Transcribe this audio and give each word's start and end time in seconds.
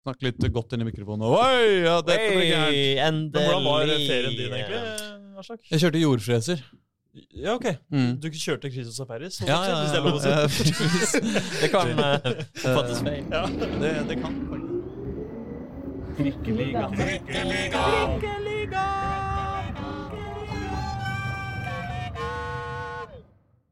Snakke 0.00 0.30
litt 0.30 0.44
godt 0.54 0.72
inn 0.72 0.80
i 0.80 0.88
mikrofonen. 0.88 1.26
Oi, 1.28 1.84
ja, 1.84 1.98
dette 2.00 2.28
blir 2.32 2.46
gærent. 2.48 3.34
Hvordan 3.36 3.64
var 3.66 3.90
ferien 4.08 4.36
din, 4.38 4.54
egentlig, 4.56 4.80
Aslak? 5.42 5.60
Jeg 5.68 5.82
kjørte 5.84 6.00
jordfreser. 6.00 6.62
Ja, 7.34 7.54
ok. 7.56 7.66
Mm. 7.90 8.20
Du 8.22 8.28
kjørte 8.30 8.70
Christos 8.70 8.96
Safaris, 8.96 9.40
Ja, 9.42 9.58
ja, 9.66 9.80
hvis 9.82 9.90
det 9.90 9.98
er 9.98 10.04
lov 10.06 10.14
å 10.14 10.22
si. 10.22 10.30
Det 11.62 11.68
kan 11.72 11.90
uh, 11.98 12.94
feil. 13.02 13.24
Ja. 13.34 13.42
det, 13.82 13.90
det 14.08 14.16
kan 14.22 14.32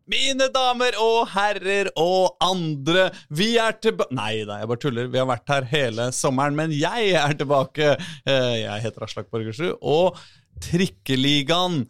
Mine 0.08 0.46
damer 0.54 0.96
og 1.02 1.28
herrer 1.34 1.90
og 2.00 2.38
andre, 2.40 3.10
vi 3.28 3.50
er 3.60 3.74
tilbake 3.76 4.14
Nei 4.16 4.38
da, 4.48 4.56
jeg 4.62 4.70
bare 4.70 4.80
tuller. 4.80 5.10
Vi 5.12 5.20
har 5.20 5.28
vært 5.28 5.52
her 5.52 5.66
hele 5.68 6.06
sommeren, 6.16 6.56
men 6.56 6.72
jeg 6.72 7.10
er 7.18 7.34
tilbake. 7.36 7.90
Eh, 8.24 8.54
Jeg 8.62 8.84
heter 8.86 9.04
Aslak 9.04 9.28
Borgersrud, 9.32 9.74
og 9.84 10.16
Trikkeligaen, 10.64 11.82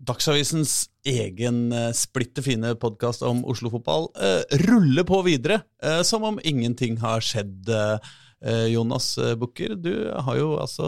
Dagsavisens 0.00 0.86
egen 1.04 1.66
eh, 1.76 1.90
splitter 1.96 2.44
fine 2.46 2.72
podkast 2.80 3.20
om 3.28 3.42
Oslo-fotball, 3.44 4.08
eh, 4.16 4.56
ruller 4.64 5.04
på 5.04 5.20
videre 5.28 5.60
som 6.08 6.24
om 6.30 6.40
ingenting 6.44 6.96
har 7.04 7.20
skjedd. 7.24 7.68
Jonas 8.72 9.18
Bukker, 9.36 9.74
du 9.76 9.90
har 10.24 10.36
jo 10.38 10.54
altså 10.56 10.86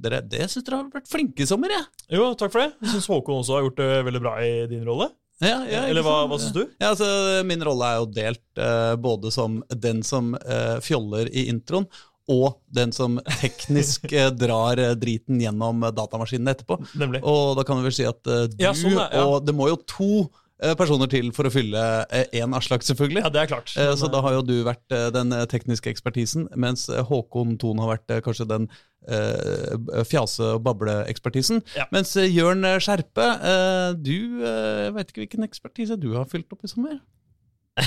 dere, 0.00 0.22
Det 0.24 0.46
syns 0.48 0.64
dere 0.64 0.78
har 0.78 0.86
vært 0.94 1.10
flinke 1.12 1.44
i 1.44 1.48
sommer, 1.48 1.68
jeg. 1.74 1.84
Jo, 2.16 2.30
takk 2.40 2.54
for 2.54 2.62
det. 2.62 2.70
Jeg 2.80 2.94
syns 2.94 3.08
Håkon 3.12 3.42
også 3.42 3.58
har 3.58 3.66
gjort 3.66 3.82
det 3.82 3.88
veldig 4.06 4.22
bra 4.24 4.32
i 4.40 4.54
din 4.70 4.86
rolle. 4.88 5.10
Ja, 5.40 5.62
ja, 5.64 5.82
Eller 5.88 6.04
hva, 6.04 6.26
hva 6.28 6.36
syns 6.40 6.52
du? 6.52 6.62
Ja, 6.80 6.90
altså, 6.92 7.06
Min 7.48 7.62
rolle 7.64 7.86
er 7.88 8.00
jo 8.02 8.08
delt 8.12 8.60
eh, 8.60 8.92
både 9.00 9.30
som 9.32 9.62
den 9.72 10.02
som 10.04 10.34
eh, 10.36 10.76
fjoller 10.84 11.30
i 11.32 11.46
introen, 11.48 11.86
og 12.30 12.60
den 12.70 12.92
som 12.94 13.16
teknisk 13.40 14.12
eh, 14.20 14.28
drar 14.36 14.78
eh, 14.78 14.92
driten 15.00 15.40
gjennom 15.42 15.80
datamaskinene 15.80 15.96
datamaskinen 15.96 16.52
etterpå. 16.52 16.76
Nemlig. 17.00 17.22
Og 17.24 17.56
da 17.58 17.64
kan 17.66 17.80
vi 17.80 17.88
vel 17.88 17.96
si 17.96 18.06
at 18.06 18.30
eh, 18.30 18.46
du 18.52 18.68
sånn 18.76 19.00
er- 19.00 19.24
og 19.24 19.40
Det 19.48 19.56
må 19.56 19.70
jo 19.72 19.80
to 19.88 20.10
eh, 20.20 20.28
personer 20.78 21.08
til 21.10 21.30
for 21.36 21.48
å 21.48 21.52
fylle 21.54 21.82
én 22.36 22.54
Aslak, 22.56 22.82
selvfølgelig. 22.86 23.22
Ja, 23.24 23.30
det 23.32 23.40
er 23.42 23.50
klart. 23.52 23.72
Eh, 23.76 23.90
Men, 23.90 23.96
Så 24.00 24.10
da 24.12 24.20
har 24.24 24.34
jo 24.38 24.42
du 24.46 24.56
vært 24.66 24.92
eh, 24.96 25.08
den 25.14 25.32
eh, 25.32 25.46
tekniske 25.50 25.90
ekspertisen, 25.92 26.48
mens 26.60 26.88
eh, 26.92 27.02
Håkon 27.08 27.56
Thon 27.60 27.80
har 27.80 27.94
vært 27.96 28.10
eh, 28.16 28.20
kanskje 28.24 28.48
den 28.50 28.68
eh, 29.08 30.04
fjase- 30.08 30.54
og 30.56 30.64
bableekspertisen. 30.66 31.62
Ja. 31.78 31.86
Mens 31.94 32.12
eh, 32.20 32.28
Jørn 32.28 32.66
Skjerpe, 32.82 33.26
eh, 33.40 33.88
du 33.96 34.42
eh, 34.44 34.90
vet 34.96 35.10
ikke 35.14 35.24
hvilken 35.24 35.46
ekspertise 35.48 35.96
du 36.00 36.12
har 36.18 36.28
fylt 36.30 36.50
opp 36.52 36.64
i 36.66 36.70
sommer? 36.72 36.98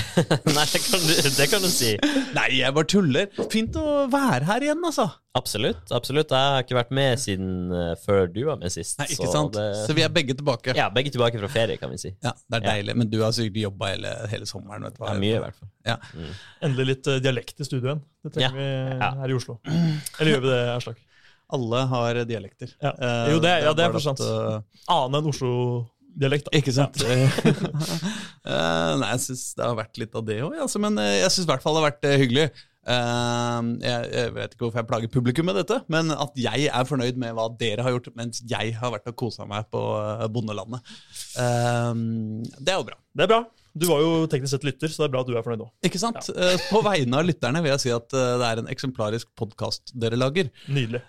Nei, 0.56 0.64
det 0.72 0.80
kan, 0.82 1.02
du, 1.04 1.12
det 1.36 1.46
kan 1.52 1.62
du 1.62 1.68
si. 1.70 1.90
Nei, 2.34 2.46
jeg 2.58 2.74
bare 2.74 2.88
tuller. 2.90 3.28
Fint 3.52 3.76
å 3.78 4.06
være 4.10 4.46
her 4.48 4.64
igjen, 4.66 4.80
altså. 4.88 5.04
Absolutt. 5.38 5.90
absolutt. 5.94 6.32
Jeg 6.34 6.54
har 6.54 6.64
ikke 6.64 6.76
vært 6.78 6.92
med 6.94 7.20
siden 7.22 7.70
eh, 7.74 7.92
før 8.02 8.26
du 8.32 8.40
var 8.48 8.58
med 8.60 8.72
sist. 8.74 8.96
Nei, 9.00 9.06
ikke 9.12 9.28
så 9.28 9.32
sant? 9.36 9.54
det- 9.58 9.84
Så 9.86 9.94
vi 9.98 10.02
er 10.06 10.10
begge 10.14 10.34
tilbake. 10.38 10.74
Ja, 10.78 10.88
begge 10.94 11.12
tilbake 11.14 11.38
fra 11.42 11.50
ferie, 11.52 11.76
kan 11.78 11.90
vi 11.92 11.98
si. 12.00 12.14
Ja, 12.24 12.32
Det 12.32 12.60
er 12.60 12.64
Ja. 12.64 12.72
deilig. 12.72 12.96
Men 13.02 13.10
du 13.12 13.20
har 13.22 13.30
sikkert 13.36 13.60
jobba 13.68 13.92
hele, 13.92 14.14
hele 14.32 14.46
sommeren. 14.50 14.82
Vet 14.88 14.96
du 14.98 15.02
hva? 15.04 15.12
Ja, 15.14 15.20
mye, 15.20 15.36
i 15.36 15.42
hvert 15.44 15.58
fall. 15.60 15.70
Ja. 15.86 15.96
Endelig 16.62 16.86
litt 16.94 17.06
eh, 17.14 17.20
dialekt 17.20 17.60
i 17.60 17.64
studio 17.68 17.90
igjen. 17.92 18.02
Det 18.24 18.32
trenger 18.38 18.50
Ja. 18.50 18.54
vi 18.58 18.98
Ja. 19.04 19.10
her 19.20 19.28
i 19.28 19.34
Oslo. 19.38 19.58
Eller 19.68 20.30
gjør 20.34 20.40
vi 20.46 20.48
det, 20.54 20.62
Aslak? 20.78 20.96
Alle 21.54 21.86
har 21.86 22.14
dialekter. 22.24 22.70
Ja. 22.82 22.90
Eh, 22.98 23.32
Jo, 23.34 23.38
det 23.38 23.50
ja, 23.62 23.72
det 23.76 23.84
er 23.84 23.92
for 23.92 24.00
sant. 24.00 24.18
Annet 24.24 24.64
enn 25.20 25.28
Annen 25.28 25.32
enn 26.14 26.24
Oslo-dialekt. 26.24 26.50
da. 26.50 26.58
Ikke 26.58 26.74
sant? 26.74 27.02
Eh, 28.44 28.90
nei, 29.00 29.08
jeg 29.14 29.22
syns 29.24 29.42
det 29.56 29.64
har 29.64 29.76
vært 29.78 29.96
litt 29.96 30.16
av 30.18 30.24
det 30.28 30.34
òg, 30.44 30.58
altså, 30.60 30.76
men 30.82 30.98
eh, 31.00 31.22
jeg 31.22 31.32
syns 31.32 31.46
i 31.46 31.48
hvert 31.48 31.62
fall 31.64 31.78
det 31.78 31.80
har 31.80 31.86
vært 31.86 32.02
eh, 32.04 32.16
hyggelig. 32.20 32.42
Uh, 32.84 33.70
jeg, 33.80 34.10
jeg 34.12 34.32
vet 34.34 34.52
ikke 34.52 34.66
hvorfor 34.66 34.80
jeg 34.82 34.88
plager 34.90 35.12
publikum 35.14 35.48
med 35.48 35.56
dette, 35.56 35.78
men 35.88 36.12
at 36.12 36.36
jeg 36.36 36.66
er 36.68 36.84
fornøyd 36.84 37.16
med 37.22 37.32
hva 37.38 37.46
dere 37.56 37.86
har 37.86 37.94
gjort, 37.94 38.10
mens 38.20 38.42
jeg 38.44 38.74
har 38.76 38.92
vært 38.92 39.08
og 39.08 39.16
kosa 39.16 39.48
meg 39.48 39.64
på 39.72 39.80
bondelandet. 40.34 40.92
Uh, 41.40 42.44
det 42.60 42.74
er 42.74 42.82
jo 42.82 42.88
bra. 42.90 43.00
Det 43.16 43.24
er 43.24 43.32
bra. 43.32 43.40
Du 43.72 43.88
var 43.88 44.04
jo 44.04 44.12
teknisk 44.28 44.58
sett 44.58 44.68
lytter, 44.68 44.92
så 44.92 45.06
det 45.06 45.08
er 45.08 45.16
bra 45.16 45.24
at 45.24 45.32
du 45.32 45.38
er 45.40 45.48
fornøyd 45.48 45.64
òg. 45.64 45.72
Ikke 45.88 46.04
sant? 46.04 46.28
Eh, 46.36 46.60
på 46.68 46.84
vegne 46.84 47.22
av 47.22 47.24
lytterne 47.26 47.64
vil 47.64 47.72
jeg 47.72 47.86
si 47.86 47.94
at 47.96 48.12
det 48.12 48.50
er 48.50 48.60
en 48.60 48.68
eksemplarisk 48.76 49.32
podkast 49.40 49.96
dere 49.96 50.20
lager. 50.20 50.52
Nydelig. 50.68 51.00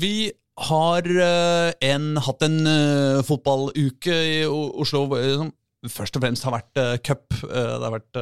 Vi 0.00 0.14
har 0.68 1.08
eh, 1.10 1.72
en, 1.90 2.12
hatt 2.22 2.44
en 2.46 2.58
eh, 2.68 3.20
fotballuke 3.26 4.14
i 4.14 4.38
Oslo 4.46 5.06
som 5.10 5.52
først 5.90 6.14
og 6.14 6.22
fremst 6.22 6.44
har 6.46 6.54
vært 6.54 6.78
uh, 6.78 6.92
cup. 7.02 7.24
Det 7.42 7.62
har 7.82 7.90
vært 7.90 8.18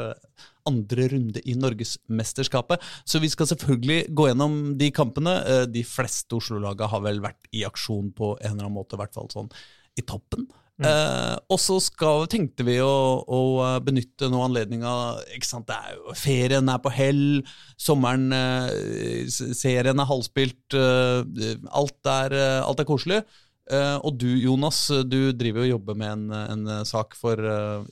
andre 0.64 1.08
runde 1.12 1.42
i 1.44 1.52
Norgesmesterskapet. 1.60 2.80
Så 3.04 3.20
vi 3.20 3.28
skal 3.28 3.50
selvfølgelig 3.50 4.14
gå 4.16 4.30
gjennom 4.30 4.54
de 4.80 4.88
kampene. 4.96 5.34
De 5.68 5.82
fleste 5.84 6.38
Oslo-laga 6.38 6.88
har 6.88 7.02
vel 7.04 7.20
vært 7.20 7.50
i 7.52 7.66
aksjon 7.68 8.14
på 8.16 8.30
en 8.38 8.54
eller 8.54 8.64
annen 8.64 8.78
måte, 8.78 8.96
i 8.96 9.02
hvert 9.02 9.12
fall 9.12 9.28
sånn 9.34 9.52
i 10.00 10.06
toppen. 10.08 10.48
Eh, 10.80 11.36
og 11.52 11.58
så 11.60 11.76
tenkte 12.30 12.64
vi 12.64 12.78
å, 12.80 13.20
å 13.20 13.40
eh, 13.66 13.76
benytte 13.84 14.30
noe 14.32 14.46
anledninga. 14.48 14.92
er 15.36 16.00
Ferien 16.16 16.72
er 16.72 16.80
på 16.80 16.92
hell, 16.94 17.42
sommeren, 17.76 18.30
eh, 18.32 19.28
serien 19.28 20.00
er 20.00 20.08
halvspilt, 20.08 20.76
eh, 20.76 21.54
alt, 21.68 22.00
er, 22.08 22.36
eh, 22.36 22.58
alt 22.64 22.80
er 22.80 22.88
koselig. 22.88 23.20
Eh, 23.70 23.96
og 24.00 24.16
du, 24.18 24.30
Jonas, 24.40 24.86
du 25.06 25.32
driver 25.36 25.62
jo 25.62 25.68
og 25.68 25.74
jobber 25.76 26.00
med 26.00 26.14
en, 26.16 26.24
en 26.56 26.86
sak 26.88 27.14
for, 27.18 27.38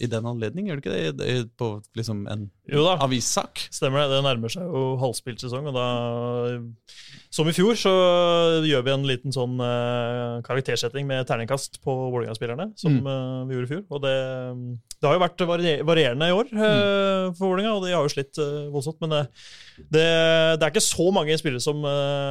i 0.00 0.08
den 0.10 0.26
anledning, 0.26 0.70
gjør 0.70 0.80
du 0.80 0.86
ikke 0.86 1.12
det? 1.20 1.42
På 1.60 1.76
liksom 1.98 2.24
en 2.32 2.48
Jo 2.68 2.82
da. 2.84 2.96
avissak? 3.04 3.62
Stemmer 3.72 4.04
det. 4.04 4.16
Det 4.18 4.24
nærmer 4.26 4.52
seg 4.52 4.66
jo 4.68 4.82
halvspilt 5.00 5.40
sesong, 5.40 5.70
og 5.70 5.76
da 5.78 5.86
Som 7.30 7.48
i 7.50 7.52
fjor, 7.52 7.76
så 7.76 7.90
gjør 8.64 8.84
vi 8.86 8.92
en 8.94 9.02
liten 9.04 9.34
sånn 9.34 9.58
uh, 9.60 10.40
karaktersetting 10.46 11.04
med 11.06 11.26
terningkast 11.28 11.76
på 11.84 11.92
Vålerenga-spillerne, 12.14 12.70
som 12.80 12.94
Mm. 12.98 13.04
uh, 13.06 13.44
vi 13.48 13.54
gjorde 13.58 13.68
i 13.68 13.72
fjor. 13.74 13.82
Og 13.92 14.00
det, 14.00 14.14
det 14.96 15.04
har 15.10 15.12
jo 15.18 15.20
vært 15.26 15.44
varie- 15.50 15.82
varierende 15.84 16.28
i 16.30 16.32
år 16.34 16.48
eh, 16.56 17.26
for 17.36 17.50
Vålerenga, 17.52 17.74
og 17.76 17.84
de 17.84 17.92
har 17.92 18.02
jo 18.06 18.12
slitt 18.14 18.40
voldsomt. 18.72 18.96
Men 19.04 19.12
det, 19.12 19.22
det, 19.92 20.06
er 20.64 20.72
ikke 20.72 20.82
så 20.82 21.10
mange 21.14 21.36
spillere 21.38 21.60
som, 21.62 21.84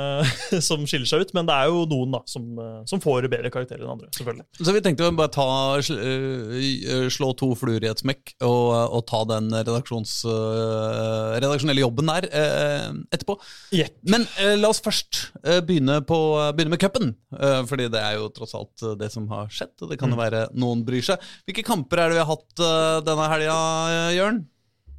som 0.67 0.83
skiller 0.89 1.07
seg 1.07 1.23
ut, 1.27 1.33
men 1.37 1.45
det 1.47 1.55
er 1.55 1.69
jo 1.71 1.85
noen 1.93 2.17
da, 2.17 2.23
som, 2.27 2.49
som 2.89 2.99
får 3.03 3.29
bedre 3.31 3.53
karakterer 3.53 3.85
enn 3.85 3.93
andre, 3.93 4.09
selvfølgelig. 4.17 4.47
Så 4.59 4.75
vi 4.75 4.81
tenkte 4.83 5.11
bare 5.15 5.31
ta, 5.37 5.47
sl- 5.85 7.07
slå 7.13 7.31
to 7.39 7.53
fluer 7.55 7.85
i 7.85 7.91
et 7.93 8.01
smekk 8.01 8.33
og, 8.41 8.73
og 8.97 9.05
ta 9.13 9.21
den 9.29 9.53
redaksjons, 9.53 10.17
redaksjonelle 11.38 11.83
jobben 11.83 12.11
der 12.11 12.27
øh, 12.27 12.89
etterpå. 13.13 13.38
Yep. 13.75 13.95
Men 14.11 14.27
øh, 14.43 14.55
la 14.59 14.71
oss 14.71 14.83
først 14.83 15.23
begynne, 15.67 16.01
på, 16.07 16.19
begynne 16.57 16.75
med 16.75 16.81
cupen, 16.81 17.15
fordi 17.69 17.88
det 17.93 18.01
er 18.01 18.17
jo 18.17 18.29
tross 18.35 18.55
alt 18.57 18.85
det 18.99 19.11
som 19.13 19.27
har 19.31 19.49
skjedd. 19.53 19.75
og 19.81 19.91
Det 19.91 19.99
kan 20.01 20.11
jo 20.11 20.19
være 20.19 20.47
noen 20.57 20.83
bryr 20.87 21.05
seg. 21.05 21.23
Hvilke 21.47 21.66
kamper 21.67 22.03
er 22.03 22.11
det 22.11 22.19
vi 22.19 22.23
har 22.23 22.31
hatt 22.31 22.67
denne 23.07 23.31
helga, 23.33 23.57
Jørn? 24.17 24.45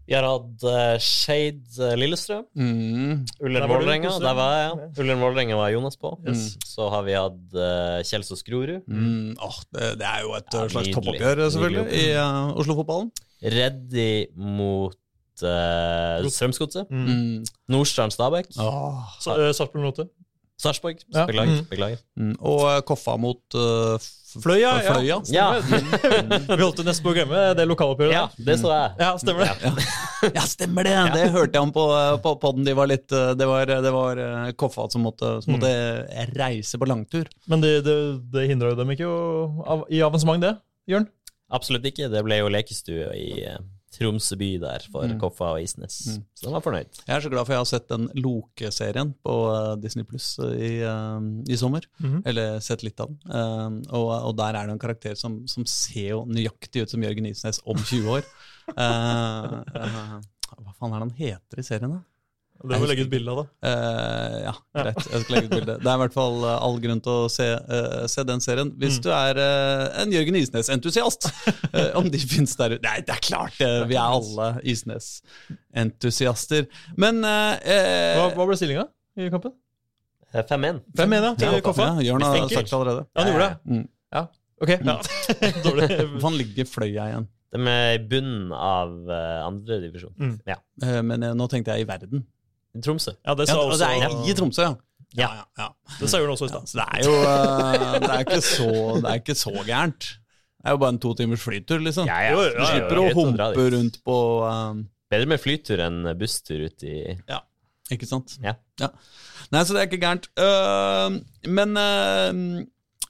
Vi 0.09 0.17
har 0.17 0.25
hatt 0.25 0.63
uh, 0.65 0.95
uh, 0.97 1.95
Lillestrøm. 2.01 2.47
Mm. 2.57 3.27
Ullern 3.45 3.61
Der 3.61 3.67
var 3.69 3.75
Vålerenga. 3.75 4.13
Der 4.23 4.37
var 4.39 4.53
jeg, 4.57 4.71
ja. 4.71 4.87
Ullern 5.03 5.21
Vålerenga 5.21 5.59
var 5.59 5.73
Jonas 5.75 5.99
på. 6.01 6.15
Yes. 6.25 6.55
Så 6.65 6.87
har 6.89 7.05
vi 7.05 7.13
hatt 7.13 7.43
uh, 7.53 7.99
Kjelsås 8.09 8.41
Grorud. 8.47 8.87
Mm. 8.89 9.37
Oh, 9.37 9.59
det, 9.77 9.99
det 10.01 10.09
er 10.09 10.25
jo 10.25 10.33
et 10.39 10.57
Ja, 10.57 10.63
slags 10.73 10.95
toppoppgjør, 10.97 11.43
selvfølgelig, 11.53 11.85
Nydelig 11.91 12.07
i 12.07 12.17
uh, 12.17 12.57
Oslo-fotballen. 12.63 13.13
Reddy 13.59 14.09
mot 14.33 14.97
uh, 15.47 16.29
Strømsgodset. 16.31 16.89
Mm. 16.91 17.09
Mm. 17.09 17.51
Nordstrand 17.75 18.15
Stabæk. 18.15 18.51
Oh, 18.59 19.03
Sarpsborg 19.23 19.85
Lotte. 19.85 20.09
Sarpsborg. 20.59 20.99
Ja. 21.15 21.23
Beklager. 21.29 21.61
Mm. 21.61 21.67
beklager. 21.71 21.99
Mm. 22.19 22.33
Og 22.43 22.65
øh, 22.67 22.81
Koffa 22.83 23.13
mot 23.17 23.55
uh, 23.55 23.95
Fløya, 24.43 24.73
ja. 24.83 24.93
Fløya. 24.93 25.19
Ja. 25.31 25.45
Vi 26.59 26.63
holdt 26.65 26.81
det 26.81 26.87
nesten 26.89 27.05
på 27.07 27.13
å 27.13 27.15
glemme 27.17 27.43
det 27.57 27.65
lokaloppgjøret. 27.71 28.13
ja, 28.17 28.25
det 28.49 28.57
så 28.61 28.73
jeg. 28.75 28.97
Ja, 29.01 29.13
stemmer 29.23 29.47
det. 29.47 29.71
Ja, 30.35 30.43
stemmer 30.57 30.89
det! 30.89 30.97
Det 31.15 31.29
hørte 31.33 31.55
jeg 31.61 31.63
om 31.63 31.73
på, 31.73 31.85
på 32.27 32.33
podden. 32.43 32.67
De 32.67 32.75
var 32.77 32.91
litt, 32.91 33.07
det 33.09 33.49
var, 33.49 33.71
det 33.71 33.93
var 33.95 34.21
eh, 34.25 34.51
Koffa 34.59 34.89
som 34.93 35.07
måtte, 35.07 35.31
som 35.47 35.55
måtte 35.55 35.71
reise 36.37 36.77
på 36.83 36.91
langtur. 36.91 37.31
Men 37.49 37.63
det, 37.65 37.73
det, 37.87 37.97
det 38.35 38.49
hindra 38.51 38.75
jo 38.75 38.81
dem 38.83 38.93
ikke 38.97 39.09
å- 39.09 39.65
av, 39.65 39.87
i 39.95 40.03
avansement, 40.05 40.43
det, 40.43 40.57
Jørn? 40.91 41.07
Absolutt 41.55 41.87
ikke. 41.89 42.11
Det 42.13 42.21
ble 42.27 42.43
jo 42.43 42.51
lekestue 42.53 43.09
i 43.17 43.31
uh, 43.49 43.63
Tromsø 43.99 44.39
by 44.39 44.51
der 44.63 44.85
for 44.93 45.15
Koffa 45.21 45.53
og 45.57 45.63
Isnes. 45.63 45.99
Så 46.39 46.47
de 46.47 46.53
var 46.55 46.65
fornøyd. 46.65 47.01
Jeg 47.05 47.15
er 47.17 47.25
så 47.25 47.33
glad 47.33 47.47
for 47.47 47.57
jeg 47.57 47.63
har 47.65 47.71
sett 47.71 47.89
den 47.91 48.07
Loke-serien 48.19 49.13
på 49.27 49.35
eh, 49.53 49.73
Disney 49.83 50.07
Pluss 50.09 50.31
i, 50.47 50.73
eh, 50.87 51.29
i 51.51 51.59
sommer. 51.59 51.87
Mhm. 51.99 52.23
Eller 52.29 52.61
sett 52.65 52.85
litt 52.87 53.01
av 53.03 53.11
den. 53.11 53.19
Eh, 53.29 53.95
og, 53.99 54.13
og 54.31 54.37
der 54.39 54.55
er 54.55 54.69
det 54.69 54.77
en 54.77 54.85
karakter 54.87 55.19
som, 55.19 55.41
som 55.51 55.67
ser 55.69 56.13
jo 56.15 56.25
nøyaktig 56.31 56.85
ut 56.85 56.95
som 56.95 57.03
Jørgen 57.05 57.31
Isnes 57.31 57.63
om 57.67 57.79
20 57.79 58.15
år. 58.19 58.29
uh, 58.77 59.61
uh, 59.79 60.19
hva 60.63 60.75
faen 60.77 60.95
er 60.95 61.01
det 61.01 61.07
han 61.07 61.19
heter 61.19 61.61
i 61.61 61.67
serien, 61.67 61.99
da? 61.99 62.05
Det 62.59 62.75
må 62.75 62.79
vi 62.83 62.89
legge 62.91 63.05
ut 63.07 63.11
bilde 63.13 63.31
av, 63.31 63.39
da. 63.39 63.45
Uh, 63.63 64.37
ja, 64.49 64.53
greit. 64.75 64.97
Jeg 65.13 65.21
skal 65.23 65.35
legge 65.37 65.47
ut 65.47 65.53
bilde. 65.55 65.75
Det 65.79 65.91
er 65.93 65.95
i 65.95 66.01
hvert 66.03 66.17
fall 66.17 66.39
eh, 66.43 66.57
all 66.67 66.79
grunn 66.83 67.01
til 67.05 67.13
å 67.13 67.29
se, 67.31 67.47
uh, 67.55 68.07
se 68.11 68.25
den 68.27 68.41
serien. 68.43 68.73
Hvis 68.81 68.97
Mm. 68.99 69.03
du 69.05 69.11
er 69.15 69.39
uh, 69.39 70.03
en 70.03 70.11
Jørgen 70.17 70.39
Isnes-entusiast. 70.41 71.29
om 71.95 72.09
de 72.11 72.19
fins 72.19 72.57
der 72.59 72.75
ute. 72.75 72.83
Nei, 72.83 72.97
det 73.07 73.15
er 73.15 73.23
klart 73.23 73.55
det! 73.63 73.71
Vi 73.93 73.95
er 73.95 74.17
alle 74.19 74.49
Isnes-entusiaster. 74.75 76.67
Men 76.99 77.23
eh, 77.25 78.19
Hva, 78.19 78.27
hva 78.35 78.47
ble 78.51 78.57
stillinga, 78.59 78.87
i 79.19 79.29
kampen? 79.33 79.55
Eh, 80.33 80.43
5-1. 80.45 80.83
5-1, 80.99 81.15
ja, 81.23 81.35
til 81.39 81.55
Ja, 81.55 81.61
Koffa. 81.65 81.87
ja, 81.95 82.07
Jørn 82.11 82.27
har 82.27 82.37
sagt 82.51 82.69
det 82.69 82.77
allerede. 82.77 83.07
Ja, 83.15 83.23
han 83.23 83.31
gjorde 83.33 83.49
det? 83.49 83.55
Mm. 83.71 83.87
Ok, 84.59 84.71
ja. 84.75 84.97
Dårlig. 85.69 85.87
Hvorfor 86.11 86.27
han 86.33 86.39
ligger 86.41 86.67
fløya 86.67 87.05
igjen? 87.13 87.29
De 87.55 87.63
er 87.71 87.95
i 87.97 88.01
bunnen 88.11 88.51
av 88.53 88.91
andredivisjon. 89.47 90.13
Mm. 90.19 90.35
Ja. 90.51 90.59
Eh, 90.85 90.99
Men 91.07 91.23
nå 91.39 91.47
tenkte 91.49 91.77
jeg 91.79 91.87
i 91.87 91.89
verden. 91.89 92.27
Tromsø. 92.85 93.15
Ja, 93.25 93.35
det 93.39 93.49
sa 93.49 93.57
ja, 93.57 93.65
også 93.65 93.79
det 93.85 94.07
er 94.07 94.31
i 94.31 94.37
Tromsø, 94.37 94.69
ja. 94.69 94.75
Ja, 95.17 95.29
ja, 95.39 95.45
ja. 95.57 95.69
Det 95.99 96.11
sa 96.11 96.21
Jørn 96.21 96.35
også 96.35 96.47
i 96.47 96.53
Ja, 96.53 96.61
stad. 96.69 96.81
det 96.81 96.87
er 96.93 97.07
jo 97.07 97.15
eh, 97.25 97.95
det 98.03 98.11
er 98.13 98.25
ikke 98.27 98.41
så, 98.45 98.71
det 98.99 99.09
er 99.09 99.21
ikke 99.23 99.37
så 99.41 99.53
gærent. 99.65 100.09
Det 100.59 100.69
er 100.69 100.75
jo 100.75 100.81
bare 100.83 100.95
en 100.95 101.01
to 101.01 101.15
timers 101.17 101.41
flytur, 101.41 101.81
liksom. 101.81 102.11
Ja, 102.11 102.19
ja. 102.27 102.35
Du 102.37 102.43
ja, 102.45 102.53
ja, 102.59 102.71
slipper 102.75 103.01
å 103.01 103.07
humpe 103.17 103.69
rundt 103.77 104.01
på 104.05 104.17
eh, 104.51 104.83
Bedre 105.09 105.31
med 105.31 105.41
flytur 105.41 105.81
enn 105.81 106.03
busstur 106.21 106.67
ut 106.69 106.85
i 106.85 106.99
Ja, 107.29 107.41
Ikke 107.95 108.09
sant? 108.09 108.37
Ja. 108.45 108.59
Nei, 109.49 109.63
så 109.65 109.73
det 109.73 109.81
er 109.81 109.87
ikke 109.89 110.03
gærent. 110.03 110.29
Uh, 110.37 111.17
men 111.49 111.73
uh, 111.81 112.61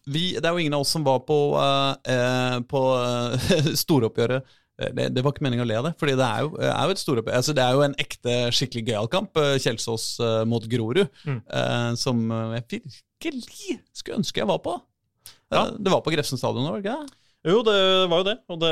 vi, 0.07 0.37
det 0.39 0.47
er 0.47 0.55
jo 0.55 0.63
ingen 0.63 0.77
av 0.79 0.85
oss 0.85 0.93
som 0.95 1.03
var 1.07 1.25
på, 1.27 1.37
uh, 1.59 1.97
eh, 2.07 2.61
på 2.71 2.83
storoppgjøret. 3.83 4.47
Eh, 4.79 4.91
Det, 4.95 5.09
det 5.15 5.25
var 5.25 5.33
ikke 5.35 5.43
meningen 5.47 5.65
å 5.65 5.69
le 5.69 5.79
av 5.81 5.85
det, 5.89 5.95
Fordi 5.99 6.15
det 6.17 6.27
er 6.29 6.41
jo, 6.47 6.53
er 6.63 6.85
jo 6.87 6.95
et 6.97 7.03
store, 7.03 7.23
Altså, 7.35 7.55
det 7.55 7.65
er 7.65 7.73
jo 7.75 7.83
en 7.87 7.95
ekte, 7.99 8.37
skikkelig 8.55 8.87
gøyal 8.93 9.09
kamp. 9.11 9.37
eh, 9.37 9.57
Kjelsås 9.59 10.09
uh, 10.23 10.45
mot 10.47 10.63
Grorud. 10.71 11.09
Mm. 11.27 11.41
Uh, 11.51 11.95
som 11.99 12.31
eh, 12.31 12.61
jeg 12.71 12.83
virkelig 12.87 13.81
skulle 13.93 14.19
ønske 14.23 14.39
jeg 14.45 14.47
var 14.47 14.59
på. 14.63 14.81
Ja. 15.51 15.65
Eh, 15.67 15.73
Det 15.83 15.91
var 15.91 16.01
på 16.05 16.13
Grefsen 16.15 16.39
stadion, 16.39 16.65
var 16.69 16.79
det 16.81 16.85
ikke 16.87 16.99
det? 17.01 17.15
Jo, 17.49 17.61
det 17.63 17.75
var 18.11 18.19
jo 18.19 18.25
det. 18.27 18.35
Og 18.51 18.59
det 18.61 18.71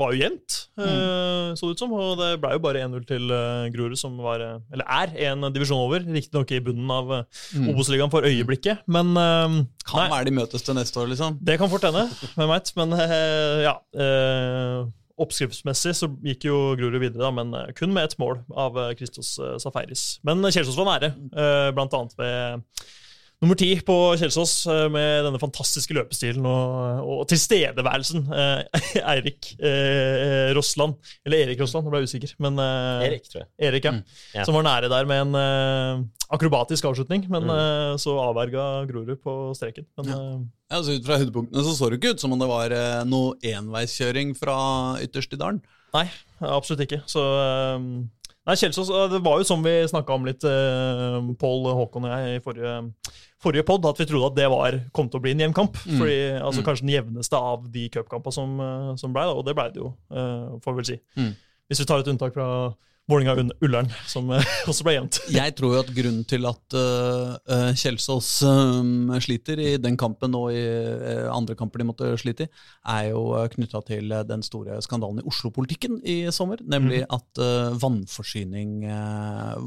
var 0.00 0.12
jo 0.14 0.18
jevnt, 0.22 0.54
Mm. 0.78 0.86
eh, 0.88 1.50
så 1.54 1.66
det 1.68 1.74
ut 1.76 1.78
som. 1.82 1.92
Og 1.92 2.16
det 2.18 2.40
ble 2.40 2.50
jo 2.54 2.58
bare 2.64 2.80
1-0 2.84 3.04
til 3.06 3.28
Grorud, 3.74 3.96
som 4.00 4.16
var, 4.24 4.40
eh, 4.40 4.58
eller 4.72 4.84
er 4.88 5.12
en 5.28 5.44
divisjon 5.52 5.78
over. 5.84 6.00
Riktignok 6.00 6.50
i 6.56 6.60
bunnen 6.60 6.90
av 6.90 7.04
Mm. 7.54 7.68
Obos-ligaen 7.74 8.10
for 8.10 8.22
øyeblikket, 8.22 8.80
men 8.88 9.12
eh, 9.16 9.64
Kan 9.84 10.00
nei, 10.00 10.08
være 10.10 10.24
de 10.24 10.30
møtes 10.40 10.62
til 10.64 10.74
neste 10.74 10.96
år, 11.00 11.08
liksom. 11.12 11.38
det 11.44 11.58
kan 11.58 11.68
fort 11.68 11.82
hende. 11.84 12.08
Hvem 12.34 12.48
veit. 12.48 12.72
Men 12.76 12.92
eh, 12.92 13.62
ja. 13.68 13.76
Eh, 15.18 15.24
Oppskriftsmessig 15.24 15.94
så 15.98 16.10
gikk 16.24 16.48
jo 16.48 16.60
Grorud 16.78 17.00
videre, 17.02 17.24
da, 17.24 17.32
men 17.34 17.52
eh, 17.56 17.72
kun 17.78 17.92
med 17.94 18.08
ett 18.08 18.18
mål 18.22 18.40
av 18.54 18.78
eh, 18.78 18.94
Christos 18.98 19.34
eh, 19.42 19.56
Safaris. 19.62 20.20
Men 20.26 20.44
Kjelsås 20.46 20.78
var 20.78 20.92
nære, 20.92 21.12
eh, 21.34 21.68
blant 21.76 21.96
annet 21.98 22.16
ved 22.18 22.86
nummer 23.42 23.54
ti 23.58 23.68
på 23.86 23.94
Kjelsås, 24.18 24.52
eh, 24.66 24.88
med 24.90 25.24
denne 25.28 25.38
fantastiske 25.38 25.94
løpestilen 25.94 26.42
og, 26.48 27.04
og 27.06 27.20
tilstedeværelsen. 27.30 28.24
eh, 28.34 28.82
Eirik 29.14 29.52
eh, 29.62 30.50
Rossland, 30.56 30.96
eller 31.26 31.44
Erik 31.46 31.60
Rossland, 31.62 31.86
nå 31.86 31.92
ble 31.94 32.00
jeg 32.02 32.10
usikker. 32.10 32.32
Men 32.42 32.58
eh, 32.58 33.06
Erik, 33.08 33.28
tror 33.30 33.44
jeg. 33.44 33.50
Erik, 33.70 33.84
ja, 33.90 33.92
Mm. 33.98 34.02
Ja. 34.34 34.44
Som 34.48 34.58
var 34.58 34.66
nære 34.66 34.90
der 34.90 35.06
med 35.08 35.22
en 35.28 35.38
eh, 35.38 36.02
akrobatisk 36.34 36.84
avslutning, 36.90 37.24
men 37.30 37.46
Mm. 37.48 37.54
eh, 37.54 37.94
så 38.02 38.16
avverga 38.20 38.66
Grorud 38.90 39.14
på 39.22 39.36
streken. 39.56 39.86
Men 40.00 40.08
eh, 40.12 40.36
Ja, 40.68 40.76
altså 40.82 40.98
Ut 40.98 41.06
fra 41.06 41.16
høydepunktene 41.22 41.62
så 41.64 41.72
så 41.78 41.88
det 41.88 42.00
ikke 42.02 42.10
ut 42.16 42.20
som 42.20 42.32
om 42.34 42.38
det 42.42 42.48
var 42.50 42.74
eh, 42.74 43.04
noe 43.08 43.38
enveiskjøring 43.40 44.34
fra 44.36 44.58
ytterst 45.00 45.32
i 45.32 45.40
dalen. 45.40 45.62
Nei, 45.94 46.04
absolutt 46.44 46.82
ikke. 46.84 47.00
Så 47.08 47.22
Nei, 48.48 48.54
Kjelsås, 48.56 48.88
det 49.12 49.18
var 49.24 49.40
jo 49.40 49.44
som 49.44 49.60
vi 49.64 49.74
snakka 49.88 50.14
om 50.16 50.24
litt, 50.24 50.40
Pål 51.40 51.66
Håkon 51.76 52.06
og 52.08 52.12
jeg, 52.14 52.38
i 52.38 52.44
forrige, 52.44 52.76
forrige 53.42 53.64
pod, 53.66 53.86
at 53.86 54.00
vi 54.00 54.06
trodde 54.10 54.32
at 54.32 54.36
det 54.38 54.48
var, 54.50 54.76
kom 54.92 55.08
til 55.10 55.20
å 55.20 55.22
bli 55.22 55.34
en 55.36 55.44
jevn 55.44 55.54
kamp. 55.56 55.78
Mm. 55.86 55.98
Fordi, 56.00 56.18
altså 56.42 56.62
Mm. 56.62 56.66
Kanskje 56.66 56.86
den 56.86 56.94
jevneste 56.96 57.36
av 57.38 57.68
de 57.70 57.88
cupkampene 57.94 58.34
som, 58.34 58.58
uh, 58.60 58.96
som 58.98 59.12
ble, 59.14 59.26
og 59.30 59.44
det 59.46 59.54
ble 59.54 59.68
det 59.74 59.82
jo, 59.82 59.92
uh, 60.10 60.58
får 60.64 60.74
vi 60.74 60.80
vel 60.80 60.88
si. 60.90 60.98
Mm. 61.16 61.32
Hvis 61.68 61.80
vi 61.82 61.86
tar 61.86 62.02
et 62.02 62.10
unntak 62.10 62.34
fra 62.34 62.48
Vålerenga-Ullern, 63.08 63.88
som 64.06 64.28
uh, 64.28 64.50
også 64.70 64.84
ble 64.84 64.94
jevnt. 64.98 65.18
Jeg 65.32 65.54
tror 65.56 65.74
jo 65.74 65.80
at 65.80 65.92
grunnen 65.96 66.26
til 66.28 66.44
at 66.48 66.76
uh, 66.76 67.70
Kjelsås 67.72 68.28
um, 68.44 69.14
sliter 69.24 69.60
i 69.62 69.70
den 69.80 69.96
kampen 70.00 70.36
og 70.36 70.50
i 70.52 70.60
uh, 70.60 71.28
andre 71.32 71.56
kamper 71.56 71.80
de 71.80 71.86
måtte 71.88 72.10
slite 72.20 72.44
i, 72.44 72.50
er 72.92 73.10
jo 73.10 73.22
knytta 73.54 73.80
til 73.88 74.12
den 74.28 74.44
store 74.44 74.76
skandalen 74.84 75.22
i 75.22 75.26
Oslo-politikken 75.28 76.02
i 76.04 76.18
sommer. 76.34 76.60
Nemlig 76.68 77.00
at 77.04 77.40
uh, 77.40 77.72
vannforsyning, 77.80 78.84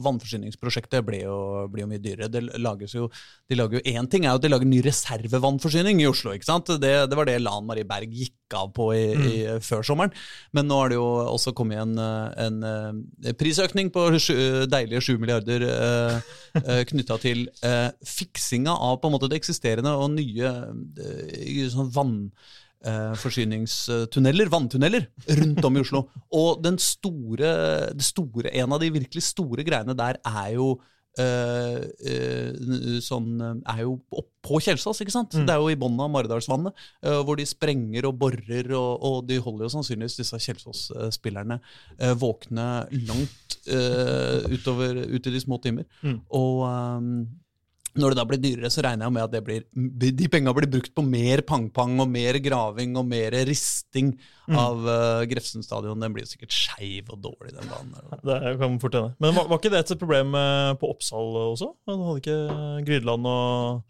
vannforsyningsprosjektet 0.06 1.06
ble 1.08 1.24
jo, 1.24 1.38
ble 1.72 1.86
jo 1.86 1.90
mye 1.90 2.04
dyrere. 2.04 2.30
Det 2.30 2.44
lages 2.62 2.94
jo, 2.98 3.10
de 3.50 3.58
lager 3.58 3.80
jo 3.80 3.88
Én 3.92 4.06
ting 4.08 4.28
er 4.28 4.36
jo 4.36 4.40
at 4.40 4.46
de 4.46 4.52
lager 4.54 4.70
ny 4.70 4.84
reservevannforsyning 4.86 6.04
i 6.04 6.08
Oslo. 6.10 6.36
ikke 6.38 6.48
sant? 6.48 6.70
Det, 6.82 6.94
det 7.10 7.18
var 7.18 7.28
det 7.28 7.42
Lan 7.42 7.66
Marie 7.66 7.88
Berg 7.90 8.14
gikk 8.14 8.38
av 8.57 8.71
på 8.75 8.89
i, 8.95 9.03
i, 9.15 9.36
før 9.63 9.86
sommeren. 9.86 10.15
Men 10.56 10.69
nå 10.69 10.80
har 10.80 10.92
det 10.92 11.00
jo 11.00 11.07
også 11.31 11.53
kommet 11.57 11.81
en, 11.81 11.98
en 12.00 12.62
uh, 12.63 13.33
prisøkning 13.39 13.92
på 13.94 14.07
sju, 14.21 14.36
deilige 14.71 15.03
7 15.12 15.13
milliarder 15.21 15.68
uh, 15.68 16.33
uh, 16.62 16.81
knytta 16.89 17.18
til 17.21 17.45
eh, 17.65 17.89
fiksinga 18.07 18.74
av 18.74 19.00
på 19.01 19.09
en 19.09 19.15
måte 19.15 19.30
det 19.31 19.39
eksisterende 19.42 19.94
og 19.98 20.12
nye 20.15 20.51
uh, 20.51 21.69
sånn 21.71 21.94
vann 21.95 22.18
eh, 22.86 23.13
forsyningstunneler, 23.19 24.50
vanntunneler, 24.51 25.07
rundt 25.42 25.65
om 25.68 25.77
i 25.77 25.83
Oslo. 25.83 26.06
Og 26.38 26.62
den 26.63 26.80
store, 26.81 27.51
det 27.95 28.06
store, 28.06 28.53
en 28.53 28.75
av 28.75 28.81
de 28.81 28.92
virkelig 28.94 29.25
store 29.31 29.65
greiene 29.68 29.98
der 29.98 30.19
er 30.27 30.50
jo 30.56 30.74
eh, 30.75 30.80
eh, 30.80 31.00
sånn, 33.04 33.34
er 33.68 33.81
jo 33.84 33.98
på 34.42 34.60
Kjelsås, 34.63 35.02
ikke 35.04 35.13
sant? 35.13 35.36
Mm. 35.38 35.46
Det 35.46 35.54
er 35.54 35.62
jo 35.62 35.69
i 35.72 35.78
bunnen 35.80 36.02
av 36.02 36.10
Maridalsvannet, 36.13 36.86
eh, 37.06 37.19
hvor 37.25 37.38
de 37.38 37.46
sprenger 37.48 38.08
og 38.10 38.18
borer, 38.22 38.72
og, 38.78 39.06
og 39.06 39.18
de 39.30 39.38
holder 39.42 39.68
jo 39.68 39.74
sannsynligvis 39.75 40.18
disse 40.22 40.40
Kjelsås-spillerne 40.48 41.60
eh, 42.00 42.16
våkne 42.18 42.68
langt 43.06 43.60
eh, 43.69 44.50
utover, 44.50 45.04
ut 45.12 45.30
i 45.30 45.36
de 45.36 45.44
små 45.44 45.62
timer. 45.62 45.86
Mm. 46.02 46.18
Og 46.38 46.66
ehm, 46.69 47.13
når 48.00 48.14
det 48.14 48.18
da 48.22 48.24
blir 48.30 48.40
dyrere, 48.40 48.70
så 48.72 48.84
regner 48.86 49.08
jeg 49.08 49.14
med 49.18 49.24
at 49.26 49.32
det 49.34 49.42
blir, 49.44 49.64
de 50.16 50.28
penga 50.32 50.54
blir 50.56 50.70
brukt 50.72 50.94
på 50.96 51.04
mer 51.04 51.42
pang-pang 51.44 51.98
og 52.00 52.08
mer 52.08 52.40
graving 52.40 52.96
og 53.00 53.10
mer 53.12 53.36
risting 53.50 54.14
Mm. 54.52 54.58
av 54.58 54.80
uh, 54.84 55.22
Grefsen 55.30 55.64
stadion. 55.64 56.00
Den 56.02 56.12
blir 56.12 56.26
jo 56.26 56.32
sikkert 56.34 56.52
skeiv 56.52 57.12
og 57.14 57.22
dårlig, 57.24 57.54
den 57.56 57.70
banen. 57.72 57.94
der. 57.94 58.42
Det 58.42 58.58
kan 58.60 58.74
fort 58.82 58.98
hende. 58.98 59.14
Men 59.22 59.36
var, 59.38 59.46
var 59.48 59.62
ikke 59.62 59.70
det 59.72 59.80
et 59.86 60.00
problem 60.02 60.34
eh, 60.36 60.74
på 60.82 60.90
Oppsal 60.92 61.38
også? 61.54 61.70
Hadde 61.88 62.18
ikke 62.20 62.38
Grydeland 62.90 63.30
og 63.30 63.78
Og 63.78 63.84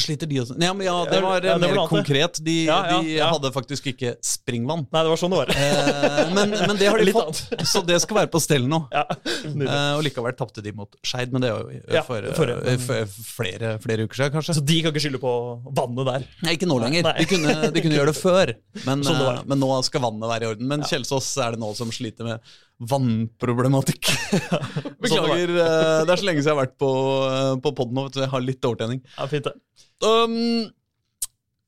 sliter 0.00 0.24
de 0.26 0.38
også? 0.40 0.54
Ja, 0.64 0.72
men 0.72 0.86
ja, 0.86 0.94
det 1.04 1.18
var 1.20 1.44
Ja, 1.44 1.58
det 1.60 1.68
var 1.68 1.74
mer 1.74 1.74
det. 1.76 1.88
konkret. 1.90 2.38
De, 2.44 2.54
Ja, 2.64 2.78
ja, 2.88 3.00
de 3.04 3.18
hadde 3.20 3.50
faktisk 3.52 3.90
ikke 3.92 4.14
springvann. 4.24 4.86
Nei, 4.88 5.02
det 5.04 5.10
var 5.12 5.20
sånn 5.20 5.34
det 5.34 5.40
var. 5.42 5.52
Eh, 5.52 6.32
men, 6.32 6.54
men 6.56 6.78
det 6.80 6.88
har 6.88 6.98
de 7.02 7.04
Litt 7.10 7.18
fått, 7.18 7.42
så 7.68 7.82
det 7.84 7.98
skal 8.00 8.22
være 8.22 8.30
på 8.32 8.40
stell 8.40 8.64
nå. 8.70 8.80
Ja. 8.94 9.04
Eh, 9.44 9.92
og 9.98 10.02
likevel 10.06 10.32
tapte 10.38 10.64
de 10.64 10.72
mot 10.72 10.88
Skeid, 11.04 11.34
men 11.36 11.44
det 11.44 11.52
var 11.52 11.68
jo 11.68 12.02
for, 12.08 12.54
eh, 12.64 12.80
for 12.80 13.12
flere, 13.28 13.74
flere 13.84 14.08
uker 14.08 14.22
siden, 14.22 14.34
kanskje. 14.38 14.56
Så 14.56 14.64
de 14.64 14.80
kan 14.80 14.94
ikke 14.94 15.04
skylde 15.04 15.20
på 15.22 15.34
vannet 15.76 16.08
der. 16.08 16.26
Nei, 16.46 16.56
ikke 16.56 16.70
nå 16.70 16.80
lenger. 16.80 17.10
De 17.20 17.28
kunne, 17.28 17.54
de 17.76 17.84
kunne 17.84 17.98
gjøre 18.00 18.12
det 18.14 18.18
før, 18.18 18.54
men, 18.86 19.04
Sånn 19.04 19.20
det 19.20 19.30
eh, 19.36 19.42
men 19.52 19.60
nå 19.60 19.68
skal 19.84 20.06
vannet 20.08 20.32
være 20.32 20.48
i 20.48 20.52
orden. 20.54 20.70
Men 20.72 20.86
Kjelsås 20.88 21.28
er 21.44 21.58
det 21.58 21.60
nå 21.60 21.74
som 21.76 21.92
sliter 21.92 22.24
med 22.32 22.54
vannproblematikk. 22.82 24.08
Beklager, 25.02 25.50
eh, 25.50 26.00
det 26.04 26.14
er 26.14 26.20
så 26.20 26.26
lenge 26.26 26.42
siden 26.42 26.50
jeg 26.50 26.56
har 26.56 26.62
vært 26.64 26.78
på, 26.80 26.92
eh, 27.28 27.50
på 27.62 27.72
poden 27.78 27.98
nå, 27.98 28.06
så 28.10 28.24
jeg 28.24 28.32
har 28.32 28.42
litt 28.42 28.66
overtjening. 28.66 29.02
Ja, 29.14 29.28
fint 29.30 29.46
det. 29.46 29.54
Um, 30.02 30.66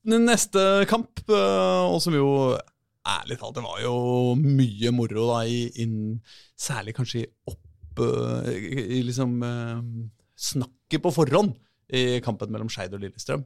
den 0.07 0.27
neste 0.27 0.63
kamp, 0.91 1.23
eh, 1.31 1.85
og 1.87 2.01
som 2.03 2.15
jo 2.15 2.29
ærlig 3.07 3.37
talt, 3.39 3.55
det 3.55 3.63
var 3.63 3.79
jo 3.81 3.95
mye 4.41 4.91
moro, 4.95 5.29
da, 5.31 5.43
i, 5.47 5.67
in, 5.83 6.17
særlig 6.59 6.97
kanskje 6.97 7.23
i 7.23 7.29
opp 7.47 7.63
I 7.97 8.99
liksom 9.01 9.39
snakket 10.37 11.01
på 11.01 11.11
forhånd 11.15 11.55
i 11.97 12.19
kampen 12.21 12.51
mellom 12.53 12.69
Skeid 12.69 12.91
og 12.93 13.01
Lillestrøm. 13.01 13.41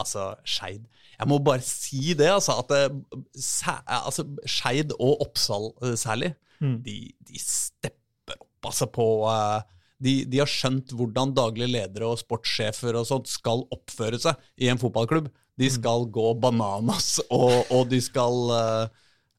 Altså, 0.00 0.30
Skeid 0.48 0.86
Jeg 1.18 1.28
må 1.28 1.36
bare 1.44 1.60
si 1.60 2.14
det, 2.16 2.30
altså. 2.32 2.54
At 2.62 2.94
Skeid 3.36 3.82
altså, 3.90 4.96
og 4.96 5.26
Oppsal 5.26 5.68
særlig, 6.00 6.30
Mm. 6.60 6.78
de, 6.84 6.96
de 7.24 7.40
stepper 7.40 8.36
opp 8.36 8.68
altså 8.68 8.86
på 8.92 9.06
uh, 9.24 9.60
de, 10.00 10.24
de 10.28 10.40
har 10.40 10.48
skjønt 10.48 10.94
hvordan 10.96 11.34
daglige 11.36 11.70
ledere 11.74 12.08
og 12.08 12.20
sportssjefer 12.20 12.96
og 12.96 13.06
sånt 13.08 13.28
skal 13.28 13.66
oppføre 13.72 14.20
seg 14.20 14.38
i 14.60 14.70
en 14.72 14.80
fotballklubb. 14.80 15.28
De 15.60 15.68
skal 15.72 16.06
gå 16.08 16.32
bananas, 16.40 17.18
og, 17.28 17.68
og 17.68 17.90
de 17.90 17.98
skal 18.00 18.38
uh, 18.48 18.86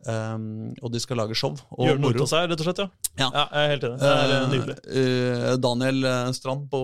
um, 0.06 0.70
Og 0.84 0.92
de 0.94 1.02
skal 1.02 1.18
lage 1.18 1.38
show 1.38 1.56
og 1.58 1.88
Gjøre 1.88 2.02
moro. 2.04 2.26
av 2.26 2.30
seg, 2.30 2.50
rett 2.52 2.62
og 2.62 2.68
slett. 2.70 2.84
ja. 2.84 2.90
Ja. 3.18 3.30
jeg 3.42 3.64
er 3.64 3.72
helt 3.74 3.88
enig. 3.88 4.02
Det 4.02 4.12
er 4.12 4.34
eh, 4.36 4.46
nydelig. 4.52 4.76
Eh, 5.02 5.48
Daniel 5.66 6.10
Strand 6.38 6.68
på 6.72 6.82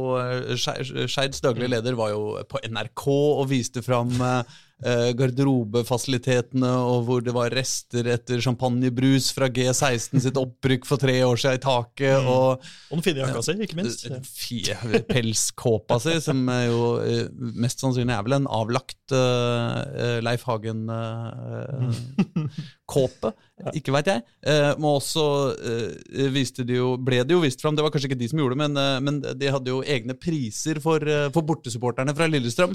Skeids 0.57 1.43
daglige 1.45 1.71
leder 1.75 1.97
var 1.99 2.11
jo 2.15 2.23
på 2.49 2.61
NRK 2.65 3.05
og 3.13 3.45
viste 3.53 3.85
fram 3.85 4.13
eh, 4.17 4.57
garderobefasilitetene, 5.17 6.69
og 6.69 7.03
hvor 7.07 7.21
det 7.25 7.33
var 7.35 7.49
rester 7.55 8.05
etter 8.13 8.37
champagnebrus 8.43 9.31
fra 9.33 9.47
G16 9.49 10.19
sitt 10.21 10.37
opprykk 10.37 10.85
for 10.85 10.97
tre 11.01 11.15
år 11.25 11.35
siden 11.41 11.57
i 11.57 11.61
taket. 11.63 12.19
Mm. 12.21 12.27
og 12.29 12.61
Og 12.91 12.95
den 12.99 13.03
fine 13.07 13.19
jakka 13.23 13.41
si, 13.47 13.53
ikke 13.65 13.79
minst. 13.79 14.05
Eh, 14.05 14.21
fie- 14.21 15.01
pelskåpa 15.09 15.97
si, 16.03 16.13
som 16.21 16.37
jo 16.67 16.81
eh, 17.01 17.25
mest 17.57 17.81
sannsynlig 17.83 18.13
er 18.17 18.23
vel 18.27 18.37
en 18.37 18.47
avlagt 18.53 19.11
eh, 19.17 20.19
Leif 20.25 20.43
Hagen-kåpe. 20.47 23.29
Ikke 23.77 23.89
veit 23.95 24.07
jeg. 24.11 24.21
Eh, 24.45 24.71
men 24.77 24.89
også 24.91 25.23
eh, 25.57 26.29
viste 26.33 26.61
de 26.67 26.73
jo, 26.77 26.87
ble 27.01 27.23
det 27.25 27.33
jo 27.33 27.41
vist 27.41 27.61
fram, 27.63 27.75
det 27.77 27.83
var 27.85 27.91
kanskje 27.93 28.07
ikke 28.11 28.19
de 28.21 28.29
som 28.29 28.39
gjorde 28.41 28.53
det, 28.53 28.61
men, 28.61 28.73
eh, 28.77 28.99
men 29.01 29.15
de 29.41 29.49
hadde 29.53 29.71
jo 29.73 29.79
egne 29.81 30.13
priser 30.13 30.77
for, 30.83 30.99
eh, 31.01 31.29
for 31.33 31.41
bortesupporterne 31.47 32.13
fra 32.17 32.27
Lillestrøm. 32.29 32.73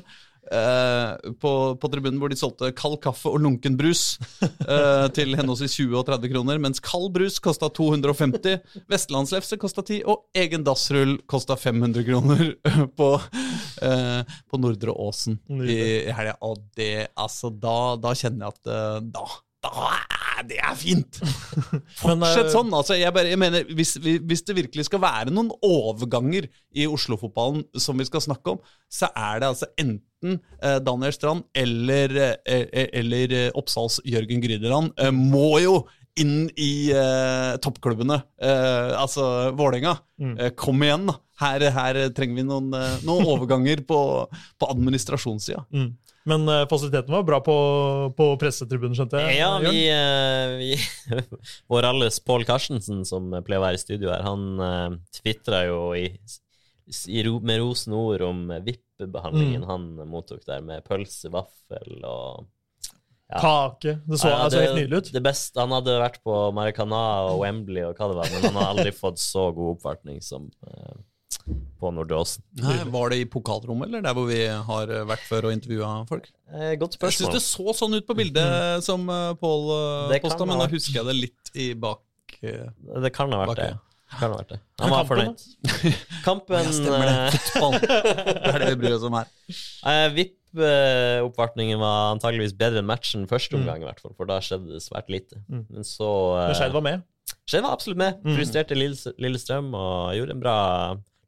Eh, 0.50 1.32
på, 1.42 1.52
på 1.78 1.90
tribunen 1.92 2.18
hvor 2.20 2.32
de 2.32 2.38
solgte 2.38 2.72
kald 2.78 2.98
kaffe 3.04 3.30
og 3.30 3.42
lunken 3.44 3.76
brus 3.78 4.16
eh, 4.42 5.06
til 5.16 5.36
henholdsvis 5.38 5.76
20 5.78 5.98
og 6.00 6.06
30 6.08 6.32
kroner, 6.34 6.62
mens 6.62 6.82
kald 6.82 7.10
brus 7.14 7.38
kosta 7.42 7.70
250, 7.72 8.58
vestlandslefse 8.90 9.60
kosta 9.62 9.84
10, 9.84 10.02
og 10.08 10.26
egen 10.38 10.66
dassrull 10.66 11.18
kosta 11.30 11.58
500 11.58 12.08
kroner 12.08 12.44
på, 12.98 13.12
eh, 13.84 14.20
på 14.48 14.62
Nordre 14.62 14.96
Åsen 14.96 15.38
i, 15.62 15.78
i 16.08 16.16
helga. 16.16 16.38
Og 16.48 16.60
det, 16.78 17.12
altså, 17.14 17.52
da, 17.52 17.94
da 18.00 18.16
kjenner 18.16 18.48
jeg 18.48 18.56
at 18.56 19.10
da, 19.12 19.26
da 19.62 19.76
det 20.48 20.58
er 20.58 20.74
fint! 20.78 21.18
Fortsett 22.00 22.50
sånn. 22.52 22.72
altså 22.74 22.96
jeg, 22.98 23.12
bare, 23.14 23.30
jeg 23.30 23.40
mener, 23.40 23.66
hvis, 23.76 23.94
hvis 24.00 24.44
det 24.48 24.56
virkelig 24.58 24.88
skal 24.88 25.02
være 25.02 25.34
noen 25.34 25.52
overganger 25.62 26.48
i 26.74 26.88
Oslo-fotballen 26.90 27.64
som 27.78 28.00
vi 28.00 28.08
skal 28.08 28.24
snakke 28.24 28.56
om, 28.56 28.62
så 28.90 29.10
er 29.14 29.42
det 29.42 29.52
altså 29.52 29.70
enten 29.76 30.02
eh, 30.24 30.78
Daniel 30.84 31.14
Strand 31.14 31.46
eller, 31.54 32.14
eh, 32.46 32.62
eh, 32.70 32.88
eller 33.00 33.34
Oppsals 33.58 34.00
Jørgen 34.08 34.42
Grydeland 34.44 34.92
eh, 35.00 35.12
må 35.14 35.58
jo 35.62 35.76
inn 36.20 36.50
i 36.60 36.92
eh, 36.92 37.54
toppklubbene. 37.64 38.18
Eh, 38.42 38.92
altså 39.00 39.50
Vålerenga. 39.56 39.96
Mm. 40.20 40.34
Eh, 40.38 40.50
kom 40.58 40.82
igjen, 40.84 41.08
da. 41.08 41.18
Her, 41.42 41.64
her 41.74 41.96
trenger 42.14 42.38
vi 42.38 42.44
noen, 42.46 42.68
noen 43.02 43.26
overganger 43.26 43.80
på, 43.88 43.98
på 44.60 44.68
administrasjonssida. 44.70 45.64
Mm. 45.74 45.88
Men 46.30 46.44
uh, 46.46 46.68
fasiliteten 46.70 47.10
var 47.10 47.24
bra 47.26 47.40
på, 47.42 47.54
på 48.14 48.26
pressetribunen, 48.38 48.94
skjønte 48.94 49.18
jeg? 49.24 49.40
Ja, 49.40 49.56
vi, 49.58 49.80
uh, 49.90 50.52
vi 50.60 51.16
Vår 51.72 51.88
alles 51.88 52.20
Pål 52.22 52.46
Karstensen, 52.46 53.02
som 53.08 53.32
pleier 53.42 53.58
å 53.58 53.64
være 53.64 53.80
i 53.80 53.82
studio 53.82 54.12
her, 54.12 54.22
han 54.22 54.44
uh, 54.62 54.94
tvitra 55.18 55.64
jo 55.66 55.80
i, 55.98 56.04
i, 57.10 57.24
ro- 57.26 57.40
med 57.42 57.58
rosende 57.64 57.98
ord 57.98 58.22
om 58.28 58.44
VIP-behandlingen 59.02 59.62
Mm. 59.62 59.68
han 59.68 60.08
mottok 60.08 60.44
der, 60.46 60.64
med 60.64 60.84
pølse, 60.86 61.30
vaffel 61.32 62.02
og 62.04 62.48
ja. 63.32 63.38
Kake. 63.40 63.98
Det 64.04 64.18
så 64.20 64.28
Ja, 64.28 64.42
altså 64.44 64.60
helt 64.60 64.76
nydelig 64.76 64.98
ut. 64.98 65.12
Det 65.14 65.22
beste, 65.24 65.60
han 65.60 65.72
hadde 65.72 65.94
vært 66.02 66.18
på 66.24 66.34
Maracana 66.52 67.30
og 67.30 67.40
Wembley 67.40 67.84
og 67.86 67.96
hva 67.96 68.10
det 68.10 68.18
var, 68.18 68.28
men 68.32 68.44
han 68.50 68.60
har 68.60 68.74
aldri 68.74 68.92
fått 69.04 69.22
så 69.22 69.46
god 69.56 69.78
oppvartning 69.78 70.20
som 70.24 70.50
eh, 70.68 71.00
på 71.80 71.90
Nordåsen. 71.90 72.44
Nei, 72.60 72.76
Var 72.92 73.12
det 73.12 73.18
i 73.22 73.28
pokalrommet, 73.30 73.88
eller 73.88 74.04
der 74.04 74.16
hvor 74.16 74.28
vi 74.28 74.42
har 74.46 74.92
eh, 74.92 75.04
vært 75.08 75.24
før 75.26 75.48
og 75.48 75.56
intervjua 75.56 75.92
folk? 76.10 76.28
Eh, 76.52 76.74
godt 76.80 76.98
Jeg 77.00 77.16
syns 77.18 77.32
det 77.38 77.42
så 77.46 77.74
sånn 77.76 77.96
ut 77.96 78.06
på 78.06 78.16
bildet 78.18 78.84
som 78.84 79.08
uh, 79.10 79.32
Pål 79.40 79.64
uh, 80.12 80.18
posta, 80.22 80.44
men 80.44 80.60
da 80.60 80.68
husker 80.70 81.00
jeg 81.00 81.08
det 81.08 81.16
litt 81.16 81.54
i 81.56 81.72
bak 81.72 82.36
eh, 82.42 82.68
Det 83.02 83.12
kan 83.16 83.32
ha 83.32 83.42
vært 83.46 83.54
Bak, 83.54 83.62
det. 83.64 83.72
Ja. 84.12 84.18
Kan 84.20 84.30
ha 84.32 84.36
vært 84.38 84.50
det. 84.52 84.60
Han 84.82 84.90
var 84.92 85.06
fornøyd. 85.08 85.42
Kampen 86.26 86.58
Ja, 86.66 86.72
stemmer 86.76 87.06
det. 87.08 87.14
eh, 87.16 87.38
Fotball. 87.48 87.78
Det 88.42 88.52
er 88.52 88.58
det 88.64 88.68
vi 88.74 88.80
bryr 88.84 88.96
oss 88.98 89.06
om 89.08 89.16
her. 89.16 89.30
Uh, 89.82 90.08
VIP-oppvartningen 90.16 91.80
var 91.80 92.12
antageligvis 92.14 92.54
bedre 92.58 92.82
enn 92.82 92.88
matchen 92.88 93.24
første 93.30 93.56
Mm. 93.56 93.62
omgang, 93.62 93.82
i 93.82 93.88
hvert 93.88 94.00
fall, 94.04 94.14
for 94.16 94.26
da 94.28 94.38
skjedde 94.44 94.72
det 94.74 94.82
svært 94.84 95.08
lite. 95.12 95.40
Mm. 95.48 95.64
Men 95.70 95.84
så 95.88 96.08
uh, 96.36 96.46
Men 96.50 96.54
Skeid 96.58 96.72
var 96.76 96.84
med. 96.86 97.02
Skeid 97.48 97.62
var 97.64 97.72
absolutt 97.72 97.98
med. 97.98 98.20
Mm. 98.24 98.36
Frustrerte 98.36 98.76
Lille- 98.76 99.14
Lillestrøm 99.18 99.72
og 99.74 100.14
gjorde 100.18 100.36
en 100.36 100.40
bra 100.44 100.56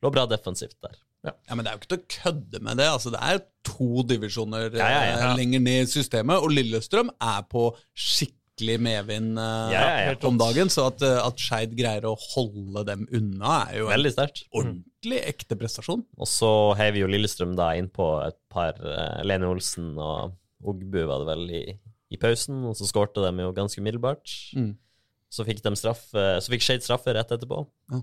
lå 0.04 0.10
bra 0.12 0.26
defensivt 0.28 0.76
der. 0.84 0.96
Ja, 1.24 1.32
Men 1.54 1.64
det 1.64 1.70
er 1.70 1.76
jo 1.76 1.80
ikke 1.80 1.92
til 1.94 2.02
å 2.02 2.08
kødde 2.20 2.60
med 2.60 2.76
det. 2.76 2.84
altså 2.92 3.10
Det 3.14 3.20
er 3.24 3.38
to 3.64 4.02
divisjoner 4.04 4.66
Ja, 4.76 4.88
ja, 4.92 5.04
ja. 5.08 5.30
eh, 5.30 5.36
lenger 5.38 5.60
ned 5.64 5.86
i 5.86 5.88
systemet, 5.88 6.36
og 6.36 6.50
Lillestrøm 6.52 7.08
er 7.16 7.46
på 7.48 7.70
skikkelig 7.96 8.42
medvind 8.62 9.38
uh, 9.38 9.70
Ja, 9.72 9.82
ja, 10.06 10.14
om 10.28 10.36
dagen. 10.38 10.68
Så 10.70 10.86
at, 10.86 11.02
eh, 11.02 11.18
at 11.26 11.36
Skeid 11.42 11.74
greier 11.76 12.04
å 12.06 12.14
holde 12.34 12.84
dem 12.86 13.06
unna, 13.12 13.64
er 13.70 13.78
jo 13.80 13.88
en 13.88 13.96
Veldig 13.96 14.12
sterkt. 14.14 14.44
ordentlig 14.54 15.20
ekte 15.26 15.56
prestasjon. 15.58 16.04
Og 16.16 16.26
så 16.30 16.50
heiv 16.78 16.96
jo 17.02 17.06
Lillestrøm 17.10 17.56
da 17.56 17.72
innpå 17.74 18.26
et 18.28 18.38
par 18.48 18.74
uh, 18.80 19.22
Lene 19.26 19.48
Olsen 19.50 19.96
og 19.98 20.36
Ogbu 20.64 21.00
var 21.06 21.24
det 21.24 21.26
vel 21.32 21.50
i, 21.50 21.64
i 22.14 22.16
pausen, 22.16 22.62
og 22.64 22.76
så 22.78 22.86
skårte 22.88 23.20
de 23.26 23.42
jo 23.42 23.52
ganske 23.52 23.80
umiddelbart. 23.82 24.30
Mm. 24.56 24.76
Så 25.34 25.44
fikk 25.44 25.60
de 25.64 25.74
straffe, 25.76 26.24
så 26.40 26.48
fikk 26.54 26.62
Skeid 26.62 26.84
straffe 26.86 27.12
rett 27.12 27.32
etterpå. 27.34 27.64
Ja. 27.90 28.00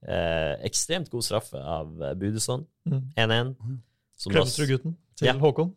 Eh, 0.00 0.54
ekstremt 0.70 1.10
god 1.12 1.26
straffe 1.26 1.58
av 1.60 1.90
Budesson. 2.16 2.62
Mm. 2.88 3.02
1-1. 3.18 3.54
Mm. 3.58 3.80
da- 4.24 4.32
Klevestrud-gutten 4.32 4.94
til 5.18 5.26
Ja. 5.28 5.34
Håkon. 5.36 5.74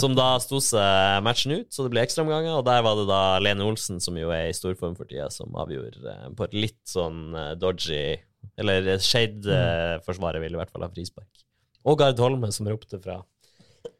Som 0.00 0.14
da 0.16 0.28
sto 0.42 0.58
seg 0.64 1.20
matchen 1.26 1.52
ut, 1.58 1.68
så 1.72 1.84
det 1.86 1.92
ble 1.94 2.02
ekstraomganger. 2.04 2.56
Og 2.60 2.64
der 2.68 2.82
var 2.86 2.98
det 2.98 3.06
da 3.10 3.20
Lene 3.42 3.66
Olsen, 3.66 4.00
som 4.02 4.16
jo 4.18 4.30
er 4.34 4.48
i 4.50 4.56
storform 4.56 4.96
for 4.98 5.08
tida, 5.10 5.28
som 5.34 5.54
avgjorde 5.60 6.04
eh, 6.14 6.28
på 6.36 6.46
et 6.48 6.56
litt 6.56 6.80
sånn 6.88 7.34
eh, 7.36 7.52
dodgy 7.60 8.02
Eller 8.60 8.86
Skeid-forsvaret 9.02 10.40
ville 10.42 10.56
i 10.56 10.60
hvert 10.60 10.72
fall 10.72 10.84
ha 10.86 10.90
frispark. 10.92 11.44
Og 11.88 11.98
Gard 12.00 12.18
Holme, 12.20 12.48
som 12.52 12.68
ropte 12.68 13.00
fra 13.02 13.18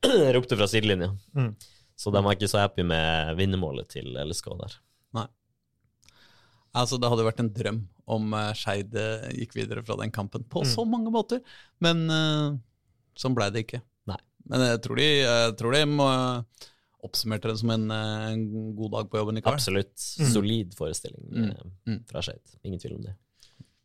ropte 0.36 0.56
fra 0.56 0.68
sidelinja. 0.68 1.10
Mm. 1.36 1.52
Så 2.00 2.12
de 2.12 2.22
var 2.24 2.36
ikke 2.36 2.48
så 2.48 2.62
happy 2.62 2.84
med 2.88 3.34
vinnermålet 3.36 3.88
til 3.92 4.14
LSK 4.16 4.48
der. 4.60 4.74
Nei. 5.16 5.26
Altså, 6.76 6.96
Det 7.00 7.08
hadde 7.12 7.26
vært 7.26 7.40
en 7.42 7.52
drøm 7.52 7.80
om 8.10 8.32
Skeid 8.56 8.94
eh, 8.98 9.28
gikk 9.42 9.56
videre 9.58 9.84
fra 9.86 9.96
den 10.00 10.12
kampen 10.14 10.44
på 10.48 10.62
Mm. 10.64 10.70
så 10.72 10.84
mange 10.88 11.12
måter. 11.14 11.40
Men 11.84 12.04
uh, 12.10 12.56
sånn 13.18 13.36
blei 13.36 13.50
det 13.54 13.64
ikke. 13.66 13.80
Men 14.48 14.60
jeg 14.60 14.80
tror 14.82 14.96
de, 14.96 15.08
jeg 15.20 15.56
tror 15.56 15.72
de 15.72 15.84
må, 15.86 16.06
oppsummerte 17.02 17.48
det 17.48 17.58
som 17.58 17.70
en, 17.70 17.90
eh, 17.90 18.32
en 18.34 18.74
god 18.76 18.90
dag 18.92 19.10
på 19.10 19.16
jobben 19.18 19.38
i 19.38 19.40
kveld. 19.40 19.54
Absolutt 19.56 19.96
Mm. 20.20 20.32
solid 20.32 20.74
forestilling 20.74 21.26
Mm. 21.32 21.50
eh, 21.50 21.62
Mm. 21.88 22.04
fra 22.06 22.20
Skeid. 22.20 22.40
Ingen 22.64 22.78
tvil 22.78 22.96
om 22.96 23.02
det. 23.02 23.14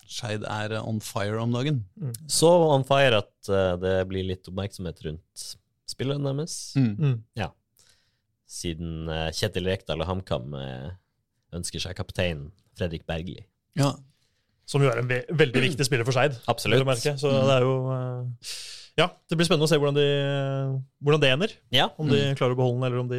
Skeid 0.08 0.44
er 0.44 0.74
eh, 0.74 0.88
on 0.88 1.00
fire 1.00 1.40
om 1.42 1.52
dagen. 1.52 1.86
Så 2.28 2.48
on 2.74 2.84
fire 2.84 3.18
at 3.24 3.50
eh, 3.50 3.76
det 3.78 4.08
blir 4.08 4.24
litt 4.28 4.44
oppmerksomhet 4.48 5.00
rundt 5.06 5.56
spillene 5.88 6.24
deres. 6.36 6.74
Mm. 6.76 6.98
Mm. 7.00 7.52
siden 8.48 9.10
eh, 9.10 9.32
Kjetil 9.34 9.66
Rekdal 9.66 10.02
og 10.04 10.08
HamKam 10.08 10.54
eh, 10.60 10.92
ønsker 11.58 11.82
seg 11.82 11.96
kaptein 11.98 12.52
Fredrik 12.78 13.06
Bergli. 13.08 13.40
Ja. 13.76 13.94
Som 14.66 14.82
jo 14.82 14.90
er 14.92 15.00
en 15.02 15.08
ve 15.10 15.24
veldig 15.30 15.62
viktig 15.72 15.86
spiller 15.88 16.06
for 16.08 16.12
Skeid. 16.16 16.38
Absolutt. 16.48 16.86
Så 17.20 17.30
Mm. 17.32 17.48
det 17.48 17.56
er 17.56 17.62
jo 17.66 17.76
eh, 17.92 18.52
Ja, 18.96 19.10
det 19.28 19.36
blir 19.36 19.44
spennende 19.44 19.68
å 19.68 19.70
se 19.70 19.76
hvordan, 19.76 19.98
de, 19.98 20.04
hvordan 21.04 21.20
det 21.20 21.30
ender. 21.34 21.54
Ja, 21.76 21.90
Om 22.00 22.08
de 22.08 22.20
klarer 22.40 22.56
å 22.56 22.60
beholde 22.62 22.78
den, 22.78 22.86
eller 22.88 23.02
om 23.02 23.10
de 23.10 23.18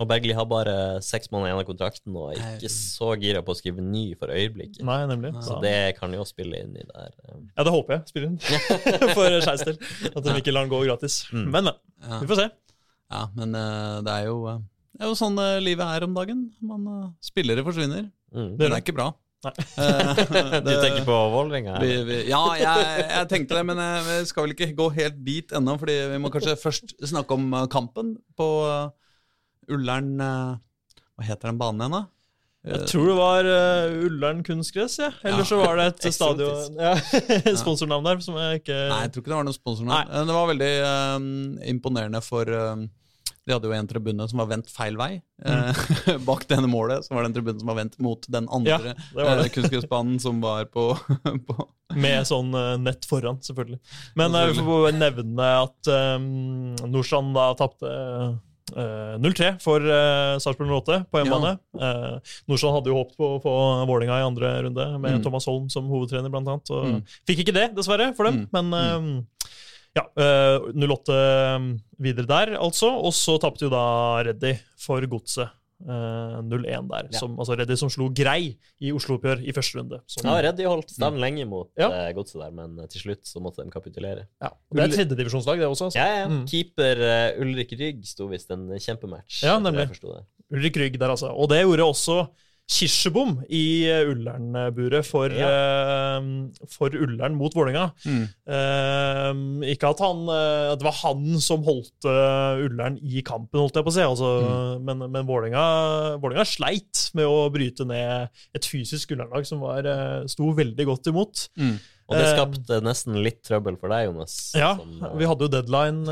og 0.00 0.08
Bergli 0.08 0.32
har 0.32 0.46
bare 0.48 0.76
seks 1.04 1.28
måneder 1.28 1.50
igjen 1.50 1.60
av 1.60 1.66
kontrakten 1.68 2.16
og 2.16 2.30
er 2.32 2.54
ikke 2.56 2.70
så 2.72 3.10
gira 3.20 3.42
på 3.44 3.52
å 3.52 3.58
skrive 3.58 3.84
ny 3.84 4.06
for 4.16 4.32
øyeblikket. 4.32 4.80
Nei, 4.88 5.02
nemlig. 5.10 5.34
Så 5.36 5.50
Så 5.50 5.58
det 5.60 5.74
kan 5.98 6.16
jo 6.16 6.24
spille 6.28 6.62
inn 6.64 6.72
i 6.80 6.86
der. 6.88 7.12
eh. 7.28 7.36
Ja, 7.58 7.66
det 7.68 7.74
håper 7.76 7.98
jeg 7.98 8.08
spiller 8.08 8.30
inn 8.30 8.40
for 9.18 9.38
Skeis 9.44 9.66
del. 9.68 9.76
At 10.14 10.24
de 10.24 10.38
ikke 10.40 10.54
lar 10.56 10.64
den 10.64 10.72
gå 10.72 10.80
gratis. 10.88 11.20
Mm. 11.28 11.44
Men, 11.52 11.68
men. 11.68 11.78
Ja. 12.08 12.22
Vi 12.24 12.32
får 12.32 12.40
se. 12.40 12.48
ja, 13.12 13.22
men 13.36 13.54
eh, 13.60 14.00
det 14.08 14.16
er 14.22 14.30
jo 14.32 14.40
eh, 14.48 14.58
det 14.98 15.04
er 15.04 15.12
jo 15.12 15.18
sånn 15.20 15.36
eh, 15.44 15.60
livet 15.62 15.92
er 15.92 16.08
om 16.08 16.16
dagen. 16.16 16.46
Man, 16.64 16.88
spillere 17.22 17.62
forsvinner. 17.68 18.08
Mm. 18.32 18.54
Det 18.56 18.66
er 18.72 18.80
ikke 18.80 18.96
bra. 18.96 19.12
Nei. 19.46 19.52
Eh, 19.78 20.60
Du 20.66 20.70
tenker 20.82 21.04
på 21.06 21.16
Vålerenga? 21.32 21.76
Ja, 22.26 22.42
jeg, 22.58 22.86
jeg 23.06 23.28
tenkte 23.30 23.58
det, 23.60 23.64
men 23.70 23.78
eh, 23.82 23.98
vi 24.08 24.18
skal 24.30 24.46
vel 24.48 24.54
ikke 24.56 24.72
gå 24.78 24.88
helt 24.98 25.18
dit 25.26 25.54
ennå. 25.54 25.76
fordi 25.78 25.98
vi 26.14 26.18
må 26.22 26.32
kanskje 26.34 26.56
først 26.58 26.96
snakke 27.06 27.36
om 27.38 27.52
eh, 27.54 27.66
kampen 27.70 28.16
på 28.38 28.48
uh, 28.66 28.88
Ullern 29.70 30.14
eh, 30.24 30.54
Hva 31.14 31.28
heter 31.28 31.52
den 31.52 31.60
banen 31.60 31.84
igjen, 31.86 31.98
da? 32.00 32.04
Jeg 32.68 32.88
tror 32.90 33.06
det 33.06 33.14
var 33.16 33.46
uh, 33.46 33.92
Ullern 34.08 34.40
kunstgress, 34.44 34.98
ja. 34.98 35.12
Eller 35.22 35.44
Ja. 35.44 35.46
så 35.46 35.60
var 35.62 35.78
det 35.78 35.86
et 35.92 36.08
stadion 36.18 36.80
ja, 36.88 36.96
Sponsornavn 37.56 38.08
der 38.10 38.24
som 38.26 38.36
jeg 38.42 38.64
ikke 38.64 38.74
Nei, 38.90 39.02
jeg 39.06 39.12
tror 39.14 39.22
ikke 39.22 39.30
det 39.30 39.38
var 39.38 39.46
noen 39.46 39.56
sponsornavn. 39.56 40.10
Nei. 40.10 40.24
Det 40.26 40.36
var 40.40 40.50
veldig 40.50 40.72
um, 41.14 41.28
imponerende 41.76 42.20
for 42.26 42.50
eh, 42.58 42.82
De 43.48 43.54
hadde 43.56 43.68
jo 43.70 43.72
en 43.72 43.88
tribune 43.88 44.26
som 44.28 44.42
var 44.42 44.50
vendt 44.50 44.68
feil 44.68 44.98
vei. 45.00 45.14
Mm. 45.40 46.20
bak 46.28 46.42
denne 46.50 46.68
målet 46.68 47.06
så 47.06 47.14
var 47.16 47.24
det 47.24 47.30
en 47.30 47.36
tribune 47.38 47.62
som 47.62 47.70
var 47.70 47.78
vendt 47.80 47.96
mot 48.04 48.26
den 48.28 48.48
andre 48.52 48.74
Ja, 48.74 48.80
det 48.92 49.22
var 49.24 49.38
det. 49.40 49.46
eh, 49.46 49.52
kunstgressbanen 49.54 50.18
som 50.20 50.42
var 50.44 50.66
på, 50.68 50.90
på 51.48 51.56
Med 51.96 52.26
sånn 52.28 52.52
eh, 52.58 52.74
nett 52.82 53.06
foran, 53.08 53.38
selvfølgelig. 53.46 53.78
Men 54.20 54.36
vi 54.52 54.58
får 54.66 54.92
nevne 54.98 55.48
at 55.62 55.90
um, 56.18 56.28
Nordstrand 56.92 57.32
da 57.38 57.46
tapte 57.56 57.88
uh, 58.76 59.16
0-3 59.22 59.54
for 59.64 59.80
uh, 59.80 60.36
Sarpsborg 60.42 60.68
08 60.82 60.98
på 61.08 61.22
hjemmebane. 61.22 61.54
Eh, 61.80 62.34
Nordstrand 62.50 62.76
hadde 62.76 62.92
jo 62.92 62.98
håpet 62.98 63.16
på 63.16 63.30
å 63.38 63.40
få 63.40 63.54
Vålinga 63.88 64.18
i 64.20 64.26
andre 64.26 64.50
runde, 64.66 64.84
med 65.00 65.16
Mm. 65.18 65.22
Thomas 65.24 65.46
Holm 65.48 65.70
som 65.72 65.88
hovedtrener, 65.88 66.28
blant 66.28 66.50
annet. 66.52 66.68
Mm. 66.68 67.00
Fikk 67.26 67.46
ikke 67.46 67.56
det, 67.56 67.70
dessverre, 67.78 68.10
for 68.18 68.28
dem. 68.28 68.42
Mm. 68.44 68.48
Men 68.52 68.76
eh, 68.76 69.24
Ja, 69.98 70.04
eh, 70.14 70.70
08 70.78 71.20
videre 71.98 72.28
der, 72.30 72.56
altså. 72.62 72.90
Og 73.02 73.12
så 73.16 73.38
tapte 73.42 73.66
jo 73.66 73.72
da 73.72 73.84
Reddy 74.30 74.54
for 74.78 75.02
godset. 75.10 75.50
eh, 75.78 76.38
0-1 76.42 76.88
der. 76.90 77.08
Ja. 77.12 77.18
Som, 77.20 77.36
altså 77.38 77.54
Reddy 77.58 77.76
som 77.78 77.90
slo 77.92 78.08
Grei 78.10 78.56
i 78.82 78.90
Oslo-oppgjør 78.90 79.44
i 79.46 79.52
første 79.54 79.78
runde. 79.78 80.00
Som, 80.10 80.26
Ja, 80.26 80.40
Reddy 80.48 80.64
holdt 80.66 80.90
stand 80.90 81.20
lenge 81.22 81.44
mot 81.46 81.70
Ja. 81.78 81.86
uh, 81.86 82.08
godset 82.16 82.40
der, 82.42 82.50
men 82.50 82.80
eh, 82.82 82.88
til 82.90 83.04
slutt 83.04 83.22
så 83.30 83.38
måtte 83.44 83.62
de 83.62 83.70
kapitulere. 83.70 84.24
ja. 84.42 84.50
Det 84.74 84.82
er 84.82 84.96
tredjedivisjonslag, 84.96 85.58
det 85.62 85.68
også. 85.70 85.84
Altså. 85.92 85.98
Ja, 86.02 86.24
ja. 86.24 86.26
Mm. 86.28 86.42
Keeper 86.50 86.98
uh, 86.98 87.42
Ulrik 87.44 87.72
Rygg 87.78 88.02
sto 88.10 88.26
visst 88.26 88.50
en 88.50 88.66
kjempematch. 88.74 89.44
Ja, 89.46 89.58
nemlig. 89.62 89.86
Ulrik 90.50 90.76
Rygg 90.82 90.98
der, 90.98 91.14
altså. 91.14 91.30
Og 91.30 91.48
det 91.48 91.62
gjorde 91.62 91.86
også 91.86 92.18
Kirsebom 92.68 93.38
i 93.48 93.88
eh, 93.88 94.04
Ullern-buret 94.10 95.06
for, 95.08 95.32
eh, 95.32 96.26
for 96.68 96.92
Ullern 96.92 97.36
mot 97.38 97.54
Vålerenga. 97.56 97.86
Mm. 98.04 98.26
Uh, 98.44 99.64
ikke 99.72 99.88
at, 99.88 100.02
han, 100.04 100.26
uh, 100.28 100.74
at 100.74 100.82
det 100.82 100.86
var 100.86 100.98
han 101.00 101.40
som 101.40 101.64
holdt 101.64 102.04
Ullern 102.04 102.98
i 103.00 103.24
kampen, 103.24 103.62
holdt 103.62 103.80
jeg 103.80 103.88
på 103.88 103.92
å 103.92 103.96
si. 103.96 104.04
Altså, 104.04 104.30
Men, 104.84 105.06
men 105.08 105.24
Vålerenga, 105.28 105.64
Vålerenga 106.20 106.48
sleit 106.48 107.08
med 107.16 107.28
å 107.28 107.46
bryte 107.52 107.88
ned 107.88 108.28
et 108.56 108.68
fysisk 108.68 109.16
Ullern-lag 109.16 109.48
som 109.48 109.64
var, 109.64 109.88
sto 110.28 110.52
veldig 110.52 110.90
godt 110.92 111.08
imot. 111.08 111.48
Mm. 111.56 111.78
Og 112.08 112.16
det 112.16 112.30
skapte 112.34 112.80
nesten 112.84 113.16
litt 113.24 113.42
trøbbel 113.48 113.76
for 113.80 113.92
deg, 113.92 114.10
Jonas. 114.10 114.36
Ja, 114.56 114.74
som, 114.76 115.00
vi 115.16 115.28
hadde 115.28 115.44
jo 115.44 115.52
deadline 115.52 116.04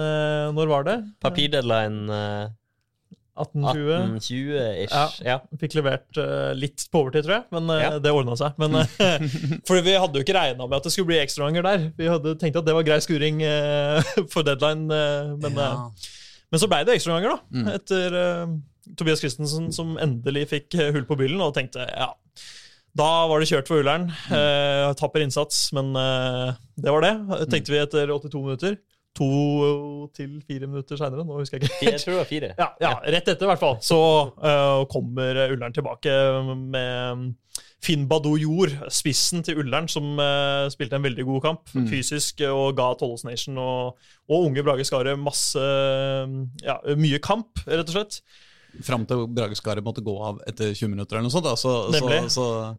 Når 0.56 0.68
var 0.68 0.84
det? 0.88 0.96
Papirdeadline 1.24 2.04
1820. 2.08 2.56
1820-ish. 3.36 4.92
Ja. 4.92 5.04
Ja. 5.26 5.36
Fikk 5.60 5.76
levert 5.78 6.18
uh, 6.20 6.52
litt 6.56 6.84
på 6.92 7.02
overtid, 7.02 7.26
tror 7.26 7.38
jeg, 7.38 7.44
men 7.54 7.70
uh, 7.72 7.78
Ja. 7.82 7.90
det 8.02 8.12
ordna 8.14 8.36
seg. 8.38 8.56
Men, 8.60 8.78
uh, 8.80 9.26
fordi 9.68 9.82
vi 9.86 9.96
hadde 10.00 10.18
jo 10.20 10.24
ikke 10.26 10.36
regna 10.36 10.66
med 10.66 10.78
at 10.78 10.86
det 10.88 10.92
skulle 10.94 11.10
bli 11.12 11.20
ekstraomganger 11.22 11.66
der. 11.66 11.86
Vi 11.98 12.08
hadde 12.10 12.36
tenkt 12.40 12.58
at 12.60 12.66
det 12.68 12.76
var 12.76 12.86
grei 12.86 12.98
skuring 13.04 13.42
for 14.32 14.46
deadline, 14.46 14.86
men, 14.88 15.60
Ja. 15.60 15.72
men 16.52 16.62
så 16.62 16.68
blei 16.70 16.82
det 16.88 16.96
ekstraomganger, 16.98 17.36
da. 17.36 17.38
Mm. 17.56 17.68
Etter 17.76 18.18
Tobias 18.96 19.22
Christensen 19.22 19.72
som 19.74 19.96
endelig 20.02 20.46
fikk 20.52 20.76
hull 20.94 21.06
på 21.08 21.18
byllen, 21.18 21.42
og 21.42 21.54
tenkte 21.56 21.86
ja. 21.90 22.12
Da 22.96 23.08
var 23.28 23.42
det 23.42 23.50
kjørt 23.50 23.68
for 23.68 23.82
Ullern. 23.82 24.06
Eh, 24.32 24.86
tapper 24.96 25.20
innsats, 25.20 25.66
men 25.76 25.90
det 25.92 26.92
var 26.94 27.04
det. 27.04 27.10
Tenkte 27.52 27.74
vi 27.74 27.80
etter 27.82 28.08
82 28.14 28.40
minutter. 28.46 28.78
To 29.16 30.08
til 30.16 30.36
fire 30.44 30.68
minutter 30.68 30.98
seinere, 31.00 31.24
nå 31.24 31.38
husker 31.40 31.60
jeg 31.60 31.70
ikke. 31.70 31.90
Jeg 31.94 32.02
tror 32.02 32.12
det 32.12 32.20
var 32.20 32.30
fire. 32.30 32.52
Ja, 32.62 32.68
ja, 32.82 32.92
rett 33.14 33.28
etter 33.32 33.46
i 33.46 33.50
hvert 33.50 33.62
fall. 33.62 33.76
Så 33.84 33.98
uh, 34.36 34.84
kommer 34.92 35.46
Ullern 35.52 35.74
tilbake 35.76 36.12
med 36.74 37.34
Finn 37.84 38.06
Badou 38.10 38.34
Jord, 38.40 38.72
spissen 38.92 39.44
til 39.46 39.60
Ullern, 39.62 39.88
som 39.88 40.16
uh, 40.18 40.66
spilte 40.72 40.98
en 40.98 41.06
veldig 41.06 41.26
god 41.28 41.44
kamp. 41.44 41.74
Mm. 41.76 41.86
Fysisk 41.90 42.42
og 42.48 42.76
ga 42.78 42.90
Tollos 42.98 43.24
Nation 43.28 43.60
og, 43.62 44.08
og 44.28 44.48
unge 44.50 44.64
Brage 44.66 44.86
Skare 44.88 45.16
masse 45.20 45.62
ja, 46.64 46.80
Mye 46.98 47.22
kamp, 47.22 47.62
rett 47.68 47.86
og 47.86 47.96
slett. 47.96 48.20
Fram 48.84 49.06
til 49.08 49.24
Brage 49.32 49.56
Skare 49.56 49.84
måtte 49.84 50.04
gå 50.04 50.16
av 50.20 50.42
etter 50.48 50.74
20 50.74 50.92
minutter 50.92 51.16
eller 51.16 51.28
noe 51.28 51.34
sånt. 51.34 51.46
Da. 51.46 51.56
Så, 51.56 51.76
så, 51.88 51.94
Nemlig. 51.96 52.20
så 52.34 52.46
ja, 52.50 52.74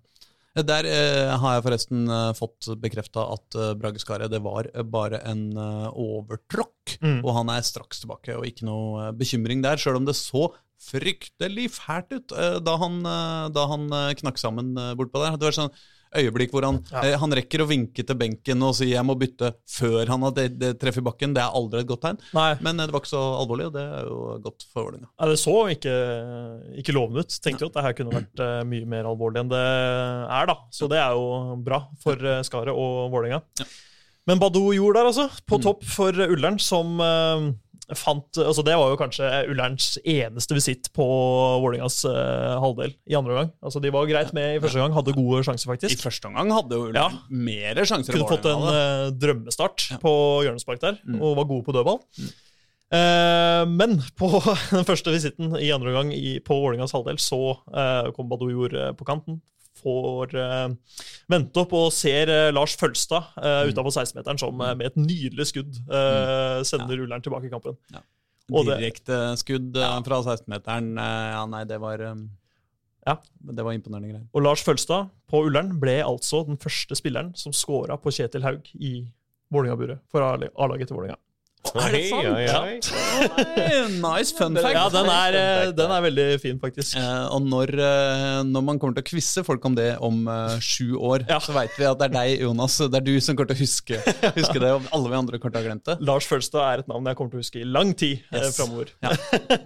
Der 0.66 0.88
eh, 0.90 1.34
har 1.38 1.58
jeg 1.58 1.66
forresten 1.66 2.08
eh, 2.10 2.32
fått 2.38 2.70
bekrefta 2.82 3.26
at 3.36 3.58
eh, 3.58 3.74
Brage 3.78 4.02
Skaret 4.02 4.32
det 4.34 4.40
var 4.46 4.70
eh, 4.72 4.86
bare 4.86 5.20
en 5.30 5.52
eh, 5.54 5.90
overtråkk. 5.92 6.98
Mm. 7.04 7.20
Og 7.22 7.34
han 7.36 7.52
er 7.54 7.68
straks 7.68 8.02
tilbake, 8.02 8.38
og 8.38 8.48
ikke 8.48 8.66
noe 8.70 9.10
eh, 9.10 9.12
bekymring 9.18 9.62
der. 9.66 9.78
Sjøl 9.82 10.00
om 10.00 10.08
det 10.08 10.18
så 10.18 10.48
fryktelig 10.82 11.72
fælt 11.76 12.14
ut 12.14 12.34
eh, 12.38 12.58
da 12.64 12.78
han, 12.82 13.00
eh, 13.06 13.46
da 13.54 13.68
han 13.74 13.88
eh, 13.92 14.16
knakk 14.22 14.42
sammen 14.42 14.74
eh, 14.78 14.96
bortpå 14.98 15.22
der. 15.24 15.38
Det 15.38 15.50
var 15.50 15.58
sånn 15.60 15.74
øyeblikk 16.16 16.52
hvor 16.52 16.64
han, 16.64 16.84
Ja. 16.92 17.02
eh, 17.04 17.18
han 17.18 17.32
rekker 17.32 17.60
å 17.64 17.68
vinke 17.68 18.06
til 18.06 18.16
benken 18.16 18.62
og 18.64 18.76
si 18.76 18.86
'jeg 18.94 19.04
må 19.06 19.16
bytte' 19.18 19.54
før 19.68 20.08
han 20.08 20.22
har 20.22 20.32
det- 20.32 20.58
det 20.60 20.80
treffer 20.80 21.02
bakken. 21.04 21.34
Det 21.34 21.42
er 21.44 21.52
aldri 21.54 21.80
et 21.82 21.88
godt 21.88 22.02
tegn. 22.02 22.18
Nei, 22.34 22.56
Men 22.62 22.80
eh, 22.80 22.86
det 22.86 22.92
var 22.94 23.02
ikke 23.02 23.16
så 23.16 23.24
alvorlig, 23.46 23.66
og 23.68 23.74
det 23.74 23.82
er 23.82 24.04
jo 24.06 24.40
godt 24.42 24.64
for 24.74 24.84
Vålerenga. 24.86 25.08
Ja, 25.20 25.26
Det 25.28 25.38
så 25.40 25.68
ikke, 25.70 26.78
ikke 26.80 26.94
lovende 26.94 27.20
ut. 27.20 27.30
Tenkte 27.42 27.62
jo 27.62 27.68
at 27.68 27.74
det 27.74 27.84
her 27.84 27.94
kunne 27.94 28.12
vært 28.14 28.40
eh, 28.40 28.64
mye 28.64 28.86
mer 28.86 29.04
alvorlig 29.04 29.40
enn 29.40 29.50
det 29.50 29.58
er. 30.32 30.46
da. 30.46 30.56
Så 30.72 30.88
det 30.90 30.98
er 30.98 31.12
jo 31.14 31.56
bra 31.64 31.88
for 32.02 32.14
uh, 32.14 32.42
Skaret 32.44 32.70
og 32.76 33.12
Vålerenga. 33.12 33.42
Ja. 33.60 33.66
Men 34.28 34.40
Badou 34.40 34.74
Jord 34.76 34.96
der, 34.96 35.06
altså. 35.06 35.30
På 35.48 35.58
Mm. 35.58 35.64
topp 35.64 35.84
for 35.86 36.12
Ullern, 36.12 36.60
som 36.60 37.00
eh, 37.00 37.54
fant 37.96 38.36
altså 38.42 38.64
Det 38.68 38.74
var 38.76 38.90
jo 38.92 38.98
kanskje 39.00 39.28
Ullerns 39.48 39.94
eneste 40.04 40.56
visitt 40.58 40.90
på 40.96 41.06
Vålerengas 41.64 42.02
eh, 42.10 42.58
halvdel 42.60 42.92
i 43.08 43.16
andre 43.16 43.32
omgang. 43.36 43.52
Altså 43.64 43.80
De 43.84 43.92
var 43.96 44.10
greit 44.10 44.34
med 44.36 44.58
i 44.58 44.60
første 44.64 44.82
gang, 44.82 44.92
hadde 44.98 45.16
gode 45.16 45.44
sjanser, 45.48 45.72
faktisk. 45.72 45.94
I 45.96 46.02
første 46.02 46.28
omgang 46.28 46.52
hadde 46.52 46.76
jo 46.82 46.90
Ja. 46.96 47.08
Mer 47.30 47.80
sjanser 47.88 48.12
Kunne 48.18 48.28
fått 48.28 48.50
en 48.52 48.68
eh, 48.74 49.06
drømmestart 49.16 49.88
Ja. 49.94 50.02
på 50.04 50.12
hjørnespark 50.44 50.84
der, 50.84 51.00
Mm. 51.08 51.22
og 51.22 51.38
var 51.38 51.46
gode 51.48 51.64
på 51.64 51.76
dødball. 51.78 52.02
Eh, 52.92 53.64
men 53.68 54.02
på 54.20 54.30
den 54.76 54.88
første 54.88 55.12
visitten 55.12 55.56
i 55.60 55.72
andre 55.72 55.92
omgang 55.96 56.12
på 56.44 56.60
Vålerengas 56.60 56.92
halvdel, 56.96 57.18
så 57.20 57.58
kom 58.16 58.28
eh, 58.32 58.92
på 58.98 59.06
kanten. 59.08 59.42
Får 59.78 60.34
uh, 60.36 60.74
vente 61.30 61.62
opp 61.64 61.74
og 61.78 61.92
ser 61.94 62.30
uh, 62.34 62.52
Lars 62.56 62.76
Følstad 62.80 63.30
uh, 63.38 63.64
Mm. 63.68 63.72
utafor 63.74 63.94
16-meteren 63.96 64.40
som 64.42 64.62
uh, 64.62 64.74
med 64.76 64.88
et 64.92 64.98
nydelig 65.00 65.48
skudd 65.52 65.78
uh, 65.92 66.64
sender 66.68 67.04
Ullern 67.06 67.22
tilbake 67.26 67.48
i 67.50 67.54
kampen. 67.54 67.78
Ja. 67.94 68.02
det- 68.48 68.78
Direkte 68.80 69.18
skudd 69.42 69.76
eh, 69.76 69.96
fra 70.08 70.22
16-meteren. 70.24 70.94
eh, 70.98 71.32
Ja, 71.36 71.46
nei, 71.52 71.64
det 71.68 71.80
var 71.84 72.00
um 72.14 72.30
Ja. 73.08 73.18
Det 73.40 73.64
var 73.64 73.72
imponerende 73.76 74.10
greier. 74.10 74.24
Og 74.36 74.42
Lars 74.44 74.64
Følstad 74.64 75.10
på 75.32 75.46
Ullern 75.48 75.80
ble 75.80 75.98
altså 76.04 76.46
den 76.48 76.58
første 76.58 76.96
spilleren 76.96 77.30
som 77.40 77.54
scora 77.56 77.96
på 78.00 78.12
Kjetil 78.12 78.44
Haug 78.44 78.68
i 78.80 79.08
Vålerenga-buret 79.54 80.00
for 80.12 80.22
A-laget 80.24 80.88
til 80.90 80.98
Vålerenga. 80.98 81.16
Er 81.76 81.94
det 81.94 82.02
sant? 82.10 82.28
Oi, 82.28 82.46
oi, 82.48 82.48
oi. 82.48 83.90
nice 84.02 84.34
fun 84.38 84.56
fact! 84.58 84.74
Ja, 84.78 84.86
den 84.94 85.10
er, 85.12 85.38
eh, 85.40 85.72
den 85.76 85.94
er 85.94 86.04
veldig 86.06 86.28
fin, 86.44 86.60
faktisk. 86.62 86.96
Uh, 86.98 87.28
og 87.36 87.46
når, 87.50 87.74
uh, 87.78 88.42
når 88.48 88.66
man 88.70 88.80
kommer 88.82 88.98
til 88.98 89.06
å 89.06 89.10
quize 89.12 89.44
folk 89.48 89.66
om 89.70 89.76
det 89.78 89.90
om 90.04 90.24
uh, 90.30 90.56
sju 90.64 90.96
år, 90.98 91.26
Ja. 91.30 91.40
så 91.44 91.56
veit 91.58 91.76
vi 91.78 91.88
at 91.90 92.00
det 92.02 92.10
er 92.10 92.16
deg, 92.18 92.42
Jonas. 92.46 92.78
Det 92.78 93.02
er 93.02 93.06
du 93.08 93.14
som 93.24 93.36
kommer 93.38 93.52
til 93.54 93.60
å 93.60 93.64
huske, 93.66 94.02
huske 94.38 94.60
det, 94.64 94.74
og 94.78 94.88
alle 94.96 95.14
vi 95.14 95.20
andre 95.22 95.40
kommer 95.42 95.58
til 95.58 95.62
å 95.62 95.64
ha 95.66 95.70
glemt 95.72 95.86
det. 95.92 95.98
Lars 96.08 96.28
Følstad 96.30 96.64
er 96.68 96.86
et 96.86 96.92
navn 96.92 97.10
jeg 97.12 97.20
kommer 97.20 97.34
til 97.36 97.42
å 97.42 97.46
huske 97.46 97.64
i 97.64 97.68
lang 97.68 97.94
tid 97.98 98.24
Yes. 98.34 98.56
framover. 98.58 98.94
Ja. 99.04 99.16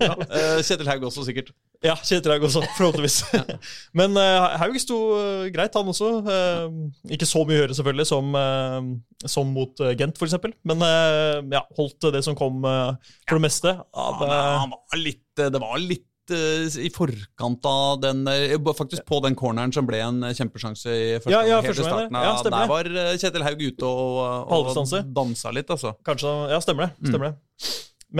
Ja. 0.02 0.16
Eh, 0.42 0.62
Kjetil 0.64 0.88
Haug 0.90 1.04
også, 1.10 1.24
sikkert. 1.28 1.52
Ja, 1.82 1.96
Kjetil 1.98 2.30
Haug 2.36 2.44
også, 2.46 2.62
forhåpentligvis. 2.78 3.16
Men 3.98 4.14
uh, 4.14 4.52
Haug 4.62 4.76
sto 4.82 4.98
uh, 5.18 5.48
greit, 5.54 5.74
han 5.74 5.88
også. 5.90 6.12
Uh, 6.28 6.92
ikke 7.10 7.26
så 7.26 7.42
mye 7.42 7.58
å 7.58 7.64
gjøre, 7.64 7.78
selvfølgelig, 7.80 8.06
som, 8.12 8.36
eh, 8.38 9.26
som 9.34 9.50
mot 9.56 9.82
Gent, 9.98 10.22
f.eks. 10.22 10.38
Men 10.70 10.86
eh, 10.86 11.40
ja, 11.56 11.64
holdt 11.80 12.06
det 12.14 12.22
som 12.28 12.38
kom, 12.38 12.62
eh, 12.70 13.16
for 13.26 13.40
det 13.40 13.46
meste. 13.48 13.74
Av, 13.98 14.22
Han, 14.22 14.76
eh, 14.76 14.78
var 14.94 15.02
litt, 15.02 15.26
eh, 15.42 15.50
det 15.56 15.62
var 15.64 15.82
litt 15.82 16.34
eh, 16.38 16.68
i 16.86 16.92
forkant 16.94 17.66
av 17.68 17.98
den 18.04 18.22
eh, 18.30 18.54
Faktisk 18.78 19.04
på 19.10 19.18
den 19.26 19.36
corneren 19.40 19.74
som 19.74 19.88
ble 19.90 20.04
en 20.06 20.22
eh, 20.30 20.36
kjempesjanse 20.38 20.94
i 20.94 21.08
første 21.18 21.34
Ja, 21.34 21.42
ja, 21.50 21.58
første 21.66 21.88
starten. 21.88 22.14
ja, 22.22 22.36
der 22.46 22.70
var 22.72 22.92
eh, 22.94 23.16
Kjetil 23.20 23.48
Haug 23.48 23.66
ute 23.66 23.90
og, 23.90 24.54
og 24.54 25.04
dansa 25.18 25.52
litt, 25.58 25.74
altså. 25.74 25.96
Kanskje, 26.08 26.38
ja, 26.54 26.62
stemmer 26.64 26.92
det. 26.94 27.10
Mm. 27.10 27.26
Det. 27.26 27.34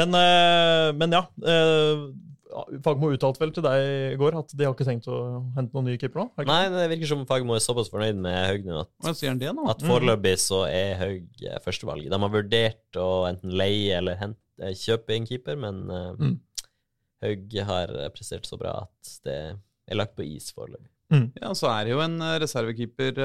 Men, 0.02 0.18
eh, 0.18 0.90
men 0.98 1.18
ja. 1.20 1.24
Fagmo 2.86 3.10
uttalte 3.16 3.40
vel 3.42 3.52
til 3.56 3.64
deg 3.66 3.86
i 4.14 4.18
går 4.20 4.36
at 4.40 4.54
de 4.58 4.66
har 4.68 4.74
ikke 4.76 4.88
tenkt 4.88 5.08
å 5.12 5.18
hente 5.56 5.74
noen 5.76 5.88
nye 5.90 6.00
keeper 6.02 6.22
nå? 6.24 6.46
Nei, 6.50 6.60
det 6.74 6.86
virker 6.92 7.10
som 7.14 7.26
Fagmo 7.30 7.56
er 7.56 7.64
såpass 7.64 7.90
fornøyd 7.94 8.20
med 8.22 8.38
Haug 8.50 8.66
nå 8.68 8.82
at, 8.84 8.92
at 9.76 9.86
foreløpig 9.88 10.34
så 10.44 10.64
er 10.68 10.96
Haug 11.00 11.44
eh, 11.48 11.60
førstevalget. 11.64 12.12
De 12.12 12.20
har 12.26 12.34
vurdert 12.36 13.00
å 13.02 13.10
enten 13.30 13.54
leie 13.60 13.98
eller 14.02 14.20
hente, 14.20 14.42
eh, 14.62 14.76
kjøpe 14.78 15.16
en 15.18 15.28
keeper, 15.30 15.60
men 15.64 15.84
eh, 15.90 16.10
Mm. 16.22 16.38
Haug 17.22 17.54
har 17.68 17.92
prestert 18.16 18.48
så 18.50 18.58
bra 18.58 18.72
at 18.88 19.10
det 19.28 19.38
er 19.54 19.98
lagt 20.00 20.16
på 20.18 20.24
is 20.26 20.48
foreløpig. 20.58 20.90
Ja, 21.42 21.52
så 21.54 21.68
er 21.70 21.86
det 21.86 21.92
jo 21.94 22.00
en 22.02 22.16
reservekeeper 22.42 23.20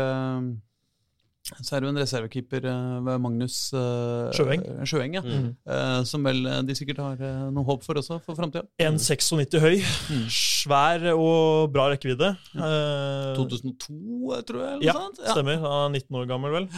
Så 1.62 1.76
er 1.76 1.80
det 1.80 1.86
jo 1.86 1.92
en 1.92 2.00
reservekeeper 2.02 2.64
eh, 2.66 2.96
ved 3.06 3.20
Magnus 3.22 3.56
eh, 3.76 4.32
Sjøeng. 4.34 4.64
Sjøeng 4.88 5.14
ja. 5.14 5.22
Mm. 5.22 5.52
Eh, 5.62 6.00
som 6.10 6.24
vel 6.26 6.40
eh, 6.50 6.60
de 6.66 6.74
sikkert 6.74 6.98
har 7.04 7.22
eh, 7.22 7.44
noe 7.54 7.62
håp 7.68 7.84
for 7.86 8.00
også, 8.00 8.18
for 8.26 8.34
framtida. 8.38 8.64
1,96 8.82 9.60
høy, 9.62 9.76
Mm. 10.10 10.26
svær 10.32 11.06
og 11.14 11.70
bra 11.74 11.86
rekkevidde. 11.92 12.32
Eh, 12.56 13.32
2002, 13.38 14.34
eh, 14.34 14.42
tror 14.48 14.62
jeg? 14.64 14.72
eller 14.74 14.86
Ja, 14.88 14.96
noe 14.98 15.26
Ja, 15.26 15.34
Stemmer. 15.36 15.60
Han 15.62 15.94
er 15.94 16.00
19 16.00 16.18
år 16.22 16.26
gammel, 16.34 16.56
vel. 16.58 16.68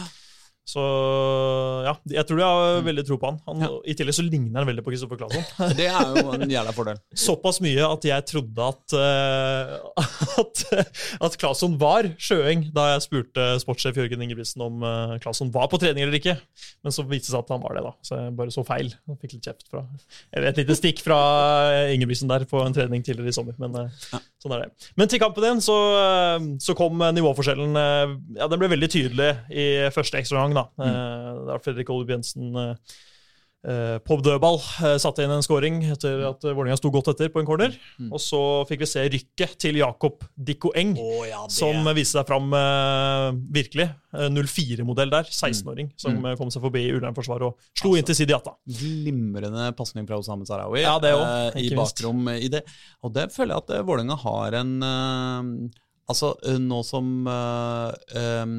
Så 0.69 0.83
ja, 1.87 1.95
jeg 2.13 2.25
tror 2.29 2.39
de 2.39 2.45
har 2.45 2.83
veldig 2.85 3.05
tro 3.07 3.17
på 3.21 3.31
han. 3.31 3.39
han 3.47 3.65
Ja. 3.65 3.69
I 3.89 3.95
tillegg 3.97 4.17
så 4.19 4.25
ligner 4.25 4.61
han 4.61 4.69
veldig 4.69 4.85
på 4.85 4.93
Kristoffer 4.93 5.19
Claesson. 5.19 5.45
Det 5.79 5.87
er 5.89 6.13
jo 6.13 6.35
en 6.35 6.45
jævla 6.53 6.73
fordel. 6.75 6.99
Såpass 7.17 7.61
mye 7.65 7.87
at 7.87 8.05
jeg 8.09 8.27
trodde 8.29 8.69
at, 8.69 8.95
uh, 8.95 10.05
at, 10.43 10.65
at 11.29 11.39
Claesson 11.41 11.79
var 11.81 12.11
Sjøeng 12.21 12.67
da 12.75 12.91
jeg 12.93 13.05
spurte 13.07 13.49
sportssjef 13.63 13.97
Jørgen 13.97 14.25
Ingebrigtsen 14.25 14.65
om 14.65 14.85
uh, 14.85 15.17
Claesson 15.23 15.51
var 15.53 15.71
på 15.71 15.81
trening 15.81 16.05
eller 16.05 16.19
ikke. 16.19 16.37
Men 16.85 16.95
så 16.95 17.05
viste 17.07 17.29
det 17.29 17.33
seg 17.33 17.41
at 17.43 17.53
han 17.55 17.63
var 17.63 17.75
det, 17.75 17.85
da. 17.87 17.95
Så 18.05 18.19
jeg 18.19 18.35
bare 18.37 18.53
så 18.53 18.65
feil. 18.67 18.93
Jeg 19.09 19.19
fikk 19.23 19.35
litt 19.37 19.49
kjeft 19.49 19.67
fra 19.71 19.83
Eller 20.31 20.51
et 20.51 20.61
lite 20.61 20.77
stikk 20.77 21.01
fra 21.03 21.19
Ingebrigtsen 21.93 22.29
der 22.29 22.45
på 22.49 22.61
en 22.63 22.75
trening 22.75 23.03
tidligere 23.05 23.31
i 23.31 23.35
sommer. 23.35 23.57
Men 23.61 23.75
eh, 23.79 24.21
sånn 24.41 24.55
er 24.55 24.65
det. 24.65 24.89
Men 24.99 25.11
til 25.11 25.21
kampen 25.21 25.45
igjen 25.45 25.63
så, 25.63 25.77
eh, 25.99 26.47
så 26.63 26.75
kom 26.77 27.01
nivåforskjellen 27.15 27.79
eh, 27.79 28.15
Ja, 28.39 28.49
den 28.51 28.61
ble 28.61 28.71
veldig 28.71 28.91
tydelig 28.91 29.31
i 29.49 29.67
første 29.95 30.19
ekstraomgang, 30.21 30.55
da. 30.59 30.67
Eh, 30.85 31.45
Der 31.53 31.63
Fredrik 31.65 31.89
Olub 31.93 32.11
Jensen 32.13 32.51
eh, 32.59 32.73
eh, 33.69 33.97
på 34.05 34.15
dødball 34.23 34.55
satte 35.03 35.23
inn 35.25 35.33
en 35.35 35.43
scoring 35.43 35.81
etter 35.91 36.21
at 36.29 36.45
eh, 36.47 36.53
Vålerenga 36.55 36.77
sto 36.79 36.91
godt 36.93 37.09
etter 37.11 37.31
på 37.33 37.41
en 37.41 37.47
corner. 37.49 37.73
Mm. 37.99 38.11
Og 38.15 38.21
så 38.23 38.39
fikk 38.69 38.85
vi 38.85 38.87
se 38.91 39.03
rykket 39.11 39.57
til 39.59 39.79
Jakob 39.81 40.23
Dikko 40.35 40.71
Eng, 40.79 40.93
oh, 41.01 41.25
ja, 41.27 41.41
som 41.51 41.83
viste 41.97 42.15
seg 42.19 42.27
fram 42.29 42.47
virkelig. 43.51 43.89
Eh, 44.15 44.29
04-modell 44.33 45.11
der. 45.13 45.27
16-åring 45.29 45.91
som 45.99 46.15
Mm. 46.19 46.31
kom 46.39 46.49
seg 46.53 46.63
forbi 46.63 46.85
Ullern-forsvaret 46.95 47.45
og 47.49 47.59
slo 47.77 47.91
inn 47.99 48.07
til 48.07 48.15
Sidiata. 48.17 48.55
Glimrende 48.79 49.67
pasning 49.77 50.07
fra 50.09 50.17
Osame 50.21 50.47
Sarawi 50.49 50.81
Ja, 50.85 50.95
det 51.03 51.11
også, 51.13 51.51
eh, 51.55 51.61
i 51.67 51.75
bakrom 51.77 52.23
i 52.33 52.47
det. 52.49 52.63
Og 53.03 53.13
det 53.13 53.27
føler 53.35 53.55
jeg 53.55 53.63
at 53.67 53.85
Vålerenga 53.85 54.17
har 54.23 54.57
en 54.63 54.73
eh, 54.83 55.69
Altså, 56.09 56.33
eh, 56.47 56.57
nå 56.57 56.81
som 56.87 57.05
uh, 57.29 57.91
um, 58.41 58.53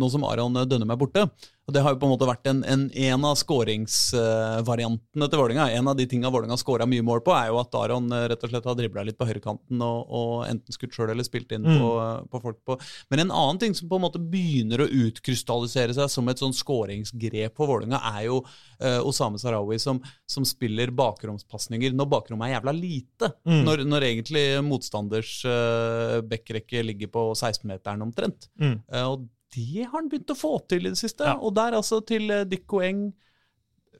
Nå 0.00 0.08
som 0.12 0.24
Aron 0.24 0.56
Dønnum 0.64 0.92
er 0.94 1.00
borte, 1.00 1.26
og 1.68 1.74
det 1.74 1.82
har 1.84 1.94
jo 1.94 2.00
på 2.02 2.08
en 2.08 2.12
måte 2.14 2.26
vært 2.28 2.48
en, 2.50 2.60
en, 2.66 2.84
en 2.90 3.24
av 3.28 3.36
skåringsvariantene 3.38 5.28
til 5.30 5.40
Vålinga. 5.40 5.68
En 5.76 5.90
av 5.92 5.96
de 5.98 6.06
tinga 6.10 6.30
Vålinga 6.32 6.56
skåra 6.58 6.86
mye 6.90 7.04
mål 7.06 7.22
på, 7.26 7.34
er 7.36 7.50
jo 7.52 7.60
at 7.60 7.76
Aron 7.78 8.10
eh, 8.16 8.26
rett 8.32 8.42
og 8.46 8.50
slett 8.52 8.66
har 8.66 8.78
dribla 8.78 9.04
litt 9.06 9.18
på 9.20 9.28
høyrekanten 9.28 9.84
og, 9.84 10.10
og 10.10 10.32
enten 10.48 10.74
skutt 10.74 10.96
sjøl 10.96 11.12
eller 11.14 11.26
spilt 11.26 11.52
inn 11.54 11.60
Mm. 11.70 11.76
på, 11.76 11.90
på 12.32 12.38
folk 12.40 12.58
på 12.64 12.74
Men 13.12 13.20
en 13.24 13.32
annen 13.36 13.58
ting 13.60 13.74
som 13.76 13.88
på 13.90 13.98
en 13.98 14.04
måte 14.06 14.20
begynner 14.32 14.80
å 14.80 14.88
utkrystallisere 14.88 15.94
seg 15.96 16.08
som 16.10 16.28
et 16.32 16.40
sånn 16.40 16.54
skåringsgrep 16.56 17.58
for 17.58 17.68
Vålinga, 17.70 18.00
er 18.14 18.24
jo 18.30 18.38
uh, 18.42 19.00
Osame 19.06 19.38
Sarawi 19.38 19.78
som, 19.82 20.00
som 20.24 20.46
spiller 20.48 20.90
bakromspasninger 20.96 21.92
når 21.96 22.08
bakrommet 22.14 22.48
er 22.48 22.56
jævla 22.56 22.74
lite. 22.76 23.32
Mm. 23.44 23.60
Når, 23.68 23.84
når 23.92 24.08
egentlig 24.08 24.44
motstanders 24.66 25.34
uh, 25.44 26.18
backrekke 26.26 26.82
ligger 26.86 27.12
på 27.12 27.26
16-meteren 27.36 28.08
omtrent. 28.08 28.48
Mm. 28.60 28.80
Uh, 28.88 29.04
og 29.12 29.28
det 29.54 29.84
har 29.84 29.96
han 29.98 30.08
begynt 30.08 30.30
å 30.30 30.38
få 30.38 30.52
til 30.70 30.86
i 30.86 30.92
det 30.94 30.98
siste. 31.00 31.24
Ja. 31.26 31.36
Og 31.42 31.54
der 31.56 31.72
altså 31.78 31.98
til 32.06 32.30
uh, 32.30 32.44
Dikko 32.44 32.80
Eng 32.86 33.08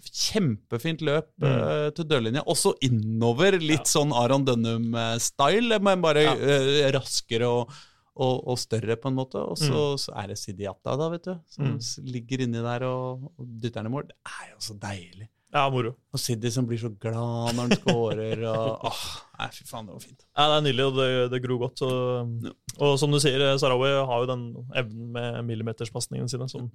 Kjempefint 0.00 1.02
løp 1.04 1.28
Mm. 1.40 1.46
uh, 1.50 1.90
til 1.92 2.06
dørlinja. 2.08 2.42
Også 2.48 2.72
innover, 2.86 3.58
litt 3.60 3.86
sånn 3.90 4.12
Aron 4.16 4.44
Dønnum-style, 4.46 5.80
men 5.82 6.00
bare 6.00 6.22
Ja. 6.24 6.34
uh, 6.34 6.90
raskere 6.96 7.46
og, 7.48 7.70
og, 8.16 8.48
og 8.48 8.58
større, 8.58 8.96
på 8.96 9.08
en 9.10 9.14
måte. 9.18 9.36
Og 9.42 9.58
så, 9.58 9.98
så 10.00 10.14
er 10.16 10.28
det 10.32 10.38
Sidiata, 10.38 10.96
da, 10.96 11.08
vet 11.12 11.24
du, 11.28 11.34
som 11.48 11.64
Mm. 11.74 11.80
ligger 12.12 12.40
inni 12.46 12.62
der 12.64 12.82
og, 12.88 13.28
og 13.38 13.46
dytter 13.60 13.82
den 13.82 13.92
i 13.92 13.94
mål. 13.96 14.08
Det 14.08 14.16
er 14.40 14.48
jo 14.54 14.58
så 14.60 14.78
deilig. 14.80 15.28
Ja, 15.52 15.68
moro. 15.68 15.96
Og 16.10 16.18
Siddy 16.18 16.50
som 16.50 16.66
blir 16.66 16.80
så 16.82 16.88
glad 16.90 17.54
når 17.54 17.60
han 17.68 17.76
scorer. 17.78 18.40
Og, 18.50 18.80
åh, 18.90 19.02
nei, 19.38 19.46
fy 19.54 19.62
faen, 19.68 19.86
det 19.86 19.94
var 19.94 20.02
fint. 20.02 20.24
Ja, 20.34 20.48
Det 20.50 20.56
er 20.56 20.64
nydelig, 20.66 20.86
og 20.88 20.96
det, 20.98 21.08
det 21.36 21.42
gror 21.44 21.60
godt. 21.68 21.82
Og, 21.86 22.50
og 22.82 22.96
som 22.98 23.14
du 23.14 23.20
sier, 23.22 23.44
Sarawi 23.62 23.92
har 23.94 24.24
jo 24.24 24.28
den 24.32 24.44
evnen 24.80 25.12
med 25.14 25.38
millimeterspasningene 25.46 26.30
sine 26.32 26.48
som, 26.50 26.66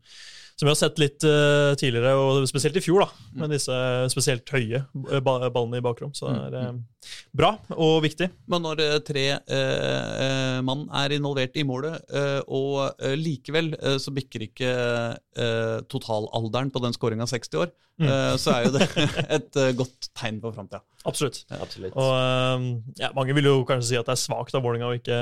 som 0.56 0.68
vi 0.68 0.72
har 0.72 0.80
sett 0.80 1.02
litt 1.04 1.26
uh, 1.28 1.74
tidligere, 1.80 2.14
og 2.16 2.48
spesielt 2.48 2.80
i 2.80 2.84
fjor, 2.86 3.04
da, 3.04 3.28
med 3.42 3.52
disse 3.58 3.76
spesielt 4.14 4.48
høye 4.56 4.86
eh, 4.86 5.20
ballene 5.26 5.82
i 5.82 5.84
bakrom. 5.84 6.14
Så 6.16 6.32
det 6.32 6.62
er 6.62 6.72
uh, 6.80 7.12
bra 7.36 7.52
og 7.76 7.98
viktig. 8.08 8.30
Men 8.52 8.64
når 8.70 8.84
eh, 8.86 8.98
tre 9.06 9.26
eh, 9.36 10.12
eh, 10.26 10.60
mann 10.66 10.88
er 10.96 11.18
involvert 11.20 11.60
i 11.60 11.68
målet, 11.68 12.00
eh, 12.08 12.40
og 12.48 13.02
eh, 13.04 13.18
likevel 13.20 13.74
eh, 13.82 13.98
så 14.00 14.16
bikker 14.16 14.48
ikke 14.48 14.72
eh, 14.72 15.80
totalalderen 15.92 16.72
på 16.72 16.82
den 16.88 16.96
skåringa 16.96 17.28
60 17.36 17.66
år, 17.66 17.76
Mm. 17.96 18.10
eh, 18.12 18.34
så 18.36 18.52
er 18.52 18.66
jo 18.66 18.72
det 18.74 18.86
et 19.38 19.60
eh, 19.62 19.74
godt 19.78 20.10
tegn 20.18 20.42
på 20.44 20.52
framtida. 20.56 20.82
Absolutt. 21.06 21.44
Absolutt. 21.54 21.94
Og 21.94 22.12
eh, 22.18 22.66
ja, 23.02 23.12
Mange 23.18 23.36
vil 23.38 23.50
jo 23.50 23.56
kanskje 23.68 23.90
si 23.92 24.00
at 24.00 24.08
det 24.08 24.16
er 24.16 24.22
svakt 24.22 24.58
av 24.58 24.66
Vålerenga 24.66 24.90
å 24.90 24.98
ikke, 24.98 25.20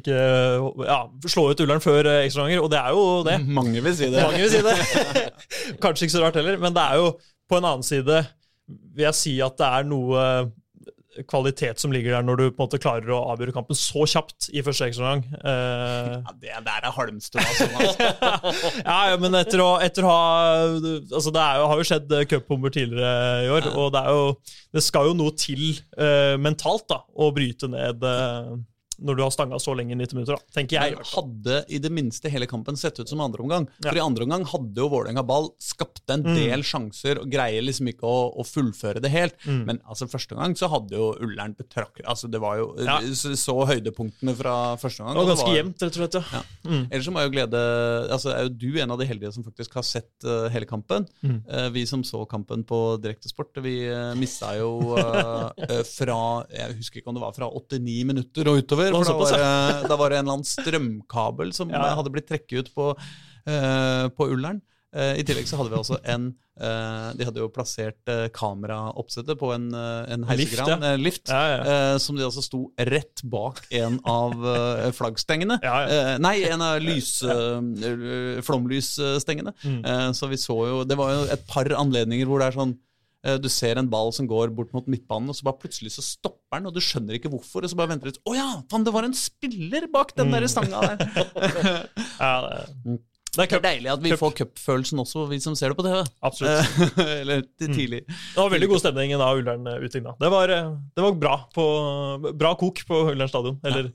ikke 0.00 0.18
ja, 0.86 1.00
slå 1.26 1.48
ut 1.50 1.62
Ullern 1.64 1.82
før 1.84 2.10
eh, 2.12 2.24
ekstraomganger, 2.26 2.64
og 2.64 2.72
det 2.72 2.82
er 2.82 2.96
jo 2.96 3.06
det. 3.26 3.38
Mange 3.60 3.82
vil 3.82 3.96
si 3.98 4.10
det. 4.12 4.22
Mange 4.22 4.44
vil 4.44 4.52
si 4.52 4.62
det. 4.66 5.30
Kanskje 5.84 6.08
ikke 6.08 6.16
så 6.18 6.24
rart 6.26 6.38
heller, 6.40 6.60
men 6.62 6.76
det 6.76 6.84
er 6.84 7.02
jo 7.02 7.14
på 7.46 7.58
en 7.58 7.68
annen 7.68 7.86
side 7.86 8.24
vil 8.66 9.04
jeg 9.06 9.14
si 9.14 9.34
at 9.44 9.54
det 9.60 9.66
er 9.78 9.84
noe 9.86 10.22
kvalitet 11.30 11.80
som 11.80 11.92
ligger 11.94 12.16
der 12.16 12.26
når 12.26 12.40
du 12.40 12.44
på 12.50 12.60
en 12.60 12.66
måte 12.66 12.80
klarer 12.82 13.12
å 13.14 13.22
avgjøre 13.32 13.54
kampen 13.56 13.78
så 13.78 14.04
kjapt 14.10 14.50
i 14.52 14.62
første 14.66 14.88
ekstraomgang. 14.90 15.24
Eh, 15.40 16.12
Ja, 16.16 16.34
det 16.42 16.60
der 16.66 16.86
er 16.88 16.94
Halmstad, 16.96 17.42
altså. 17.42 18.10
ja, 18.90 18.98
ja, 19.12 19.16
men 19.22 19.36
etter 19.38 19.62
å, 19.64 19.70
etter 19.84 20.06
å 20.06 20.12
ha 20.12 20.22
altså 20.76 21.32
Det 21.34 21.48
jo, 21.58 21.66
har 21.72 21.80
jo 21.80 21.88
skjedd 21.88 22.14
cupbomber 22.30 22.74
tidligere 22.74 23.44
i 23.46 23.50
år, 23.52 23.68
og 23.74 23.92
det, 23.94 24.02
er 24.04 24.16
jo, 24.16 24.30
det 24.76 24.84
skal 24.84 25.10
jo 25.10 25.18
noe 25.18 25.34
til 25.38 25.66
eh, 25.98 26.36
mentalt 26.40 26.88
da, 26.92 27.02
å 27.14 27.30
bryte 27.34 27.70
ned 27.72 28.04
eh, 28.06 28.56
når 28.98 29.16
du 29.18 29.22
har 29.22 29.30
stanga 29.34 29.58
så 29.60 29.74
lenge 29.76 29.92
i 29.92 29.98
90 29.98 30.14
minutter, 30.16 30.36
da, 30.38 30.54
tenker 30.56 30.76
jeg. 30.80 30.96
i. 30.96 31.08
Hadde 31.12 31.58
i 31.68 31.78
det 31.82 31.90
minste 31.92 32.30
hele 32.32 32.46
kampen 32.48 32.76
sett 32.80 32.98
ut 33.00 33.08
som 33.08 33.20
andre 33.20 33.42
omgang. 33.44 33.66
Ja. 33.82 33.90
For 33.90 33.98
i 33.98 34.04
andre 34.04 34.24
omgang 34.24 34.44
hadde 34.48 34.80
jo 34.80 34.88
Vålerenga 34.92 35.24
ball, 35.26 35.50
skapte 35.60 36.14
en 36.14 36.22
Mm. 36.26 36.34
del 36.36 36.62
sjanser 36.66 37.20
og 37.20 37.30
greier 37.30 37.62
liksom 37.62 37.88
ikke 37.92 38.06
å, 38.06 38.32
å 38.40 38.44
fullføre 38.46 39.02
det 39.02 39.10
helt. 39.12 39.36
Mm. 39.46 39.64
Men 39.66 39.80
altså 39.88 40.08
første 40.08 40.34
omgang 40.36 40.56
så 40.58 40.68
hadde 40.72 40.96
jo 40.96 41.12
Ullern 41.20 41.54
betraktelig 41.58 42.06
Altså 42.06 42.30
det 42.30 42.40
var 42.40 42.56
jo 42.58 42.74
Ja. 42.82 43.00
så, 43.14 43.34
så 43.36 43.54
høydepunktene 43.66 44.34
fra 44.38 44.76
første 44.80 45.02
omgang. 45.02 45.16
Det 45.16 45.24
var 45.24 45.32
ganske 45.34 45.56
jevnt, 45.56 45.82
rett 45.82 45.96
og 45.96 46.02
slett. 46.02 46.14
Ja. 46.32 46.42
Ja. 46.66 46.80
Ellers 46.90 47.04
så 47.06 47.12
må 47.14 47.20
jeg 47.22 47.30
jo 47.30 47.34
glede 47.36 47.60
Altså 48.12 48.32
er 48.32 48.46
jo 48.46 48.52
du 48.56 48.78
en 48.80 48.90
av 48.94 48.98
de 49.00 49.06
heldige 49.08 49.32
som 49.34 49.44
faktisk 49.46 49.74
har 49.78 49.82
sett 49.86 50.24
uh, 50.26 50.48
hele 50.52 50.66
kampen. 50.68 51.06
Mm. 51.22 51.38
Eh, 51.48 51.68
vi 51.74 51.84
som 51.86 52.02
så 52.06 52.24
kampen 52.28 52.64
på 52.66 52.78
Direktesport, 53.02 53.56
vi 53.64 53.76
uh, 53.90 54.14
mista 54.18 54.52
jo 54.58 54.94
uh, 54.96 55.50
eh, 55.68 55.82
fra 55.86 56.18
Jeg 56.52 56.76
husker 56.80 57.00
ikke 57.00 57.10
om 57.12 57.18
det 57.18 57.24
var 57.24 57.34
fra 57.36 57.48
89 57.50 58.04
minutter 58.06 58.48
og 58.50 58.62
utover. 58.62 58.85
Å, 58.92 59.02
For 59.02 59.10
da 59.10 59.18
var, 59.18 59.32
det- 59.82 59.88
da 59.88 59.96
var 59.96 60.10
det 60.10 60.18
en 60.18 60.24
eller 60.26 60.36
annen 60.38 60.44
strømkabel 60.50 61.52
som 61.54 61.70
Ja. 61.70 61.94
hadde 61.96 62.10
blitt 62.14 62.28
trekket 62.28 62.58
ut 62.66 62.74
på, 62.74 62.92
uh, 63.48 64.08
på 64.08 64.30
Ullern. 64.32 64.62
Eh, 64.96 65.18
I 65.20 65.24
tillegg 65.28 65.44
så 65.44 65.58
hadde 65.58 65.68
vi 65.74 65.76
også 65.76 65.98
en 66.08 66.28
eh, 66.58 67.08
De 67.18 67.24
hadde 67.26 67.40
jo 67.42 67.48
plassert 67.52 67.98
kameraoppsettet 68.32 69.36
på 69.36 69.50
en, 69.52 69.66
en 69.74 70.22
Lift, 70.38 70.56
ja. 70.56 70.94
lift, 70.96 71.28
Ja, 71.28 71.42
ja. 71.58 71.98
som 71.98 72.16
de 72.16 72.24
altså 72.24 72.40
sto 72.40 72.70
rett 72.78 73.20
bak 73.28 73.60
en 73.76 73.98
av 74.08 74.32
flaggstengene. 74.96 75.58
Nei, 76.22 76.36
en 76.48 76.62
av 76.64 76.80
lys, 76.80 77.18
flomlysstengene. 78.46 79.52
Mm. 79.64 80.14
Så 80.16 80.28
vi 80.30 80.36
så 80.40 80.56
jo 80.70 80.84
Det 80.88 80.96
var 80.98 81.12
jo 81.12 81.22
et 81.34 81.46
par 81.50 81.68
anledninger 81.76 82.26
hvor 82.28 82.40
det 82.40 82.48
er 82.52 82.56
sånn 82.60 82.76
du 83.42 83.48
ser 83.52 83.80
en 83.80 83.88
ball 83.90 84.12
som 84.14 84.28
går 84.30 84.52
bort 84.54 84.70
mot 84.76 84.86
midtbanen, 84.86 85.28
og 85.32 85.36
så 85.38 85.46
bare 85.48 85.58
plutselig 85.64 85.90
så 85.96 86.04
stopper 86.06 86.60
den, 86.60 86.68
og 86.70 86.76
du 86.76 86.80
skjønner 86.84 87.18
ikke 87.18 87.32
hvorfor. 87.32 87.64
Og 87.66 87.72
så 87.72 87.76
bare 87.78 87.90
venter 87.94 88.12
du 88.14 88.20
Å 88.30 88.36
ja, 88.38 88.46
faen, 88.70 88.84
det 88.86 88.92
var 88.94 89.08
en 89.08 89.16
spiller 89.18 89.88
bak 89.92 90.14
den 90.16 90.30
Mm. 90.30 90.36
der 90.38 90.46
stanga 90.52 90.80
der! 90.86 90.96
Ja, 92.20 92.32
det, 92.46 92.98
det 93.36 93.42
er 93.44 93.50
Det 93.50 93.52
er 93.58 93.64
deilig 93.66 93.90
at 93.92 94.00
vi 94.04 94.10
Cup. 94.14 94.20
får 94.22 94.32
cupfølelsen 94.38 95.00
også, 95.02 95.26
vi 95.28 95.36
som 95.44 95.56
ser 95.58 95.68
det 95.74 95.76
på 95.76 95.84
TV. 95.84 95.98
Absolutt. 96.24 96.78
Eh, 96.96 97.18
Eller 97.20 97.42
til 97.58 97.68
Mm. 97.68 97.74
tidlig. 97.76 98.00
Det 98.08 98.38
var 98.40 98.48
veldig 98.54 98.68
god 98.70 98.80
stemning 98.80 99.12
da 99.20 99.26
Ullern 99.36 99.66
eh, 99.68 99.82
utligna. 99.84 100.14
Det 100.22 100.30
var, 100.32 100.48
eh, 100.54 100.70
det 100.96 101.04
var 101.04 101.18
bra, 101.20 101.34
på, 101.52 101.66
bra 102.32 102.54
kok 102.56 102.80
på 102.88 103.02
Ullern 103.12 103.28
stadion. 103.28 103.58
Eller 103.68 103.90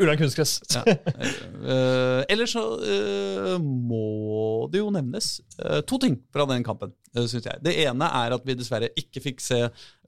Ullern 0.00 0.18
kunstgress. 0.20 0.58
Ja. 0.74 0.82
uh, 0.84 2.20
ellers 2.30 2.52
så 2.54 2.62
uh, 2.82 3.56
må 3.62 4.68
det 4.72 4.82
jo 4.82 4.90
nevnes 4.92 5.34
uh, 5.62 5.80
to 5.88 5.98
ting 6.02 6.18
fra 6.34 6.46
den 6.50 6.64
kampen, 6.66 6.92
uh, 7.16 7.24
syns 7.24 7.48
jeg. 7.48 7.62
Det 7.64 7.74
ene 7.84 8.08
er 8.20 8.36
at 8.36 8.46
vi 8.48 8.56
dessverre 8.58 8.92
ikke 8.98 9.22
fikk 9.24 9.42
se 9.44 9.62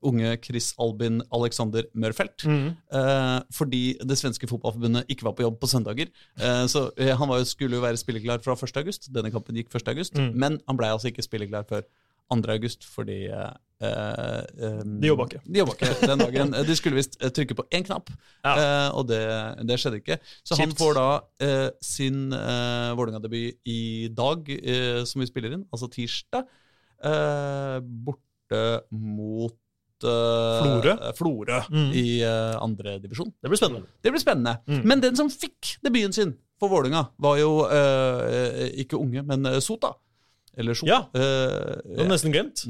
unge 0.05 0.35
Chris 0.45 0.73
Albin 0.83 1.23
Alexander 1.33 1.87
Mørfelt. 1.97 2.45
Mm. 2.45 2.75
fordi 3.57 3.97
det 4.05 4.19
svenske 4.21 4.49
fotballforbundet 4.51 5.09
ikke 5.09 5.25
var 5.25 5.33
på 5.39 5.47
jobb 5.47 5.57
på 5.63 5.71
søndager. 5.71 6.11
Så 6.69 6.91
Han 7.01 7.31
var 7.31 7.41
jo, 7.41 7.47
skulle 7.49 7.79
jo 7.79 7.81
være 7.81 7.97
spilleklar 7.97 8.43
fra 8.45 8.53
1. 8.53 8.77
august. 8.83 9.09
Denne 9.15 9.33
kampen 9.33 9.57
gikk 9.57 9.73
1. 9.73 9.89
august. 9.89 10.19
Mm. 10.19 10.35
Men 10.37 10.59
han 10.69 10.77
blei 10.77 10.91
altså 10.93 11.09
ikke 11.09 11.25
spilleklar 11.25 11.65
før 11.71 11.87
2. 12.29 12.43
august 12.53 12.85
fordi 12.85 13.23
eh, 13.81 14.43
um, 14.83 15.01
De 15.01 15.09
jobba 15.11 15.27
ikke. 15.29 15.41
De 15.47 15.59
jobba 15.63 15.75
ikke 15.79 16.09
den 16.11 16.19
dagen. 16.23 16.53
De 16.69 16.77
skulle 16.79 16.97
visst 17.01 17.17
eh, 17.23 17.31
trykke 17.35 17.57
på 17.59 17.67
én 17.75 17.85
knapp, 17.87 18.11
Ja. 18.45 18.55
uh, 18.55 18.99
og 19.01 19.09
det, 19.09 19.23
det 19.67 19.79
skjedde 19.81 20.01
ikke. 20.03 20.19
Så 20.45 20.59
han 20.61 20.73
får 20.79 20.95
da 21.01 21.09
uh, 21.43 21.71
sin 21.83 22.33
uh, 22.33 22.95
Vålerenga-debut 22.99 23.59
i 23.67 24.09
dag, 24.15 24.49
eh, 24.55 25.03
som 25.09 25.21
vi 25.25 25.27
spiller 25.31 25.53
inn, 25.57 25.67
altså 25.73 25.89
tirsdag, 25.91 26.47
eh, 27.05 27.79
borte 27.83 28.63
mot 28.93 29.55
eh, 30.05 30.61
Florø. 30.61 30.95
eh, 30.95 31.13
Florø 31.19 31.61
Mm. 31.71 31.91
i 31.97 32.07
uh, 32.25 32.57
andre 32.63 32.99
divisjon. 33.03 33.33
Det 33.43 33.49
blir 33.51 33.59
spennende. 33.61 33.87
Det 34.05 34.13
blir 34.13 34.21
spennende. 34.23 34.59
Mm. 34.69 34.83
Men 34.85 35.01
den 35.01 35.17
som 35.17 35.31
fikk 35.33 35.79
debuten 35.83 36.13
sin 36.13 36.35
for 36.61 36.69
Vålerenga, 36.71 37.09
var 37.19 37.39
jo 37.41 37.65
eh, 37.67 38.69
ikke 38.85 38.97
unge, 39.01 39.23
men 39.27 39.47
eh, 39.51 39.59
Sota. 39.65 39.95
Eller 40.57 40.77
Sota. 40.79 40.93
Ja. 40.93 40.99
Eh, 41.19 41.81
Det 41.83 42.05
var 42.05 42.13
nesten 42.13 42.33
glemt. 42.35 42.63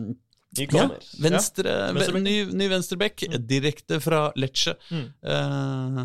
Ny 0.55 0.67
ja, 0.67 0.71
kommer. 0.71 1.07
venstre, 1.23 1.73
ny, 1.95 2.37
ny, 2.55 2.69
venstreback, 2.71 3.25
venstrebekk, 3.25 3.49
direkte 3.49 3.99
fra 4.03 4.29
Lecce. 4.39 4.77
Mm. 4.91 5.09
Uh, 5.27 6.05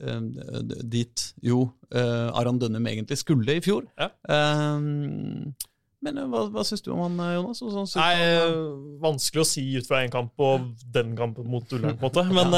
uh, 0.00 0.64
dit 0.88 1.28
jo 1.44 1.66
uh, 1.92 2.32
Aron 2.38 2.60
Dønnum 2.62 2.88
egentlig 2.88 3.20
skulle 3.20 3.58
i 3.58 3.62
fjor. 3.64 3.86
Ja. 4.00 4.10
Men 6.04 6.18
hva, 6.28 6.42
hva 6.52 6.62
syns 6.68 6.82
du 6.84 6.90
om 6.92 7.00
han, 7.00 7.20
Jonas? 7.32 7.62
Sånn, 7.62 7.86
Nei, 7.96 8.16
han, 8.20 8.64
Vanskelig 9.00 9.40
å 9.40 9.48
si 9.48 9.62
ut 9.72 9.86
fra 9.88 10.02
én 10.04 10.12
kamp 10.12 10.36
og 10.44 10.66
den 10.92 11.14
kampen 11.16 11.48
mot 11.48 11.70
Ullern, 11.72 11.96
på 11.96 12.10
en 12.10 12.10
måte. 12.10 12.24
Men, 12.38 12.52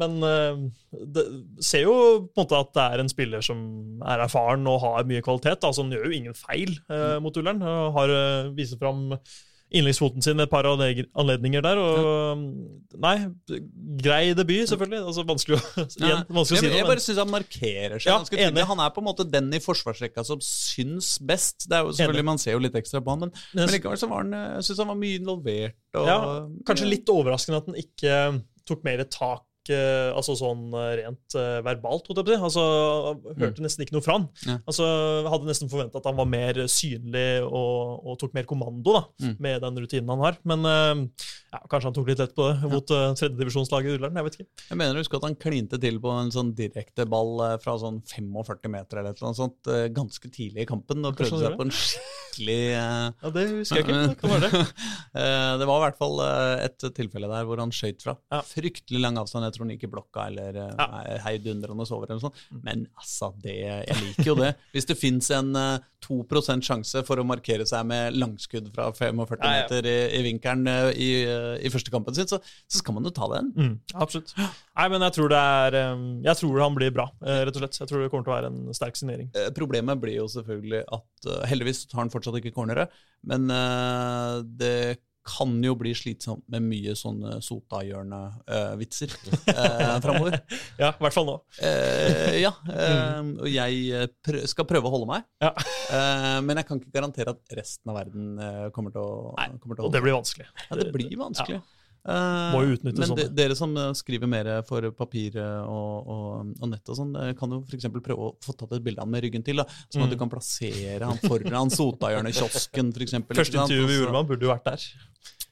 men 0.00 0.70
det 1.12 1.24
ser 1.60 1.84
jo 1.84 1.94
på 2.30 2.40
en 2.40 2.44
måte 2.44 2.60
at 2.60 2.72
det 2.76 2.84
er 2.86 3.02
en 3.02 3.12
spiller 3.12 3.44
som 3.44 3.58
er 4.08 4.24
erfaren 4.24 4.64
og 4.70 4.80
har 4.84 5.08
mye 5.08 5.24
kvalitet. 5.24 5.60
Altså, 5.60 5.84
han 5.84 5.92
gjør 5.92 6.08
jo 6.08 6.16
ingen 6.16 6.38
feil 6.38 6.72
eh, 6.88 7.18
mot 7.20 7.36
Ullern. 7.36 7.60
Har 7.64 8.12
eh, 8.12 8.52
viser 8.56 8.80
fram 8.80 9.10
innleggsfoten 9.74 10.22
sin 10.24 10.40
et 10.40 10.50
par 10.52 10.66
anledninger 10.68 11.64
der. 11.64 11.80
Og, 11.82 12.42
Nei, 13.04 13.14
grei 14.04 14.32
debut, 14.38 14.68
selvfølgelig. 14.70 15.00
Altså, 15.10 15.24
vanskelig 15.28 15.58
å, 15.58 15.62
igjen, 16.00 16.22
vanskelig 16.28 16.58
å 16.58 16.62
si 16.62 16.68
jeg, 16.70 16.76
jeg 16.78 16.88
bare 16.88 17.04
syns 17.04 17.20
han 17.22 17.32
markerer 17.32 17.96
seg 17.98 18.10
Ja, 18.10 18.18
ganske 18.20 18.36
tydelig. 18.36 18.50
enig. 18.52 18.66
Han 18.70 18.82
er 18.84 18.92
på 18.94 19.02
en 19.02 19.08
måte 19.08 19.26
den 19.30 19.48
i 19.56 19.60
forsvarsrekka 19.64 20.24
som 20.28 20.42
syns 20.44 21.14
best. 21.26 21.66
Det 21.70 21.78
er 21.80 21.88
jo 21.88 21.94
selvfølgelig, 21.98 22.28
Man 22.30 22.42
ser 22.42 22.56
jo 22.56 22.62
litt 22.64 22.78
ekstra 22.78 23.02
på 23.04 23.14
han, 23.16 23.26
men, 23.26 23.34
Men- 23.54 23.72
likevel 23.74 23.98
så 24.00 24.08
var 24.10 24.22
han, 24.24 24.34
eh, 24.34 24.46
jeg 24.60 24.68
synes 24.70 24.84
han 24.84 24.92
var 24.94 25.00
mye 25.02 25.18
involvert. 25.22 25.78
Og, 25.94 26.06
Ja, 26.06 26.20
Kanskje 26.70 26.88
litt 26.90 27.10
overraskende 27.12 27.60
at 27.62 27.66
han 27.72 27.80
ikke 27.82 28.20
tok 28.66 28.84
mer 28.86 29.02
tak 29.04 29.42
altså 29.72 30.34
sånn 30.36 30.66
eh, 30.76 30.90
rent 31.00 31.36
eh, 31.40 31.60
verbalt, 31.64 32.08
holdt 32.10 32.20
jeg 32.20 32.26
på 32.26 32.34
å 32.34 32.34
si. 32.34 32.44
Altså, 32.50 32.64
hørte 33.40 33.64
nesten 33.64 33.84
ikke 33.86 33.96
noe 33.96 34.04
fra 34.04 34.16
han. 34.18 34.26
Ja. 34.44 34.56
Altså, 34.68 34.88
hadde 35.32 35.48
nesten 35.48 35.70
forventa 35.72 36.00
at 36.02 36.08
han 36.10 36.18
var 36.18 36.28
mer 36.28 36.60
synlig 36.68 37.42
og, 37.46 38.04
og 38.04 38.18
tok 38.20 38.34
mer 38.36 38.48
kommando 38.50 38.96
da, 38.98 39.04
Mm. 39.24 39.36
med 39.40 39.60
den 39.62 39.78
rutinen 39.78 40.10
han 40.10 40.22
har. 40.24 40.36
Men 40.44 40.66
eh, 40.68 41.24
ja, 41.54 41.60
kanskje 41.70 41.86
han 41.88 41.94
tok 41.96 42.08
litt 42.10 42.20
lett 42.20 42.34
på 42.36 42.48
det 42.50 42.68
mot 42.72 42.90
ja. 42.92 43.12
tredjedivisjonslaget 43.16 43.92
i 43.92 43.96
Ullern. 43.98 44.18
Jeg 44.18 44.26
vet 44.26 44.38
ikke. 44.40 44.48
Jeg 44.72 44.80
mener 44.80 44.98
husk 45.00 45.14
at 45.16 45.26
han 45.28 45.36
klinte 45.38 45.78
til 45.80 46.00
på 46.02 46.12
en 46.12 46.32
sånn 46.34 46.50
direkte 46.58 47.06
ball 47.08 47.38
fra 47.62 47.76
sånn 47.80 48.00
45 48.10 48.72
meter 48.74 49.00
eller 49.00 49.14
noe 49.22 49.36
sånt 49.38 49.70
ganske 49.94 50.30
tidlig 50.34 50.64
i 50.64 50.68
kampen, 50.68 51.04
og 51.06 51.16
prøvde 51.16 51.40
seg 51.44 51.56
på 51.58 51.66
en 51.68 51.72
skikkelig 51.74 52.58
Ja, 52.74 53.30
Det 53.34 53.44
husker 53.52 53.80
jeg 53.80 53.86
ikke. 53.86 54.00
Det 54.10 54.18
kan 54.20 54.34
være 54.34 54.50
det. 54.50 54.62
Det 55.60 55.68
var 55.70 55.78
i 55.78 55.84
hvert 55.86 56.00
fall 56.00 56.20
et 56.64 56.86
tilfelle 56.96 57.30
der 57.30 57.46
hvor 57.46 57.62
han 57.62 57.72
skøyt 57.74 58.02
fra 58.04 58.16
fryktelig 58.48 59.00
lang 59.04 59.18
avstand. 59.20 59.46
Jeg 59.54 59.60
tror 59.60 59.68
han 59.68 59.74
gikk 59.76 59.86
i 59.86 59.92
blokka 59.94 60.26
eller 60.32 60.56
eh, 60.58 60.70
Ja. 60.74 60.86
Mm. 60.90 61.22
heidundrende 61.28 61.86
over. 61.86 62.08
eller 62.10 62.18
noe 62.18 62.26
sånt. 62.26 62.42
Men 62.66 62.86
altså, 62.98 63.30
det, 63.42 63.54
jeg 63.62 63.98
liker 64.02 64.30
jo 64.32 64.34
det. 64.42 64.52
Hvis 64.74 64.88
det 64.90 64.98
fins 64.98 65.30
en 65.34 65.54
eh, 65.56 65.78
2 66.04 66.18
sjanse 66.60 67.00
for 67.06 67.16
å 67.16 67.24
markere 67.24 67.64
seg 67.64 67.86
med 67.88 68.16
langskudd 68.18 68.66
fra 68.74 68.90
45 68.92 69.38
Ja, 69.40 69.52
ja. 69.54 69.62
meter 69.62 69.86
i, 69.88 69.94
i 70.18 70.22
vinkelen 70.26 70.66
eh, 70.68 70.90
i, 71.00 71.08
eh, 71.24 71.54
i 71.64 71.70
første 71.72 71.94
kampen 71.94 72.14
sin, 72.18 72.28
så, 72.28 72.40
så 72.68 72.82
skal 72.82 72.98
man 72.98 73.06
jo 73.08 73.14
ta 73.16 73.28
den. 73.32 73.52
Mm, 73.56 73.72
absolutt. 73.94 74.34
Nei, 74.36 74.88
men 74.92 75.06
jeg 75.06 75.16
tror 75.16 75.32
det 75.32 75.40
er 75.40 75.78
eh, 75.80 76.04
Jeg 76.26 76.40
tror 76.42 76.60
han 76.64 76.76
blir 76.76 76.92
bra, 76.94 77.08
eh, 77.24 77.40
rett 77.46 77.56
og 77.56 77.62
slett. 77.64 77.80
Jeg 77.80 77.88
tror 77.92 78.02
det 78.04 78.10
kommer 78.12 78.26
til 78.28 78.34
å 78.34 78.36
være 78.36 78.52
en 78.52 78.76
sterk 78.76 78.98
signering. 79.00 79.30
Eh, 79.38 79.48
Problemet 79.56 80.02
blir 80.02 80.18
jo 80.20 80.28
selvfølgelig 80.34 80.84
at 80.98 81.30
eh, 81.30 81.42
heldigvis 81.52 81.86
tar 81.88 82.02
han 82.02 82.12
fortsatt 82.12 82.36
ikke 82.42 82.52
cornere, 82.58 82.88
men 83.24 83.48
eh, 83.54 84.38
det 84.60 84.76
kan 85.24 85.54
jo 85.64 85.72
bli 85.80 85.94
slitsomt 85.96 86.44
med 86.52 86.66
mye 86.68 86.92
sånne 86.98 87.38
Sota-hjørne-vitser 87.44 89.14
uh, 89.48 89.94
framover. 90.04 90.36
Ja, 90.78 90.90
i 90.92 91.00
hvert 91.04 91.16
fall 91.16 91.28
nå. 91.28 91.36
Eh, 91.64 92.40
ja, 92.42 92.52
eh, 92.74 93.20
og 93.40 93.48
jeg 93.48 93.78
eh, 93.96 94.08
prø 94.24 94.42
skal 94.50 94.68
prøve 94.68 94.90
å 94.90 94.94
holde 94.94 95.08
meg, 95.10 95.24
Ja. 95.44 95.52
Eh, 95.94 96.40
men 96.44 96.60
jeg 96.60 96.68
kan 96.68 96.80
ikke 96.80 96.94
garantere 96.94 97.34
at 97.34 97.56
resten 97.56 97.92
av 97.92 97.98
verden 98.02 98.34
eh, 98.40 98.66
kommer 98.76 98.92
til 98.94 99.04
å, 99.04 99.32
Nei, 99.38 99.48
kommer 99.62 99.78
til 99.78 99.86
å 99.86 99.88
Og 99.88 99.96
det 99.96 100.04
blir 100.04 100.16
vanskelig. 100.16 100.46
ja, 100.68 100.78
det 100.80 100.90
blir 100.94 101.16
vanskelig. 101.20 101.60
Ja. 101.60 101.83
Eh, 102.04 102.50
Må 102.52 102.58
jo 102.66 102.74
utnytte 102.76 103.00
men 103.00 103.08
sånne. 103.08 103.22
de, 103.30 103.34
dere 103.38 103.54
som 103.56 103.70
eh, 103.80 103.92
skriver 103.96 104.28
mer 104.28 104.48
for 104.68 104.84
papir 104.92 105.38
eh, 105.40 105.62
og, 105.64 106.10
og, 106.12 106.50
og 106.60 106.68
nett 106.68 106.90
og 106.92 106.98
sånn, 106.98 107.14
kan 107.38 107.54
jo 107.56 107.62
f.eks. 107.64 107.86
prøve 108.04 108.26
å 108.28 108.34
få 108.44 108.52
tatt 108.60 108.74
et 108.76 108.84
bilde 108.84 109.00
av 109.00 109.06
han 109.06 109.14
med 109.14 109.24
ryggen 109.24 109.44
til, 109.46 109.62
da, 109.62 109.64
sånn 109.88 110.04
at 110.04 110.10
Mm. 110.10 110.12
du 110.12 110.18
kan 110.20 110.28
plassere 110.34 111.00
han 111.08 111.16
foran 111.24 111.72
Sotahjørnet-kiosken, 111.72 112.92
f.eks. 112.92 113.16
Første 113.40 113.56
intervju 113.62 113.86
vi 113.88 113.96
gjorde 114.02 114.12
med 114.12 114.20
han 114.20 114.28
burde 114.28 114.44
jo 114.44 114.52
vært 114.52 114.68
der. 114.68 114.84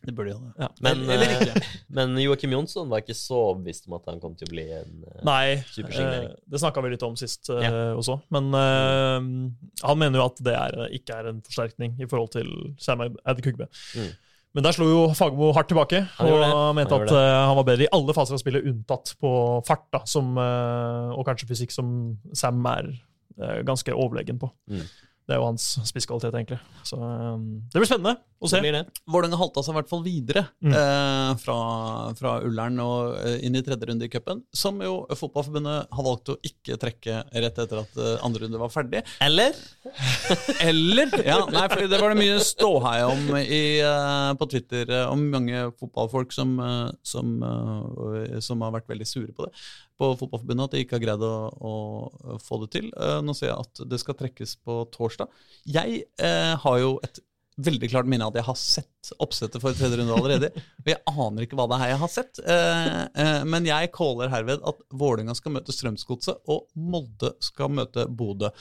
Det 0.02 0.12
burde 0.18 0.32
jo 0.34 0.40
det. 0.42 0.52
Ja. 0.58 0.68
Men, 0.82 1.02
Eller 1.14 1.60
men 1.94 2.16
Joakim 2.18 2.50
Jonsson 2.56 2.88
var 2.90 3.04
ikke 3.04 3.14
så 3.14 3.36
overbevist 3.52 3.86
om 3.86 3.94
at 4.00 4.08
han 4.10 4.18
kom 4.20 4.32
til 4.36 4.48
å 4.48 4.50
bli 4.50 4.64
en 4.74 5.04
Nei, 5.24 5.60
Supersignering. 5.70 6.32
det 6.50 6.58
snakka 6.60 6.82
vi 6.82 6.90
litt 6.96 7.04
om 7.06 7.14
sist 7.16 7.48
Ja. 7.54 7.70
også. 7.94 8.16
Men 8.34 8.50
uh, 8.50 9.22
han 9.86 10.00
mener 10.02 10.18
jo 10.18 10.26
at 10.26 10.42
det 10.42 10.56
er, 10.58 10.76
ikke 10.98 11.20
er 11.22 11.30
en 11.30 11.40
forsterkning 11.46 11.94
i 12.02 12.08
forhold 12.10 12.32
til 12.34 12.50
Sam 12.82 13.04
Adekugbe. 13.22 13.70
Mm. 13.94 14.10
Men 14.52 14.66
der 14.66 14.74
slo 14.76 14.88
jo 14.88 15.04
Fagermo 15.16 15.52
hardt 15.56 15.70
tilbake 15.72 16.02
Han 16.18 16.28
og 16.28 16.74
mente 16.76 16.92
Han 16.92 17.06
at 17.06 17.14
eh, 17.16 17.36
han 17.48 17.56
var 17.56 17.66
bedre 17.70 17.86
i 17.86 17.92
alle 17.96 18.16
faser 18.16 18.36
av 18.36 18.42
spillet, 18.42 18.66
unntatt 18.68 19.14
på 19.22 19.30
fart, 19.66 19.86
da, 19.94 20.02
som, 20.08 20.34
eh, 20.40 21.14
og 21.16 21.24
kanskje 21.28 21.48
fysikk, 21.48 21.72
som 21.72 21.94
Sam 22.36 22.60
er 22.68 22.90
eh, 22.92 23.62
ganske 23.66 23.94
overlegen 23.96 24.40
på. 24.42 24.50
Mm. 24.68 24.84
Det 25.22 25.36
er 25.36 25.38
jo 25.38 25.46
hans 25.46 25.64
spisskvalitet, 25.86 26.34
egentlig. 26.34 26.58
Så 26.88 26.96
um, 26.98 27.62
det 27.70 27.78
blir 27.78 27.86
spennende 27.86 28.16
å 28.42 28.48
se. 28.50 28.58
Vålerenga 29.06 29.38
halta 29.38 29.62
seg 29.62 29.70
i 29.70 29.76
hvert 29.78 29.90
fall 29.92 30.02
videre 30.02 30.42
Mm. 30.62 30.72
eh, 30.74 31.30
fra, 31.42 31.54
fra 32.18 32.32
Ullern 32.46 32.78
og 32.82 33.14
eh, 33.20 33.36
inn 33.46 33.54
i 33.58 33.62
tredje 33.62 33.86
runde 33.88 34.06
i 34.06 34.10
cupen, 34.10 34.40
som 34.54 34.78
jo 34.82 35.04
Fotballforbundet 35.18 35.88
har 35.94 36.06
valgt 36.06 36.30
å 36.32 36.36
ikke 36.46 36.76
trekke 36.82 37.20
rett 37.30 37.60
etter 37.62 37.80
at 37.84 37.96
eh, 37.98 38.16
andre 38.26 38.44
runde 38.44 38.60
var 38.60 38.70
ferdig. 38.74 39.02
Eller? 39.22 39.54
Eller 40.68 41.12
Ja, 41.26 41.38
nei, 41.50 41.64
fordi 41.70 41.88
det 41.92 42.00
var 42.02 42.14
det 42.14 42.18
mye 42.22 42.38
ståhei 42.42 42.98
om 43.06 43.22
i, 43.38 43.62
uh, 43.86 44.32
på 44.38 44.48
Twitter, 44.50 44.90
om 45.10 45.22
mange 45.32 45.64
fotballfolk 45.78 46.34
som, 46.34 46.54
uh, 46.62 46.90
som, 47.06 47.38
uh, 47.42 48.38
som 48.42 48.62
har 48.66 48.74
vært 48.78 48.90
veldig 48.90 49.08
sure 49.08 49.30
på 49.34 49.46
det. 49.46 49.54
På 50.00 50.12
Fotballforbundet, 50.18 50.70
at 50.70 50.76
de 50.76 50.84
ikke 50.84 50.96
har 50.98 51.04
greid 51.04 51.24
å, 51.26 51.34
å 51.60 52.38
få 52.42 52.62
det 52.64 52.70
til. 52.76 52.88
Eh, 52.96 53.18
nå 53.24 53.34
ser 53.36 53.52
jeg 53.52 53.66
at 53.66 53.82
det 53.90 54.00
skal 54.02 54.16
trekkes 54.18 54.56
på 54.64 54.78
torsdag. 54.94 55.30
Jeg 55.68 56.02
eh, 56.22 56.54
har 56.64 56.80
jo 56.82 56.96
et 57.04 57.22
veldig 57.62 57.90
klart 57.92 58.08
minne 58.08 58.24
av 58.24 58.32
at 58.32 58.40
jeg 58.40 58.48
har 58.48 58.58
sett 58.58 59.10
oppsettet 59.22 59.60
for 59.62 59.76
tredje 59.76 60.00
runde 60.00 60.16
allerede. 60.16 60.52
Og 60.82 60.92
jeg 60.94 61.02
aner 61.12 61.44
ikke 61.44 61.58
hva 61.60 61.68
det 61.70 61.78
er 61.78 61.92
jeg 61.92 62.02
har 62.02 62.12
sett. 62.12 62.42
Eh, 62.42 63.00
eh, 63.24 63.40
men 63.48 63.68
jeg 63.68 63.92
caller 63.94 64.32
herved 64.32 64.64
at 64.72 64.84
Vålinga 65.02 65.36
skal 65.38 65.58
møte 65.58 65.74
Strømsgodset, 65.76 66.40
og 66.48 66.64
Molde 66.74 67.34
skal 67.44 67.74
møte 67.76 68.08
Bodø. 68.08 68.52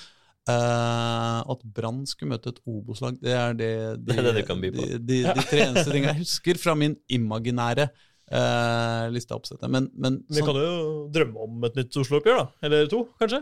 At 0.52 1.62
Brann 1.64 2.02
skulle 2.10 2.34
møte 2.34 2.52
et 2.52 2.64
Obos-lag, 2.68 3.16
det 3.22 3.34
er 3.38 3.54
det, 3.56 3.74
de, 4.02 4.08
Det 4.10 4.18
er 4.18 4.40
det. 4.42 4.46
De, 4.50 4.88
de, 4.98 5.20
de 5.30 5.44
tre 5.46 5.68
eneste 5.68 5.94
tingene 5.94 6.16
jeg 6.16 6.24
husker 6.26 6.60
fra 6.60 6.74
min 6.76 6.98
imaginære 7.14 7.86
uh, 7.88 8.08
liste 8.32 9.14
lista 9.16 9.36
oppsettet. 9.38 9.70
Men, 9.70 9.90
men 9.96 10.24
Vi 10.30 10.40
sånn- 10.42 10.46
kan 10.48 10.56
jo 10.62 11.10
drømme 11.12 11.38
om 11.48 11.64
et 11.68 11.76
nytt 11.76 11.98
Oslo-oppgjør, 12.02 12.38
da. 12.38 12.48
Eller 12.64 12.88
to, 12.88 13.06
kanskje? 13.20 13.42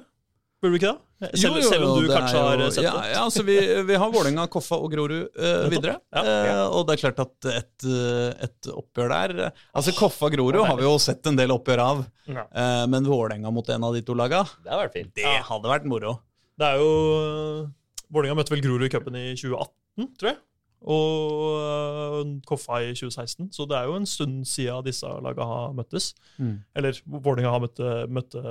Burde 0.60 0.74
vi 0.76 0.80
ikke 0.82 0.90
det? 0.92 1.30
Selv, 1.40 1.56
Jo, 1.56 1.62
jo, 1.62 1.70
selv 1.72 1.84
om 1.88 2.02
du 2.04 2.08
kanskje 2.12 2.36
jo, 2.36 2.48
har 2.50 2.72
sett 2.76 2.84
ja, 2.84 2.92
det? 3.00 3.12
Ja, 3.14 3.20
altså 3.24 3.44
vi, 3.48 3.56
vi 3.88 3.96
har 4.02 4.10
Vålerenga, 4.12 4.44
Koffa 4.52 4.76
og 4.76 4.90
Grorud 4.92 5.30
eh, 5.40 5.70
videre. 5.72 5.94
Ja, 6.12 6.24
Eh, 6.26 6.64
og 6.76 6.84
det 6.90 6.98
er 6.98 7.02
klart 7.06 7.22
at 7.24 7.48
et, 7.54 7.86
eh, 7.88 8.44
et 8.44 8.68
oppgjør 8.74 9.10
der 9.14 9.34
eh, 9.46 9.62
Altså 9.74 9.94
Koffa 9.96 10.28
og 10.28 10.34
Grorud 10.36 10.60
har 10.68 10.76
vi 10.76 10.84
jo 10.84 10.98
sett 11.00 11.26
en 11.32 11.38
del 11.40 11.54
oppgjør 11.56 11.80
av, 11.86 12.02
Ja. 12.28 12.44
eh, 12.52 12.84
men 12.92 13.08
Vålerenga 13.08 13.52
mot 13.56 13.70
en 13.72 13.84
av 13.88 13.94
de 13.96 14.02
to 14.04 14.14
laga, 14.20 14.44
Det 14.64 14.72
har 14.74 14.84
vært 14.90 14.98
fint. 15.00 15.14
det 15.16 15.24
hadde 15.48 15.64
vært 15.72 15.86
moro. 15.88 16.18
Det 16.60 16.68
er 16.74 16.76
jo 16.84 17.70
Vålerenga 18.12 18.36
møtte 18.42 18.52
vel 18.52 18.62
Grorud 18.66 18.84
i 18.84 18.92
cupen 18.92 19.16
i 19.16 19.26
2018, 19.40 20.12
tror 20.20 20.32
jeg. 20.34 20.38
Og 20.82 21.58
øh, 21.60 22.36
Koffa 22.48 22.80
i 22.86 22.94
2016. 22.96 23.50
Så 23.56 23.66
det 23.68 23.78
er 23.78 23.90
jo 23.90 23.98
en 24.00 24.06
stund 24.08 24.46
siden 24.48 24.86
disse 24.86 25.08
laga 25.24 25.48
har 25.48 25.74
møttes. 25.76 26.14
Mm. 26.38 26.60
Eller 26.76 27.02
Vålerenga 27.06 27.52
har 27.56 27.66
møtt, 27.66 27.82
møtte 28.10 28.44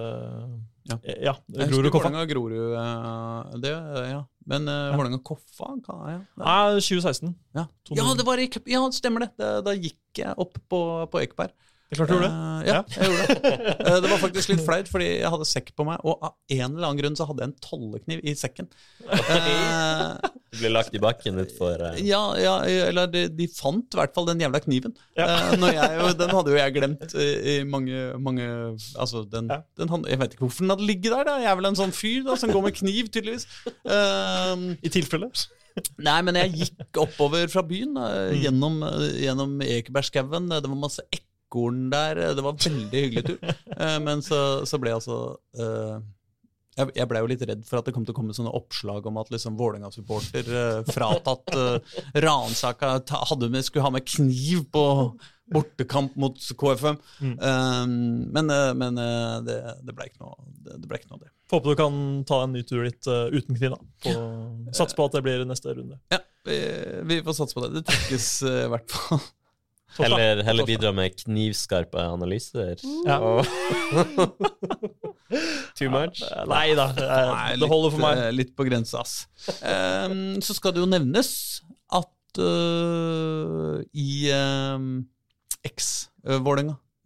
Ja. 0.88 0.96
ja. 1.04 1.34
ja 1.46 1.66
Grorud 1.68 1.90
Koffa. 1.92 2.08
Vålerenga 2.08 2.26
Grorud, 2.30 2.52
eh, 2.80 3.56
det, 3.60 3.72
eh, 3.72 4.10
ja. 4.14 4.22
Men 4.48 4.68
uh, 4.68 4.74
Ja. 4.74 4.96
Vålerenga-Koffa 4.96 5.74
ja, 5.88 5.96
ja. 6.14 6.20
Nei, 6.40 6.80
2016. 6.80 7.34
Ja. 7.56 7.66
Ja, 7.92 8.06
det 8.16 8.24
var 8.24 8.40
i. 8.40 8.48
Ja, 8.72 8.80
stemmer 8.96 9.26
det. 9.26 9.34
Da, 9.40 9.58
da 9.64 9.74
gikk 9.76 10.22
jeg 10.22 10.32
opp 10.40 10.56
på, 10.72 10.80
på 11.12 11.20
Ekeberg. 11.20 11.52
Det 11.88 11.96
klart 11.96 12.10
du 12.10 12.14
gjorde 12.18 12.28
det. 12.28 12.34
Eh, 12.36 12.66
ja, 12.68 12.80
jeg 12.92 13.08
gjorde 13.08 13.26
det. 13.26 13.70
Eh, 13.88 14.00
det 14.04 14.08
var 14.12 14.18
faktisk 14.20 14.50
litt 14.52 14.60
flaut, 14.66 14.88
fordi 14.92 15.06
jeg 15.22 15.30
hadde 15.32 15.46
sekk 15.48 15.70
på 15.78 15.86
meg, 15.88 16.02
og 16.04 16.18
av 16.28 16.34
en 16.52 16.74
eller 16.74 16.84
annen 16.90 16.98
grunn 17.00 17.16
så 17.16 17.24
hadde 17.30 17.40
jeg 17.44 17.48
en 17.48 17.54
tollekniv 17.64 18.20
i 18.28 18.34
sekken. 18.36 18.68
Eh, 19.08 20.28
Du 20.52 20.58
ble 20.62 20.70
lagt 20.72 20.94
i 20.96 21.00
bakken 21.00 21.36
utfor 21.42 21.80
uh, 21.84 21.96
ja, 22.00 22.20
ja, 22.40 22.54
eller 22.88 23.08
de, 23.12 23.26
de 23.36 23.46
fant 23.52 23.84
i 23.92 23.98
hvert 24.00 24.14
fall 24.16 24.28
den 24.30 24.40
jævla 24.40 24.60
kniven. 24.64 24.94
Ja. 25.18 25.26
Eh, 25.28 25.56
når 25.60 25.74
jeg, 25.76 26.14
den 26.22 26.32
hadde 26.36 26.52
jo 26.54 26.58
jeg 26.60 26.74
glemt 26.76 27.14
i, 27.20 27.56
mange, 27.68 28.00
mange 28.24 28.46
Altså, 28.96 29.24
den, 29.28 29.48
Ja. 29.52 29.60
den 29.80 29.92
hadde, 29.92 30.08
Jeg 30.12 30.20
vet 30.22 30.34
ikke 30.36 30.46
hvorfor 30.46 30.64
den 30.64 30.72
hadde 30.74 30.88
ligget 30.88 31.12
der. 31.14 31.24
da 31.28 31.36
Jeg 31.42 31.50
er 31.52 31.58
vel 31.60 31.68
en 31.70 31.78
sånn 31.78 31.92
fyr 31.94 32.24
da 32.28 32.36
som 32.40 32.52
går 32.52 32.64
med 32.68 32.76
kniv, 32.80 33.10
tydeligvis. 33.12 33.44
Eh, 33.84 34.66
I 34.84 34.92
tilfelle. 34.92 35.28
Nei, 36.02 36.16
men 36.26 36.34
jeg 36.40 36.54
gikk 36.64 36.98
oppover 37.04 37.44
fra 37.52 37.62
byen, 37.62 37.92
eh, 37.96 38.32
Mm. 38.32 38.40
gjennom, 38.42 38.78
eh, 38.88 39.20
gjennom 39.28 39.52
Ekebergskauen. 39.62 40.48
Det 40.50 40.64
var 40.68 40.80
masse 40.80 41.04
ekorn 41.48 41.88
der. 41.90 42.20
Det 42.36 42.44
var 42.44 42.52
en 42.54 42.62
veldig 42.62 43.02
hyggelig 43.06 43.26
tur. 43.26 43.56
Eh, 43.78 43.98
Men 44.02 44.22
så, 44.26 44.66
så 44.66 44.78
ble 44.82 44.90
jeg 44.90 44.98
altså 44.98 45.16
eh, 45.54 45.98
jeg, 46.78 46.90
jeg 46.98 47.06
ble 47.10 47.20
jo 47.22 47.28
litt 47.30 47.42
redd 47.46 47.62
for 47.66 47.78
at 47.78 47.86
det 47.86 47.92
kom 47.94 48.04
til 48.06 48.14
å 48.14 48.16
komme 48.16 48.34
sånne 48.34 48.50
oppslag 48.54 49.06
om 49.06 49.16
at 49.22 49.30
liksom 49.34 49.56
Vålerenga-supporter 49.58 50.50
eh, 50.50 50.90
fratatt 50.90 51.54
uh, 51.54 51.96
ransaka 52.22 52.92
med, 53.46 53.64
skulle 53.66 53.86
ha 53.86 53.92
med 53.94 54.06
kniv 54.06 54.64
på 54.74 54.84
bortekamp 55.54 56.14
mot 56.20 56.38
KFM. 56.60 56.98
Mm. 57.24 57.36
Men 58.34 58.50
men 58.76 58.98
det, 59.46 59.56
det 59.86 59.94
ble 59.96 60.10
ikke 60.10 60.20
ble 60.90 60.98
ikke 61.00 61.10
noe 61.12 61.18
av 61.18 61.24
det. 61.24 61.32
Får 61.48 61.60
håpe 61.62 61.72
du 61.72 61.78
kan 61.80 61.94
ta 62.28 62.42
en 62.44 62.52
ny 62.52 62.62
tur 62.68 62.84
dit 62.84 63.08
uh, 63.08 63.26
uten 63.32 63.56
kniv. 63.56 63.72
da. 63.72 63.78
På- 64.04 64.74
Sats 64.76 64.94
på 64.94 65.06
at 65.08 65.16
det 65.16 65.22
blir 65.24 65.46
neste 65.48 65.72
runde. 65.72 65.96
Ja, 66.12 66.20
vi, 66.44 66.58
vi 67.08 67.22
får 67.24 67.38
satse 67.38 67.56
på 67.56 67.64
det. 67.64 67.78
Det 67.78 67.86
trykkes 67.88 68.28
uh, 68.44 68.58
i 68.66 68.70
hvert 68.74 68.92
fall. 68.92 69.22
Heller, 69.96 70.42
heller 70.44 70.66
bidra 70.68 70.92
med 70.92 71.16
knivskarpe 71.16 71.98
analyser. 71.98 72.76
Ja. 73.06 73.18
Too 75.78 75.90
much? 75.90 76.20
Nei 76.48 76.74
da, 76.76 76.88
det, 76.96 77.68
holder 77.68 77.94
for 77.94 78.02
meg. 78.04 78.20
eh, 78.26 78.32
Litt 78.36 78.52
på 78.56 78.66
grensa, 78.68 79.00
ass. 79.02 79.28
Um, 79.62 80.40
så 80.44 80.56
skal 80.56 80.76
det 80.76 80.82
jo 80.84 80.90
nevnes 80.90 81.30
at 81.94 82.40
uh, 82.42 83.80
i 83.92 84.30
um, 84.32 85.06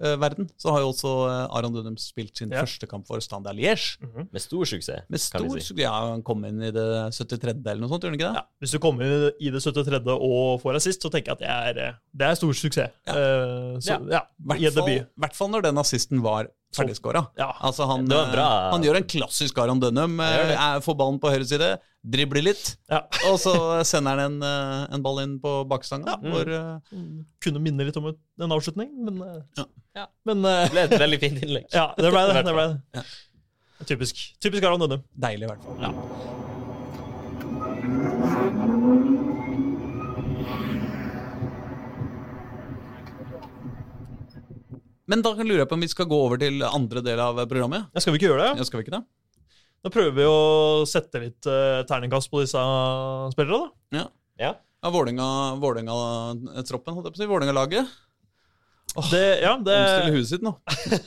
eks-Vålerenga-verden 0.03 0.49
så 0.59 0.73
har 0.75 0.81
jo 0.83 0.89
også 0.93 1.13
eh, 1.31 1.57
Aron 1.57 1.73
Dunham 1.75 1.97
spilt 1.97 2.37
sin 2.37 2.51
Ja. 2.51 2.63
første 2.65 2.87
kamp 2.91 3.07
for 3.07 3.21
Standard 3.21 3.57
Liège. 3.57 3.97
Med 4.33 4.41
stor 4.43 4.65
suksess, 4.65 5.05
Med 5.09 5.21
kan 5.33 5.47
vi 5.49 5.61
si. 5.61 5.75
Ja, 5.81 5.93
han 6.11 6.23
kom 6.23 6.45
inn 6.45 6.61
i 6.63 6.71
det 6.71 6.87
73. 7.15 7.55
eller 7.67 7.81
noe 7.81 7.89
sånt, 7.89 8.03
gjør 8.03 8.11
han 8.13 8.19
ikke 8.19 8.33
det? 8.33 8.41
Ja, 8.43 8.45
hvis 8.61 8.73
du 8.73 8.79
kommer 8.79 9.05
inn 9.05 9.33
i 9.41 9.51
det 9.51 9.63
73. 9.63 10.07
og 10.19 10.61
får 10.63 10.77
assist, 10.77 11.03
så 11.03 11.11
tenker 11.11 11.33
jeg 11.33 11.39
at 11.39 11.39
det 11.39 11.49
er, 11.83 11.89
eh, 11.89 11.95
det 12.15 12.27
er 12.27 12.35
stor 12.35 12.53
suksess. 12.53 12.91
Eh, 13.07 13.79
så, 13.81 13.99
ja, 14.11 14.23
I 14.27 14.47
hvert 14.47 14.63
en 14.63 14.73
fall, 14.73 14.87
debut. 14.89 15.07
hvert 15.19 15.37
fall 15.37 15.49
når 15.55 15.63
den 15.63 15.79
assisten 15.79 16.23
var 16.23 16.49
ferdigskåra. 16.77 17.21
Ja. 17.37 17.51
Altså 17.61 17.87
han, 17.91 18.07
eh, 18.11 18.37
han 18.73 18.83
gjør 18.85 18.97
en 19.01 19.09
klassisk 19.09 19.59
Aron 19.61 19.81
Dønnum. 19.83 20.19
Eh, 20.25 20.79
Får 20.85 20.97
ballen 20.97 21.19
på 21.21 21.31
høyre 21.33 21.45
side, 21.49 21.69
dribler 22.03 22.43
litt, 22.43 22.77
Ja. 22.91 23.03
og 23.31 23.37
så 23.43 23.53
sender 23.87 24.17
han 24.19 24.41
en, 24.41 24.43
eh, 24.49 24.95
en 24.97 25.03
ball 25.05 25.21
inn 25.25 25.39
på 25.43 25.53
bakstanga. 25.69 26.17
Mm. 26.23 26.31
Hvor, 26.33 26.53
eh, 26.57 26.79
Kunne 27.45 27.61
minne 27.63 27.85
litt 27.87 27.97
om 28.01 28.09
en 28.13 28.51
avslutning, 28.57 28.89
men, 29.05 29.21
Ja. 29.59 29.65
Ja. 29.97 30.07
men 30.25 30.43
Det 30.43 30.71
ble 30.73 30.81
et 30.89 30.99
veldig 31.05 31.21
fint 31.21 31.43
innlegg. 31.45 31.67
Ja, 31.77 31.91
det 31.99 32.11
ble 32.11 32.27
det. 32.33 32.45
Det, 32.49 32.55
ble 32.57 32.67
det. 32.73 32.81
Ja. 32.97 33.03
Typisk, 33.85 34.17
typisk 34.41 34.65
Aron 34.65 34.81
Dønnum. 34.81 35.03
deilig, 35.19 35.45
i 35.45 35.53
hvert 35.53 35.63
fall. 35.63 35.77
Ja. 35.83 35.93
Men 45.11 45.23
da 45.25 45.33
lurer 45.35 45.65
jeg 45.65 45.69
på 45.71 45.75
om 45.79 45.83
vi 45.83 45.91
skal 45.91 46.07
gå 46.11 46.19
over 46.29 46.39
til 46.39 46.63
andre 46.67 47.03
del 47.03 47.19
av 47.23 47.41
programmet. 47.51 47.89
Ja, 47.95 48.01
skal 48.05 48.15
vi 48.15 48.21
ikke 48.21 48.31
gjøre 48.31 48.45
det? 48.53 48.61
Ja, 48.63 48.67
skal 48.69 48.79
vi 48.81 48.87
ikke 48.87 48.95
det? 48.99 49.03
Da 49.83 49.91
prøver 49.91 50.15
vi 50.15 50.27
å 50.31 50.85
sette 50.87 51.19
litt 51.25 51.49
uh, 51.51 51.81
terningkast 51.91 52.31
på 52.31 52.45
disse 52.45 52.61
spillere, 53.35 53.59
da. 53.65 53.99
Ja. 53.99 54.05
Ja. 54.39 54.53
Ja, 54.83 54.91
Vålerenga- 54.95 55.59
Vålerenga-troppen, 55.63 56.95
holdt 56.95 57.09
jeg 57.09 57.15
på 57.15 57.19
å 57.19 57.23
si. 57.23 57.29
Vålerenga-laget. 57.31 57.91
Det, 59.09 59.21
ja, 59.41 59.53
det, 59.65 59.75
Omstille 59.79 60.15
huet 60.19 60.29
sitt 60.29 60.43
nå. 60.45 60.51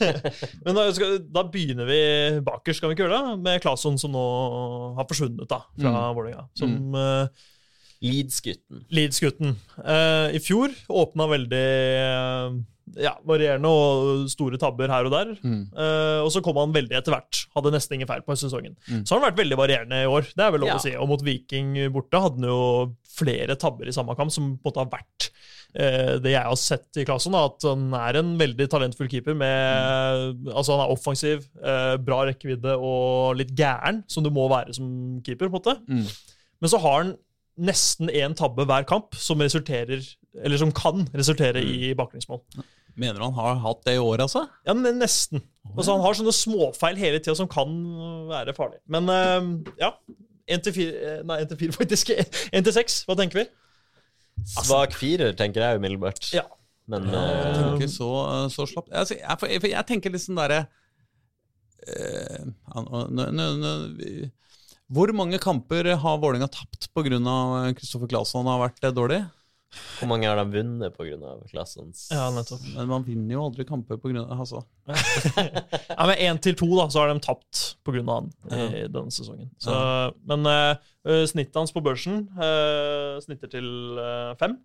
men 0.66 0.74
da, 0.74 0.84
skal, 0.96 1.18
da 1.30 1.42
begynner 1.52 1.86
vi 1.86 1.98
bakerst, 2.44 2.80
skal 2.80 2.90
vi 2.90 2.96
ikke 2.96 3.04
gjøre 3.06 3.18
det? 3.28 3.34
Med 3.44 3.60
Claesson, 3.62 3.98
som 4.00 4.10
nå 4.16 4.22
har 4.96 5.06
forsvunnet 5.08 5.46
da, 5.52 5.60
fra 5.78 5.92
Mm. 5.92 6.16
Vålerenga. 6.18 6.46
Som 6.58 6.96
eh, 6.98 7.44
Leeds-gutten. 8.04 8.80
Leeds-gutten. 8.96 9.54
Uh, 9.78 10.32
I 10.36 10.40
fjor 10.42 10.74
åpna 10.90 11.28
veldig 11.30 11.62
eh, 12.00 12.56
ja, 12.94 13.12
varierende 13.26 13.68
og 13.68 14.26
store 14.30 14.58
tabber 14.62 14.90
her 14.92 15.08
og 15.08 15.12
der. 15.14 15.32
Mm. 15.42 15.62
Uh, 15.74 16.20
og 16.22 16.30
så 16.32 16.42
kom 16.44 16.58
han 16.60 16.74
veldig 16.74 16.96
etter 17.00 17.14
hvert. 17.14 17.40
Hadde 17.56 17.72
nesten 17.74 17.96
ingen 17.98 18.08
feil 18.10 18.22
på 18.26 18.36
sesongen. 18.38 18.76
Mm. 18.86 19.02
Så 19.02 19.14
har 19.14 19.20
han 19.20 19.26
vært 19.30 19.40
veldig 19.42 19.58
varierende 19.58 20.02
i 20.04 20.10
år. 20.10 20.28
Det 20.36 20.44
er 20.46 20.54
vel 20.54 20.62
lov 20.64 20.70
Ja. 20.70 20.78
å 20.78 20.84
si. 20.84 20.94
Og 20.94 21.08
mot 21.10 21.24
Viking 21.26 21.74
borte 21.94 22.20
hadde 22.22 22.38
han 22.40 22.48
jo 22.48 22.60
flere 23.16 23.56
tabber 23.58 23.88
i 23.88 23.94
samme 23.96 24.14
kamp 24.18 24.30
som 24.32 24.54
på 24.60 24.68
en 24.70 24.70
måte 24.70 24.82
har 24.84 24.90
vært 24.92 25.28
uh, 25.80 26.14
det 26.22 26.32
jeg 26.36 26.44
har 26.46 26.60
sett 26.60 27.00
i 27.02 27.06
klassen. 27.08 27.34
Da, 27.36 27.44
at 27.50 27.66
han 27.66 27.88
er 27.98 28.20
en 28.22 28.32
veldig 28.38 28.68
talentfull 28.72 29.10
keeper. 29.10 29.34
Med, 29.34 30.46
altså 30.54 30.76
Han 30.76 30.86
er 30.86 30.94
offensiv, 30.94 31.46
uh, 31.64 31.96
bra 31.98 32.22
rekkevidde 32.30 32.78
og 32.78 33.36
litt 33.40 33.54
gæren, 33.58 34.04
som 34.08 34.24
du 34.24 34.30
må 34.30 34.48
være 34.52 34.76
som 34.78 34.88
keeper. 35.26 35.48
på 35.50 35.56
en 35.56 35.58
måte. 35.58 35.78
Mm. 35.90 36.06
Men 36.62 36.72
så 36.72 36.80
har 36.80 37.02
han 37.02 37.16
nesten 37.56 38.10
én 38.12 38.34
tabbe 38.36 38.66
hver 38.68 38.84
kamp 38.88 39.14
som 39.16 39.40
resulterer 39.40 40.02
eller 40.44 40.60
som 40.60 40.72
kan 40.76 41.06
resultere 41.16 41.62
i 41.64 41.94
baklengsmål. 41.96 42.42
Mener 42.96 43.20
du 43.20 43.26
han 43.28 43.36
har 43.36 43.58
hatt 43.60 43.82
det 43.84 43.96
i 43.98 44.00
år, 44.00 44.22
altså? 44.24 44.46
Ja, 44.66 44.72
men 44.76 44.96
nesten. 45.02 45.42
Altså, 45.74 45.92
han 45.92 46.04
har 46.04 46.16
sånne 46.16 46.32
småfeil 46.32 46.96
hele 47.00 47.20
tida 47.20 47.34
som 47.36 47.48
kan 47.50 47.72
være 48.30 48.54
farlige. 48.56 48.80
Men 48.92 49.10
uh, 49.12 49.72
ja. 49.80 49.92
1 50.46 50.62
til 50.62 50.74
4 50.76 51.14
Nei, 51.26 51.40
1 51.42 51.48
til 51.50 51.58
4, 51.64 51.74
faktisk. 51.80 52.12
1 52.16 52.66
til 52.68 52.74
6. 52.76 53.00
Hva 53.08 53.16
tenker 53.18 53.42
vi? 53.42 53.46
Svak 54.46 54.94
firer, 54.96 55.34
tenker 55.36 55.64
jeg 55.64 55.80
umiddelbart. 55.80 56.28
Ja. 56.36 56.44
Men 56.86 57.08
Jeg 57.10 57.46
eh, 57.50 57.56
tenker 57.56 57.88
så, 57.90 58.08
så 58.52 58.62
slapp 58.70 58.86
Altså, 58.94 59.16
jeg, 59.18 59.38
for 59.40 59.50
jeg, 59.50 59.62
jeg 59.72 59.86
tenker 59.88 60.12
litt 60.14 60.22
sånn 60.22 60.38
derre 60.38 60.60
eh, 61.82 62.44
vi- 63.98 64.28
Hvor 64.86 65.10
mange 65.18 65.40
kamper 65.42 65.88
har 65.98 66.20
Vålerenga 66.22 66.46
tapt 66.46 66.86
pga. 66.94 67.18
Kristoffer 67.74 68.06
Claesson 68.12 68.46
har 68.46 68.62
vært 68.68 68.86
dårlig? 68.94 69.24
Hvor 69.98 70.08
mange 70.08 70.28
har 70.28 70.38
de 70.38 70.44
vunnet 70.54 70.94
pga. 70.96 71.32
klassens 71.50 72.06
Ja, 72.14 72.28
nettopp. 72.32 72.62
Men 72.76 72.88
man 72.88 73.04
vinner 73.06 73.34
jo 73.36 73.42
aldri 73.48 73.66
kamper 73.68 73.98
pga. 74.00 74.22
Altså. 74.36 74.62
Ja, 75.96 76.06
men 76.06 76.16
1 76.36 76.40
til 76.44 76.56
2 76.60 76.68
da, 76.78 76.86
så 76.92 77.02
har 77.02 77.12
de 77.12 77.20
tapt 77.24 77.64
pga. 77.86 78.04
han 78.08 78.30
i 78.52 78.84
denne 78.86 79.12
sesongen. 79.14 79.50
Så, 79.62 79.74
Men 80.28 80.46
eh, 80.46 80.76
eh, 81.08 81.24
snittet 81.28 81.58
hans 81.58 81.74
på 81.74 81.82
børsen 81.84 82.24
uh, 82.38 83.18
snitter 83.24 83.50
til 83.56 83.68
5 84.40 84.56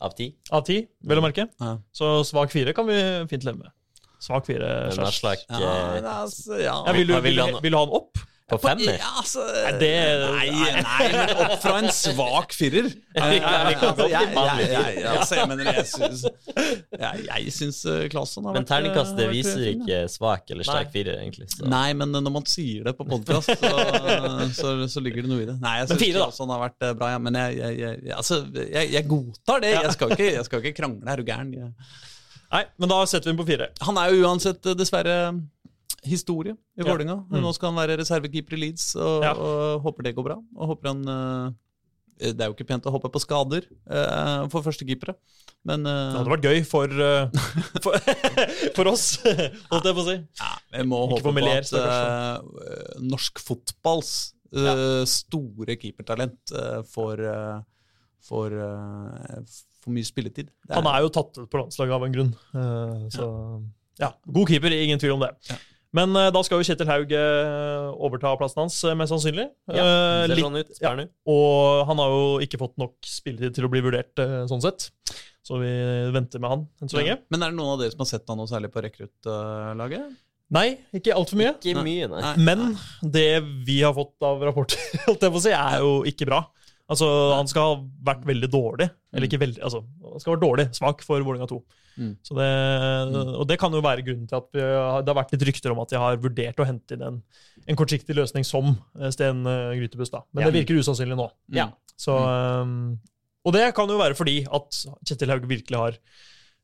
av 0.00 0.14
ti? 0.16 0.30
av 0.54 0.62
10, 0.64 0.86
vel 1.10 1.20
å 1.20 1.24
merke. 1.24 1.48
Ja. 1.60 1.74
Så 1.92 2.22
svak 2.28 2.52
4 2.54 2.72
kan 2.76 2.86
vi 2.88 2.96
fint 3.28 3.44
leve 3.44 3.64
med. 3.64 3.74
Svak 4.22 4.46
4 4.48 4.90
Slags. 4.96 5.44
Ja, 5.48 5.58
eh, 5.58 6.00
det 6.02 6.10
altså, 6.10 6.56
ja. 6.58 6.74
Ja, 6.86 6.92
vil, 6.96 7.06
du, 7.06 7.14
vil 7.20 7.22
vil, 7.36 7.36
du- 7.38 7.60
vil 7.62 7.74
du 7.74 7.78
ha 7.78 7.84
den 7.86 7.94
opp? 8.00 8.18
På 8.48 8.58
femmer? 8.62 8.96
Ja, 8.96 9.10
altså, 9.20 9.44
det- 9.80 9.92
nei, 10.32 10.48
nei, 10.88 11.08
men 11.12 11.32
opp 11.44 11.54
fra 11.62 11.74
en 11.82 11.90
svak 11.92 12.54
firer. 12.56 12.88
Jeg, 13.18 13.42
altså, 13.44 14.06
jeg, 14.08 15.84
syns 15.92 17.58
syns 17.58 17.80
eh, 17.84 18.06
Claesson 18.12 18.46
har 18.48 18.56
Men 18.56 18.62
vært 18.62 18.70
terningkastet 18.72 19.30
viser 19.32 19.64
ikke 19.74 20.00
svak 20.12 20.54
eller 20.54 20.68
sterk 20.68 20.92
firer, 20.94 21.20
egentlig. 21.20 21.50
Så. 21.52 21.66
Nei, 21.68 21.92
men 21.98 22.14
når 22.14 22.32
man 22.40 22.48
sier 22.48 22.88
det 22.88 22.96
på 22.98 23.06
podkast, 23.08 23.52
så, 23.52 23.72
så, 24.60 24.74
så 24.88 25.04
ligger 25.04 25.26
det 25.26 25.32
noe 25.32 25.44
i 25.44 25.48
det. 25.50 25.58
Nei, 25.64 25.76
jeg 25.82 25.92
syns. 25.92 26.04
Claesson 26.18 26.54
har 26.54 26.64
vært 26.68 26.88
eh, 26.88 26.96
bra, 26.98 27.12
ja, 27.14 27.22
men 27.22 27.40
jeg, 27.42 27.58
jeg, 27.60 27.80
jeg, 27.84 28.16
altså, 28.16 28.42
jeg, 28.64 28.92
jeg 28.96 29.08
godtar 29.10 29.64
det. 29.64 29.74
Jeg 29.76 29.96
skal 29.98 30.16
ikke, 30.16 30.30
jeg 30.38 30.46
skal 30.48 30.64
ikke 30.64 30.78
krangle, 30.80 31.04
er 31.08 31.20
du 31.20 31.28
gæren? 31.28 31.56
Nei, 32.48 32.62
men 32.80 32.88
da 32.88 33.02
setter 33.04 33.28
vi 33.28 33.34
den 33.34 33.40
på 33.42 33.46
fire. 33.48 33.68
Han 33.84 33.98
er 34.00 34.12
jo 34.12 34.24
uansett 34.24 34.64
eh, 34.70 34.76
dessverre 34.78 35.18
historie 36.08 36.56
i 36.76 36.84
Ja. 36.84 36.96
Mm. 36.98 37.40
Nå 37.42 37.54
skal 37.54 37.72
han 37.72 37.78
være 37.78 37.98
reservekeeper 38.00 38.56
i 38.56 38.60
Leeds, 38.66 38.94
og, 38.96 39.22
Ja. 39.24 39.32
og 39.32 39.82
håper 39.82 40.02
det 40.04 40.14
går 40.16 40.24
bra. 40.24 40.36
Og 40.56 40.74
håper 40.74 40.88
han 40.88 41.02
eh, 41.08 41.52
Det 42.34 42.40
er 42.42 42.48
jo 42.50 42.56
ikke 42.56 42.66
pent 42.66 42.86
å 42.86 42.90
hoppe 42.90 43.10
på 43.14 43.20
skader 43.22 43.62
uh, 43.86 44.48
for 44.50 44.64
førstekeepere, 44.66 45.14
men 45.62 45.86
uh, 45.86 46.10
Det 46.10 46.18
hadde 46.18 46.32
vært 46.32 46.48
gøy 46.48 46.64
for, 46.66 46.90
uh, 46.90 47.30
for, 47.84 47.94
for 48.76 48.90
oss, 48.90 49.20
holdt 49.70 49.86
jeg 49.86 49.94
på 49.94 50.02
å 50.02 50.08
si. 50.08 50.16
ja, 50.40 50.50
vi 50.74 50.82
må 50.90 51.04
Ikke 51.06 51.30
håpe 51.30 51.34
på 51.38 51.52
at 51.52 51.72
uh, 51.78 52.98
norsk 53.06 53.38
fotballs 53.38 54.34
store 55.06 55.76
keepertalent 55.78 56.50
får, 56.88 57.20
for, 58.24 58.54
for, 58.56 59.90
mye 59.92 60.08
spilletid. 60.08 60.48
Det 60.64 60.74
Han 60.74 60.88
er 60.88 61.04
jo 61.04 61.10
tatt 61.12 61.36
ut 61.36 61.50
på 61.52 61.60
landslaget 61.60 61.98
av 61.98 62.06
en 62.06 62.14
grunn. 62.16 62.32
så 63.12 63.28
ja, 63.98 64.12
god 64.24 64.48
keeper, 64.48 64.72
ingen 64.72 64.98
tvil 64.98 65.16
om 65.16 65.24
det. 65.26 65.32
Ja. 65.50 65.56
Men 65.96 66.12
eh, 66.20 66.28
da 66.34 66.42
skal 66.44 66.60
jo 66.60 66.66
Kjetil 66.68 66.88
Haug 66.90 67.12
eh, 67.16 67.86
overta 67.96 68.34
plassen 68.36 68.60
hans, 68.66 68.76
eh, 68.84 68.96
mest 68.98 69.12
sannsynlig. 69.14 69.46
Ja, 69.72 69.84
det 69.84 70.28
ser 70.28 70.34
litt- 70.34 70.44
sånn 70.44 70.58
ut 70.60 70.82
ja. 70.84 70.92
Og 71.32 71.86
han 71.88 72.02
har 72.02 72.12
jo 72.12 72.26
ikke 72.44 72.60
fått 72.60 72.76
nok 72.80 72.96
spilletid 73.08 73.56
til 73.56 73.64
å 73.64 73.72
bli 73.72 73.80
vurdert 73.86 74.20
sånn 74.50 74.60
sett. 74.64 74.90
Så 75.48 75.56
vi 75.62 75.70
venter 76.12 76.42
med 76.44 76.50
han 76.52 76.64
enn 76.82 76.90
så 76.92 76.98
lenge. 77.00 77.20
Men 77.32 77.42
er 77.46 77.54
det 77.54 77.56
noen 77.56 77.72
av 77.72 77.80
dere 77.80 77.94
som 77.94 78.02
har 78.04 78.10
sett 78.10 78.28
han 78.28 78.36
noe 78.36 78.50
særlig 78.50 78.68
på 78.74 78.82
rekruttlaget? 78.84 80.10
Nei, 80.52 80.66
ikke 80.96 81.12
altfor 81.16 81.36
mye. 81.40 81.54
Ikke 81.60 81.82
mye, 81.84 82.06
nei. 82.08 82.20
Nei. 82.24 82.34
Men 82.40 82.62
det 83.04 83.26
vi 83.68 83.80
har 83.84 83.92
fått 83.96 84.16
av 84.24 84.40
rapporter, 84.48 84.80
holdt 85.06 85.24
jeg 85.24 85.32
på 85.34 85.40
å 85.40 85.44
si, 85.44 85.52
er 85.56 85.80
jo 85.84 85.90
ikke 86.08 86.28
bra. 86.28 86.42
Altså, 86.88 87.06
Han 87.36 87.48
skal 87.50 87.66
ha 87.66 87.74
vært 88.12 88.22
veldig 88.28 88.48
dårlig. 88.52 88.86
Eller 89.12 89.28
ikke 89.28 89.40
veldig, 89.42 89.60
altså, 89.64 89.82
han 89.84 90.20
skal 90.22 90.30
ha 90.32 90.36
vært 90.36 90.46
dårlig, 90.46 90.64
svak 90.76 91.02
for 91.04 91.20
Vålerenga 91.24 91.48
2. 91.50 91.58
Mm. 91.98 92.12
Så 92.22 92.36
det, 92.38 92.46
og 93.34 93.44
det 93.50 93.56
kan 93.58 93.74
jo 93.74 93.82
være 93.82 94.04
grunnen 94.06 94.28
til 94.30 94.38
at 94.38 94.48
vi 94.54 94.62
har, 94.62 95.02
det 95.02 95.10
har 95.10 95.18
vært 95.18 95.32
litt 95.34 95.44
rykter 95.48 95.74
om 95.74 95.80
at 95.82 95.90
de 95.92 95.98
har 95.98 96.20
vurdert 96.22 96.60
å 96.62 96.66
hente 96.68 96.94
inn 96.94 97.02
en, 97.02 97.16
en 97.66 97.78
kortsiktig 97.80 98.14
løsning 98.16 98.46
som 98.46 98.70
eh, 99.00 99.10
Sten 99.14 99.42
Grytebuss, 99.42 99.80
Grytebust. 99.80 100.14
da. 100.14 100.22
Men 100.32 100.44
Ja. 100.44 100.50
det 100.50 100.60
virker 100.60 100.78
usannsynlig 100.78 101.18
nå. 101.18 101.26
Mm. 101.50 101.58
Ja. 101.58 101.68
Så, 101.98 102.14
um, 102.14 103.00
og 103.44 103.56
det 103.56 103.66
kan 103.74 103.90
jo 103.90 103.98
være 103.98 104.14
fordi 104.14 104.38
at 104.46 104.80
Kjetil 105.08 105.32
Haug 105.34 105.48
virkelig 105.50 105.80
har 105.80 105.98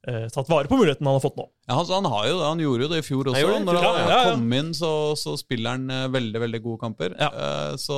eh, 0.09 0.27
tatt 0.35 0.49
vare 0.53 0.69
på 0.71 0.77
muligheten 0.81 1.07
han 1.07 1.17
har 1.17 1.23
fått 1.25 1.37
nå. 1.41 1.47
Ja, 1.69 1.79
altså, 1.81 1.95
han, 1.99 2.09
har 2.13 2.27
jo, 2.29 2.39
han 2.45 2.61
gjorde 2.63 2.87
jo 2.87 2.91
det 2.93 2.99
i 3.03 3.07
fjor 3.07 3.31
også. 3.31 3.35
Han 3.39 3.43
gjorde 3.45 3.55
det 3.55 3.63
i 3.63 3.69
Når 3.69 3.79
han 3.81 3.85
ja, 3.85 3.95
ja, 4.09 4.19
ja. 4.29 4.35
kom 4.35 4.53
inn, 4.59 4.75
så, 4.77 4.91
så 5.21 5.37
spiller 5.41 5.77
han 5.79 5.89
eh, 5.91 6.09
veldig 6.15 6.43
veldig 6.45 6.61
gode 6.67 6.81
kamper. 6.85 7.17
Ja. 7.21 7.31
Eh, 7.47 7.73
så 7.81 7.97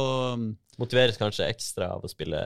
Motiveres 0.79 1.17
kanskje 1.21 1.47
ekstra 1.49 1.95
av 1.97 2.05
å 2.05 2.11
spille 2.13 2.45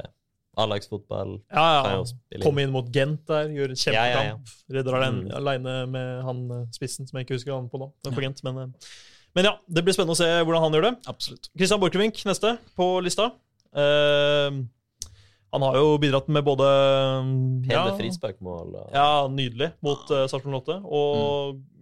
A-lagsfotball. 0.61 1.37
Ja, 1.55 1.67
ja. 1.95 2.01
inn. 2.35 2.43
Kom 2.43 2.59
inn 2.63 2.73
mot 2.75 2.89
Gent 2.95 3.23
der, 3.31 3.49
gjør 3.55 3.73
en 3.73 3.79
Ja, 3.79 3.93
ja, 3.93 4.03
ja. 4.03 4.19
kjempekamp. 4.19 4.51
Redder 4.77 4.97
alene, 4.99 5.21
Mm. 5.25 5.37
alene 5.41 5.75
med 5.91 6.25
han 6.27 6.41
eh, 6.57 6.67
spissen 6.75 7.07
som 7.09 7.19
jeg 7.19 7.27
ikke 7.29 7.39
husker 7.39 7.55
han 7.55 7.69
på 7.71 7.79
nå. 7.81 7.91
På 8.11 8.21
Gent, 8.25 8.43
men, 8.47 8.59
eh, 8.59 8.91
men 9.39 9.47
ja, 9.47 9.53
det 9.71 9.85
blir 9.87 9.95
spennende 9.95 10.17
å 10.17 10.21
se 10.21 10.27
hvordan 10.43 10.63
han 10.67 10.75
gjør 10.75 10.87
det. 10.89 10.93
absolutt. 11.11 11.49
Christian 11.57 11.81
Borchgrevink 11.83 12.19
neste 12.27 12.57
på 12.79 12.89
lista. 13.07 13.31
Eh, 13.75 14.51
Han 15.51 15.65
har 15.67 15.77
jo 15.81 15.99
bidratt 15.99 16.29
med 16.31 16.45
både 16.47 16.67
Hele 17.67 17.75
ja, 17.75 17.97
frisparkmål. 17.99 18.75
Og... 18.77 18.89
ja, 18.95 19.27
nydelig 19.33 19.73
mot 19.83 20.13
uh, 20.13 20.27
Sarpsborg 20.31 20.61
8. 20.63 20.77
Og 20.87 21.57
et 21.57 21.80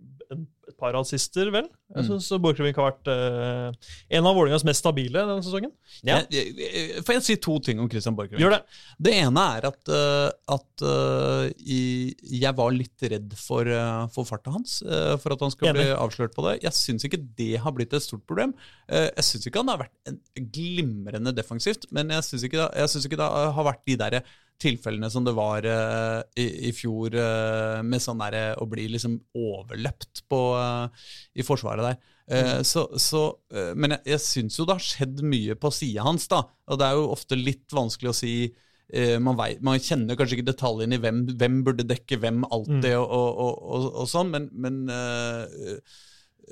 par 0.78 0.94
assister, 0.94 1.50
vel. 1.50 1.66
Jeg 1.94 2.04
Mm. 2.04 2.08
syns 2.20 2.28
Borchgrevink 2.40 2.76
har 2.76 2.92
vært 2.92 3.08
eh, 3.10 3.72
en 4.16 4.26
av 4.26 4.36
Vålerengas 4.36 4.64
mest 4.64 4.82
stabile 4.84 5.12
denne 5.26 5.42
sesongen. 5.42 5.72
Ja. 6.04 6.20
Jeg- 6.30 6.54
jeg- 6.56 7.02
Får 7.04 7.14
jeg 7.14 7.22
si 7.24 7.36
to 7.36 7.58
ting 7.58 7.80
om 7.80 7.88
Christian 7.90 8.14
Borchgrevink? 8.14 8.40
Gjør 8.44 8.50
det. 8.56 8.62
Det 9.00 9.14
ene 9.14 9.38
er 9.58 9.66
at, 9.66 9.88
uh, 9.88 10.30
at 10.54 10.82
uh, 10.82 11.50
i, 11.66 12.14
jeg 12.22 12.54
var 12.54 12.70
litt 12.70 13.00
redd 13.02 13.34
for, 13.36 13.66
uh, 13.66 14.06
for 14.08 14.24
farta 14.24 14.52
hans. 14.52 14.82
uh, 14.82 15.16
for 15.16 15.32
at 15.32 15.40
han 15.40 15.50
skulle 15.50 15.70
Enig. 15.74 15.82
bli 15.86 15.96
avslørt 15.98 16.34
på 16.34 16.44
det. 16.48 16.62
Jeg 16.62 16.72
syns 16.72 17.04
ikke 17.04 17.22
det 17.36 17.58
har 17.60 17.72
blitt 17.72 17.92
et 17.92 18.02
stort 18.02 18.24
problem. 18.26 18.54
Uh, 18.90 19.08
jeg 19.16 19.24
syns 19.24 19.46
ikke 19.46 19.56
han 19.64 19.68
har 19.68 19.78
vært 19.78 19.96
en 20.06 20.20
glimrende 20.52 21.34
defensivt, 21.34 21.86
men 21.90 22.08
jeg 22.10 22.22
syns 22.22 22.44
ikke, 22.44 22.68
jeg 22.74 22.88
synes 22.88 23.06
ikke 23.06 23.18
det 23.18 23.30
har 23.54 23.64
vært 23.64 23.84
de 23.86 23.96
der 23.96 24.22
tilfellene 24.60 25.10
som 25.12 25.26
det 25.26 25.34
var 25.36 25.66
uh, 25.66 26.20
i, 26.38 26.68
i 26.68 26.74
fjor, 26.76 27.14
uh, 27.14 27.80
med 27.86 28.02
sånn 28.02 28.22
der 28.24 28.58
å 28.58 28.66
bli 28.70 28.88
liksom 28.92 29.18
overløpt 29.38 30.24
på, 30.30 30.42
uh, 30.58 31.10
i 31.38 31.46
forsvaret 31.46 31.92
der. 31.92 32.00
Mm. 32.28 32.64
så, 32.64 32.82
så, 33.00 33.22
eh, 33.56 33.70
men 33.72 33.94
jeg, 33.94 34.02
jeg 34.10 34.20
syns 34.20 34.58
jo 34.58 34.66
det 34.68 34.74
har 34.76 34.84
skjedd 34.84 35.22
mye 35.24 35.54
på 35.56 35.70
sida 35.72 36.04
hans, 36.04 36.26
da. 36.28 36.42
Og 36.68 36.80
det 36.80 36.84
er 36.84 36.98
jo 36.98 37.06
ofte 37.14 37.38
litt 37.38 37.72
vanskelig 37.72 38.10
å 38.10 38.16
si 38.16 38.32
eh, 38.44 39.16
man, 39.22 39.36
vet, 39.38 39.62
man 39.64 39.80
kjenner 39.80 40.18
kanskje 40.18 40.38
ikke 40.38 40.50
detaljene 40.50 40.98
i 40.98 41.02
hvem, 41.02 41.22
hvem 41.40 41.62
burde 41.66 41.86
dekke 41.88 42.20
hvem 42.20 42.44
alltid, 42.48 42.90
og, 42.98 43.08
og, 43.08 43.40
og, 43.46 43.64
og, 43.64 43.88
og 44.02 44.10
sånn, 44.12 44.34
men, 44.34 44.50
men 44.52 44.82
eh, 44.92 45.80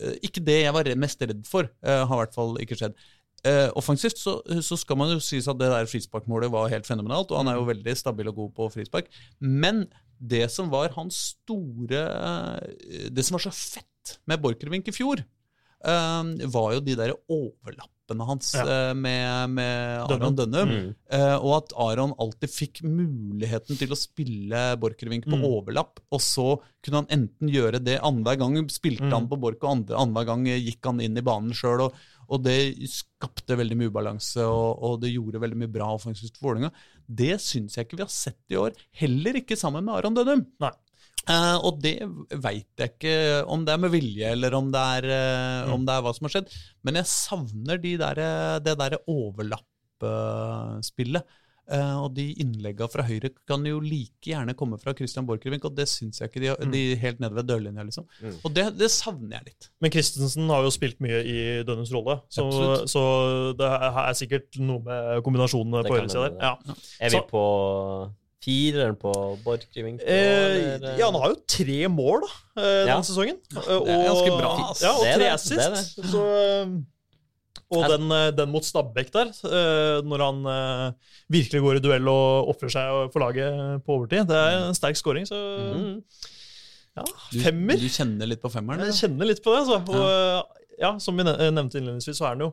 eh, 0.01 0.17
ikke 0.29 0.45
det 0.47 0.63
jeg 0.63 0.77
var 0.77 0.93
mest 1.01 1.29
redd 1.29 1.45
for, 1.49 1.69
uh, 1.85 2.03
har 2.09 2.15
i 2.15 2.23
hvert 2.25 2.37
fall 2.37 2.57
ikke 2.63 2.81
skjedd. 2.81 2.97
Eh, 3.47 3.69
offensivt 3.79 4.19
så, 4.19 4.39
så 4.65 4.79
skal 4.81 4.99
man 4.99 5.13
jo 5.15 5.21
sies 5.23 5.47
at 5.49 5.59
det 5.61 5.69
der 5.71 5.87
frisparkmålet 5.91 6.51
var 6.51 6.71
helt 6.73 6.89
fenomenalt, 6.89 7.31
og 7.31 7.39
han 7.43 7.53
er 7.53 7.61
jo 7.61 7.69
veldig 7.69 7.95
stabil 8.01 8.33
og 8.33 8.39
god 8.41 8.55
på 8.59 8.69
frispark. 8.75 9.07
Men 9.41 9.85
det 10.19 10.47
som 10.51 10.71
var 10.73 10.95
hans 10.97 11.19
store 11.45 12.01
eh, 12.01 13.09
Det 13.13 13.25
som 13.27 13.37
var 13.37 13.45
så 13.47 13.53
fett 13.55 14.17
med 14.27 14.41
Borchgrevink 14.43 14.89
i 14.89 14.95
fjor, 14.97 15.21
eh, 15.85 16.49
var 16.57 16.73
jo 16.75 16.81
de 16.87 16.95
der 16.99 17.13
overlappene 17.29 18.25
hans 18.29 18.53
Ja. 18.55 18.63
eh, 18.65 18.95
med, 18.95 19.51
med. 19.51 20.11
Aron 20.15 20.37
Dønnum. 20.39 20.69
Mm. 20.71 20.95
Eh, 21.11 21.37
og 21.43 21.57
at 21.59 21.73
Aron 21.77 22.15
alltid 22.23 22.51
fikk 22.55 22.83
muligheten 22.87 23.77
til 23.79 23.91
å 23.91 23.99
spille 23.99 24.77
Borchgrevink 24.81 25.27
på 25.27 25.37
Mm. 25.37 25.45
overlapp. 25.45 25.99
Og 26.13 26.21
så 26.23 26.61
kunne 26.83 27.03
han 27.03 27.11
enten 27.11 27.51
gjøre 27.51 27.83
det 27.83 27.99
annenhver 28.01 28.39
gang 28.39 28.57
spilte 28.71 29.03
Mm. 29.03 29.13
han 29.13 29.29
på 29.29 29.39
Borch, 29.41 29.59
og 29.63 29.71
andre, 29.77 29.97
annenhver 29.99 30.27
gang 30.27 30.45
gikk 30.47 30.85
han 30.87 31.01
inn 31.01 31.19
i 31.19 31.21
banen 31.23 31.51
sjøl. 31.53 31.81
Og, 31.89 31.93
og 32.29 32.45
det 32.45 32.89
skapte 32.91 33.57
veldig 33.59 33.77
mye 33.79 33.91
ubalanse, 33.93 34.43
og, 34.45 34.83
og 34.83 35.01
det 35.03 35.15
gjorde 35.15 35.41
veldig 35.43 35.59
mye 35.63 35.73
bra 35.73 35.87
offensivt 35.95 36.37
for 36.39 36.47
Vålerenga. 36.51 36.71
Det 37.07 37.41
syns 37.43 37.77
jeg 37.77 37.85
ikke 37.87 37.99
vi 38.01 38.07
har 38.07 38.13
sett 38.13 38.45
i 38.53 38.57
år. 38.61 38.71
Heller 39.03 39.35
ikke 39.41 39.57
sammen 39.59 39.85
med 39.87 39.95
Aron 39.99 40.17
Dødum. 40.17 40.43
Nei. 40.63 40.75
Uh, 41.27 41.59
og 41.67 41.73
det 41.83 41.97
veit 42.39 42.71
jeg 42.79 42.91
ikke 42.93 43.15
om 43.51 43.65
det 43.67 43.73
er 43.75 43.81
med 43.83 43.91
vilje, 43.91 44.29
eller 44.37 44.55
om 44.55 44.69
det 44.71 44.83
er, 45.01 45.05
uh, 45.11 45.67
Mm. 45.67 45.73
om 45.75 45.83
det 45.87 45.93
er 45.97 46.03
hva 46.07 46.13
som 46.15 46.25
har 46.29 46.35
skjedd. 46.37 46.49
Men 46.87 46.95
jeg 47.01 47.07
savner 47.11 47.77
de 47.83 47.93
der, 47.99 48.17
det 48.63 48.77
derre 48.79 49.01
overlappspillet. 49.11 51.23
Eh, 51.69 51.97
og 51.99 52.13
de 52.15 52.29
innlegga 52.39 52.87
fra 52.89 53.03
høyre 53.03 53.33
kan 53.49 53.65
jo 53.67 53.81
like 53.83 54.23
gjerne 54.31 54.55
komme 54.55 54.79
fra 54.79 54.93
Christian 54.95 55.27
Borchgrevink, 55.27 55.65
og 55.67 55.75
det 55.75 55.89
syns 55.91 56.21
jeg 56.21 56.31
ikke 56.31 56.41
de, 56.45 56.53
Mm. 56.67 56.71
de 56.73 56.83
helt 57.03 57.19
nede 57.21 57.35
ved 57.35 57.49
dørlinja, 57.49 57.83
liksom. 57.83 58.05
Mm. 58.23 58.37
Og 58.45 58.55
det, 58.55 58.67
det 58.79 58.91
savner 58.95 59.39
jeg 59.41 59.45
litt. 59.49 59.69
Men 59.83 59.91
Christensen 59.91 60.47
har 60.49 60.63
jo 60.63 60.71
spilt 60.71 61.01
mye 61.03 61.25
i 61.27 61.39
Dønnums 61.67 61.91
rolle, 61.93 62.21
så, 62.31 62.47
så 62.87 63.03
det 63.59 63.67
er 63.67 64.13
sikkert 64.15 64.61
noe 64.63 64.79
med 64.87 65.25
kombinasjonene 65.27 65.83
på 65.89 65.97
høyresida 65.99 66.29
der. 66.29 66.39
Ja. 66.39 66.79
Er 67.01 67.11
vi 67.17 67.25
på 67.33 67.43
fireren 68.47 68.95
på 69.01 69.11
Borchgrevink? 69.43 70.03
Eh, 70.07 70.77
ja, 71.01 71.09
han 71.11 71.19
har 71.19 71.33
jo 71.35 71.41
tre 71.51 71.89
mål 71.91 72.23
da, 72.23 72.31
denne 72.63 72.91
Ja. 72.95 73.01
sesongen. 73.03 73.41
det 73.51 73.67
er 73.67 74.07
ganske 74.07 74.37
bra. 74.39 74.53
Ja, 74.81 74.93
og 74.95 75.03
Det 75.03 75.09
er 75.11 75.17
tre 75.19 75.25
det, 75.25 75.33
assist. 75.33 75.57
det 75.59 75.67
er 75.67 75.75
det. 75.75 76.11
Så, 76.15 76.23
eh, 76.37 76.77
og 77.71 77.85
den, 77.91 78.07
eh, 78.13 78.31
den 78.37 78.51
mot 78.53 78.65
Stabæk 78.65 79.13
der, 79.15 79.33
eh, 79.49 79.99
når 80.07 80.25
han 80.25 80.47
eh, 80.53 81.13
virkelig 81.33 81.63
går 81.65 81.79
i 81.81 81.85
duell 81.85 82.09
og 82.13 82.51
ofrer 82.55 82.73
seg 82.73 83.13
for 83.15 83.25
laget 83.25 83.85
på 83.87 83.99
overtid, 83.99 84.27
det 84.31 84.37
er 84.39 84.57
en 84.69 84.79
sterk 84.79 84.99
scoring. 85.01 85.27
Så 85.29 85.37
Mm. 85.37 86.03
ja, 86.97 87.05
femmer. 87.45 87.77
du 87.81 87.89
kjenner 87.89 88.27
litt 88.27 88.43
på 88.43 88.51
femmeren? 88.53 88.87
Jeg 88.87 89.01
kjenner 89.03 89.27
litt 89.27 89.43
på 89.45 89.53
det. 89.55 89.67
Altså. 89.67 89.83
Og, 89.93 90.67
ja, 90.81 90.99
som 90.99 91.17
vi 91.17 91.25
nevnte 91.25 91.81
innledningsvis, 91.81 92.19
så 92.19 92.29
er 92.29 92.35
han 92.37 92.45
jo 92.47 92.53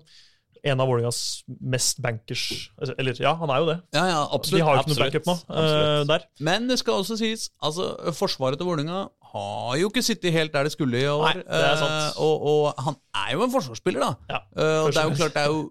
en 0.63 0.79
av 0.79 0.87
Vålerengas 0.87 1.43
mest 1.59 1.97
bankers 2.01 2.69
altså, 2.79 2.93
Eller 2.97 3.17
ja, 3.19 3.33
han 3.35 3.51
er 3.51 3.57
jo 3.59 3.65
det. 3.67 3.77
Ja, 3.97 4.05
ja, 4.07 4.19
absolutt, 4.31 4.61
De 4.61 4.63
har 4.63 4.77
jo 4.77 4.83
ikke 4.83 4.93
noe 4.93 5.01
backup 5.01 5.25
nå 5.27 5.35
Uh, 5.51 6.03
der. 6.07 6.23
Men 6.39 6.69
det 6.69 6.77
skal 6.79 7.01
også 7.01 7.17
sies, 7.19 7.49
altså, 7.61 7.89
forsvaret 8.15 8.57
til 8.61 8.69
Vålerenga 8.69 9.09
har 9.33 9.77
jo 9.81 9.87
ikke 9.89 10.03
sittet 10.05 10.33
helt 10.35 10.53
der 10.53 10.67
det 10.67 10.71
skulle 10.75 10.99
i 11.01 11.07
år. 11.09 11.23
Nei, 11.25 11.41
det 11.41 11.61
er 11.65 11.77
sant. 11.79 11.93
eh, 11.93 12.21
og, 12.21 12.43
og 12.51 12.83
han 12.85 12.97
er 13.23 13.31
jo 13.33 13.43
en 13.47 13.53
forsvarsspiller, 13.53 14.03
da. 14.03 14.11
Ja, 14.29 14.39
Eh, 14.53 14.79
og 14.85 14.91
det 14.93 14.99
er 15.01 15.07
jo 15.09 15.15
klart 15.17 15.33
det 15.33 15.41
er 15.41 15.49
jo 15.49 15.63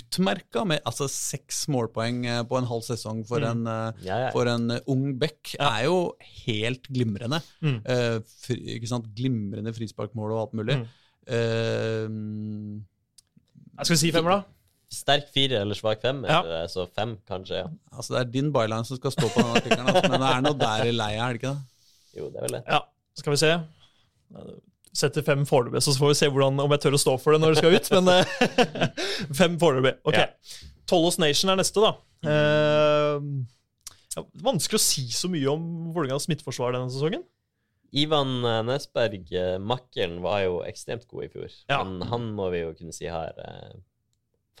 utmerka 0.00 0.62
med 0.64 0.80
altså, 0.88 1.04
seks 1.12 1.66
målpoeng 1.68 2.22
eh, 2.26 2.40
på 2.48 2.56
en 2.58 2.64
halv 2.70 2.82
sesong 2.86 3.20
for 3.28 3.44
Mm. 3.44 3.50
en, 3.66 3.94
Ja, 4.06 4.16
ja. 4.26 4.30
for 4.32 4.48
en 4.48 4.70
ung 4.88 5.18
bekk. 5.20 5.54
Ja. 5.58 5.68
Er 5.80 5.84
jo 5.90 5.98
helt 6.46 6.88
glimrende. 6.88 7.42
Mm. 7.60 7.82
Eh, 7.84 8.16
fri, 8.46 8.56
ikke 8.78 8.88
sant? 8.88 9.10
Glimrende 9.14 9.74
frisparkmål 9.76 10.32
og 10.32 10.40
alt 10.46 10.56
mulig. 10.62 10.78
Mm. 10.80 10.88
Uh, 11.30 12.80
Jeg 13.80 13.86
skal 13.88 14.00
si 14.00 14.10
femmer, 14.14 14.38
da? 14.40 14.56
Sterk 14.90 15.28
fire 15.32 15.60
eller 15.62 15.76
svak 15.78 16.00
fem, 16.02 16.24
Ja. 16.26 16.40
eller 16.42 16.66
så 16.66 16.86
fem, 16.90 17.16
kanskje. 17.28 17.60
ja. 17.62 17.66
altså, 17.92 18.14
det 18.16 18.20
er 18.20 18.30
din 18.32 18.48
byline 18.52 18.84
som 18.84 18.96
skal 18.98 19.12
stå 19.14 19.28
på 19.30 19.38
den 19.44 19.52
artikkelen, 19.54 19.86
altså, 19.86 20.08
men 20.10 20.20
det 20.24 20.30
er 20.34 20.40
noe 20.48 20.58
der 20.58 20.84
i 20.88 20.90
leia, 20.96 21.28
er 21.28 21.32
det 21.32 21.42
ikke 21.42 21.52
det? 21.54 21.62
Jo, 22.18 22.24
det 22.30 22.36
er 22.40 22.42
vel 22.42 22.56
det. 22.56 22.62
Ja, 22.66 22.80
skal 23.18 23.34
vi 23.34 23.40
se. 23.40 23.52
Setter 25.00 25.24
fem 25.26 25.44
foreløpig, 25.46 25.82
så 25.84 25.94
får 25.98 26.12
vi 26.12 26.18
se 26.18 26.28
hvordan, 26.30 26.58
om 26.62 26.74
jeg 26.74 26.82
tør 26.84 26.98
å 26.98 27.02
stå 27.02 27.16
for 27.22 27.34
det 27.34 27.42
når 27.42 27.54
det 27.54 27.62
skal 27.62 27.76
ut. 27.76 27.90
Men 27.96 28.12
eh, 28.14 28.78
fem 29.40 29.58
foreløpig. 29.60 29.96
Ok. 30.10 30.18
Ja. 30.18 30.28
Tollos 30.90 31.20
Nation 31.22 31.52
er 31.52 31.60
neste, 31.60 31.82
da. 31.82 31.92
Uh, 32.26 33.22
ja, 34.16 34.24
vanskelig 34.42 34.80
å 34.80 34.82
si 34.82 35.06
så 35.14 35.30
mye 35.30 35.46
om 35.52 35.62
Vålerengas 35.94 36.26
midtforsvar 36.30 36.74
denne 36.74 36.90
sesongen. 36.92 37.22
Ivan 37.90 38.42
Nesberg, 38.68 39.30
eh, 39.34 39.56
makkeren, 39.58 40.20
var 40.22 40.44
jo 40.44 40.60
ekstremt 40.62 41.08
god 41.10 41.26
i 41.26 41.30
fjor. 41.32 41.54
Ja. 41.70 41.80
Men 41.82 42.06
han 42.10 42.28
må 42.36 42.50
vi 42.54 42.62
jo 42.62 42.74
kunne 42.78 42.94
si 42.94 43.08
har 43.10 43.34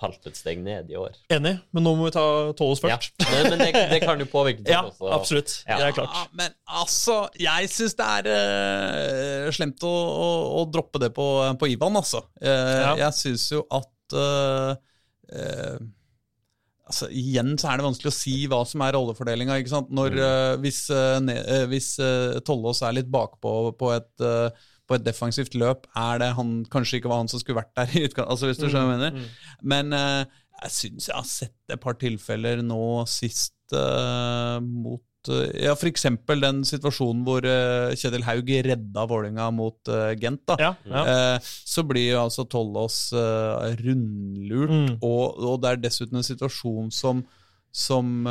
falt 0.00 0.26
et 0.30 0.38
steg 0.38 0.60
ned 0.64 0.88
i 0.92 0.96
år. 0.98 1.14
Enig, 1.32 1.52
men 1.76 1.84
nå 1.84 1.92
må 1.98 2.08
vi 2.08 2.14
ta 2.14 2.24
Tollås 2.56 2.80
Ja. 2.88 2.96
først. 2.96 3.14
Men, 3.20 3.48
men 3.52 3.62
det, 3.62 3.84
det 3.92 4.00
kan 4.02 4.20
jo 4.22 4.26
påvirke 4.30 4.64
Ja, 4.68 4.80
også. 4.88 5.04
og- 5.04 5.14
absolutt. 5.18 5.54
Ja. 5.68 5.76
Det 5.76 5.86
er 5.90 5.96
klart. 5.98 6.16
Ja, 6.16 6.24
men 6.40 6.56
altså, 6.80 7.16
jeg 7.40 7.70
syns 7.72 7.96
det 8.00 8.08
er 8.16 8.30
uh, 8.32 9.50
slemt 9.54 9.84
å, 9.86 9.92
å, 9.92 10.28
å 10.60 10.66
droppe 10.72 11.02
det 11.02 11.12
på, 11.16 11.28
på 11.60 11.70
Ivan, 11.74 12.00
altså. 12.00 12.24
Uh, 12.40 12.48
Ja. 12.80 12.92
Jeg 13.06 13.16
syns 13.18 13.46
jo 13.52 13.64
at 13.70 14.16
uh, 14.16 14.74
eh, 15.30 15.80
Altså, 16.90 17.06
Igjen 17.14 17.52
så 17.60 17.68
er 17.70 17.78
det 17.78 17.84
vanskelig 17.86 18.10
å 18.10 18.16
si 18.16 18.32
hva 18.50 18.64
som 18.66 18.82
er 18.82 18.96
rollefordelinga. 18.96 19.60
Mm. 19.60 20.16
hvis 20.64 20.80
uh, 20.90 21.20
ne, 21.22 21.36
hvis 21.70 21.92
Tollås 22.42 22.80
er 22.82 22.96
litt 22.96 23.10
bakpå 23.12 23.52
på 23.78 23.92
et, 23.94 24.10
på 24.90 24.96
et 24.98 25.04
defensivt 25.06 25.54
løp, 25.54 25.84
er 25.96 26.18
det 26.18 26.32
han 26.34 26.48
kanskje 26.70 26.98
ikke 26.98 27.10
var 27.12 27.20
han 27.22 27.30
som 27.30 27.38
skulle 27.42 27.60
vært 27.62 27.70
der. 27.78 27.92
i 27.94 28.02
utgang- 28.08 28.26
altså 28.32 28.48
hvis 28.50 28.58
du 28.58 28.66
skjønner 28.66 28.90
jeg 28.90 28.96
mener. 28.98 29.12
Mm. 29.14 29.60
Men 29.72 29.94
uh, 29.94 30.24
jeg 30.64 30.74
syns 30.74 31.06
jeg 31.08 31.14
har 31.16 31.28
sett 31.30 31.54
et 31.76 31.80
par 31.80 31.94
tilfeller 32.00 32.60
nå 32.66 32.80
sist 33.08 33.54
uh, 33.72 34.58
mot 34.60 35.00
eh, 35.30 35.52
Ja, 35.66 35.72
eksempel 35.88 36.42
den 36.42 36.62
situasjonen 36.68 37.22
hvor 37.24 37.44
uh, 37.46 37.94
Kjetil 37.96 38.24
Haug 38.26 38.50
redda 38.66 39.06
Vålinga 39.08 39.46
mot 39.54 39.78
uh, 39.92 40.10
Gent. 40.20 40.42
da. 40.50 40.56
Ja, 40.60 40.72
ja. 40.90 41.04
Uh, 41.06 41.52
så 41.70 41.84
blir 41.86 42.10
jo 42.10 42.22
altså 42.26 42.44
Tollås 42.50 42.98
rundlurt, 43.80 44.70
Mm. 44.74 44.98
og, 45.02 45.38
og 45.38 45.62
det 45.62 45.70
er 45.70 45.82
dessuten 45.86 46.20
en 46.20 46.26
situasjon 46.26 46.90
som 46.92 47.22
som, 47.72 48.26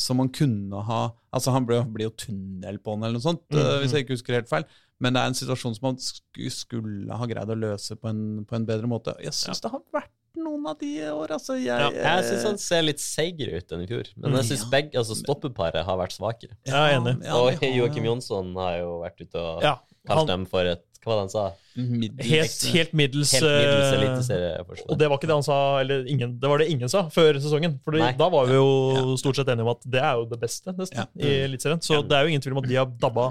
som 0.00 0.16
man 0.16 0.30
kunne 0.32 0.78
ha 0.88 1.00
Altså 1.36 1.52
Han 1.52 1.66
blir, 1.68 1.82
jo 2.06 2.12
tunnel 2.16 2.78
på 2.80 2.94
han, 2.94 3.02
eller 3.04 3.18
noe 3.18 3.24
sånt, 3.26 3.42
Mm, 3.52 3.58
hvis 3.82 3.90
mm. 3.92 3.96
jeg 3.98 4.04
ikke 4.06 4.14
husker 4.16 4.36
helt 4.38 4.48
feil. 4.48 4.64
Men 5.00 5.12
det 5.12 5.20
er 5.22 5.26
en 5.26 5.34
situasjon 5.36 5.74
som 5.76 5.82
man 5.90 5.96
skulle 6.00 7.16
ha 7.20 7.26
greid 7.28 7.50
å 7.52 7.56
løse 7.58 7.96
på 8.00 8.08
en, 8.08 8.44
på 8.48 8.56
en 8.56 8.64
bedre 8.68 8.88
måte. 8.88 9.12
Jeg 9.22 9.34
syns 9.36 9.60
det 9.60 9.70
har 9.74 9.82
vært 9.92 10.12
noen 10.36 10.66
av 10.68 10.78
de 10.80 10.90
år, 11.10 11.32
altså. 11.36 11.56
Jeg, 11.60 11.66
Ja, 11.66 11.90
Jeg 11.92 12.24
syns 12.30 12.44
han 12.48 12.58
ser 12.60 12.82
litt 12.86 13.00
seigere 13.00 13.60
ut 13.60 13.72
enn 13.72 13.84
i 13.84 13.88
fjor. 13.90 14.08
Men 14.16 14.36
jeg 14.40 14.50
syns 14.52 14.64
Ja. 14.66 14.70
begge, 14.72 14.96
altså 15.00 15.16
stoppeparet 15.16 15.84
har 15.84 15.96
vært 16.00 16.16
svakere. 16.16 16.56
Jeg 16.64 16.74
er 16.74 16.96
enig. 16.98 17.14
ja, 17.24 17.36
og 17.36 17.60
Joakim 17.62 18.04
Jonsson 18.08 18.54
har 18.56 18.78
jo 18.80 19.00
vært 19.04 19.20
ute 19.20 19.36
og 19.40 19.62
Ja, 19.62 19.78
kalt 20.08 20.28
dem 20.32 20.46
for 20.46 20.64
et 20.64 20.82
Hva 21.06 21.12
var 21.14 21.20
det 21.20 21.22
han 21.22 21.30
sa? 21.30 21.42
Middels- 21.78 22.26
helt, 22.26 22.62
helt 22.74 22.92
middels, 22.98 23.30
Helt 23.36 23.44
middels 23.46 23.92
eh, 23.92 24.00
eliteserieforsvar. 24.00 24.88
Og 24.90 24.98
det 24.98 25.08
var 25.08 25.18
ikke 25.20 25.28
det 25.30 25.36
han 25.36 25.44
sa, 25.46 25.58
eller 25.78 26.08
ingen, 26.10 26.32
det 26.40 26.48
var 26.50 26.58
det 26.58 26.66
ingen 26.72 26.88
sa 26.90 27.04
før 27.14 27.38
sesongen. 27.38 27.76
For 27.84 27.92
da 27.94 28.28
var 28.28 28.46
vi 28.48 28.54
jo 28.56 28.66
Ja. 28.96 29.16
stort 29.16 29.36
sett 29.38 29.46
enige 29.46 29.62
om 29.62 29.68
at 29.70 29.84
det 29.86 30.02
er 30.02 30.14
jo 30.18 30.24
det 30.26 30.40
beste 30.40 30.74
nesten 30.74 30.96
Ja. 30.98 31.06
i 31.14 31.46
Eliteserien. 31.46 31.78
Så 31.78 31.94
Ja. 31.94 32.02
det 32.02 32.10
er 32.12 32.22
jo 32.24 32.28
ingen 32.32 32.40
tvil 32.42 32.56
om 32.56 32.58
at 32.64 32.68
de 32.68 32.74
har 32.74 32.86
dabba 32.86 33.28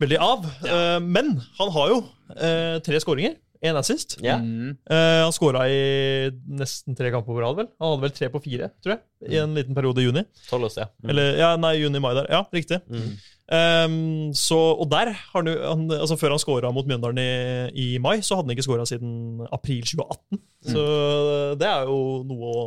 veldig 0.00 0.18
av. 0.24 0.48
Ja. 0.64 0.98
men 1.00 1.36
han 1.58 1.70
har 1.76 1.94
jo 1.94 2.02
eh, 2.36 2.76
tre 2.84 3.00
skåringer 3.02 3.38
Én 3.60 3.76
assist. 3.76 4.16
Ja. 4.24 4.38
Mm. 4.40 4.72
Eh, 4.88 5.18
han 5.20 5.34
skåra 5.36 5.66
i 5.68 6.30
nesten 6.48 6.96
tre 6.96 7.10
kamper 7.12 7.34
på 7.34 7.42
rad, 7.42 7.58
vel? 7.58 7.66
Han 7.76 7.92
hadde 7.92 8.06
vel 8.06 8.14
tre 8.16 8.30
på 8.32 8.40
fire, 8.40 8.70
tror 8.80 8.94
jeg, 8.94 9.02
i 9.34 9.36
en 9.36 9.52
liten 9.56 9.76
periode 9.76 10.00
i 10.00 10.06
juni. 10.06 10.22
Tollos, 10.48 10.78
ja. 10.80 10.86
Mm. 11.02 11.10
Eller, 11.12 11.36
ja, 11.42 11.50
nei, 11.60 11.74
juni-mai 11.76 12.14
der. 12.16 12.30
Ja, 12.32 12.40
riktig. 12.56 12.80
Mm. 12.88 13.18
Um, 13.50 14.30
så, 14.38 14.56
og 14.56 14.88
der 14.92 15.10
har 15.12 15.42
han, 15.42 15.48
han, 15.50 15.80
altså 15.90 16.14
Før 16.14 16.36
han 16.36 16.38
skåra 16.38 16.70
mot 16.70 16.86
Mjøndalen 16.86 17.18
i, 17.18 17.30
i 17.82 17.86
mai, 17.98 18.22
så 18.22 18.38
hadde 18.38 18.46
han 18.46 18.54
ikke 18.54 18.64
skåra 18.68 18.86
siden 18.88 19.42
april 19.52 19.82
2018. 19.84 20.40
Så 20.70 20.84
det 21.60 21.68
er 21.68 21.90
jo 21.90 22.00
noe 22.30 22.54
å 22.54 22.64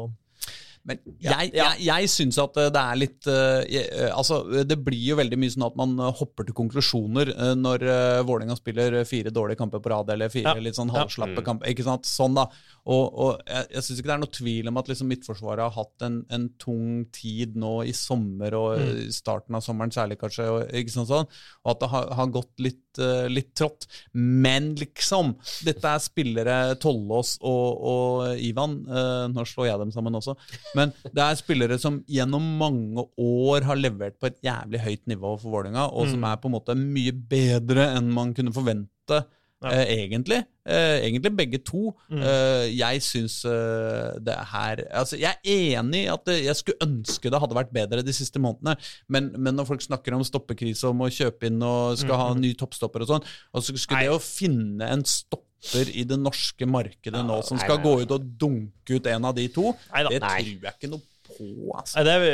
Men 0.86 0.98
jeg, 1.24 1.54
jeg, 1.56 1.78
jeg 1.86 2.10
syns 2.12 2.38
at 2.44 2.58
eh, 2.60 2.66
det 2.76 2.82
er 2.82 2.98
litt 3.00 3.28
eh, 3.32 3.62
jeg, 3.72 3.86
eh, 4.04 4.10
Altså, 4.12 4.42
det 4.68 4.76
blir 4.84 5.00
jo 5.14 5.16
veldig 5.16 5.38
mye 5.40 5.54
sånn 5.54 5.64
at 5.70 5.78
man 5.80 5.94
hopper 6.20 6.44
til 6.50 6.58
konklusjoner 6.58 7.32
når 7.56 7.86
uh, 7.88 8.20
Vålerenga 8.28 8.58
spiller 8.60 8.98
fire 9.08 9.32
dårlige 9.32 9.62
kamper 9.62 9.80
på 9.80 9.94
rad, 9.94 10.12
eller 10.12 10.28
fire 10.34 10.58
litt 10.60 10.76
sånn 10.76 10.92
halvslappe 10.92 11.40
Mm. 11.40 11.46
kamper. 11.48 11.72
Ikke 11.72 11.86
sant? 11.88 12.04
Sånn, 12.10 12.36
da. 12.36 12.44
Og, 12.84 13.04
og 13.16 13.40
jeg, 13.48 13.70
jeg 13.78 13.86
syns 13.88 14.02
ikke 14.02 14.12
det 14.12 14.16
er 14.18 14.24
noe 14.26 14.36
tvil 14.36 14.68
om 14.74 14.82
at 14.84 14.92
liksom 14.92 15.08
Midtforsvaret 15.14 15.64
har 15.70 15.76
hatt 15.78 16.06
en, 16.10 16.20
en 16.36 16.50
tung 16.60 17.06
tid 17.16 17.56
nå 17.64 17.74
i 17.88 17.96
sommer 17.96 18.60
og 18.60 18.70
Mm. 18.84 19.08
starten 19.16 19.56
av 19.56 19.64
sommeren 19.64 19.92
særlig, 19.94 20.18
kanskje, 20.20 20.50
og, 20.52 20.68
ikke 20.76 20.92
sant 20.92 21.08
sånn, 21.08 21.28
og 21.64 21.72
at 21.76 21.80
det 21.86 21.90
har, 21.94 22.12
har 22.20 22.28
gått 22.36 22.52
litt, 22.66 22.83
eh, 23.02 23.28
litt 23.32 23.54
trått. 23.58 23.88
Men 24.14 24.74
liksom, 24.80 25.34
dette 25.66 25.90
er 25.96 26.04
spillere 26.04 26.58
Tollås 26.82 27.36
og, 27.42 27.84
og 27.94 28.42
Ivan. 28.44 28.80
Uh, 28.88 29.26
nå 29.34 29.46
slår 29.50 29.70
jeg 29.72 29.82
dem 29.84 29.94
sammen 29.96 30.18
også. 30.20 30.36
Men 30.78 30.94
det 31.10 31.24
er 31.24 31.40
spillere 31.40 31.80
som 31.82 32.02
gjennom 32.10 32.46
mange 32.60 33.06
år 33.20 33.66
har 33.70 33.80
levert 33.80 34.20
på 34.20 34.30
et 34.30 34.42
jævlig 34.46 34.84
høyt 34.86 35.08
nivå 35.14 35.36
for 35.42 35.50
Vålerenga, 35.58 35.88
og 35.92 36.08
som 36.12 36.20
Mm. 36.24 36.28
er 36.32 36.38
på 36.40 36.48
en 36.50 36.54
måte 36.56 36.76
mye 36.78 37.12
bedre 37.12 37.88
enn 37.98 38.12
man 38.14 38.34
kunne 38.34 38.54
forvente. 38.56 39.24
Ja. 39.64 39.72
Eh, 39.72 39.92
egentlig. 40.04 40.42
Eh, 40.68 40.98
egentlig 41.06 41.32
begge 41.38 41.60
to. 41.64 41.94
Mm. 42.12 42.22
Eh, 42.24 42.66
jeg 42.78 43.02
syns 43.04 43.38
det 44.24 44.36
her 44.52 44.82
Altså, 44.92 45.18
jeg 45.20 45.36
er 45.44 45.80
enig 45.80 46.04
i 46.06 46.12
at 46.12 46.28
jeg 46.34 46.56
skulle 46.60 46.84
ønske 46.86 47.32
det 47.32 47.40
hadde 47.42 47.56
vært 47.58 47.72
bedre 47.76 48.04
de 48.04 48.14
siste 48.16 48.40
månedene, 48.44 48.76
men, 49.08 49.32
men 49.38 49.56
når 49.56 49.68
folk 49.72 49.82
snakker 49.86 50.16
om 50.16 50.24
stoppekrise 50.28 50.88
om 50.92 51.02
å 51.06 51.10
kjøpe 51.12 51.48
inn 51.50 51.62
og 51.64 51.98
skal 52.02 52.20
ha 52.20 52.30
Mm. 52.34 52.42
ny 52.44 52.54
toppstopper 52.58 53.04
og 53.04 53.08
sånn, 53.10 53.26
og 53.54 53.62
så 53.64 53.76
skulle 53.78 54.00
Nei. 54.02 54.06
det 54.08 54.16
å 54.16 54.22
finne 54.24 54.88
en 54.94 55.04
stopper 55.06 55.90
i 55.96 56.04
det 56.04 56.18
norske 56.20 56.66
markedet 56.68 57.22
nå 57.24 57.38
som 57.46 57.56
nei, 57.58 57.64
skal 57.66 57.78
nei, 57.80 57.84
gå 57.86 57.94
ut 58.04 58.12
og 58.16 58.26
dunke 58.42 58.98
ut 58.98 59.08
en 59.08 59.26
av 59.30 59.36
de 59.38 59.48
to, 59.54 59.70
Nei 59.94 60.04
da. 60.04 60.10
det 60.10 60.20
Nei. 60.24 60.32
tror 60.44 60.68
jeg 60.68 60.74
ikke 60.80 60.90
noe 60.92 61.04
på, 61.24 61.48
altså. 61.78 61.96
Nei, 62.00 62.04
det 62.04 62.14
er 62.14 62.24
vi 62.24 62.32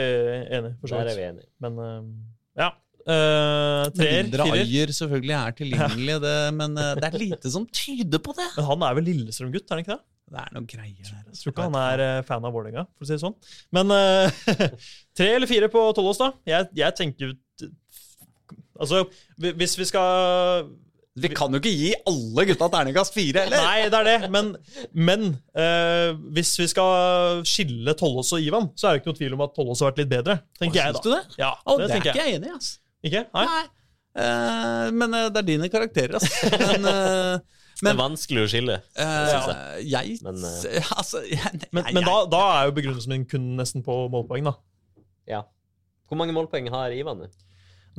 enige 0.58 0.76
for 0.82 0.88
så 0.94 1.04
vidt. 1.06 1.44
Men 1.62 1.78
eh, 1.86 2.08
ja. 2.64 2.72
Uh, 3.08 3.88
treer, 3.96 4.28
mindre 4.28 4.46
firer. 4.50 4.64
Ayer 4.66 4.94
selvfølgelig 4.94 5.36
er 5.40 5.58
tilgjengelig, 5.58 6.16
det, 6.26 6.38
men 6.58 6.76
eh, 6.78 6.94
det 7.00 7.08
er 7.10 7.20
lite 7.22 7.52
som 7.54 7.66
tyder 7.74 8.22
på 8.22 8.36
det. 8.38 8.48
Men 8.58 8.68
han 8.68 8.88
er 8.90 8.98
vel 9.00 9.08
Lillestrøm-gutt, 9.10 9.66
er 9.66 9.78
han 9.78 9.86
ikke 9.86 9.96
det? 9.96 10.04
Det 10.30 10.42
er 10.44 10.52
noen 10.54 10.68
greier 10.70 11.08
der. 11.08 11.22
Jeg 11.32 11.40
tror 11.42 11.54
ikke 11.54 11.66
han 11.66 11.78
er 11.80 12.04
eh, 12.06 12.20
fan 12.28 12.44
av 12.46 12.54
Vålerenga, 12.54 12.86
for 12.94 13.06
å 13.06 13.10
si 13.10 13.16
det 13.16 13.24
sånn. 13.24 13.38
Men 13.76 13.94
eh, 13.96 14.44
tre 15.18 15.32
eller 15.38 15.50
fire 15.50 15.72
på 15.74 15.88
Tollås, 15.98 16.20
da? 16.22 16.34
Jeg, 16.50 16.70
jeg 16.78 16.98
tenker 17.00 17.38
Altså, 18.80 19.02
hvis 19.36 19.74
vi 19.76 19.84
skal 19.90 20.70
Vi 21.20 21.28
kan 21.36 21.52
jo 21.52 21.60
ikke 21.60 21.74
gi 21.76 21.90
alle 22.08 22.46
gutta 22.48 22.70
terningkast 22.72 23.12
fire, 23.18 23.42
eller? 23.44 23.66
Nei, 23.66 23.90
det 23.92 23.98
er 23.98 24.08
det, 24.08 24.30
men, 24.32 24.54
men 24.96 25.26
eh, 25.52 26.14
hvis 26.38 26.54
vi 26.62 26.70
skal 26.72 27.42
skille 27.50 27.98
Tollås 28.00 28.32
og 28.38 28.46
Ivan, 28.46 28.70
så 28.80 28.88
er 28.88 28.96
det 28.96 29.02
ikke 29.02 29.12
noe 29.12 29.20
tvil 29.20 29.36
om 29.36 29.44
at 29.44 29.58
Tollås 29.58 29.84
har 29.84 29.92
vært 29.92 30.06
litt 30.06 30.14
bedre, 30.14 30.38
tenker 30.62 30.80
Hva, 30.80 30.86
jeg 30.86 30.96
syns 30.96 31.02
da. 31.02 31.10
du 31.10 31.12
det? 31.18 31.42
Ja, 31.42 31.52
det, 31.58 31.82
det 31.82 31.90
er 31.90 32.06
ikke 32.06 32.14
jeg. 32.14 32.22
jeg 32.22 32.40
enig 32.40 32.54
i, 32.54 32.56
ass. 32.56 32.72
Ikke? 33.06 33.26
Nei? 33.34 33.46
Nei. 33.48 33.66
Eh, 34.20 34.90
men 34.92 35.14
eh, 35.16 35.28
det 35.32 35.42
er 35.44 35.48
dine 35.48 35.70
karakterer, 35.72 36.18
altså. 36.20 36.50
Men, 36.74 36.88
eh, 36.90 37.40
Det 37.80 37.92
er 37.94 38.00
vanskelig 38.00 38.42
å 38.44 38.48
skille. 38.52 38.80
eh, 39.00 39.76
jeg 39.88 40.18
Men, 40.26 40.40
s- 40.44 40.66
Altså, 41.00 41.22
jeg, 41.30 41.62
Men, 41.72 41.86
jeg, 41.86 41.94
men 41.96 42.04
da, 42.08 42.16
da 42.28 42.42
er 42.58 42.66
jo 42.68 42.74
begrunnelsen 42.80 43.14
min 43.16 43.24
kun 43.30 43.46
nesten 43.60 43.86
på 43.86 43.96
målpoeng, 44.12 44.50
da. 44.50 44.56
Ja. 45.30 45.44
Hvor 46.10 46.20
mange 46.20 46.34
målpoeng 46.36 46.68
har 46.74 46.92
Ivan 46.98 47.22
nå? 47.24 47.30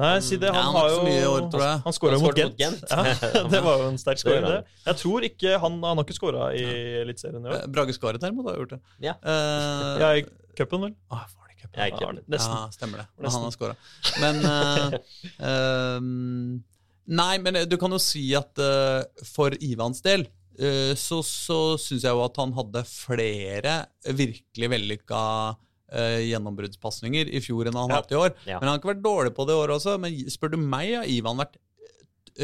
Nei, 0.01 0.15
si 0.25 0.37
det. 0.41 0.49
Ja, 0.49 0.55
Han 0.57 0.71
han 0.71 0.77
har 0.77 0.93
jo 0.93 1.31
år, 1.31 1.47
tror 1.53 1.63
jeg. 1.65 1.81
Han 1.87 1.93
skåra 1.97 2.19
mot 2.23 2.37
Gent. 2.37 2.53
mot 2.53 2.61
Gent. 2.61 2.85
Ja, 3.35 3.43
det 3.53 3.61
var 3.65 3.81
jo 3.83 3.89
en 3.91 3.99
sterk 4.01 4.21
skåring, 4.23 4.47
det. 4.49 4.61
Jeg 4.87 4.97
tror 5.03 5.27
ikke 5.27 5.57
Han, 5.65 5.81
han 5.85 5.99
har 6.01 6.07
ikke 6.07 6.17
skåra 6.17 6.47
i 6.57 6.63
Eliteserien 7.03 7.45
i 7.45 7.51
år. 7.51 7.59
Eh, 7.63 7.67
Brage 7.75 7.97
Skaret 7.97 8.23
derimot 8.23 8.49
har 8.53 8.57
gjort 8.63 8.77
det. 8.77 8.81
Ja. 9.09 9.17
uh, 9.25 9.97
Ja, 10.01 10.13
i 10.21 10.25
cupen, 10.57 10.87
vel? 10.89 10.95
ah, 11.13 11.25
ikke 11.69 12.01
Ja, 12.01 12.11
nesten. 12.17 12.57
Ja, 12.57 12.71
stemmer 12.73 13.03
det. 13.03 13.07
Nesten. 13.21 13.37
han 13.37 13.47
har 13.47 13.55
scora. 13.55 13.77
Men 14.23 14.37
uh, 14.49 15.97
um, 15.99 16.65
Nei, 17.11 17.39
men 17.43 17.57
du 17.69 17.75
kan 17.81 17.91
jo 17.91 17.99
si 18.03 18.29
at 18.39 18.61
uh, 18.63 19.03
for 19.27 19.51
Ivans 19.67 19.99
del 20.05 20.23
eh, 20.61 20.93
så, 20.95 21.19
så 21.27 21.57
syns 21.81 22.05
jeg 22.07 22.13
jo 22.15 22.21
at 22.23 22.37
han 22.39 22.53
hadde 22.55 22.83
flere 22.87 23.73
virkelig 24.15 24.69
vellykka 24.71 25.23
uh, 25.57 26.21
gjennombruddspasninger 26.23 27.33
i 27.35 27.41
fjor 27.43 27.67
enn 27.71 27.79
han 27.81 27.91
har 27.91 27.97
Ja. 27.97 28.03
hatt 28.05 28.15
i 28.15 28.21
år. 28.21 28.31
Ja. 28.47 28.61
Men 28.61 28.69
han 28.69 28.75
har 28.77 28.79
ikke 28.83 28.93
vært 28.93 29.03
dårlig 29.09 29.35
på 29.35 29.47
det 29.49 29.57
i 29.57 29.63
år 29.65 29.75
også. 29.75 29.97
Men 30.05 30.21
spør 30.31 30.55
du 30.55 30.59
meg, 30.63 30.93
har 31.01 31.11
Ivan 31.11 31.41
vært 31.43 31.59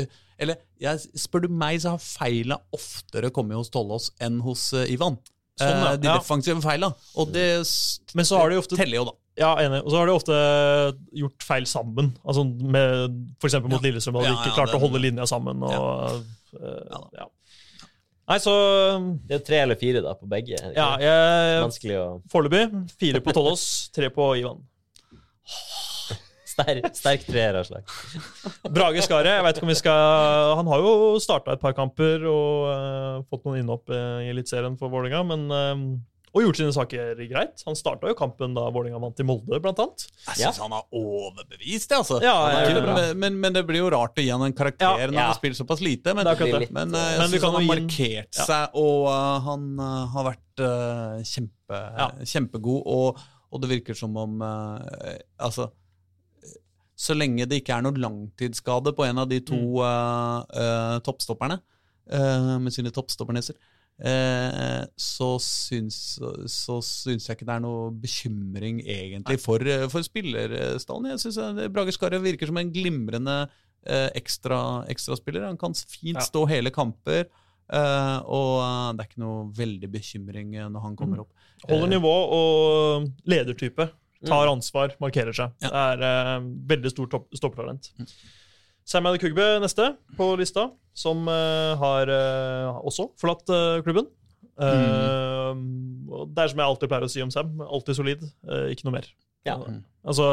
uh, 0.00 0.08
Eller 0.42 0.58
jeg, 0.82 1.04
spør 1.16 1.46
du 1.46 1.48
meg, 1.62 1.78
så 1.84 1.94
har 1.94 2.02
feila 2.02 2.58
oftere 2.74 3.30
kommet 3.30 3.56
hos 3.60 3.70
Tollås 3.72 4.10
enn 4.20 4.40
hos 4.44 4.66
uh, 4.74 4.82
Ivan. 4.90 5.20
Sånn, 5.56 5.78
ja. 5.80 5.92
Eh, 5.92 6.00
de 6.02 6.10
defensive 6.10 6.60
feila. 6.64 6.90
Og 7.16 7.30
det 7.32 7.46
Men 8.14 8.28
så 8.28 8.40
har 8.40 8.52
de 8.52 8.58
ofte 8.60 8.76
teller 8.78 9.00
jo, 9.00 9.06
da. 9.08 9.16
Ja, 9.36 9.50
enig. 9.60 9.82
Og 9.84 9.92
så 9.92 10.00
har 10.00 10.08
de 10.08 10.16
ofte 10.16 10.36
gjort 11.20 11.44
feil 11.44 11.66
sammen. 11.68 12.14
Altså 12.24 12.44
med 12.46 13.16
F.eks. 13.36 13.58
mot 13.64 13.76
Ja. 13.76 13.82
Lillestrøm, 13.84 14.16
da 14.16 14.24
de 14.24 14.32
ikke 14.32 14.52
ja, 14.52 14.56
klarte 14.56 14.78
å 14.78 14.84
holde 14.84 15.02
linja 15.02 15.26
sammen. 15.28 15.64
Og, 15.64 16.22
eh, 16.60 16.84
Ja 16.92 17.02
ja. 17.22 17.26
Nei, 18.26 18.40
så 18.42 18.52
Det 19.28 19.36
er 19.36 19.42
tre 19.46 19.58
eller 19.62 19.78
fire 19.78 20.00
da, 20.02 20.16
på 20.18 20.26
begge. 20.26 20.58
Ja, 20.74 20.96
jeg 20.98 21.60
Vanskelig 21.62 21.98
å 22.00 22.06
Foreløpig 22.32 22.64
fire 22.98 23.20
på 23.22 23.34
Tollås, 23.36 23.66
tre 23.94 24.08
på 24.10 24.32
Ivan. 24.40 24.64
Sterk, 26.56 26.86
sterk 26.96 27.24
treer 27.28 27.58
av 27.60 27.66
slag. 27.68 27.84
Brage 28.72 29.02
Skaret, 29.04 29.34
jeg 29.36 29.44
vet 29.44 29.58
ikke 29.58 29.66
om 29.66 29.72
vi 29.74 29.76
skal 29.76 30.56
Han 30.56 30.70
har 30.72 30.84
jo 30.84 30.92
starta 31.20 31.52
et 31.52 31.60
par 31.60 31.74
kamper 31.76 32.24
og 32.30 32.68
uh, 32.70 33.24
fått 33.28 33.44
noen 33.44 33.60
innhopp 33.60 33.92
uh, 33.92 34.22
i 34.24 34.30
Eliteserien 34.32 34.78
for 34.80 34.92
Vålerenga, 34.92 35.20
men 35.34 35.44
uh, 35.52 35.82
og 36.36 36.42
gjort 36.44 36.58
sine 36.58 36.72
saker 36.76 37.20
greit. 37.30 37.62
Han 37.64 37.76
starta 37.78 38.10
jo 38.10 38.16
kampen 38.18 38.52
da 38.56 38.66
Vålerenga 38.68 38.98
vant 39.00 39.20
i 39.22 39.24
Molde, 39.24 39.56
blant 39.64 39.78
annet. 39.80 40.02
Jeg 40.34 40.42
Ja. 40.42 40.50
han 40.60 40.74
har 40.76 40.82
overbevist 40.92 41.88
det, 41.88 41.96
altså. 41.96 42.18
Ja, 42.20 42.34
Han 42.44 42.58
jeg 42.66 42.74
det 42.74 42.82
men, 42.84 43.18
men, 43.22 43.38
men 43.40 43.56
det 43.56 43.62
blir 43.68 43.80
jo 43.80 43.88
rart 43.94 44.20
å 44.20 44.24
gi 44.24 44.28
han 44.28 44.44
en 44.44 44.52
karakter 44.52 44.84
Ja, 44.84 45.06
når 45.06 45.14
ja. 45.14 45.20
han 45.22 45.30
har 45.32 45.38
spilt 45.38 45.56
såpass 45.56 45.80
lite. 45.80 46.12
Men, 46.12 46.28
Det 46.28 46.36
det. 46.36 46.68
men 46.76 46.92
jeg 46.92 47.22
Men 47.22 47.30
vi 47.32 47.38
syns 47.38 47.46
han 47.48 47.56
har 47.56 47.64
markert 47.70 48.36
seg, 48.36 48.76
og 48.76 49.08
uh, 49.08 49.40
han 49.48 49.64
uh, 49.80 50.04
har 50.12 50.28
vært 50.28 50.60
uh, 50.60 51.24
kjempe, 51.24 51.80
Ja. 51.96 52.10
kjempegod. 52.20 52.82
Og, 52.84 53.24
og 53.48 53.62
det 53.62 53.72
virker 53.72 53.96
som 53.96 54.12
om 54.20 54.36
Altså 54.44 55.70
Så 56.96 57.12
lenge 57.12 57.44
det 57.44 57.58
ikke 57.60 57.74
er 57.76 57.82
noe 57.84 57.98
langtidsskade 58.00 58.94
på 58.96 59.04
en 59.04 59.18
av 59.20 59.28
de 59.28 59.40
to 59.44 59.58
Mm. 59.58 60.44
uh, 60.56 60.98
toppstopperne 61.04 61.58
uh, 62.12 62.54
med 62.62 62.72
sine 62.72 62.88
toppstopperneser, 62.94 63.54
uh, 64.00 64.84
så 64.96 65.28
syns, 65.42 66.18
så 66.48 66.78
syns 66.84 67.28
jeg 67.28 67.36
ikke 67.36 67.48
det 67.48 67.56
er 67.58 67.64
noe 67.66 67.90
bekymring 68.00 68.80
egentlig 68.80 69.38
for, 69.42 69.60
for 69.92 70.06
spillerstallen. 70.08 71.10
Jeg 71.12 71.20
syns 71.26 71.68
Brage 71.74 71.92
Skarre 71.92 72.22
virker 72.24 72.48
som 72.48 72.56
en 72.62 72.72
glimrende 72.72 73.36
eh, 73.86 74.08
ekstra, 74.18 74.84
ekstraspiller. 74.90 75.44
Han 75.46 75.58
kan 75.60 75.74
fint 75.74 76.16
Ja. 76.18 76.24
stå 76.24 76.46
hele 76.48 76.72
kamper. 76.74 77.28
Uh, 77.66 78.22
og 78.30 78.96
det 78.96 79.02
er 79.02 79.08
ikke 79.10 79.20
noe 79.24 79.50
veldig 79.52 79.88
bekymring 79.90 80.52
når 80.70 80.80
han 80.84 80.96
kommer 80.96 81.24
opp. 81.24 81.32
Holder 81.68 81.88
nivå 81.90 82.12
og 82.36 83.08
ledertype. 83.26 83.88
Tar 84.24 84.48
ansvar, 84.48 84.94
markerer 85.02 85.36
seg. 85.36 85.52
Det 85.60 85.68
er 85.70 86.02
uh, 86.02 86.46
veldig 86.70 86.92
stort 86.94 87.12
topp- 87.12 87.36
stoppetalent. 87.36 87.90
Mm. 88.00 88.08
Sam 88.86 89.08
Kugbe 89.18 89.46
neste 89.60 89.90
på 90.16 90.30
lista, 90.38 90.68
som 90.96 91.26
uh, 91.28 91.74
har 91.80 92.08
uh, 92.08 92.78
også 92.86 93.10
forlatt 93.20 93.50
klubben. 93.84 94.08
Og 94.56 96.30
det 96.32 96.40
er 96.40 96.48
som 96.48 96.60
jeg 96.62 96.64
alltid 96.64 96.88
pleier 96.88 97.04
å 97.04 97.10
si 97.12 97.20
om 97.20 97.32
Sam. 97.34 97.50
Alltid 97.60 97.98
solid, 97.98 98.22
ikke 98.72 98.86
noe 98.86 98.94
mer. 98.94 99.08
Ja. 99.44 99.58
Altså 100.06 100.24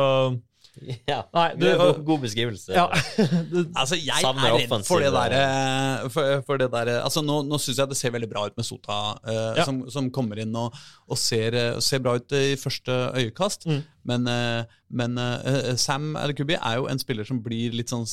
ja. 1.12 1.20
Nei, 1.34 1.46
Du, 1.60 1.66
god, 1.78 2.00
god 2.08 2.22
beskrivelse. 2.26 2.74
ja. 2.76 2.88
Altså, 3.82 3.96
jeg 4.00 4.24
er 4.26 4.40
redd 4.58 4.86
for 4.88 5.04
det 5.04 5.12
derre 5.14 6.10
for, 6.14 6.42
for 6.48 6.62
det 6.62 6.70
der, 6.74 6.92
altså, 7.04 7.22
Nå, 7.26 7.42
nå 7.48 7.60
syns 7.62 7.80
jeg 7.82 7.92
det 7.92 7.98
ser 8.00 8.14
veldig 8.16 8.30
bra 8.32 8.46
ut 8.50 8.58
med 8.60 8.66
Sota, 8.68 9.00
uh, 9.28 9.54
Ja. 9.60 9.66
som, 9.68 9.84
som 9.94 10.10
kommer 10.14 10.42
inn 10.44 10.56
og, 10.60 10.74
og 11.10 11.20
ser, 11.20 11.54
eh, 11.58 11.80
ser 11.84 12.02
bra 12.04 12.16
ut 12.18 12.34
i 12.38 12.56
første 12.60 12.96
øyekast. 13.20 13.68
Mm. 13.70 13.82
Men, 14.10 14.28
uh, 14.28 14.80
men 14.92 15.18
uh, 15.22 15.74
Sam 15.80 16.16
Adekubi 16.20 16.58
er 16.58 16.80
jo 16.82 16.90
en 16.92 17.00
spiller 17.00 17.28
som 17.28 17.40
blir 17.46 17.72
litt 17.78 17.94
sånn 17.94 18.04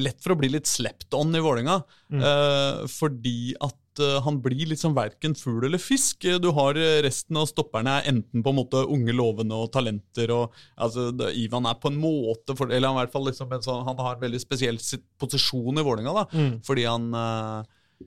lett 0.00 0.20
for 0.22 0.34
å 0.34 0.38
bli 0.40 0.48
litt 0.54 0.70
slept 0.70 1.12
on 1.18 1.34
i 1.36 1.42
Vålinga 1.44 1.82
Mm. 2.12 2.20
eh, 2.20 2.82
fordi 2.92 3.54
at 3.64 3.72
eh, 4.00 4.18
han 4.24 4.38
blir 4.44 4.70
liksom 4.70 4.92
sånn 4.92 4.96
verken 4.96 5.34
fugl 5.38 5.66
eller 5.68 5.80
fisk. 5.82 6.24
Du 6.42 6.48
har 6.56 6.78
eh, 6.80 7.00
resten 7.04 7.36
av 7.40 7.48
stopperne 7.50 7.98
er 7.98 8.08
enten 8.12 8.44
på 8.44 8.52
en 8.52 8.58
måte 8.58 8.84
unge 8.86 9.14
lovende 9.16 9.58
og 9.58 9.72
talenter. 9.74 10.32
og 10.32 10.56
altså, 10.76 11.10
Ivan 11.36 11.68
er 11.68 11.78
på 11.82 11.92
en 11.92 12.00
måte 12.00 12.56
for, 12.56 12.72
Eller 12.72 12.88
han, 12.88 12.96
i 12.96 13.02
hvert 13.04 13.12
fall 13.12 13.28
liksom 13.28 13.52
en 13.52 13.62
sånn, 13.64 13.84
han 13.86 14.00
har 14.00 14.16
en 14.16 14.24
veldig 14.24 14.40
spesiell 14.42 14.80
posisjon 15.20 15.78
i 15.78 15.86
da, 16.02 16.26
Mm. 16.32 16.62
fordi 16.64 16.84
han 16.84 17.12
eh, 17.14 17.62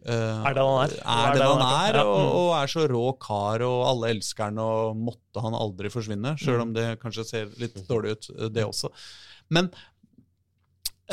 er 0.06 0.54
den 0.56 0.66
han 0.66 0.82
er. 0.84 0.96
Er 1.06 1.34
den 1.38 1.48
han 1.48 1.64
er, 1.64 2.00
og, 2.04 2.24
og, 2.36 2.50
er 2.58 2.68
så 2.68 2.86
rå 2.90 3.06
kar, 3.22 3.62
og 3.64 3.86
alle 3.88 4.10
elsker 4.16 4.50
han, 4.50 4.60
og 4.60 4.98
måtte 4.98 5.44
han 5.44 5.56
aldri 5.56 5.92
forsvinne. 5.94 6.36
Sjøl 6.42 6.62
om 6.66 6.74
det 6.76 7.00
kanskje 7.02 7.26
ser 7.26 7.54
litt 7.62 7.78
dårlig 7.88 8.18
ut, 8.18 8.30
det 8.52 8.66
også. 8.66 8.92
Men 9.54 9.70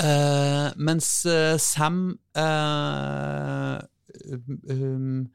uh, 0.01 0.73
mens 0.77 1.25
uh, 1.29 1.57
Sam 1.61 2.19
uh, 2.37 3.79
um, 4.71 5.29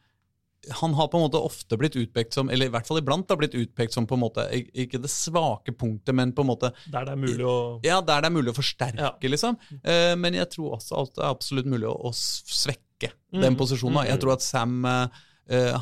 han 0.74 0.94
har 0.94 1.08
på 1.08 1.20
en 1.20 1.24
måte 1.28 1.40
ofte 1.40 1.78
blitt 1.80 1.96
utpekt 1.96 2.36
som 2.36 2.50
eller 2.50 2.68
i 2.68 2.74
hvert 2.74 2.88
fall 2.88 3.00
iblant 3.00 3.30
har 3.32 3.40
blitt 3.40 3.56
utpekt 3.56 3.94
som 3.94 4.08
på 4.10 4.18
en 4.18 4.24
måte, 4.24 4.44
ikke 4.52 5.00
det 5.04 5.12
svake 5.12 5.74
punktet, 5.78 6.16
men 6.18 6.34
på 6.36 6.44
en 6.44 6.50
måte 6.50 6.72
Der 6.86 7.06
det 7.08 7.14
er 7.14 7.22
mulig 7.22 7.46
å 7.48 7.58
Ja, 7.86 8.02
der 8.02 8.26
det 8.26 8.32
er 8.32 8.36
mulig 8.36 8.52
å 8.52 8.58
forsterke, 8.58 9.06
ja. 9.06 9.32
liksom. 9.32 9.60
Uh, 9.86 10.14
men 10.20 10.40
jeg 10.40 10.52
tror 10.56 10.78
også 10.80 11.04
at 11.04 11.16
det 11.16 11.24
er 11.24 11.38
absolutt 11.38 11.72
mulig 11.72 11.88
å, 11.90 11.96
å 12.10 12.12
svekke 12.16 13.14
mm. 13.14 13.42
den 13.44 13.58
posisjonen. 13.60 14.02
Mm. 14.02 14.10
Jeg 14.12 14.22
tror 14.24 14.36
at 14.36 14.46
Sam 14.46 14.78
uh, 14.88 15.24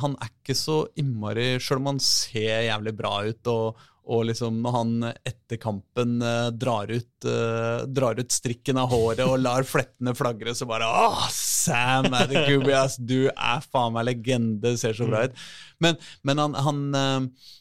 han 0.04 0.18
er 0.22 0.30
ikke 0.30 0.54
så 0.58 0.84
innmari 1.02 1.56
Sjøl 1.64 1.80
om 1.82 1.96
han 1.96 2.02
ser 2.04 2.68
jævlig 2.68 2.94
bra 3.00 3.16
ut 3.26 3.50
og, 3.50 3.86
og 4.06 4.28
liksom 4.30 4.60
når 4.62 4.76
han 4.76 4.94
etter 5.10 5.60
kampen 5.62 6.20
eh, 6.22 6.50
drar, 6.54 6.92
ut, 6.92 7.28
eh, 7.30 7.86
drar, 7.90 8.22
ut, 8.22 8.32
strikken 8.32 8.80
av 8.82 8.92
håret 8.94 9.24
og 9.26 9.40
lar 9.42 9.66
flettene 9.68 10.16
flagre, 10.18 10.56
så 10.58 10.68
bare 10.70 10.90
Åh, 10.90 11.28
Sam 11.34 12.14
Adekubias, 12.14 13.00
du 13.02 13.28
er 13.32 13.66
faen 13.66 13.96
meg 13.96 14.10
legende! 14.12 14.76
Ser 14.78 14.98
så 14.98 15.10
bra 15.10 15.26
ut. 15.26 15.46
Men, 15.82 15.98
men 16.28 16.42
han, 16.42 16.58
han 16.68 16.82
eh, 17.00 17.52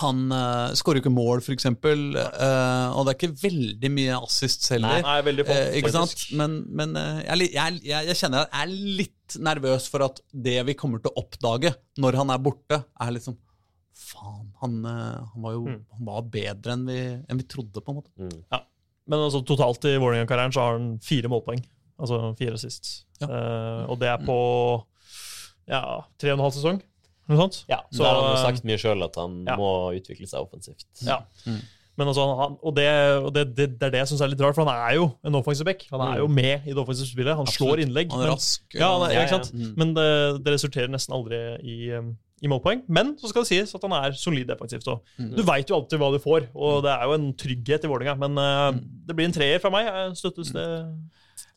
han 0.00 0.20
uh, 0.32 0.72
skårer 0.76 0.98
jo 0.98 1.02
ikke 1.04 1.12
mål, 1.12 1.42
f.eks., 1.42 1.66
uh, 1.68 2.94
og 2.96 3.04
det 3.04 3.12
er 3.12 3.16
ikke 3.18 3.42
veldig 3.42 3.90
mye 3.92 4.20
assist 4.24 4.64
heller. 4.72 5.02
Nei, 5.02 5.02
nei, 5.04 5.16
veldig 5.26 5.44
få, 5.48 5.56
uh, 5.58 5.74
ikke 5.80 5.92
sant? 5.92 6.22
Men, 6.38 6.54
men 6.72 6.96
uh, 6.96 7.20
jeg, 7.26 7.50
jeg, 7.52 7.82
jeg, 8.08 8.16
kjenner 8.16 8.46
at 8.46 8.54
jeg 8.54 8.64
er 8.64 8.96
litt 9.02 9.36
nervøs 9.44 9.88
for 9.92 10.06
at 10.08 10.22
det 10.32 10.56
vi 10.68 10.76
kommer 10.78 11.02
til 11.02 11.12
å 11.12 11.24
oppdage 11.26 11.74
når 12.00 12.20
han 12.22 12.32
er 12.32 12.40
borte, 12.40 12.80
er 12.80 13.12
liksom 13.18 13.36
faen, 13.92 14.41
han, 14.62 14.78
eh, 14.86 15.18
han, 15.32 15.42
var 15.44 15.56
jo 15.56 15.64
mm. 15.66 15.80
han 15.96 16.08
var 16.08 16.28
bedre 16.32 16.76
enn 16.76 16.86
vi, 16.86 17.00
enn 17.02 17.40
vi, 17.40 17.48
trodde, 17.50 17.82
på 17.82 17.92
en 17.92 17.98
måte. 17.98 18.12
Mm. 18.20 18.38
Ja. 18.54 18.62
Men 19.10 19.26
altså, 19.26 19.42
totalt 19.46 19.84
i 19.90 19.96
Vålerenga-karrieren 19.98 20.54
så 20.54 20.62
har 20.62 20.78
han 20.78 20.94
fire 21.02 21.30
målpoeng. 21.32 21.60
Altså 22.02 22.32
fire 22.38 22.58
sist. 22.58 22.92
Ja. 23.20 23.28
Uh, 23.28 23.82
og 23.92 23.98
det 24.00 24.08
er 24.10 24.22
på 24.22 24.38
ja, 25.70 25.82
tre 26.18 26.32
og 26.32 26.38
en 26.38 26.46
halv 26.46 26.56
sesong. 26.56 26.80
Noe 27.30 27.38
sånt. 27.38 27.60
Ja, 27.70 27.82
så 27.94 28.06
har 28.06 28.18
han 28.18 28.32
jo 28.32 28.40
sagt 28.42 28.66
mye 28.66 28.80
sjøl 28.80 29.04
at 29.06 29.18
han 29.20 29.42
ja. 29.46 29.54
må 29.58 29.70
utvikle 29.94 30.26
seg 30.30 30.42
offensivt. 30.42 30.86
Ja. 31.06 31.20
Mm. 31.46 31.60
Men 32.00 32.08
altså, 32.08 32.24
han, 32.38 32.56
og, 32.62 32.72
det, 32.76 32.88
og 33.20 33.30
det, 33.36 33.44
det, 33.52 33.66
det, 33.76 33.86
er 33.86 33.94
det 33.94 34.00
jeg 34.00 34.10
syns 34.12 34.24
er 34.24 34.32
litt 34.32 34.42
rart, 34.42 34.56
for 34.56 34.64
han 34.64 34.80
er 34.88 34.96
jo 34.96 35.10
en 35.28 35.36
offensiv 35.38 35.68
back. 35.68 35.84
Han 35.92 36.02
er 36.06 36.22
jo 36.22 36.28
mm. 36.30 36.38
med 36.40 36.66
i 36.66 36.72
det 36.72 36.80
offensive 36.80 37.10
spillet. 37.10 37.36
Han 37.36 37.46
Absolutt. 37.46 37.58
slår 37.58 37.82
innlegg. 37.84 38.14
Han 38.14 38.24
er 38.24 38.32
rask. 38.32 38.64
Men, 38.72 38.80
ja, 38.80 38.90
han 38.94 39.04
er, 39.06 39.14
ja, 39.14 39.24
ja. 39.28 39.40
Mm. 39.52 39.72
men 39.76 39.94
det, 39.98 40.54
resulterer 40.54 40.92
nesten 40.92 41.16
aldri 41.16 41.42
i 41.60 41.76
um, 41.98 42.14
i 42.42 42.50
målpoeng. 42.50 42.82
Men 42.90 43.14
så 43.20 43.30
skal 43.30 43.44
det 43.44 43.52
sies 43.52 43.74
at 43.76 43.86
han 43.86 43.94
er 43.96 44.16
solid 44.18 44.50
defensivt. 44.50 44.88
Mm. 45.18 45.32
Du 45.38 45.42
veit 45.46 45.70
jo 45.70 45.78
alltid 45.78 46.02
hva 46.02 46.12
du 46.12 46.20
får, 46.22 46.50
og 46.52 46.82
det 46.86 46.92
er 46.94 47.06
jo 47.06 47.16
en 47.18 47.28
trygghet 47.38 47.86
i 47.86 47.90
Vålerenga. 47.90 48.16
Men 48.24 48.40
uh, 48.40 48.70
det 49.06 49.18
blir 49.18 49.30
en 49.30 49.36
treer 49.36 49.62
fra 49.62 49.72
meg. 49.74 49.90
Støttes 50.18 50.50
det? 50.56 50.66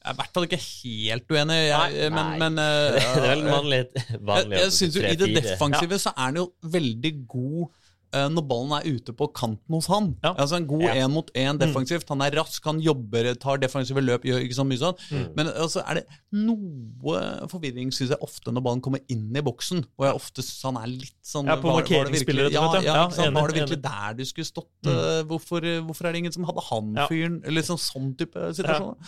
Jeg 0.06 0.12
er 0.12 0.14
i 0.14 0.20
hvert 0.20 0.36
fall 0.38 0.46
ikke 0.46 0.62
helt 0.62 1.32
uenig. 1.34 1.58
Jeg, 1.66 2.12
nei, 2.14 2.18
men, 2.18 2.36
men 2.44 2.62
uh, 2.62 3.00
Det 3.16 3.24
er 3.24 3.32
vel 3.32 3.48
vanlig, 3.50 3.82
vanlig 4.20 4.60
Jeg, 4.60 4.68
jeg 4.68 4.76
synes 4.78 5.00
jo 5.00 5.08
i 5.10 5.18
det 5.24 5.32
defensive 5.40 5.98
ja. 5.98 6.04
så 6.06 6.14
er 6.14 6.30
han 6.30 6.44
jo 6.44 6.52
veldig 6.78 7.14
god 7.26 7.66
Eh, 7.66 7.85
når 8.32 8.46
ballen 8.50 8.74
er 8.78 8.86
ute 8.96 9.14
på 9.18 9.28
kanten 9.36 9.76
hos 9.76 9.88
han. 9.92 10.14
Ja. 10.24 10.34
Altså 10.34 10.60
En 10.60 10.68
god 10.70 10.86
én 10.88 11.02
ja. 11.02 11.10
mot 11.12 11.30
én 11.38 11.60
defensivt. 11.62 12.10
Han 12.14 12.24
er 12.26 12.36
rask, 12.40 12.64
han 12.66 12.82
jobber, 12.84 13.32
tar 13.42 13.60
defensive 13.62 14.04
løp, 14.04 14.26
gjør 14.28 14.46
ikke 14.46 14.58
så 14.58 14.66
mye 14.68 14.82
sånn. 14.82 15.00
Mm. 15.12 15.26
Men 15.38 15.52
altså, 15.52 15.84
er 15.84 16.00
det 16.00 16.06
noe 16.36 17.22
forvirring, 17.52 17.94
syns 17.96 18.14
jeg, 18.14 18.22
ofte 18.26 18.54
når 18.56 18.66
ballen 18.66 18.84
kommer 18.86 19.04
inn 19.12 19.30
i 19.36 19.44
boksen. 19.46 19.86
Og 20.00 20.08
jeg 20.08 20.20
ofte 20.22 20.46
synes 20.46 20.68
han 20.70 20.82
er 20.82 20.92
litt 20.94 21.20
sånn 21.26 21.52
Ja, 21.52 21.60
på 21.62 21.72
markeringsspillere, 21.74 22.54
ja, 22.54 22.66
ja, 22.80 22.84
ja, 22.86 22.98
sant, 23.14 23.36
Var 23.36 23.52
det 23.52 23.62
virkelig 23.62 23.82
der 23.86 24.20
du 24.20 24.26
skulle 24.28 24.50
stått? 24.50 24.74
Mm. 24.86 24.92
Uh, 24.92 25.22
hvorfor, 25.32 25.70
hvorfor, 25.88 26.10
er 26.10 26.16
det 26.16 26.26
ingen 26.26 26.36
som 26.36 26.48
hadde 26.50 26.66
han 26.70 26.94
fyren? 27.10 27.40
Liksom 27.56 27.80
sånn 27.82 28.14
type 28.20 28.52
situasjon. 28.58 29.00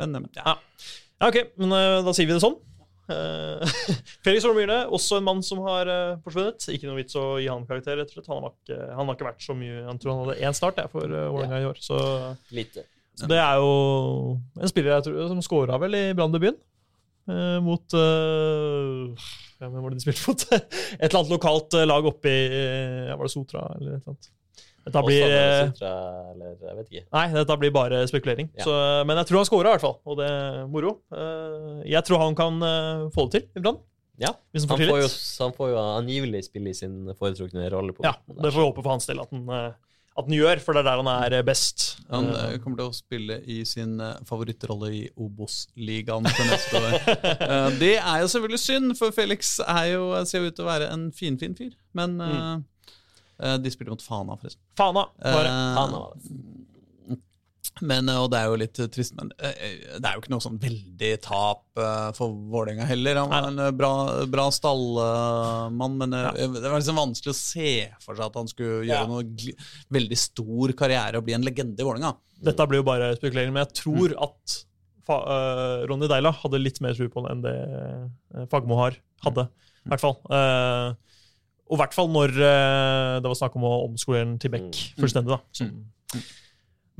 Men, 0.00 0.26
ja. 0.36 0.52
ja. 0.52 0.58
Ok, 1.28 1.42
men 1.60 1.72
da 2.04 2.12
sier 2.16 2.28
vi 2.28 2.36
det 2.36 2.42
sånn. 2.44 2.56
Uh, 3.10 3.66
Felix 4.24 4.46
Holm 4.46 4.60
også 4.94 5.18
en 5.18 5.26
mann 5.26 5.42
som 5.44 5.62
har 5.66 5.90
uh, 5.90 6.20
forsvunnet. 6.24 6.68
Ikke 6.72 6.88
noe 6.88 7.00
vits 7.00 7.18
å 7.18 7.34
gi 7.42 7.50
han 7.50 7.66
karakter, 7.68 7.98
rett 7.98 8.12
og 8.12 8.16
slett. 8.16 8.30
Han 8.30 8.46
har 8.46 8.54
ikke, 8.54 8.78
han 8.94 9.10
har 9.10 9.18
ikke 9.18 9.28
vært 9.28 9.44
så 9.44 9.56
mye 9.58 9.76
Jeg 9.76 10.00
tror 10.02 10.12
han 10.12 10.22
hadde 10.24 10.48
én 10.48 10.56
start 10.56 10.80
jeg, 10.82 10.92
for 10.94 11.06
uh, 11.10 11.28
Vålerenga 11.34 11.60
ja. 11.60 11.66
i 11.66 11.70
år. 11.70 11.82
Så, 11.82 12.00
Lite. 12.56 12.86
så, 13.18 13.28
det 13.30 13.40
er 13.42 13.60
jo 13.62 13.70
en 14.60 14.72
spiller 14.72 14.96
jeg 14.96 15.08
tror, 15.08 15.22
som 15.32 15.44
scora 15.44 15.80
vel 15.82 15.98
i 15.98 16.04
Branndebuten. 16.16 16.60
Uh, 17.30 17.58
mot 17.62 17.94
ja, 17.94 19.66
Hvem 19.68 19.82
var 19.84 19.92
det 19.92 20.00
de 20.00 20.02
spilte 20.02 20.24
mot? 20.24 20.44
et 20.56 21.04
eller 21.04 21.18
annet 21.20 21.34
lokalt 21.34 21.76
lag 21.84 22.06
oppe 22.08 22.32
i 22.32 22.46
Var 23.12 23.22
det 23.22 23.32
Sotra, 23.32 23.66
eller 23.76 23.98
et 23.98 24.00
eller 24.00 24.14
annet? 24.14 24.30
Dette 24.80 25.02
blir, 25.04 25.26
Sotra, 25.68 25.90
eller, 26.32 26.54
jeg 26.56 26.76
vet 26.78 26.88
ikke. 26.88 27.04
Nei, 27.12 27.24
dette 27.34 27.56
blir 27.60 27.72
bare 27.74 28.00
spekulering. 28.08 28.48
Ja. 28.56 28.64
Så, 28.64 28.76
men 29.08 29.20
jeg 29.20 29.28
tror 29.28 29.42
han 29.42 29.48
scora, 29.48 29.74
i 29.74 29.76
hvert 29.76 29.84
fall. 29.84 29.98
Og 30.08 30.16
det 30.20 30.30
er 30.30 30.64
moro. 30.72 30.94
Eh, 31.12 31.82
jeg 31.92 32.02
tror 32.08 32.24
han 32.24 32.38
kan 32.38 32.56
eh, 32.64 33.04
få 33.14 33.28
det 33.28 33.42
til 33.42 33.60
iblant. 33.60 33.84
Ja, 34.20 34.34
han 34.52 34.66
får, 34.68 34.82
jo, 35.00 35.12
han 35.40 35.52
får, 35.56 35.68
jo, 35.72 35.76
angivelig 35.96 36.42
spille 36.50 36.72
i 36.72 36.76
sin 36.76 37.12
foretrukne 37.16 37.68
rolle. 37.72 37.94
på 37.96 38.04
Ja, 38.04 38.18
Det 38.28 38.50
får 38.50 38.58
vi 38.58 38.66
håpe 38.66 38.82
for 38.84 38.92
hans 38.92 39.08
del 39.08 39.22
at 39.22 39.32
han, 39.32 39.46
eh, 39.56 39.70
at 40.10 40.26
han, 40.26 40.34
gjør, 40.36 40.60
for 40.64 40.76
det 40.76 40.82
er 40.82 40.88
der 40.88 41.00
han 41.00 41.12
er 41.12 41.46
best. 41.46 41.86
Han 42.10 42.32
kommer 42.64 42.80
til 42.80 42.88
å 42.90 42.96
spille 42.96 43.38
i 43.48 43.60
sin 43.68 43.94
favorittrolle 44.28 44.90
i 44.96 45.04
Obos-ligaen 45.16 46.28
til 46.28 46.50
neste 46.50 46.80
år. 46.80 46.98
det 47.84 47.94
er 48.00 48.24
jo 48.24 48.32
selvfølgelig 48.32 48.64
synd, 48.64 48.96
for 49.00 49.16
Felix 49.16 49.58
er 49.64 49.94
jo, 49.94 50.10
ser 50.28 50.48
ut 50.48 50.56
til 50.56 50.66
å 50.66 50.72
være 50.72 50.90
en 50.92 51.08
finfin 51.12 51.56
fin 51.56 51.72
fyr. 51.72 51.78
Men 51.96 52.20
mm. 52.20 52.68
Eh, 53.40 53.58
de 53.62 53.72
spilte 53.72 53.92
mot 53.94 54.04
Fana, 54.04 54.36
forresten. 54.40 54.62
Fana, 54.78 55.06
bare. 55.24 55.52
Eh, 55.52 55.78
Fana 55.78 56.06
men, 57.86 58.08
og 58.12 58.26
det 58.32 58.36
er 58.36 58.48
jo 58.50 58.56
litt 58.60 58.78
trist, 58.92 59.14
men 59.16 59.30
det 59.38 60.00
er 60.02 60.16
jo 60.16 60.20
ikke 60.20 60.32
noe 60.32 60.42
sånn 60.42 60.58
veldig 60.60 61.10
tap 61.24 61.62
for 62.16 62.34
Vålerenga 62.52 62.84
heller. 62.88 63.20
Han 63.22 63.30
var 63.30 63.46
en 63.46 63.76
bra, 63.78 63.92
bra 64.28 64.46
stallmann, 64.52 65.94
men 66.02 66.16
ja. 66.16 66.32
det 66.34 66.64
var 66.66 66.80
liksom 66.80 66.98
vanskelig 67.00 67.32
å 67.32 67.38
se 67.38 67.70
for 68.02 68.18
seg 68.18 68.26
at 68.26 68.36
han 68.36 68.50
skulle 68.50 68.82
gjøre 68.88 68.98
ja. 68.98 69.06
noe 69.08 69.54
veldig 69.96 70.18
stor 70.18 70.74
karriere 70.76 71.22
og 71.22 71.28
bli 71.28 71.38
en 71.38 71.46
legende 71.46 71.80
i 71.80 71.86
Vålerenga. 71.86 72.12
Dette 72.50 72.66
blir 72.68 72.82
jo 72.82 72.88
bare 72.90 73.14
spekulering, 73.16 73.54
men 73.54 73.64
jeg 73.64 73.78
tror 73.84 74.16
mm. 74.16 74.20
at 74.28 74.58
uh, 75.14 75.86
Ronny 75.88 76.10
Deila 76.10 76.34
hadde 76.42 76.60
litt 76.60 76.80
mer 76.84 76.96
tro 76.98 77.08
på 77.12 77.24
det 77.24 77.34
enn 77.34 77.44
det 77.46 77.56
Fagmo 78.52 78.78
har, 78.80 78.98
hadde. 79.24 79.46
I 79.86 79.94
hvert 79.94 80.04
fall. 80.04 80.18
Uh, 80.28 80.92
og 81.70 81.78
i 81.78 81.80
hvert 81.84 81.94
fall 81.94 82.10
når 82.10 82.34
uh, 82.34 83.16
det 83.22 83.30
var 83.30 83.38
snakk 83.38 83.56
om 83.58 83.66
å 83.68 83.76
omskolere 83.86 84.26
den 84.26 84.38
til 84.42 84.50
Beck 84.50 84.68
mm. 84.74 85.00
fullstendig. 85.00 85.36
da. 85.36 85.40
Så. 85.54 85.68
Mm. 85.70 86.26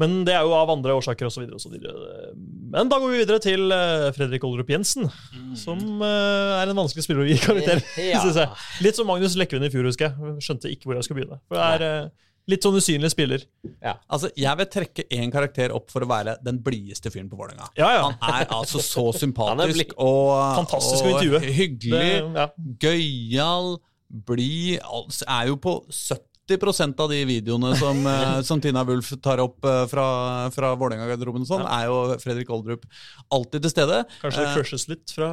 Men 0.00 0.14
det 0.24 0.32
er 0.32 0.46
jo 0.46 0.54
av 0.56 0.70
andre 0.72 0.94
årsaker 0.96 1.28
osv. 1.28 1.44
Men 1.50 2.88
da 2.88 3.00
går 3.02 3.10
vi 3.10 3.20
videre 3.20 3.42
til 3.42 3.66
uh, 3.74 4.08
Fredrik 4.16 4.46
Olrup 4.48 4.70
Jensen, 4.72 5.10
mm. 5.10 5.52
som 5.58 5.82
uh, 6.00 6.56
er 6.60 6.70
en 6.70 6.78
vanskelig 6.78 7.04
spiller 7.04 7.26
å 7.26 7.28
gi 7.28 7.36
karakter. 7.42 7.82
Ja. 8.12 8.22
synes 8.22 8.38
jeg. 8.40 8.64
Litt 8.86 8.96
som 8.96 9.10
Magnus 9.10 9.36
Lekven 9.36 9.66
i 9.66 9.72
fjor, 9.72 9.90
husker 9.90 10.08
jeg. 10.08 10.38
Skjønte 10.46 10.72
ikke 10.72 10.88
hvor 10.88 10.96
jeg 10.96 11.08
skulle 11.08 11.24
begynne. 11.24 11.42
For 11.50 11.60
det 11.60 11.92
er 11.92 12.10
Litt 12.48 12.64
sånn 12.64 12.78
usynlig 12.80 13.10
spiller. 13.12 13.42
Ja. 13.84 13.92
Altså, 14.10 14.30
Jeg 14.38 14.58
vil 14.58 14.68
trekke 14.72 15.04
én 15.14 15.30
karakter 15.30 15.74
opp 15.76 15.90
for 15.92 16.02
å 16.02 16.08
være 16.10 16.38
den 16.42 16.58
blideste 16.64 17.12
fyren 17.12 17.28
på 17.30 17.38
Vålerenga. 17.38 17.68
Ja, 17.78 17.90
ja. 17.94 18.08
Han 18.24 18.38
er 18.40 18.54
altså 18.56 18.82
så 18.82 19.04
sympatisk 19.22 19.92
og, 19.96 20.32
Fantastisk 20.62 21.06
og, 21.06 21.20
og 21.20 21.46
hyggelig, 21.46 21.92
det, 21.92 22.40
ja. 22.40 22.48
gøyal 22.82 23.76
blid 24.10 24.80
Er 25.26 25.50
jo 25.50 25.56
på 25.62 25.76
70% 25.88 27.00
av 27.00 27.10
de 27.12 27.20
videoene 27.28 27.74
som, 27.78 28.00
eh, 28.12 28.40
som 28.46 28.62
Tina 28.62 28.84
Wulf 28.86 29.12
tar 29.22 29.42
opp 29.42 29.64
eh, 29.64 29.84
fra, 29.90 30.06
fra 30.54 30.72
Vålerenga-garderoben, 30.80 31.46
sånn, 31.48 31.66
ja. 31.66 31.80
er 31.80 31.90
jo 31.90 32.22
Fredrik 32.22 32.50
Oldrup 32.54 32.86
alltid 33.30 33.66
til 33.66 33.74
stede. 33.76 34.02
Kanskje 34.22 34.42
det 34.42 34.48
eh, 34.50 34.56
crushes 34.58 34.88
litt 34.90 35.14
fra 35.14 35.30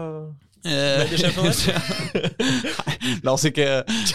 Mediesjefen 0.68 1.46
La 3.26 3.34
oss 3.34 3.46
ikke 3.48 3.68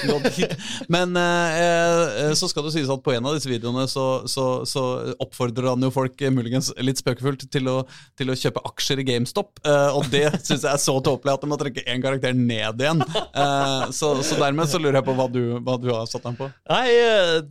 gå 0.09 0.19
dit. 0.27 0.55
Men 0.93 1.17
eh, 1.19 2.33
så 2.39 2.49
skal 2.51 2.67
det 2.67 2.75
sies 2.75 2.91
at 2.93 3.03
på 3.05 3.15
en 3.15 3.27
av 3.29 3.37
disse 3.37 3.51
videoene 3.51 3.87
så, 3.91 4.07
så, 4.31 4.47
så 4.69 4.85
oppfordrer 5.23 5.71
han 5.73 5.85
jo 5.85 5.93
folk 5.95 6.21
muligens 6.35 6.73
litt 6.83 7.01
spøkefullt 7.01 7.47
til 7.53 7.71
å, 7.73 7.79
til 8.19 8.33
å 8.33 8.39
kjøpe 8.39 8.65
aksjer 8.73 9.03
i 9.03 9.07
GameStop. 9.09 9.63
Eh, 9.65 9.91
og 9.97 10.09
det 10.13 10.27
syns 10.43 10.67
jeg 10.67 10.71
er 10.73 10.83
så 10.83 10.97
tåpelig 11.05 11.37
at 11.37 11.45
de 11.45 11.51
må 11.51 11.59
trekke 11.61 11.87
én 11.89 12.05
karakter 12.05 12.37
ned 12.37 12.83
igjen. 12.83 13.03
Eh, 13.03 13.89
så, 13.95 14.15
så, 14.23 14.39
dermed 14.41 14.71
så 14.71 14.81
lurer 14.83 15.01
jeg 15.01 15.09
på 15.09 15.17
hva 15.19 15.29
du, 15.33 15.43
hva 15.65 15.79
du 15.81 15.91
har 15.93 16.07
satt 16.11 16.27
dem 16.27 16.39
på. 16.39 16.51
Nei, 16.71 16.85
jeg, 16.93 17.43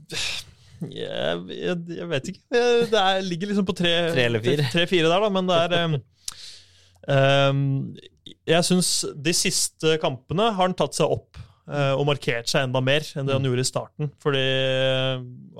jeg, 0.91 1.75
jeg 1.97 2.07
vet 2.11 2.31
ikke. 2.33 2.43
Det 2.91 3.01
er, 3.01 3.25
ligger 3.25 3.51
liksom 3.51 3.67
på 3.67 3.77
tre, 3.77 3.95
tre. 4.15 4.29
Tre, 4.41 4.87
fire 4.89 5.11
der, 5.11 5.25
da, 5.25 5.31
men 5.33 5.49
det 5.49 5.59
er 5.65 5.77
um, 7.51 7.65
jeg 8.47 8.67
syns 8.67 8.91
de 9.15 9.33
siste 9.35 9.97
kampene 10.01 10.51
har 10.51 10.67
han 10.67 10.77
tatt 10.77 10.97
seg 10.97 11.11
opp 11.11 11.39
uh, 11.71 11.93
og 11.95 12.05
markert 12.09 12.51
seg 12.51 12.67
enda 12.67 12.81
mer 12.83 13.05
enn 13.15 13.27
det 13.27 13.35
han 13.35 13.43
mm. 13.43 13.49
gjorde 13.49 13.65
i 13.65 13.69
starten. 13.71 14.11
Fordi 14.23 14.45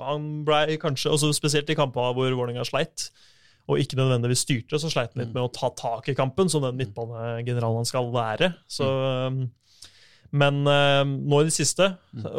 han 0.02 0.30
ble 0.46 0.78
kanskje, 0.82 1.12
også 1.12 1.32
spesielt 1.36 1.70
i 1.72 1.78
kampene 1.78 2.14
hvor 2.16 2.38
Vålerenga 2.38 2.66
sleit, 2.68 3.10
og 3.70 3.78
ikke 3.78 3.98
nødvendigvis 3.98 4.42
styrte, 4.42 4.78
så 4.80 4.90
sleit 4.90 5.12
han 5.14 5.22
litt 5.22 5.34
med 5.34 5.44
å 5.44 5.52
ta 5.54 5.70
tak 5.78 6.08
i 6.10 6.16
kampen, 6.18 6.50
som 6.50 6.64
den 6.64 6.78
midtbanegeneralen 6.80 7.82
han 7.82 7.88
skal 7.88 8.10
være. 8.14 8.50
Så, 8.70 8.88
um, 9.30 9.44
men 10.32 10.62
uh, 10.64 11.02
nå 11.04 11.42
i 11.42 11.48
det 11.50 11.54
siste, 11.54 11.90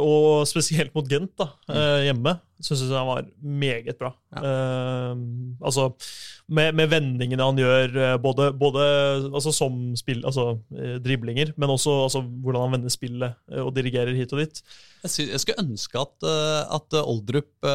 og 0.01 0.47
spesielt 0.49 0.93
mot 0.95 1.05
Gent 1.09 1.35
da, 1.37 1.45
uh, 1.69 1.99
hjemme, 2.01 2.33
syns 2.63 2.81
jeg 2.87 2.95
han 2.95 3.09
var 3.09 3.27
meget 3.43 3.99
bra. 3.99 4.09
Uh, 4.33 5.13
altså, 5.61 5.91
med, 6.47 6.73
med, 6.79 6.89
vendingene 6.89 7.45
han 7.45 7.59
gjør, 7.61 8.17
både, 8.23 8.49
både 8.57 8.85
altså, 9.29 9.53
som 9.53 9.77
spill, 9.99 10.23
altså, 10.25 10.55
driblinger, 11.05 11.53
men 11.53 11.75
også 11.75 11.99
altså, 12.07 12.23
hvordan 12.23 12.65
han 12.65 12.77
vender 12.79 12.93
spillet 12.93 13.61
og 13.61 13.73
dirigerer 13.77 14.17
hit 14.17 14.33
og 14.33 14.41
dit. 14.41 14.63
Jeg, 15.05 15.29
jeg 15.29 15.43
skulle 15.43 15.67
ønske 15.67 16.01
at, 16.01 16.31
at 16.79 16.99
Oldrup, 17.03 17.69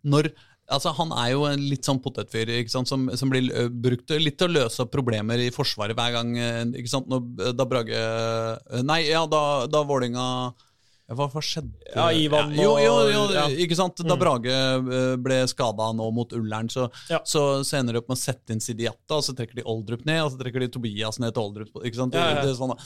når 0.00 0.32
Altså, 0.70 0.94
han 0.96 1.12
er 1.18 1.32
jo 1.34 1.44
en 1.48 1.66
litt 1.70 1.86
sånn 1.86 2.00
potetfyr 2.02 2.52
som, 2.70 2.86
som, 2.86 3.30
blir 3.32 3.50
brukt 3.70 4.14
litt 4.16 4.38
til 4.40 4.50
å 4.50 4.62
løse 4.62 4.86
problemer 4.92 5.42
i 5.42 5.50
Forsvaret 5.54 5.98
hver 5.98 6.16
gang. 6.16 6.34
ikke 6.78 6.92
sant? 6.92 7.10
Når, 7.10 7.54
da 7.58 7.66
Brage 7.68 8.02
Nei, 8.86 9.02
ja, 9.10 9.24
da, 9.30 9.42
da 9.70 9.84
Vålinga 9.86 10.26
hva, 11.10 11.26
hva, 11.26 11.40
skjedde? 11.42 11.74
Ja, 11.90 12.04
Ivan 12.14 12.52
ja, 12.54 12.62
jo, 12.62 12.74
jo, 12.78 12.94
jo, 13.10 13.22
ja. 13.34 13.46
ikke 13.64 13.74
sant? 13.74 13.98
Da 14.04 14.14
mm. 14.14 14.20
Brage 14.20 14.58
ble 15.24 15.40
skada 15.50 15.88
nå 15.96 16.06
mot 16.14 16.30
Ullern, 16.38 16.70
så, 16.70 16.86
ja. 17.10 17.18
så, 17.26 17.64
så 17.66 17.80
ender 17.80 17.96
de 17.96 18.02
opp 18.02 18.12
med 18.12 18.18
å 18.18 18.20
sette 18.20 18.54
inn 18.54 18.62
Sidiata, 18.62 19.18
og 19.18 19.24
så 19.26 19.34
trekker 19.34 19.58
de 19.58 19.66
Oldrup 19.66 20.04
ned, 20.06 20.22
og 20.22 20.30
så 20.30 20.38
trekker 20.38 20.62
de 20.62 20.70
Tobias 20.70 21.18
ned 21.22 21.34
til 21.34 21.42
Oldrup. 21.42 21.80
ikke 21.82 21.98
sant? 21.98 22.14
Ja, 22.14 22.44
det, 22.44 22.54
sånn, 22.58 22.76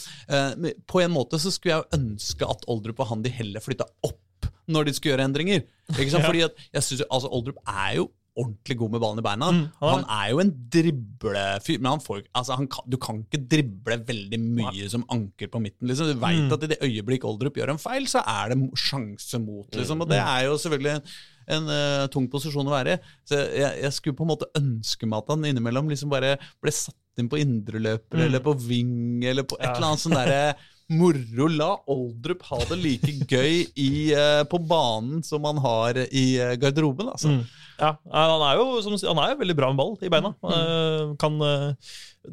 på 0.88 1.04
en 1.04 1.12
måte 1.12 1.40
så 1.42 1.52
skulle 1.52 1.82
jeg 1.82 2.00
ønske 2.00 2.48
at 2.48 2.64
Oldrup 2.72 3.04
og 3.04 3.12
han 3.12 3.24
de 3.24 3.32
heller 3.34 3.64
flytta 3.64 3.90
opp 4.08 4.23
når 4.70 4.88
de 4.88 4.96
skulle 4.96 5.14
gjøre 5.14 5.28
endringer. 5.28 5.64
Ikke 5.94 6.10
sant? 6.12 6.26
Fordi 6.30 6.44
at 6.46 6.60
jeg 6.72 6.86
synes, 6.88 7.06
altså 7.10 7.32
Oldrup 7.32 7.60
er 7.68 7.96
jo 8.00 8.10
ordentlig 8.34 8.76
god 8.78 8.90
med 8.90 9.02
ballen 9.02 9.20
i 9.20 9.24
beina. 9.24 9.48
Mm, 9.54 9.60
han, 9.78 9.92
han, 9.92 10.06
er 10.10 10.30
jo 10.32 10.40
en 10.42 10.50
driblefyr, 10.74 11.76
men 11.78 11.90
han 11.92 12.02
får, 12.02 12.24
altså 12.34 12.56
han 12.58 12.66
kan, 12.70 12.88
du 12.90 12.96
kan 13.00 13.20
ikke 13.22 13.40
drible 13.52 13.98
veldig 14.08 14.40
mye 14.42 14.88
som 14.90 15.04
anker 15.14 15.52
på 15.52 15.60
midten. 15.62 15.86
Liksom. 15.90 16.10
Du 16.10 16.22
veit 16.22 16.42
mm. 16.42 16.56
at 16.56 16.66
i 16.66 16.72
det 16.72 16.80
øyeblikk 16.82 17.26
Oldrup 17.28 17.60
gjør 17.60 17.74
en 17.76 17.82
feil, 17.82 18.08
så 18.10 18.24
er 18.26 18.52
det 18.52 18.58
sjanse 18.80 19.38
mot. 19.42 19.68
Liksom. 19.70 20.02
Og 20.02 20.10
det 20.10 20.18
mm. 20.18 20.32
er 20.34 20.48
jo 20.48 20.58
selvfølgelig 20.64 20.96
en, 20.96 21.14
en 21.58 21.70
uh, 21.70 22.08
tung 22.10 22.26
posisjon 22.32 22.66
å 22.66 22.74
være 22.74 22.96
i. 22.96 23.14
Så 23.30 23.38
jeg, 23.38 23.70
jeg, 23.84 23.96
skulle 24.00 24.18
på 24.18 24.26
en 24.26 24.34
måte 24.34 24.50
ønske 24.58 25.06
meg 25.06 25.22
at 25.22 25.34
han 25.36 25.50
innimellom 25.52 25.94
liksom 25.94 26.10
bare 26.12 26.34
ble 26.64 26.74
satt 26.74 26.98
inn 27.22 27.30
på 27.30 27.38
indreløper 27.38 28.18
mm. 28.18 28.26
eller 28.26 28.42
på 28.42 28.56
ving 28.58 29.22
eller 29.30 29.46
på 29.46 29.60
et 29.60 29.68
ja. 29.68 29.76
eller 29.76 29.92
annet 29.92 30.02
sånn 30.02 30.18
derre 30.18 30.56
moro. 30.92 31.48
La 31.48 31.70
Oldrup 31.90 32.44
ha 32.50 32.60
det 32.68 32.78
like 32.82 33.14
gøy 33.30 33.64
i, 33.80 33.90
uh, 34.12 34.42
på 34.48 34.60
banen 34.68 35.22
som 35.26 35.44
han 35.48 35.60
har 35.64 36.00
i 36.04 36.24
uh, 36.40 36.54
garderoben. 36.60 37.10
Altså. 37.12 37.32
Mm. 37.32 37.42
Ja, 37.80 37.94
han 38.12 38.46
er, 38.50 38.60
jo, 38.60 38.80
som, 38.84 38.96
han 39.10 39.22
er 39.24 39.34
jo 39.34 39.40
veldig 39.42 39.58
bra 39.58 39.70
med 39.72 39.80
ball 39.80 39.94
i 40.04 40.10
beina. 40.12 40.30
Mm. 40.44 41.14
Kan 41.20 41.40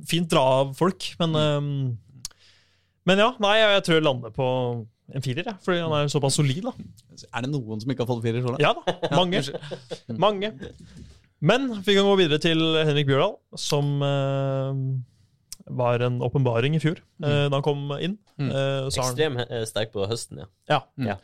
fint 0.08 0.30
dra 0.32 0.44
av 0.62 0.76
folk, 0.78 1.14
men 1.22 1.98
Men 3.10 3.18
ja, 3.18 3.32
nei, 3.42 3.56
jeg 3.58 3.82
tror 3.88 3.98
jeg 3.98 4.06
lander 4.06 4.34
på 4.36 4.48
en 5.12 5.24
firer, 5.26 5.48
ja, 5.50 5.56
fordi 5.66 5.80
han 5.82 5.96
er 5.98 6.12
såpass 6.14 6.38
solid. 6.38 6.68
da. 6.68 7.26
Er 7.34 7.44
det 7.44 7.50
noen 7.52 7.82
som 7.82 7.90
ikke 7.92 8.06
har 8.06 8.12
fått 8.12 8.22
firer? 8.24 8.46
så 8.46 8.54
Ja 8.62 8.76
da, 8.78 8.94
mange. 9.20 9.42
mange. 10.22 10.54
Men 11.42 11.72
vi 11.82 11.96
kan 11.98 12.06
gå 12.06 12.14
videre 12.20 12.38
til 12.40 12.62
Henrik 12.78 13.10
Bjørdal, 13.10 13.34
som 13.58 13.98
var 15.68 16.04
en 16.06 16.22
åpenbaring 16.26 16.76
i 16.78 16.82
fjor 16.82 17.00
mm. 17.22 17.26
uh, 17.26 17.46
da 17.50 17.58
han 17.58 17.66
kom 17.66 17.84
inn. 18.00 18.18
Mm. 18.40 18.50
Uh, 18.50 18.90
Ekstremt 18.90 19.44
eh, 19.48 19.66
sterk 19.70 19.94
på 19.94 20.08
høsten, 20.10 20.44
ja. 20.44 20.50
ja. 20.72 20.82
Mm. 20.98 21.12
ja. 21.14 21.20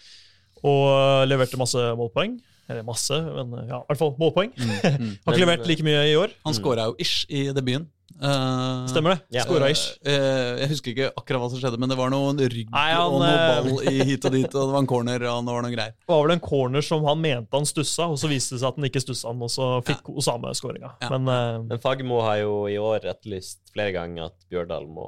Og 0.68 1.28
leverte 1.30 1.60
masse 1.60 1.82
målpoeng. 1.98 2.38
Eller 2.68 2.84
masse, 2.84 3.16
men 3.16 3.54
ja, 3.70 3.80
i 3.80 3.88
hvert 3.88 4.00
fall 4.02 4.16
målpoeng. 4.20 4.52
Mm. 4.58 4.72
mm. 4.84 5.12
har 5.26 5.36
ikke 5.36 5.46
levert 5.46 5.70
like 5.70 5.86
mye 5.88 6.02
i 6.10 6.18
år. 6.20 6.34
Han 6.46 6.58
skåra 6.58 6.90
jo 6.90 6.98
ish 7.00 7.24
i 7.32 7.48
debuten. 7.56 7.88
Uh, 8.18 8.88
Stemmer 8.90 9.14
det. 9.14 9.20
Ja. 9.36 9.44
Skåra 9.46 9.70
ish. 9.70 9.98
Uh, 10.02 10.58
jeg 10.62 10.70
husker 10.72 10.94
ikke 10.94 11.10
akkurat 11.12 11.44
hva 11.44 11.50
som 11.52 11.62
skjedde, 11.62 11.80
men 11.82 11.92
det 11.92 11.98
var 12.00 12.10
noen 12.10 12.40
rygg 12.40 12.72
Nei, 12.74 12.88
han, 12.96 13.14
og 13.14 13.22
noe 13.22 13.36
ball 13.52 13.92
i 13.92 14.08
hit 14.10 14.26
og 14.26 14.34
dit, 14.34 14.48
og 14.48 14.58
det 14.58 14.74
var 14.74 14.82
en 14.82 14.90
corner 14.90 15.28
og 15.28 15.46
det 15.46 15.56
var 15.58 15.68
noen 15.68 15.76
greier. 15.76 15.96
Det 16.00 16.14
var 16.14 16.24
vel 16.26 16.36
en 16.38 16.44
corner 16.48 16.86
som 16.88 17.06
han 17.06 17.22
mente 17.22 17.60
han 17.60 17.70
stussa, 17.70 18.10
og 18.10 18.18
så 18.22 18.32
viste 18.32 18.56
det 18.56 18.64
seg 18.64 18.72
at 18.72 18.82
han 18.82 18.90
ikke 18.90 19.04
stussa 19.04 19.36
og 19.36 19.54
så 19.54 19.70
fikk 19.86 20.10
ja. 20.10 20.18
Osame 20.24 20.54
skåringa. 20.58 20.94
Ja. 21.04 21.12
Men, 21.14 21.30
uh, 21.30 21.64
men 21.68 21.84
Fagermo 21.84 22.24
har 22.26 22.42
jo 22.42 22.60
i 22.72 22.80
år 22.82 23.06
etterlyst 23.14 23.62
flere 23.76 23.94
ganger 23.96 24.32
at 24.32 24.48
Bjørdal 24.50 24.90
må 24.90 25.08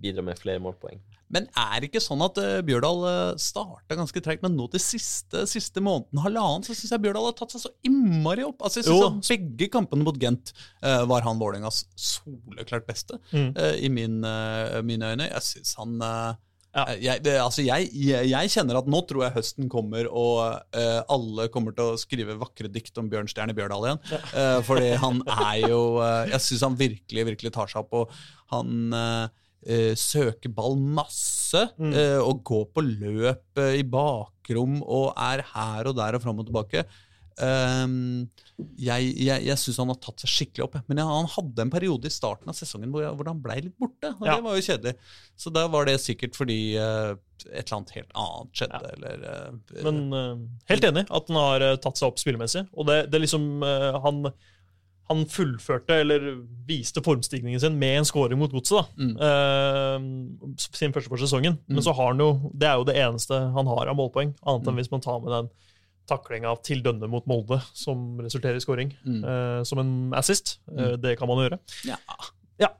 bidra 0.00 0.24
med 0.24 0.38
flere 0.40 0.62
målpoeng. 0.62 1.00
Men 1.30 1.46
er 1.58 1.76
det 1.78 1.90
ikke 1.90 2.02
sånn 2.02 2.24
at 2.26 2.38
uh, 2.42 2.58
Bjørdal 2.66 3.04
uh, 3.06 3.38
starta 3.40 3.98
ganske 3.98 4.22
treigt, 4.24 4.42
men 4.44 4.56
nå 4.58 4.66
til 4.72 4.82
siste, 4.82 5.44
siste 5.50 5.82
måneden, 5.84 6.22
halvannen, 6.24 6.66
så 6.66 6.74
syns 6.74 6.94
jeg 6.96 7.04
Bjørdal 7.06 7.30
har 7.30 7.38
tatt 7.38 7.54
seg 7.54 7.64
så 7.64 7.72
innmari 7.86 8.44
opp. 8.46 8.60
Altså, 8.66 8.82
jeg 8.82 8.90
synes 8.90 9.30
at 9.30 9.30
Begge 9.30 9.70
kampene 9.72 10.06
mot 10.06 10.18
Gent 10.20 10.52
uh, 10.82 11.06
var 11.10 11.24
han 11.26 11.40
Vålerengas 11.40 11.84
soleklart 11.94 12.88
beste, 12.90 13.20
mm. 13.30 13.50
uh, 13.56 13.74
i 13.78 13.90
min, 13.92 14.20
mine 14.86 15.14
øyne. 15.14 15.30
Jeg 15.30 15.46
syns 15.46 15.76
han 15.78 15.98
ja. 16.70 16.84
Jeg, 16.94 17.22
det, 17.26 17.34
altså 17.42 17.64
jeg, 17.66 17.88
jeg, 17.98 18.28
jeg, 18.30 18.50
kjenner 18.52 18.78
at 18.78 18.88
nå 18.90 19.00
tror 19.08 19.24
jeg 19.24 19.34
høsten 19.34 19.70
kommer, 19.72 20.06
og 20.06 20.38
uh, 20.76 21.00
alle 21.10 21.48
kommer 21.50 21.74
til 21.74 21.94
å 21.94 21.98
skrive 21.98 22.38
vakre 22.38 22.70
dikt 22.70 22.98
om 23.02 23.10
Bjørnstjerne 23.10 23.56
Bjørdal 23.58 23.88
igjen. 23.88 24.02
Ja. 24.12 24.20
Uh, 24.30 24.58
fordi 24.66 24.92
han 25.02 25.22
er 25.34 25.56
jo 25.64 25.80
uh, 25.98 26.28
Jeg 26.30 26.44
syns 26.46 26.66
han 26.68 26.78
virkelig, 26.78 27.26
virkelig 27.32 27.54
tar 27.56 27.72
seg 27.72 27.82
opp. 27.82 28.04
Og 28.04 28.54
han 28.54 28.94
eh, 29.66 29.92
søke 29.98 30.50
ball 30.52 30.78
masse 30.78 31.66
mm. 31.76 31.92
eh, 31.92 32.18
og 32.22 32.42
gå 32.46 32.64
på 32.72 32.84
løp 32.86 33.60
eh, 33.60 33.78
i 33.80 33.86
bakrom 33.86 34.80
og 34.82 35.12
er 35.16 35.44
her 35.52 35.90
og 35.90 35.96
der 35.98 36.18
og 36.18 36.24
fram 36.24 36.42
og 36.42 36.50
tilbake. 36.50 36.84
Um, 37.40 38.26
jeg 38.76 39.14
jeg, 39.16 39.40
jeg 39.46 39.56
syns 39.56 39.78
han 39.80 39.88
har 39.88 39.96
tatt 40.02 40.20
seg 40.20 40.32
skikkelig 40.32 40.66
opp. 40.66 40.76
Men 40.90 41.00
han 41.08 41.28
hadde 41.32 41.64
en 41.64 41.72
periode 41.72 42.10
i 42.10 42.12
starten 42.12 42.52
av 42.52 42.58
sesongen 42.58 42.92
hvor, 42.92 43.06
hvor 43.16 43.30
han 43.30 43.40
blei 43.40 43.60
litt 43.64 43.76
borte. 43.80 44.12
og 44.18 44.28
ja. 44.28 44.36
Det 44.36 44.44
var 44.44 44.58
jo 44.58 44.66
kjedelig. 44.66 44.94
Så 45.40 45.52
da 45.54 45.64
var 45.72 45.88
det 45.88 45.96
sikkert 46.04 46.36
fordi 46.36 46.60
uh, 46.76 47.16
et 47.48 47.64
eller 47.64 47.78
annet 47.78 47.96
helt 47.96 48.14
annet 48.26 48.60
skjedde. 48.60 48.80
Ja. 48.84 48.94
Eller, 48.96 49.26
uh, 49.26 49.82
men 49.88 50.00
uh, 50.12 50.46
helt 50.72 50.88
enig 50.90 51.06
at 51.08 51.32
han 51.32 51.40
har 51.40 51.66
tatt 51.80 52.00
seg 52.00 52.10
opp 52.10 52.20
spillemessig. 52.20 52.66
Og 52.76 52.90
det, 52.90 53.02
det 53.12 53.24
liksom 53.24 53.48
han 54.04 54.24
han 55.10 55.24
fullførte, 55.26 55.96
eller 56.04 56.26
viste 56.68 57.02
formstigningen 57.02 57.60
sin 57.60 57.78
med 57.78 57.98
en 57.98 58.06
scoring 58.06 58.38
mot 58.38 58.52
Godset. 58.54 58.92
Mm. 58.94 59.16
Uh, 59.18 60.52
sin 60.62 60.94
første 60.94 61.10
for 61.10 61.20
sesongen. 61.20 61.58
Mm. 61.66 61.78
Men 61.78 61.86
så 61.86 61.94
har 61.98 62.12
han 62.12 62.22
jo, 62.22 62.30
det 62.54 62.68
er 62.70 62.78
jo 62.78 62.86
det 62.86 62.96
eneste 63.00 63.40
han 63.56 63.70
har 63.72 63.90
av 63.90 63.98
målpoeng, 63.98 64.36
annet 64.44 64.68
enn 64.68 64.76
mm. 64.76 64.80
hvis 64.82 64.92
man 64.94 65.02
tar 65.04 65.18
med 65.24 65.34
den 65.34 65.50
taklinga 66.10 66.52
til 66.66 66.82
Dønne 66.82 67.06
mot 67.10 67.26
Molde 67.30 67.60
som 67.76 68.20
resulterer 68.22 68.58
i 68.58 68.62
scoring. 68.62 68.94
Uh, 69.06 69.62
som 69.66 69.82
en 69.82 69.92
assist. 70.18 70.58
Uh, 70.70 70.94
det 71.00 71.16
kan 71.18 71.30
man 71.30 71.42
gjøre. 71.42 71.60
Ja. 71.90 71.98
Ja, 72.60 72.70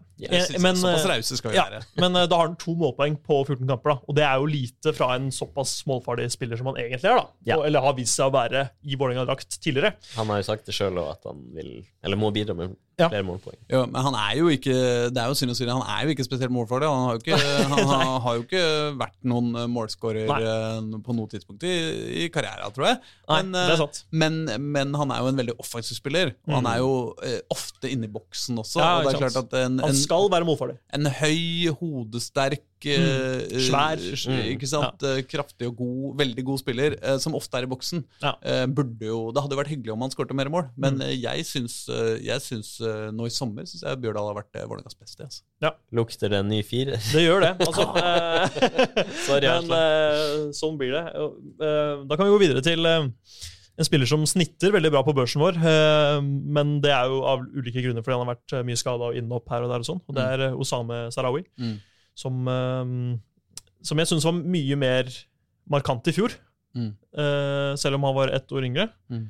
men, 0.61 0.77
såpass 0.77 1.07
rause 1.09 1.39
skal 1.39 1.55
vi 1.55 1.59
ja, 1.59 1.67
være. 1.71 1.83
Men 2.03 2.19
da 2.19 2.29
har 2.37 2.51
han 2.51 2.59
to 2.61 2.75
målpoeng 2.79 3.17
på 3.25 3.41
14 3.47 3.65
kamper. 3.65 3.95
da, 3.95 3.97
Og 4.07 4.19
det 4.19 4.27
er 4.27 4.43
jo 4.43 4.51
lite 4.51 4.95
fra 4.97 5.15
en 5.17 5.31
såpass 5.35 5.79
målfarlig 5.91 6.29
spiller 6.35 6.61
som 6.61 6.71
han 6.73 6.81
egentlig 6.83 7.11
er. 7.11 7.23
da, 7.23 7.27
ja. 7.53 7.59
og, 7.59 7.67
Eller 7.69 7.87
har 7.87 7.97
vist 7.99 8.19
seg 8.19 8.29
å 8.29 8.35
være 8.35 8.67
i 8.85 8.99
Vålerenga-drakt 9.01 9.61
tidligere. 9.61 9.95
Han 10.19 10.33
har 10.33 10.43
jo 10.43 10.49
sagt 10.51 10.69
det 10.69 10.77
sjøl 10.77 11.01
at 11.07 11.25
han 11.29 11.43
vil, 11.57 11.81
eller 12.05 12.21
må 12.21 12.33
bidra 12.35 12.57
med 12.59 12.77
ja. 13.01 13.09
flere 13.09 13.25
målpoeng. 13.27 13.59
Ja, 13.71 13.83
men 13.89 14.05
han 14.05 14.17
er 14.19 14.35
jo 14.39 14.51
ikke 14.53 14.75
det 15.15 15.23
er 15.23 15.31
jo 15.31 15.37
synd 15.39 15.55
å 15.55 15.57
si 15.57 15.67
det, 15.67 15.73
han 15.73 15.85
er 15.85 16.07
jo 16.07 16.15
ikke 16.15 16.27
spesielt 16.27 16.53
målfarlig. 16.55 16.89
Han 16.91 17.07
har 17.07 17.17
jo 17.17 17.23
ikke, 17.23 17.39
han 17.73 17.91
har, 17.91 18.13
har 18.27 18.39
jo 18.39 18.45
ikke 18.45 18.65
vært 19.01 19.17
noen 19.31 19.51
eh, 19.63 19.69
målskårer 19.71 20.33
eh, 20.37 20.91
på 21.07 21.17
noe 21.17 21.33
tidspunkt 21.33 21.67
i, 21.69 21.75
i 22.25 22.29
karrieren, 22.33 22.75
tror 22.77 22.91
jeg. 22.91 23.01
Men, 23.31 23.53
Nei, 23.53 23.57
det 23.57 23.65
er 23.65 23.75
eh, 23.77 23.83
sant. 23.85 24.03
Men, 24.23 24.41
men, 24.77 24.95
han 25.01 25.15
er 25.15 25.25
jo 25.25 25.33
en 25.33 25.41
veldig 25.43 25.57
offensiv 25.63 25.99
spiller, 25.99 26.35
og 26.47 26.53
mm. 26.53 26.57
han 26.59 26.71
er 26.73 26.83
jo 26.83 26.93
eh, 27.27 27.39
ofte 27.55 27.93
inne 27.93 28.11
i 28.11 28.13
boksen 28.13 28.61
også. 28.63 28.83
Ja, 28.83 28.91
og 28.99 29.09
det 29.09 29.15
er 29.15 29.25
klart 29.25 29.41
at 29.45 29.59
en, 29.63 29.81
han 29.85 30.01
skal 30.11 30.27
være 30.33 30.49
målfarlig. 30.49 30.81
En 30.99 31.07
høy, 31.21 31.71
hodesterk 31.79 32.67
Mm. 32.81 33.61
Svær. 33.61 34.01
Mm. 34.01 34.39
Ikke 34.55 34.69
sant? 34.69 35.03
Ja. 35.05 35.21
Kraftig 35.29 35.69
og 35.69 35.77
god, 35.77 36.17
veldig 36.21 36.45
god 36.49 36.61
spiller, 36.63 36.97
som 37.21 37.37
ofte 37.37 37.59
er 37.59 37.67
i 37.67 37.71
boksen. 37.71 38.05
Ja. 38.23 38.33
Burde 38.73 39.05
jo, 39.07 39.19
Det 39.35 39.45
hadde 39.45 39.59
vært 39.59 39.73
hyggelig 39.73 39.93
om 39.93 40.01
han 40.07 40.15
skåret 40.15 40.33
mer 40.37 40.49
mål, 40.53 40.71
men 40.81 40.97
mm. 41.01 41.13
jeg 41.21 41.47
syns, 41.49 41.77
jeg 42.25 42.41
syns 42.45 42.79
nå 43.13 43.29
i 43.29 43.35
sommer 43.35 43.69
syns 43.69 43.85
jeg 43.85 44.01
Bjørdal 44.01 44.31
har 44.31 44.39
vært 44.41 44.61
Vålerengas 44.65 44.97
beste. 44.97 45.29
Altså. 45.29 45.45
Ja. 45.61 45.75
Lukter 45.93 46.33
det 46.33 46.41
en 46.41 46.51
ny 46.51 46.63
fir? 46.65 46.95
Det 46.97 47.25
gjør 47.25 47.45
det. 47.45 47.55
Altså, 47.67 47.85
Sorry, 49.29 49.53
men 49.69 50.53
sånn 50.57 50.81
blir 50.81 50.97
det. 50.97 51.05
Da 51.61 52.17
kan 52.17 52.27
vi 52.27 52.33
gå 52.33 52.45
videre 52.47 52.65
til 52.65 52.87
en 53.81 53.87
spiller 53.87 54.09
som 54.09 54.27
snitter 54.29 54.75
veldig 54.75 54.91
bra 54.93 55.01
på 55.07 55.15
børsen 55.17 55.41
vår, 55.41 55.57
men 56.21 56.75
det 56.85 56.91
er 56.93 57.09
jo 57.09 57.23
av 57.25 57.47
ulike 57.49 57.81
grunner 57.81 58.05
fordi 58.05 58.19
han 58.19 58.27
har 58.27 58.35
vært 58.35 58.55
mye 58.69 58.77
skada 58.77 59.09
og 59.09 59.17
innopp 59.17 59.49
her 59.49 59.65
og 59.65 59.73
der. 59.73 59.81
og 59.81 59.89
sånn, 59.89 60.03
og 60.05 60.19
Det 60.19 60.27
er 60.35 60.43
Osame 60.53 60.99
Sarawi, 61.15 61.47
mm. 61.57 61.73
som, 62.21 62.51
som 63.81 64.03
jeg 64.03 64.11
syns 64.11 64.29
var 64.29 64.37
mye 64.37 64.79
mer 64.81 65.09
markant 65.73 66.13
i 66.13 66.17
fjor. 66.17 66.37
Mm. 66.77 66.93
selv 67.81 67.97
om 67.97 68.05
han 68.07 68.15
var 68.21 68.31
ett 68.37 68.53
år 68.53 68.69
yngre. 68.69 68.91
Mm. 69.11 69.25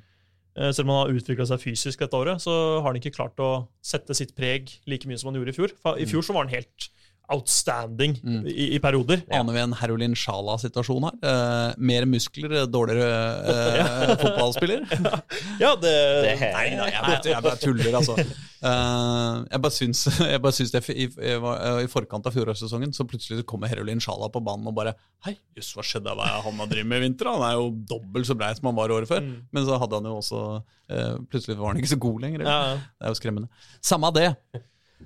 Eh, 0.59 0.71
selv 0.75 0.89
om 0.89 0.95
han 0.95 1.05
har 1.05 1.21
utvikla 1.21 1.47
seg 1.47 1.63
fysisk 1.63 2.03
dette 2.03 2.19
året, 2.19 2.43
så 2.43 2.53
har 2.81 2.89
han 2.89 2.99
ikke 2.99 3.15
klart 3.15 3.39
å 3.43 3.69
sette 3.85 4.17
sitt 4.19 4.35
preg 4.37 4.73
like 4.91 5.09
mye 5.09 5.21
som 5.21 5.31
han 5.31 5.39
gjorde 5.39 5.55
i 5.55 5.59
fjor. 5.59 5.75
I 5.95 6.09
fjor 6.11 6.27
så 6.27 6.35
var 6.35 6.47
han 6.47 6.55
helt 6.57 6.91
outstanding 7.31 8.17
i, 8.51 8.75
i 8.75 8.79
perioder. 8.83 9.23
Aner 9.37 9.55
vi 9.55 9.61
en 9.63 9.75
Herolin 9.79 10.15
Sjala-situasjon 10.19 11.05
her? 11.09 11.17
Eh, 11.31 11.75
mer 11.91 12.07
muskler, 12.11 12.55
dårligere 12.67 13.09
eh, 13.55 14.15
fotballspiller? 14.23 14.87
Ja, 15.63 15.75
det, 15.79 15.93
Det- 16.27 16.39
Nei 16.55 16.71
da, 16.77 16.87
jeg 16.91 17.03
bare, 17.05 17.21
jeg 17.31 17.45
bare 17.45 17.61
tuller, 17.63 17.97
altså. 18.01 18.17
Eh, 18.19 19.37
jeg 19.55 19.63
bare 19.65 19.73
syns, 19.77 20.03
jeg 20.33 20.43
bare 20.45 20.57
syns 20.57 20.75
det 20.75 20.83
i, 20.93 21.07
i, 21.07 21.37
i 21.85 21.89
forkant 21.93 22.27
av 22.29 22.35
fjorårssesongen 22.37 22.93
så 22.97 23.07
plutselig 23.09 23.45
kommer 23.49 23.71
Herolin 23.73 24.03
Sjala 24.03 24.29
på 24.35 24.43
banen 24.45 24.69
og 24.69 24.77
bare 24.77 24.97
Hei, 25.27 25.35
jøss, 25.59 25.71
hva 25.77 25.85
skjedde? 25.85 26.13
Hva 26.17 26.27
er 26.33 26.43
han 26.49 26.61
har 26.65 26.69
drevet 26.71 26.89
med 26.91 27.03
i 27.03 27.07
vinter? 27.07 27.29
Han 27.31 27.45
er 27.47 27.55
jo 27.59 27.71
dobbelt 27.93 28.29
så 28.29 28.37
brei 28.41 28.51
som 28.57 28.71
han 28.71 28.77
var 28.79 28.93
året 28.95 29.09
før. 29.11 29.21
Men 29.53 29.67
så 29.69 29.77
hadde 29.83 29.99
han 30.01 30.07
jo 30.09 30.15
også 30.23 30.41
eh, 30.89 31.15
Plutselig 31.29 31.59
var 31.61 31.75
han 31.75 31.81
ikke 31.83 31.91
så 31.93 31.99
god 32.01 32.23
lenger. 32.25 32.45
Ja. 32.49 32.59
Det 32.81 33.05
er 33.09 33.13
jo 33.13 33.19
skremmende. 33.21 33.51
Samme 33.85 34.09
av 34.09 34.17
det. 34.17 34.31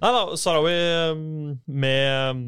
Nei 0.02 0.12
da, 0.16 0.22
Sarawi 0.40 0.74
um, 1.14 1.24
med 1.70 2.42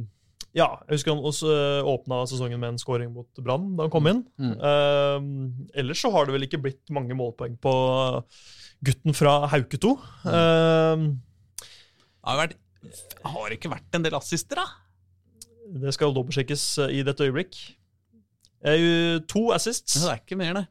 Ja, 0.56 0.66
jeg 0.86 0.96
husker 0.96 1.14
han 1.14 1.28
også 1.28 1.50
uh, 1.52 1.90
åpna 1.92 2.22
sesongen 2.28 2.60
med 2.62 2.74
en 2.74 2.80
scoring 2.82 3.12
mot 3.14 3.42
Brann 3.44 3.74
da 3.76 3.86
han 3.86 3.92
kom 3.92 4.08
inn. 4.10 4.24
Um, 4.40 5.68
ellers 5.76 6.02
så 6.02 6.10
har 6.14 6.26
det 6.26 6.36
vel 6.36 6.48
ikke 6.48 6.62
blitt 6.64 6.94
mange 6.94 7.16
målpoeng 7.18 7.58
på 7.62 7.74
gutten 8.86 9.16
fra 9.16 9.38
Hauke 9.52 9.78
2. 9.80 9.92
Mm. 10.26 11.06
Det 11.16 12.32
har, 12.32 12.40
vært, 12.42 12.58
har 13.30 13.54
ikke 13.54 13.70
vært 13.72 13.96
en 13.96 14.04
del 14.04 14.18
assister, 14.18 14.58
da? 14.58 14.66
det 15.66 15.94
skal 15.94 16.14
dobbeltsjekkes 16.14 16.64
uh, 16.84 16.92
i 16.92 17.02
dette 17.06 17.26
øyeblikk. 17.26 17.58
Eh, 18.66 19.20
to 19.28 19.50
assists. 19.54 19.98
Det 20.00 20.10
er 20.10 20.22
ikke 20.22 20.38
mer, 20.38 20.54
nei. 20.56 20.64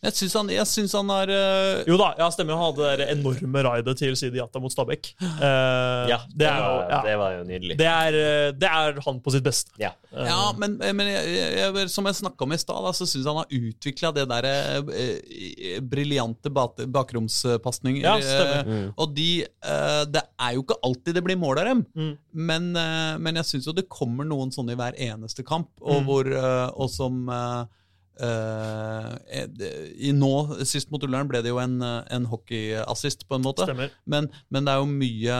Jeg 0.00 0.14
syns 0.16 0.32
han, 0.38 0.48
jeg 0.48 0.64
synes 0.64 0.92
han 0.96 1.10
har 1.12 1.28
eh, 1.28 1.82
Jo 1.84 1.98
da, 2.00 2.14
ja, 2.16 2.30
stemmer. 2.32 2.56
Han 2.56 2.70
hadde 2.70 2.86
det 2.88 2.92
der 3.02 3.10
enorme 3.18 3.62
raidet 3.66 3.98
til 4.00 4.14
Sidi 4.16 4.38
Jata 4.40 4.58
mot 4.62 4.72
Stabæk. 4.72 5.10
Uh, 5.20 6.08
Ja, 6.08 6.16
det, 6.32 6.46
er, 6.48 6.60
var, 6.64 6.86
ja, 6.88 7.00
det 7.04 7.16
var 7.20 7.34
jo 7.34 7.42
nydelig. 7.44 7.76
det, 7.76 7.86
er, 7.90 8.16
eh, 8.16 8.52
det 8.56 8.70
er 8.70 9.00
han 9.04 9.18
på 9.20 9.34
sitt 9.34 9.44
beste. 9.44 9.74
Ja. 9.82 9.90
Ja, 10.10 10.38
men, 10.58 10.78
men 10.80 11.06
jeg, 11.06 11.34
jeg, 11.60 11.84
som 11.92 12.08
jeg 12.08 12.16
snakka 12.18 12.46
om 12.48 12.54
i 12.56 12.58
stad, 12.58 12.88
så 12.96 13.06
syns 13.06 13.28
han 13.28 13.42
har 13.42 13.52
utvikla 13.52 14.10
det 14.16 14.24
der 14.32 14.48
eh, 14.48 15.76
briljante 15.84 16.50
bakromspasninger. 16.50 18.02
Ja, 18.04 18.16
stemmer. 18.24 18.64
Mm. 18.66 18.88
Og 18.96 19.12
de 19.16 19.28
eh, 19.44 20.04
Det 20.10 20.22
er 20.40 20.56
jo 20.56 20.64
ikke 20.64 20.78
alltid 20.86 21.18
det 21.20 21.24
blir 21.28 21.38
mål 21.40 21.60
av 21.62 21.68
dem, 21.74 21.84
Mm. 21.96 22.12
men, 22.48 22.70
eh, 22.76 23.18
men 23.18 23.36
jeg 23.40 23.44
syns 23.48 23.66
jo 23.68 23.72
det 23.76 23.88
kommer 23.90 24.24
noen 24.24 24.50
sånne 24.54 24.72
i 24.72 24.78
hver 24.80 24.96
eneste 24.96 25.44
kamp, 25.46 25.68
og, 25.80 26.00
Mm. 26.00 26.06
hvor, 26.08 26.28
og 26.76 26.88
som 26.90 27.28
i 28.20 30.12
nå, 30.16 30.30
Sist 30.68 30.90
mot 30.92 31.02
Ullern 31.06 31.28
ble 31.30 31.40
det 31.44 31.52
jo 31.52 31.60
en, 31.62 31.78
eh, 31.82 32.00
en 32.16 32.26
hockeyassist, 32.30 33.26
på 33.28 33.38
en 33.38 33.44
måte. 33.46 33.66
Men, 34.06 34.28
men 34.50 34.66
det 34.66 34.74
er 34.74 34.80
jo 34.82 34.88
mye, 34.90 35.38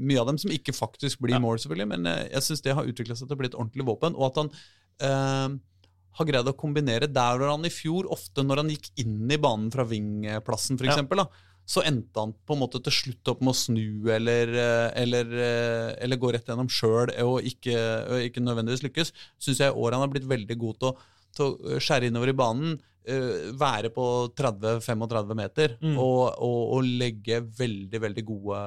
mye 0.00 0.20
av 0.20 0.28
dem 0.30 0.40
som 0.40 0.52
ikke 0.54 0.74
faktisk 0.76 1.22
blir 1.24 1.36
Ja. 1.38 1.42
mål, 1.42 1.58
selvfølgelig. 1.62 1.88
Men 1.94 2.06
eh, 2.10 2.24
jeg 2.34 2.42
syns 2.48 2.62
det 2.64 2.74
har 2.76 2.84
utvikla 2.90 3.16
seg 3.16 3.28
til 3.28 3.36
å 3.36 3.40
bli 3.40 3.50
et 3.52 3.56
ordentlig 3.58 3.86
våpen. 3.88 4.14
Og 4.18 4.28
at 4.30 4.42
han 4.42 4.52
eh, 5.00 5.56
har 6.18 6.28
greid 6.28 6.46
å 6.50 6.56
kombinere 6.58 7.08
der 7.10 7.38
hvor 7.40 7.50
han 7.50 7.64
i 7.66 7.72
fjor, 7.74 8.06
ofte 8.12 8.44
når 8.46 8.62
han 8.62 8.70
gikk 8.74 8.92
inn 9.02 9.24
i 9.30 9.40
banen 9.40 9.72
fra 9.74 9.86
vingplassen, 9.88 10.78
f.eks., 10.78 11.02
Ja. 11.02 11.26
så 11.66 11.80
endte 11.80 12.20
han 12.20 12.34
på 12.44 12.52
en 12.52 12.60
måte 12.60 12.76
til 12.84 12.92
slutt 12.92 13.30
opp 13.32 13.40
med 13.40 13.54
å 13.54 13.56
snu 13.56 14.10
eller, 14.12 14.50
eh, 14.52 14.90
eller, 15.00 15.24
eh, 15.32 15.94
eller 16.04 16.20
gå 16.20 16.30
rett 16.34 16.44
gjennom 16.46 16.68
sjøl 16.68 17.08
og 17.24 17.40
ikke, 17.42 17.72
ikke 18.28 18.42
nødvendigvis 18.44 18.84
lykkes. 18.84 19.12
Syns 19.40 19.62
jeg 19.64 19.72
i 19.72 19.78
år 19.80 19.96
han 19.96 20.04
har 20.04 20.12
blitt 20.12 20.28
veldig 20.28 20.58
god 20.60 20.78
til 20.78 20.90
å, 20.92 20.96
til 21.36 21.52
å 21.54 21.78
skjære 21.82 22.10
innover 22.10 22.32
i 22.34 22.36
banen. 22.38 22.80
eh, 23.06 23.50
være 23.52 23.90
på 23.92 24.32
30-35 24.32 25.34
meter 25.36 25.74
Mm. 25.82 25.98
og, 26.00 26.38
og, 26.40 26.60
og 26.78 26.84
legge 26.88 27.42
veldig 27.58 28.00
veldig 28.00 28.24
gode, 28.24 28.60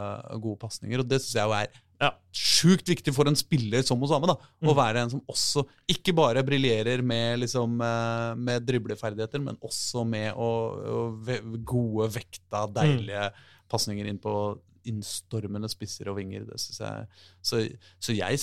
gode 0.44 0.60
pasninger. 0.62 1.00
Og 1.02 1.08
det 1.10 1.18
syns 1.24 1.34
jeg 1.40 1.48
jo 1.48 1.56
er 1.58 1.68
Ja. 2.00 2.12
sjukt 2.32 2.86
viktig 2.86 3.12
for 3.16 3.26
en 3.28 3.34
spiller 3.36 3.82
som 3.82 4.00
Osame. 4.06 4.28
da, 4.28 4.36
Å 4.62 4.70
Mm. 4.70 4.76
være 4.78 5.02
en 5.02 5.10
som 5.10 5.22
også 5.28 5.66
ikke 5.90 6.14
bare 6.14 6.44
briljerer 6.46 7.02
med, 7.02 7.40
liksom, 7.40 7.82
eh, 7.82 8.36
med 8.36 8.64
dribleferdigheter, 8.68 9.42
men 9.42 9.58
også 9.58 10.06
med 10.06 10.36
å, 10.36 11.10
å 11.18 11.64
gode, 11.66 12.12
vekta, 12.14 12.68
deilige 12.72 13.32
pasninger 13.68 14.06
inn 14.06 14.20
på 14.20 14.60
innstormende 14.86 15.68
spisser 15.68 16.08
og 16.10 16.18
vinger. 16.18 16.46
Det 16.46 16.60
synes 16.62 16.80
jeg 16.80 17.08
Så, 17.42 17.78
så 18.00 18.14
jeg 18.16 18.38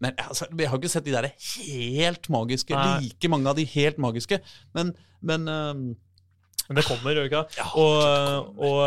men 0.00 0.12
altså, 0.22 0.46
Jeg 0.58 0.68
har 0.70 0.78
ikke 0.78 0.90
sett 0.92 1.04
de 1.08 1.14
der 1.16 1.30
helt 1.66 2.28
magiske, 2.30 2.74
Nei. 2.74 3.00
like 3.08 3.28
mange 3.32 3.48
av 3.50 3.56
de 3.58 3.64
helt 3.64 3.98
magiske, 3.98 4.38
men, 4.74 4.92
men 5.22 5.48
ehm, 5.48 5.88
Men 6.68 6.76
det 6.76 6.84
kommer, 6.84 7.14
gjør 7.16 7.24
det 7.24 7.30
ikke? 7.32 7.64
Og, 7.80 8.58
og 8.60 8.80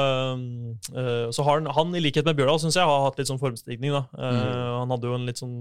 øh, 0.94 1.32
så 1.34 1.42
har 1.48 1.58
han, 1.60 1.66
han, 1.74 1.96
i 1.98 2.02
likhet 2.04 2.28
med 2.28 2.36
Bjørdal, 2.38 2.60
syns 2.62 2.76
jeg, 2.78 2.86
har 2.86 3.06
hatt 3.08 3.18
litt 3.18 3.30
sånn 3.32 3.40
formstigning. 3.42 3.90
da. 3.96 4.04
Eh, 4.22 4.76
Han 4.82 4.92
hadde 4.94 5.10
jo 5.10 5.16
en 5.18 5.26
litt 5.26 5.42
sånn 5.42 5.56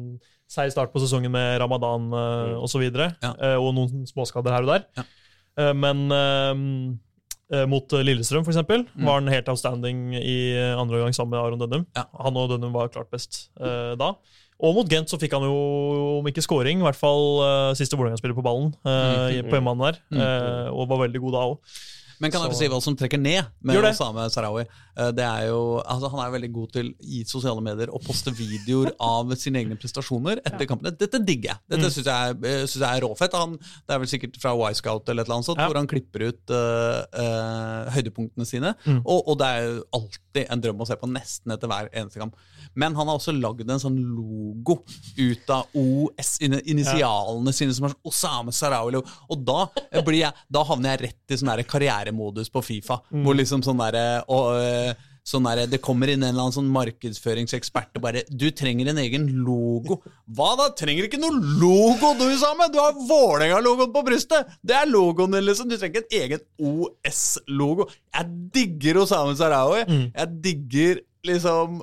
seig 0.51 0.69
start 0.75 0.93
på 0.93 1.01
sesongen 1.01 1.33
med 1.33 1.61
ramadan 1.63 2.11
uh, 2.13 2.21
Mm. 2.51 2.59
osv. 2.67 2.81
videre 2.83 3.07
Ja. 3.23 3.31
uh, 3.39 3.57
og 3.63 3.73
noen 3.77 4.05
småskader 4.11 4.53
her 4.53 4.67
og 4.67 4.73
der. 4.75 4.85
Ja. 4.99 5.05
Uh, 5.61 5.73
men 5.73 7.01
mot 7.67 7.91
Lillestrøm, 7.91 8.45
for 8.47 8.53
eksempel, 8.53 8.85
var 9.03 9.17
han 9.19 9.27
helt 9.33 9.49
outstanding 9.51 10.13
i 10.15 10.55
andre 10.79 11.01
omgang 11.01 11.15
sammen 11.17 11.33
med 11.35 11.41
Aron 11.41 11.59
Dønnum. 11.59 11.87
Ja. 11.97 12.05
Han 12.23 12.37
og 12.39 12.51
Dønnum 12.53 12.71
var 12.77 12.93
klart 12.95 13.11
best 13.11 13.49
da. 13.59 14.13
Og 14.63 14.75
mot 14.77 14.89
Gent 14.93 15.09
så 15.09 15.17
fikk 15.21 15.33
han 15.39 15.47
jo, 15.49 15.55
om 16.21 16.27
ikke 16.29 16.43
scoring, 16.45 16.83
i 16.83 16.85
hvert 16.85 16.99
fall 17.01 17.25
uh, 17.41 17.71
siste 17.79 17.97
Vålerenga-spiller 17.97 18.37
på 18.37 18.45
ballen 18.45 18.75
Uh, 18.85 19.31
mm. 19.41 19.49
på 19.49 19.57
hjemmebane 19.57 19.89
der. 19.93 20.03
eh, 20.21 20.69
og 20.75 20.89
var 20.91 21.07
veldig 21.07 21.21
god 21.25 21.33
da 21.39 21.47
òg. 21.53 21.81
Men 22.21 22.29
kan 22.29 22.43
jeg 22.45 22.53
få 22.53 22.57
si 22.59 22.67
hva 22.69 22.77
som 22.85 22.93
trekker 23.01 23.17
ned 23.17 23.47
med 23.65 23.79
Osame 23.81 24.27
Sarawi? 24.29 24.67
Det 25.17 25.25
er 25.25 25.47
jo, 25.49 25.79
altså 25.81 26.11
Han 26.13 26.21
er 26.21 26.35
veldig 26.35 26.51
god 26.53 26.73
til 26.75 26.91
i 27.01 27.23
sosiale 27.25 27.63
medier 27.65 27.89
å 27.89 27.97
poste 28.05 28.29
videoer 28.37 28.91
av 29.01 29.33
sine 29.41 29.63
egne 29.63 29.79
prestasjoner 29.81 30.43
etter 30.45 30.69
kampene. 30.69 30.93
Dette 31.01 31.17
digger 31.25 31.55
jeg. 31.55 31.63
Dette 31.73 31.89
Mm. 31.89 31.95
syns 31.97 32.77
jeg, 32.77 32.91
er 32.91 33.01
råfett. 33.07 33.33
Han, 33.41 33.57
det 33.57 33.97
er 33.97 34.03
vel 34.05 34.11
sikkert 34.13 34.37
fra 34.43 34.53
Y-Scout 34.69 35.09
eller 35.09 35.25
et 35.25 35.31
eller 35.31 35.39
annet 35.39 35.49
sånt, 35.49 35.63
Ja. 35.65 35.71
hvor 35.71 35.81
han 35.81 35.89
klipper 35.89 36.27
ut 36.29 36.53
høydepunktene 37.97 38.47
sine. 38.49 38.75
Mm. 38.85 39.01
Og, 39.05 39.23
og 39.33 39.39
det 39.41 39.49
er 39.49 39.65
jo 39.71 39.81
alltid 40.01 40.45
en 40.53 40.65
drøm 40.65 40.85
å 40.85 40.89
se 40.89 40.97
på 41.01 41.09
nesten 41.11 41.55
etter 41.57 41.71
hver 41.73 41.89
eneste 41.97 42.21
kamp. 42.21 42.37
Men 42.75 42.95
han 42.95 43.09
har 43.11 43.19
også 43.19 43.35
lagd 43.35 43.69
en 43.71 43.83
sånn 43.83 43.99
logo 43.99 44.81
ut 45.19 45.53
av 45.55 45.77
OS, 45.77 46.37
initialene 46.41 47.55
sine, 47.55 47.75
som 47.75 47.89
er 47.89 47.95
sånn 47.95 48.11
Osame 48.11 48.55
Sarawi. 48.55 49.01
Og 49.01 49.45
da, 49.47 49.67
blir 50.07 50.23
jeg, 50.25 50.47
da 50.53 50.65
havner 50.69 50.95
jeg 50.95 51.09
rett 51.09 51.35
i 51.35 51.41
sånn 51.41 51.65
karrieremodus 51.71 52.53
på 52.53 52.63
Fifa, 52.65 53.01
hvor 53.11 53.39
liksom 53.39 53.65
sånn 53.67 53.81
derre 53.83 54.23
øh, 54.29 55.07
Sånn 55.31 55.45
der, 55.45 55.67
det 55.69 55.83
kommer 55.85 56.09
inn 56.09 56.23
en 56.23 56.31
eller 56.31 56.47
annen 56.47 56.55
sånn 56.55 56.71
markedsføringsekspert 56.73 57.99
og 57.99 58.03
bare 58.03 58.23
'Du 58.31 58.49
trenger 58.57 58.89
en 58.89 58.99
egen 59.03 59.27
logo'. 59.45 60.01
Hva 60.27 60.55
da? 60.57 60.71
Trenger 60.75 61.07
ikke 61.07 61.21
noe 61.21 61.37
logo, 61.61 62.15
du, 62.19 62.25
Same! 62.41 62.71
Du 62.73 62.81
har 62.81 62.97
Vålerenga-logoen 62.97 63.93
på 63.93 64.03
brystet! 64.07 64.49
Det 64.65 64.75
er 64.75 64.89
logoen 64.89 65.37
din, 65.37 65.45
liksom. 65.45 65.69
Du 65.69 65.77
trenger 65.77 66.01
ikke 66.01 66.17
en 66.17 66.23
egen 66.23 66.41
OS-logo. 66.59 67.87
Jeg 68.17 68.27
digger 68.57 69.03
Osame 69.05 69.37
Sarawi. 69.37 69.85
Jeg 70.17 70.29
digger 70.43 71.01
liksom 71.29 71.83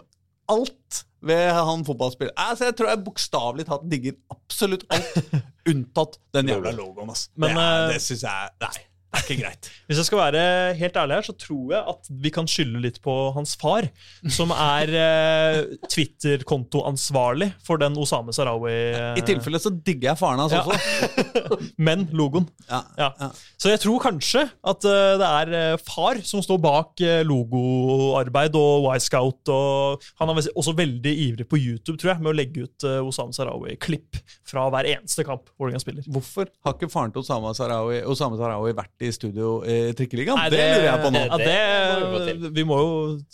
alt 0.53 1.03
ved 1.27 1.49
han 1.51 1.85
fotballspilleren. 1.85 2.37
Altså, 2.37 2.69
jeg 2.69 2.77
tror 2.77 2.91
jeg 2.91 3.03
bokstavelig 3.05 3.65
talt 3.67 3.87
digger 3.91 4.17
absolutt 4.33 4.85
alt, 4.93 5.31
unntatt 5.71 6.19
den 6.37 6.51
jævla 6.53 6.73
logoen. 6.77 7.09
Altså. 7.11 7.31
Men, 7.35 7.57
det 7.57 7.65
eh, 7.65 7.87
det 7.93 8.01
syns 8.05 8.23
jeg 8.27 8.53
Nei, 8.63 8.86
er 9.17 9.25
ikke 9.25 9.39
greit. 9.41 9.69
Hvis 9.89 9.99
jeg 10.01 10.07
skal 10.09 10.19
være 10.21 10.41
helt 10.79 10.97
ærlig 11.01 11.17
her, 11.19 11.25
så 11.27 11.35
tror 11.39 11.73
jeg 11.75 11.83
at 11.93 12.09
vi 12.23 12.31
kan 12.33 12.47
skylde 12.49 12.81
litt 12.83 12.99
på 13.03 13.15
hans 13.35 13.55
far, 13.59 13.87
som 14.33 14.51
er 14.55 14.91
eh, 15.01 15.59
Twitter-kontoansvarlig 15.91 17.51
for 17.65 17.79
den 17.81 17.97
Osame 17.99 18.33
Sarawi 18.35 18.71
eh, 18.73 19.17
I 19.19 19.23
tilfelle 19.27 19.59
så 19.61 19.71
digger 19.73 20.11
jeg 20.11 20.19
faren 20.19 20.41
hans 20.43 20.53
Ja. 20.55 20.63
også. 20.63 21.59
Men 21.87 22.07
logoen. 22.15 22.47
Ja. 22.69 22.81
Ja. 22.97 23.09
Ja. 23.19 23.29
Så 23.59 23.71
jeg 23.71 23.81
tror 23.83 24.01
kanskje 24.03 24.45
at 24.47 24.85
uh, 24.87 25.17
det 25.19 25.27
er 25.27 25.53
eh, 25.57 25.81
far 25.83 26.19
som 26.27 26.41
står 26.45 26.59
bak 26.63 27.03
uh, 27.03 27.21
logoarbeid 27.27 28.55
og 28.57 28.87
Y-Scout. 28.95 29.49
og 29.53 30.03
Han 30.21 30.31
er 30.33 30.41
også 30.53 30.75
veldig 30.77 31.13
ivrig 31.27 31.47
på 31.49 31.59
YouTube 31.59 31.97
tror 31.97 32.13
jeg, 32.13 32.21
med 32.23 32.31
å 32.33 32.37
legge 32.37 32.65
ut 32.67 32.87
uh, 32.87 32.99
Osame 33.07 33.35
Sarawi-klipp 33.35 34.19
fra 34.47 34.67
hver 34.73 34.89
eneste 34.95 35.25
kamp 35.27 35.49
Vålerenga 35.57 35.81
spiller. 35.83 36.07
Hvorfor 36.11 36.49
har 36.65 36.75
ikke 36.77 36.91
faren 36.91 37.13
til 37.15 37.23
Osame 37.23 37.53
Sarawi, 37.57 38.01
Osame 38.09 38.39
Sarawi 38.39 38.75
vært 38.77 39.05
i 39.06 39.06
studio 39.15 39.61
i 39.67 39.93
Trikkeligaen? 39.97 40.39
Det, 40.51 40.57
det, 40.57 40.67
lurer 40.75 40.87
jeg 40.87 41.01
på 41.03 41.11
nå. 41.15 41.21
Ja, 41.27 41.37
Det 41.41 41.55
vi 42.27 42.35
det, 42.43 42.51
vi 42.57 42.65
må 42.67 42.77
jo 42.81 42.91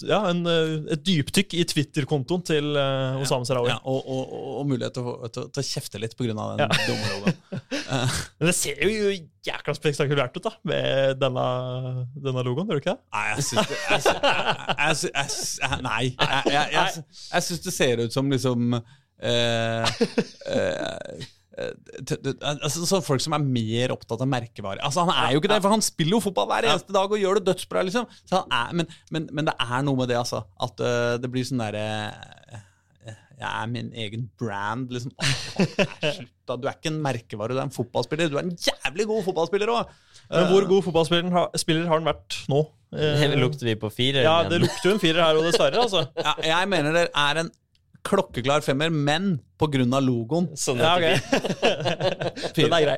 Ja, 0.10 0.20
en, 0.30 0.42
eh, 0.50 0.74
et 0.96 1.04
dypdykk 1.08 1.56
i 1.60 1.66
Twitter-kontoen 1.70 2.44
til 2.48 2.72
uh, 2.78 3.20
Osame 3.24 3.48
Sarawi. 3.50 3.72
Ja, 3.74 3.78
og, 3.90 4.02
og, 4.08 4.34
og, 4.60 4.64
mulighet 4.70 4.96
til 4.98 5.08
å, 5.10 5.16
til, 5.34 5.48
til 5.56 5.64
å 5.64 5.68
kjefte 5.68 6.02
litt 6.04 6.16
pga. 6.20 6.32
den 6.34 6.64
Ja. 6.64 6.70
dumme 6.88 7.12
logoen. 7.14 7.38
Men 8.40 8.50
det 8.52 8.56
ser 8.58 8.82
jo 8.86 9.14
jækla 9.44 9.76
spektakulært 9.76 10.38
ut 10.40 10.46
da 10.48 10.54
med 10.70 11.20
denne, 11.22 11.46
denne 12.16 12.44
logoen, 12.48 12.70
gjør 12.70 12.80
det 12.80 12.84
ikke 12.86 12.96
det? 12.96 13.04
Nei, 13.14 13.24
jeg 13.34 13.46
syns 13.50 13.70
det 13.70 13.80
jeg, 13.84 14.02
sy- 14.08 14.18
jeg, 14.24 14.98
jeg, 15.12 15.32
jeg, 15.64 15.80
Nei. 15.84 16.04
Jeg, 16.16 16.44
jeg, 16.54 16.74
jeg, 16.78 17.06
jeg 17.34 17.48
syns 17.50 17.64
det 17.68 17.74
ser 17.76 18.04
ut 18.06 18.16
som 18.16 18.32
liksom 18.32 18.78
eh, 18.78 19.24
eh, 19.28 19.88
eh, 20.56 21.26
altså, 21.54 22.86
så 22.90 23.02
Folk 23.06 23.22
som 23.22 23.36
er 23.38 23.46
mer 23.46 23.94
opptatt 23.94 24.24
av 24.26 24.30
merkevare. 24.30 24.82
Altså, 24.82 25.06
Han 25.06 25.14
er 25.14 25.34
jo 25.36 25.42
ikke 25.42 25.52
det, 25.54 25.62
for 25.62 25.76
han 25.76 25.86
spiller 25.86 26.18
jo 26.18 26.24
fotball 26.26 26.50
hver 26.50 26.70
eneste 26.72 26.96
dag 26.96 27.12
og 27.12 27.22
gjør 27.22 27.40
det 27.40 27.48
dødsbra. 27.52 27.86
liksom 27.88 28.08
så 28.24 28.42
han 28.42 28.56
er, 28.60 28.78
men, 28.82 28.94
men, 29.14 29.28
men 29.32 29.50
det 29.50 29.58
er 29.62 29.86
noe 29.86 30.00
med 30.00 30.10
det, 30.12 30.18
altså. 30.22 30.44
At 30.62 30.82
uh, 30.82 31.16
det 31.22 31.30
blir 31.34 31.46
sånn 31.48 31.62
derre 31.62 31.88
jeg 33.44 33.50
er 33.50 33.72
min 33.72 33.90
egen 33.98 34.28
brand. 34.40 34.92
liksom. 34.94 35.12
Slutt, 35.20 36.30
da. 36.48 36.56
Du 36.56 36.68
er 36.70 36.78
ikke 36.78 36.92
en 36.94 37.02
merkevare, 37.04 37.56
du 37.56 37.60
er 37.60 37.68
en 37.68 37.74
fotballspiller. 37.74 38.32
Du 38.32 38.38
er 38.40 38.46
en 38.46 38.56
jævlig 38.56 39.08
god 39.10 39.26
fotballspiller 39.28 39.74
òg! 39.74 39.92
Men 40.32 40.48
hvor 40.50 40.68
god 40.70 40.86
fotballspiller 40.86 41.36
har, 41.36 41.50
spiller 41.60 41.90
har 41.90 42.00
han 42.00 42.08
vært 42.08 42.40
nå? 42.52 42.62
Det 42.94 43.40
Lukter 43.42 43.66
vi 43.66 43.74
på 43.80 43.90
fire? 43.90 44.22
ja, 44.22 44.36
igjen? 44.44 44.52
det 44.52 44.60
lukter 44.62 44.86
jo 44.86 44.92
en 44.94 45.00
firer 45.02 45.24
her 45.26 45.40
og 45.40 45.48
dessverre, 45.48 45.82
altså. 45.82 46.04
Ja, 46.14 46.34
jeg 46.46 46.70
mener 46.70 46.94
det 46.94 47.08
er 47.10 47.40
en 47.42 47.50
klokkeklar 48.04 48.64
femmer, 48.66 48.92
men 48.92 49.38
på 49.60 49.68
grunn 49.72 49.94
av 49.96 50.04
logoen. 50.04 50.50
Sånn 50.60 50.82
Ja, 50.84 50.96
okay. 50.98 51.16
ok. 51.20 52.56
Den 52.58 52.76
er 52.76 52.84
grei. 52.84 52.98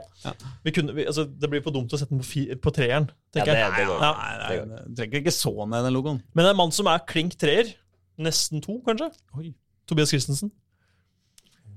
Vi 0.66 0.74
kunne, 0.74 0.95
vi, 0.97 1.06
altså, 1.12 1.28
det 1.30 1.49
blir 1.51 1.62
for 1.66 1.76
dumt 1.76 1.93
å 1.93 1.99
sette 2.01 2.10
den 2.16 2.24
på, 2.24 2.28
fi, 2.30 2.45
på 2.58 2.74
treeren, 2.74 3.06
Ja, 3.38 3.45
det, 3.45 3.58
jeg. 3.60 3.74
det 3.78 3.86
går. 3.91 4.01
Ja. 4.01 4.12
Nei, 4.41 4.82
trenger 4.97 5.22
ikke 5.22 5.36
så 5.36 5.53
ned 5.70 5.86
den 5.86 5.93
logoen. 5.95 6.22
Men 6.38 6.49
en 6.49 6.58
mann 6.58 6.74
som 6.76 6.89
er 6.89 7.03
klink 7.10 7.38
treer, 7.41 7.70
nesten 8.18 8.64
to, 8.66 8.80
kanskje? 8.88 9.12
Oi, 9.38 9.51
Tobias 9.86 10.10
Christensen. 10.14 10.49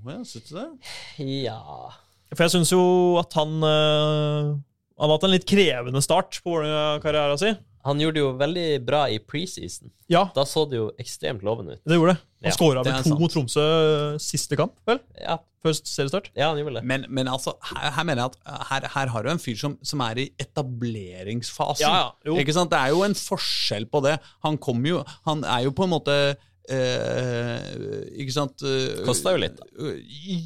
ja, 0.08 0.18
Syns 0.24 0.48
du 0.48 0.54
det? 0.56 0.66
Ja 1.44 1.58
For 2.32 2.44
jeg 2.46 2.52
syns 2.54 2.70
jo 2.72 2.80
at 3.20 3.34
han 3.36 3.56
øh, 3.66 4.52
Han 4.96 5.04
har 5.10 5.12
hatt 5.18 5.26
en 5.26 5.34
litt 5.34 5.44
krevende 5.48 6.00
start 6.04 6.38
på 6.44 6.54
Vålerenga-karrieren 6.54 7.40
sin. 7.42 7.58
Han 7.84 8.00
gjorde 8.02 8.14
det 8.18 8.22
jo 8.24 8.32
veldig 8.40 8.64
bra 8.86 9.04
i 9.08 9.18
preseason. 9.18 9.90
Ja, 10.10 10.24
Da 10.34 10.42
så 10.44 10.64
det 10.68 10.76
jo 10.80 10.88
ekstremt 10.98 11.42
lovende 11.46 11.76
ut. 11.76 11.82
det 11.86 11.94
gjorde 11.98 12.14
det. 12.16 12.22
Han 12.42 12.50
Ja, 12.50 12.54
skåra 12.56 12.82
vel 12.84 12.92
to 13.02 13.08
sant. 13.10 13.20
mot 13.20 13.30
Tromsø 13.32 13.60
øh, 13.60 14.18
siste 14.22 14.56
kamp, 14.56 14.74
vel? 14.86 14.98
Ja, 15.20 15.38
Før 15.64 15.72
seriestart. 15.74 16.28
ja 16.36 16.48
han 16.52 16.58
gjorde 16.60 16.74
det. 16.78 16.84
Men, 16.86 17.06
men 17.08 17.26
altså, 17.28 17.54
her, 17.72 17.90
her 17.96 18.04
mener 18.04 18.22
jeg 18.22 18.30
at 18.46 18.66
her, 18.70 18.88
her 18.94 19.06
har 19.14 19.22
du 19.22 19.30
en 19.30 19.38
fyr 19.42 19.56
som, 19.58 19.78
som 19.82 20.00
er 20.06 20.18
i 20.22 20.28
etableringsfasen. 20.38 21.82
Ja, 21.82 21.94
ja, 21.96 22.12
jo. 22.30 22.36
Ikke 22.38 22.54
sant? 22.54 22.70
Det 22.70 22.78
er 22.78 22.92
jo 22.94 23.02
en 23.06 23.14
forskjell 23.18 23.86
på 23.90 24.02
det. 24.06 24.18
Han 24.46 24.58
kommer 24.58 24.88
jo 24.88 25.00
Han 25.26 25.42
er 25.44 25.64
jo 25.66 25.72
på 25.74 25.84
en 25.88 25.90
måte 25.96 26.14
eh, 26.70 28.14
ikke 28.22 28.34
sant 28.34 28.62
eh, 28.66 29.02
Kosta 29.06 29.32
jo 29.34 29.42
litt, 29.42 29.58
da. 29.58 29.66
eh, 29.88 29.98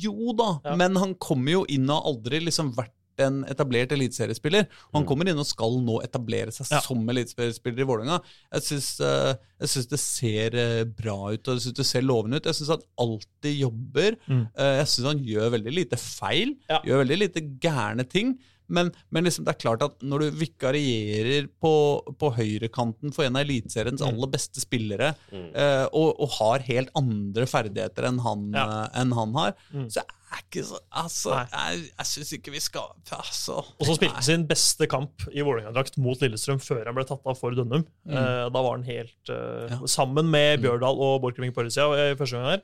Jo 0.05 0.33
da, 0.39 0.51
Ja. 0.65 0.77
men 0.77 0.97
han 0.97 1.15
kommer 1.21 1.53
jo 1.59 1.65
inn 1.69 1.89
og 1.91 1.97
har 2.01 2.13
aldri 2.15 2.41
liksom 2.47 2.73
vært 2.77 2.95
en 3.21 3.45
etablert 3.45 3.93
eliteseriespiller. 3.93 4.67
Han 4.95 5.05
kommer 5.05 5.29
inn 5.29 5.39
og 5.39 5.47
skal 5.47 5.81
nå 5.85 5.99
etablere 6.05 6.53
seg 6.53 6.67
Ja. 6.71 6.81
som 6.81 7.03
eliteseriespiller 7.09 7.81
i 7.81 7.89
Vålerenga. 7.89 8.21
Jeg 8.53 8.63
syns, 8.63 9.01
eh, 9.01 9.35
det 9.61 10.01
ser 10.01 10.55
eh, 10.55 10.85
bra 10.85 11.33
ut, 11.33 11.49
og 11.49 11.55
jeg 11.59 11.61
syns 11.67 11.77
det 11.77 11.87
ser 11.87 12.03
lovende 12.03 12.37
ut. 12.37 12.45
Jeg 12.45 12.55
syns 12.55 12.69
han 12.69 12.83
alltid 12.99 13.59
jobber. 13.59 14.17
Mm. 14.29 14.49
Eh, 14.57 14.77
Jeg 14.83 14.87
syns 14.87 15.07
han 15.07 15.25
gjør 15.25 15.51
veldig 15.59 15.75
lite 15.75 15.97
feil. 15.97 16.57
Ja. 16.71 16.81
Gjør 16.83 17.05
veldig 17.05 17.19
lite 17.19 17.41
gærne 17.61 18.09
ting. 18.09 18.39
Men, 18.73 18.91
men 19.13 19.27
liksom 19.29 19.45
det 19.47 19.53
er 19.55 19.61
klart 19.67 19.83
at 19.85 20.01
når 20.03 20.25
du 20.25 20.39
vikarierer 20.41 21.47
på, 21.61 21.73
på 22.19 22.31
høyrekanten 22.39 23.13
for 23.15 23.27
en 23.27 23.37
av 23.37 23.45
eliteseriens 23.45 24.01
Mm. 24.03 24.09
aller 24.09 24.31
beste 24.33 24.63
spillere, 24.65 25.13
Mm. 25.33 25.47
eh, 25.55 25.85
og, 25.93 26.17
og 26.25 26.29
har 26.41 26.65
helt 26.67 26.91
andre 26.99 27.45
ferdigheter 27.47 28.09
enn 28.09 28.19
han, 28.25 28.49
Ja. 28.57 28.65
eh, 28.87 29.01
enn 29.03 29.13
han 29.17 29.33
har, 29.37 29.55
Mm. 29.75 29.87
så 29.93 30.01
er 30.33 30.41
ikke 30.49 30.65
så 30.65 30.79
Altså, 30.91 31.31
Nei. 31.35 31.47
jeg, 31.77 31.91
jeg 31.99 32.07
syns 32.09 32.33
ikke 32.39 32.53
vi 32.55 32.61
skal 32.65 32.89
altså, 33.13 33.59
Og 33.79 33.85
så 33.87 33.97
spilte 33.99 34.15
han 34.17 34.23
sin 34.23 34.47
beste 34.49 34.87
kamp 34.89 35.27
i 35.33 35.43
Vålerenga-drakt 35.45 35.99
mot 35.99 36.19
Lillestrøm 36.25 36.59
før 36.65 36.87
han 36.87 36.95
ble 36.97 37.05
tatt 37.05 37.27
av 37.27 37.37
for 37.37 37.53
Dønnum. 37.53 37.85
Mm. 38.09 38.17
Eh, 38.17 38.49
da 38.49 38.63
var 38.63 38.79
han 38.79 38.85
helt 38.89 39.29
eh, 39.29 39.69
Ja. 39.75 39.79
Sammen 39.87 40.31
med 40.33 40.63
Bjørdal 40.65 40.97
og 40.99 41.21
Borchgrevink 41.23 41.53
på 41.55 41.63
høyresida 41.67 42.13
i 42.13 42.17
første 42.17 42.41
gang 42.41 42.49
her. 42.57 42.63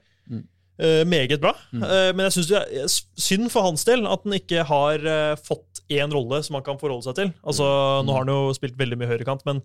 Mm. 0.78 0.84
Eh, 0.86 1.04
meget 1.10 1.40
bra. 1.42 1.52
Mm. 1.72 1.82
Uh, 1.82 2.10
men 2.14 2.24
jeg 2.28 2.32
syns 2.36 2.48
det 2.52 2.58
er 2.62 2.88
synd 3.18 3.50
for 3.50 3.62
hans 3.66 3.82
del 3.84 4.06
at 4.06 4.22
han 4.24 4.32
ikke 4.38 4.64
har 4.68 4.98
uh, 5.02 5.36
fått 5.42 5.80
én 5.90 6.12
rolle 6.12 6.38
som 6.44 6.54
han 6.54 6.62
kan 6.66 6.78
forholde 6.78 7.02
seg 7.08 7.16
til. 7.18 7.32
Altså, 7.42 7.64
Mm. 7.68 8.06
Nå 8.06 8.12
har 8.14 8.24
han 8.24 8.32
jo 8.34 8.52
spilt 8.54 8.76
veldig 8.78 8.98
mye 9.00 9.08
høyrekant, 9.10 9.42
men, 9.48 9.62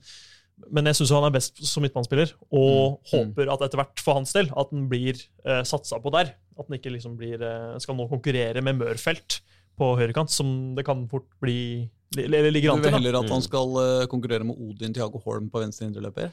men 0.71 0.85
jeg 0.89 0.95
syns 0.95 1.11
han 1.13 1.27
er 1.27 1.35
best 1.35 1.59
som 1.69 1.83
midtbanespiller. 1.85 2.33
Og 2.51 2.97
Mm. 2.97 3.11
håper 3.13 3.51
at 3.53 3.61
etter 3.67 3.77
hvert, 3.81 3.99
for 3.99 4.13
hans 4.17 4.33
del, 4.33 4.49
at 4.55 4.71
han 4.73 4.87
blir 4.89 5.13
uh, 5.45 5.61
satsa 5.63 5.99
på 6.01 6.11
der. 6.11 6.33
At 6.57 6.65
han 6.69 6.77
ikke 6.79 6.91
liksom 6.93 7.15
blir, 7.17 7.41
skal 7.81 7.95
nå 7.97 8.05
konkurrere 8.09 8.61
med 8.61 8.77
Mørfelt 8.77 9.41
på 9.77 9.95
høyrekant, 9.97 10.29
som 10.29 10.75
det 10.77 10.85
kan 10.85 11.07
fort 11.09 11.25
bli 11.41 11.89
Eller 12.17 12.51
ligger 12.53 12.71
an 12.75 12.81
til. 12.81 12.91
Du 12.91 12.97
vil 12.97 12.99
heller 13.01 13.19
at 13.23 13.29
han 13.29 13.41
Mm. 13.41 13.47
skal 13.47 14.07
konkurrere 14.07 14.43
med 14.45 14.55
Odin 14.61 14.93
Thiago 14.93 15.17
Holm 15.25 15.49
på 15.49 15.59
venstre 15.63 15.87
indreløper? 15.87 16.29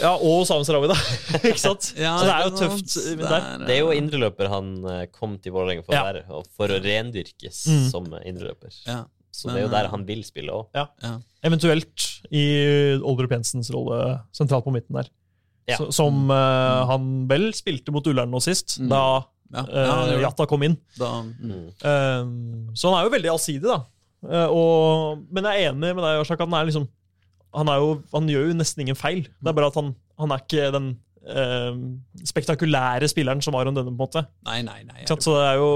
Ja, 0.00 0.10
og 0.16 0.42
Samen 0.48 0.66
Sarawi, 0.68 0.88
da. 0.90 0.96
ikke 1.40 1.60
sant? 1.68 1.92
Ja, 1.96 2.16
så 2.20 2.26
det 2.28 2.34
er 2.34 2.42
jo 2.44 2.56
tøft 2.58 2.96
der. 3.22 3.46
Det 3.66 3.74
er 3.76 3.80
jo 3.80 3.92
indreløper 3.96 4.50
han 4.52 4.68
eh, 4.92 5.06
kom 5.14 5.38
til 5.40 5.54
Vålerenga 5.56 5.84
for 5.86 5.96
Ja. 5.96 6.02
være, 6.08 6.24
for 6.56 6.68
å 6.74 6.80
rendyrkes 6.84 7.62
Mm. 7.70 7.86
som 7.92 8.08
indreløper. 8.20 8.74
Ja, 8.86 9.04
Så 9.32 9.48
det 9.48 9.56
er 9.60 9.64
jo 9.64 9.70
eh, 9.70 9.76
der 9.78 9.88
han 9.92 10.04
vil 10.08 10.22
spille 10.26 10.52
òg. 10.52 10.68
ja. 10.74 10.86
Eventuelt 11.46 12.06
i 12.30 12.44
Oldrup 13.00 13.32
Jensens 13.32 13.70
rolle 13.72 14.20
sentralt 14.36 14.66
på 14.66 14.72
midten 14.74 14.98
der. 14.98 15.08
Ja. 15.70 15.76
Så, 15.78 15.90
som 15.94 16.28
eh, 16.34 16.84
han 16.90 17.26
vel 17.30 17.50
spilte 17.56 17.92
mot 17.94 18.06
Ullern 18.10 18.30
nå 18.32 18.40
sist, 18.42 18.78
Mm. 18.80 18.88
da 18.90 19.02
uh, 19.20 19.64
eh, 19.64 20.12
ja. 20.14 20.20
Jatta 20.28 20.46
kom 20.46 20.62
inn. 20.66 20.76
Da, 20.98 21.22
mm. 21.22 21.32
Mm. 21.40 21.66
Eh, 21.80 22.74
så 22.76 22.90
han 22.92 23.00
er 23.00 23.08
jo 23.08 23.14
veldig 23.16 23.30
allsidig, 23.32 23.64
da. 23.66 23.80
Eh, 24.28 24.48
og, 24.52 25.22
men 25.32 25.46
jeg 25.48 25.62
er 25.64 25.70
enig 25.72 25.94
med 25.96 26.04
deg, 26.04 26.20
Arsak, 26.20 26.40
at 26.42 26.48
han 26.48 26.58
er 26.60 26.68
liksom 26.68 26.84
han, 27.56 27.70
jo, 27.82 27.94
han 28.14 28.28
gjør 28.30 28.50
jo 28.50 28.56
nesten 28.58 28.84
ingen 28.84 28.98
feil. 28.98 29.24
Det 29.40 29.50
er 29.50 29.56
bare 29.56 29.70
at 29.72 29.78
han, 29.80 29.92
han 30.22 30.34
er 30.34 30.42
ikke 30.44 30.70
den 30.76 30.88
eh, 31.26 31.80
spektakulære 32.30 33.08
spilleren 33.10 33.42
som 33.44 33.56
Aron 33.58 33.76
Dønne, 33.76 33.90
på 33.92 33.96
en 33.96 34.02
måte. 34.04 34.24
Nei, 34.48 34.60
nei, 34.66 34.82
nei. 34.88 35.04
Så 35.08 35.18
det 35.18 35.46
er 35.48 35.60
jo 35.60 35.70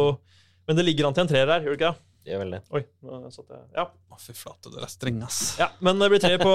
Men 0.65 0.79
det 0.79 0.87
ligger 0.87 1.09
an 1.09 1.17
til 1.17 1.27
en 1.27 1.29
treer 1.29 1.51
her, 1.51 1.61
gjør 1.67 1.75
det 1.75 1.81
ikke 1.81 1.91
det? 1.93 2.09
Det 2.25 2.33
gjør 2.33 2.41
vel 2.41 2.53
det. 2.55 2.61
Oi, 2.73 2.81
nå 3.05 3.31
satt 3.35 3.51
jeg 3.53 3.61
Ja. 3.77 3.83
Å, 4.15 4.17
fy 4.23 4.33
flate, 4.33 4.71
dere 4.73 4.87
er 4.87 4.93
strenge, 4.93 5.27
ass. 5.27 5.39
Ja, 5.61 5.67
men 5.85 5.99
det 6.01 6.07
blir 6.13 6.21
tre 6.23 6.37
på 6.41 6.53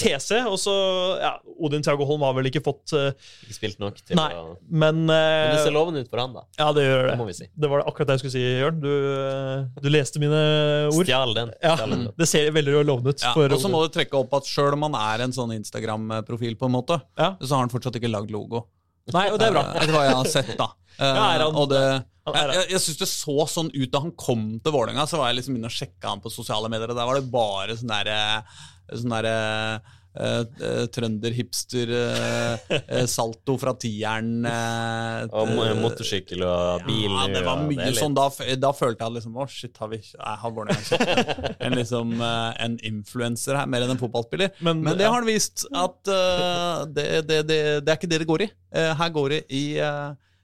TC. 0.00 0.40
Og 0.50 0.58
så 0.60 0.74
ja, 1.22 1.30
Odin 1.62 1.84
Thiago 1.86 2.04
Holm 2.08 2.24
har 2.26 2.34
vel 2.36 2.48
ikke 2.50 2.60
fått 2.66 2.92
uh, 2.98 3.12
Ikke 3.46 3.56
spilt 3.56 3.78
nok 3.80 4.00
til 4.02 4.18
Nei, 4.18 4.26
å 4.34 4.56
men, 4.68 5.04
uh, 5.06 5.14
Men 5.14 5.54
det 5.54 5.62
ser 5.62 5.72
lovende 5.76 6.02
ut 6.04 6.10
for 6.10 6.20
han, 6.20 6.34
da. 6.36 6.42
Ja, 6.58 6.66
det 6.76 6.84
gjør 6.84 7.02
Det 7.06 7.12
det. 7.12 7.18
må 7.22 7.28
vi 7.30 7.36
si. 7.38 7.48
Det 7.54 7.70
var 7.72 7.80
det 7.82 7.86
akkurat 7.92 8.10
det 8.10 8.16
jeg 8.18 8.22
skulle 8.24 8.34
si, 8.34 8.42
Jørn. 8.60 8.82
Du, 8.82 8.90
uh, 8.90 9.80
du 9.86 9.88
leste 9.94 10.22
mine 10.22 10.42
ord. 10.90 11.06
Stjal 11.08 11.32
den. 11.38 11.54
Ja, 11.64 11.76
den. 11.84 12.04
Det 12.20 12.28
ser 12.28 12.50
veldig 12.58 12.76
lovende 12.90 13.14
ut. 13.14 13.22
Ja, 13.24 13.32
for 13.38 13.54
og 13.56 13.62
så 13.62 13.70
må 13.72 13.84
du 13.86 13.94
trekke 13.94 14.20
opp 14.20 14.34
at 14.40 14.50
sjøl 14.50 14.76
om 14.76 14.88
han 14.90 14.98
er 15.00 15.24
en 15.28 15.32
sånn 15.36 15.54
Instagram-profil, 15.56 16.58
på 16.60 16.68
en 16.68 16.76
måte, 16.76 17.00
Ja. 17.16 17.32
så 17.40 17.54
har 17.56 17.64
han 17.64 17.72
fortsatt 17.72 17.96
ikke 18.02 18.10
lagd 18.12 18.34
logo. 18.34 18.66
Nei, 19.14 19.26
og 19.32 19.38
det 19.40 19.48
er 19.48 19.52
bra. 19.56 19.62
Eh, 19.74 19.76
Etter 19.82 19.94
hva 19.96 20.04
jeg 20.06 20.16
har 20.20 20.30
sett, 20.30 20.52
da. 20.58 20.68
Eh, 20.98 21.04
Ja, 21.06 21.26
er 21.34 21.44
han- 21.46 21.56
og 21.56 21.68
det, 21.72 21.80
jeg 22.30 22.50
jeg, 22.54 22.66
jeg 22.70 22.80
syns 22.84 22.98
det 23.00 23.08
så 23.10 23.46
sånn 23.50 23.70
ut 23.74 23.90
da 23.90 24.00
han 24.04 24.12
kom 24.12 24.42
til 24.62 24.72
Vålerenga. 24.74 25.06
Så 25.08 25.18
var 25.18 25.30
jeg 25.32 25.40
liksom 25.40 25.56
inne 25.56 25.70
og 25.70 25.74
sjekka 25.74 26.12
han 26.12 26.20
på 26.20 26.30
sosiale 26.30 26.68
medier, 26.70 26.90
og 26.92 26.96
der 27.00 27.08
var 27.08 27.18
det 27.18 27.30
bare 27.32 27.76
sånn 27.80 27.90
derre 27.90 28.18
sånn 28.92 29.14
der, 29.16 29.80
eh, 30.16 30.40
eh, 30.60 30.86
Trønder-hipster, 30.94 31.92
eh, 31.94 32.78
eh, 32.80 33.06
salto 33.06 33.56
fra 33.60 33.74
tieren 33.78 34.44
Og 34.46 35.52
motorsykkel 35.80 36.42
og 36.46 36.84
bil. 36.88 37.10
Ja, 37.10 37.26
det 37.34 37.44
var 37.46 37.62
mye 37.66 37.78
det 37.84 37.92
litt- 37.94 38.00
sånn. 38.02 38.14
Da, 38.18 38.28
da 38.56 38.72
følte 38.76 39.04
jeg 39.06 39.16
liksom 39.20 39.36
Å, 39.36 39.46
shit, 39.48 39.76
har 39.78 39.88
vi 39.92 40.00
jeg 40.02 40.36
har 40.44 40.50
Vålerenga 40.50 41.00
en, 41.00 41.56
en, 41.70 41.78
liksom, 41.78 42.14
en 42.22 42.78
influenser 42.90 43.56
her, 43.60 43.66
mer 43.70 43.82
enn 43.86 43.94
en 43.96 44.00
fotballspiller? 44.02 44.50
Men- 44.60 44.82
Men 44.82 44.96
det 44.98 45.04
ja. 45.06 45.10
har 45.12 45.20
han 45.22 45.28
vist 45.30 45.66
at 45.72 46.02
det, 46.94 47.08
det, 47.28 47.42
det, 47.48 47.60
det 47.84 47.88
er 47.92 47.96
ikke 47.98 48.10
det 48.10 48.20
det 48.24 48.28
går 48.30 48.42
i. 48.48 48.50
Her 48.74 49.10
går 49.14 49.28
det 49.36 49.42
i 49.50 49.64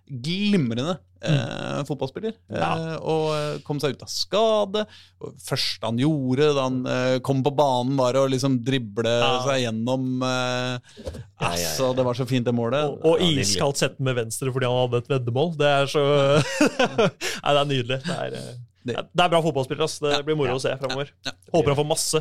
glimrende 0.07 0.99
eh, 1.27 1.81
fotballspiller. 1.89 2.35
Ja. 2.53 2.69
Eh, 2.77 2.97
og 3.03 3.27
eh, 3.37 3.59
kom 3.67 3.81
seg 3.83 3.97
ut 3.97 4.03
av 4.07 4.11
skade. 4.13 4.85
Og 5.21 5.35
første 5.43 5.87
han 5.89 5.99
gjorde 6.01 6.49
da 6.57 6.65
han 6.69 6.79
eh, 6.93 7.17
kom 7.27 7.43
på 7.47 7.53
banen, 7.59 7.97
var 7.99 8.19
å 8.21 8.27
liksom 8.31 8.61
drible 8.67 9.11
Ja. 9.17 9.33
seg 9.47 9.63
gjennom 9.67 10.23
eh, 10.23 10.77
Ja, 10.77 11.03
ja, 11.03 11.11
ja. 11.11 11.51
Altså, 11.51 11.91
det 11.99 12.05
var 12.09 12.15
så 12.19 12.27
fint, 12.31 12.47
det 12.49 12.55
målet. 12.57 12.85
Og, 12.87 13.05
og 13.17 13.21
iskaldt 13.27 13.83
sett 13.83 13.99
med 14.01 14.17
venstre 14.17 14.53
fordi 14.55 14.69
han 14.71 14.79
hadde 14.87 15.03
et 15.05 15.13
veddemål. 15.17 15.53
Det 15.61 15.69
er 15.83 15.91
så 15.93 16.05
Nei, 16.87 17.53
det 17.53 17.61
er 17.61 17.69
nydelig. 17.71 18.01
Det 18.07 18.17
er, 18.17 18.39
eh, 18.41 18.57
Det- 18.87 19.03
det 19.13 19.23
er 19.25 19.29
bra 19.33 19.41
fotballspiller. 19.43 19.83
Altså. 19.83 20.11
Det 20.15 20.25
blir 20.25 20.37
moro 20.39 20.53
Ja. 20.55 20.55
å 20.55 20.63
se 20.63 20.77
framover. 20.79 21.09
Ja. 21.27 21.33
Håper 21.53 21.75
han 21.75 21.79
får 21.85 21.89
masse 21.91 22.21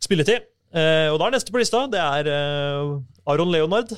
spilletid. 0.00 0.44
Eh, 0.74 1.08
og 1.12 1.18
da 1.20 1.26
er 1.26 1.30
neste 1.36 1.52
på 1.54 1.58
lista 1.60 1.84
det 1.90 2.00
er 2.02 2.26
eh, 2.30 2.98
Aron 3.30 3.50
Leonard. 3.50 3.92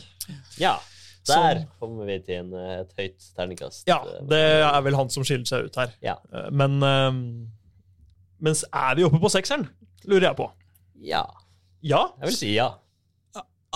Ja, 0.61 0.79
Som- 1.27 1.43
der 1.47 1.65
kommer 1.81 2.07
vi 2.07 2.19
til 2.27 2.39
en, 2.41 2.53
eh, 2.55 2.81
et 2.81 2.93
høyt 2.99 3.29
terningkast. 3.37 3.85
Ja, 3.91 3.99
Eh, 4.05 4.23
det 4.31 4.41
er 4.63 4.81
vel 4.87 4.95
han 4.97 5.09
som 5.11 5.25
skiller 5.27 5.47
seg 5.47 5.65
ut 5.67 5.77
her. 5.77 5.93
Ja. 6.03 6.17
Eh, 6.33 6.51
men 6.51 6.83
eh, 6.83 7.13
Mens 8.41 8.65
er 8.73 8.95
vi 8.99 9.03
oppe 9.07 9.19
på 9.19 9.31
sekseren, 9.33 9.69
lurer 10.05 10.29
jeg 10.31 10.37
på. 10.37 10.51
ja. 11.03 11.25
Ja? 11.83 12.09
Jeg 12.21 12.29
vil 12.31 12.37
si 12.37 12.55
ja. 12.57 12.71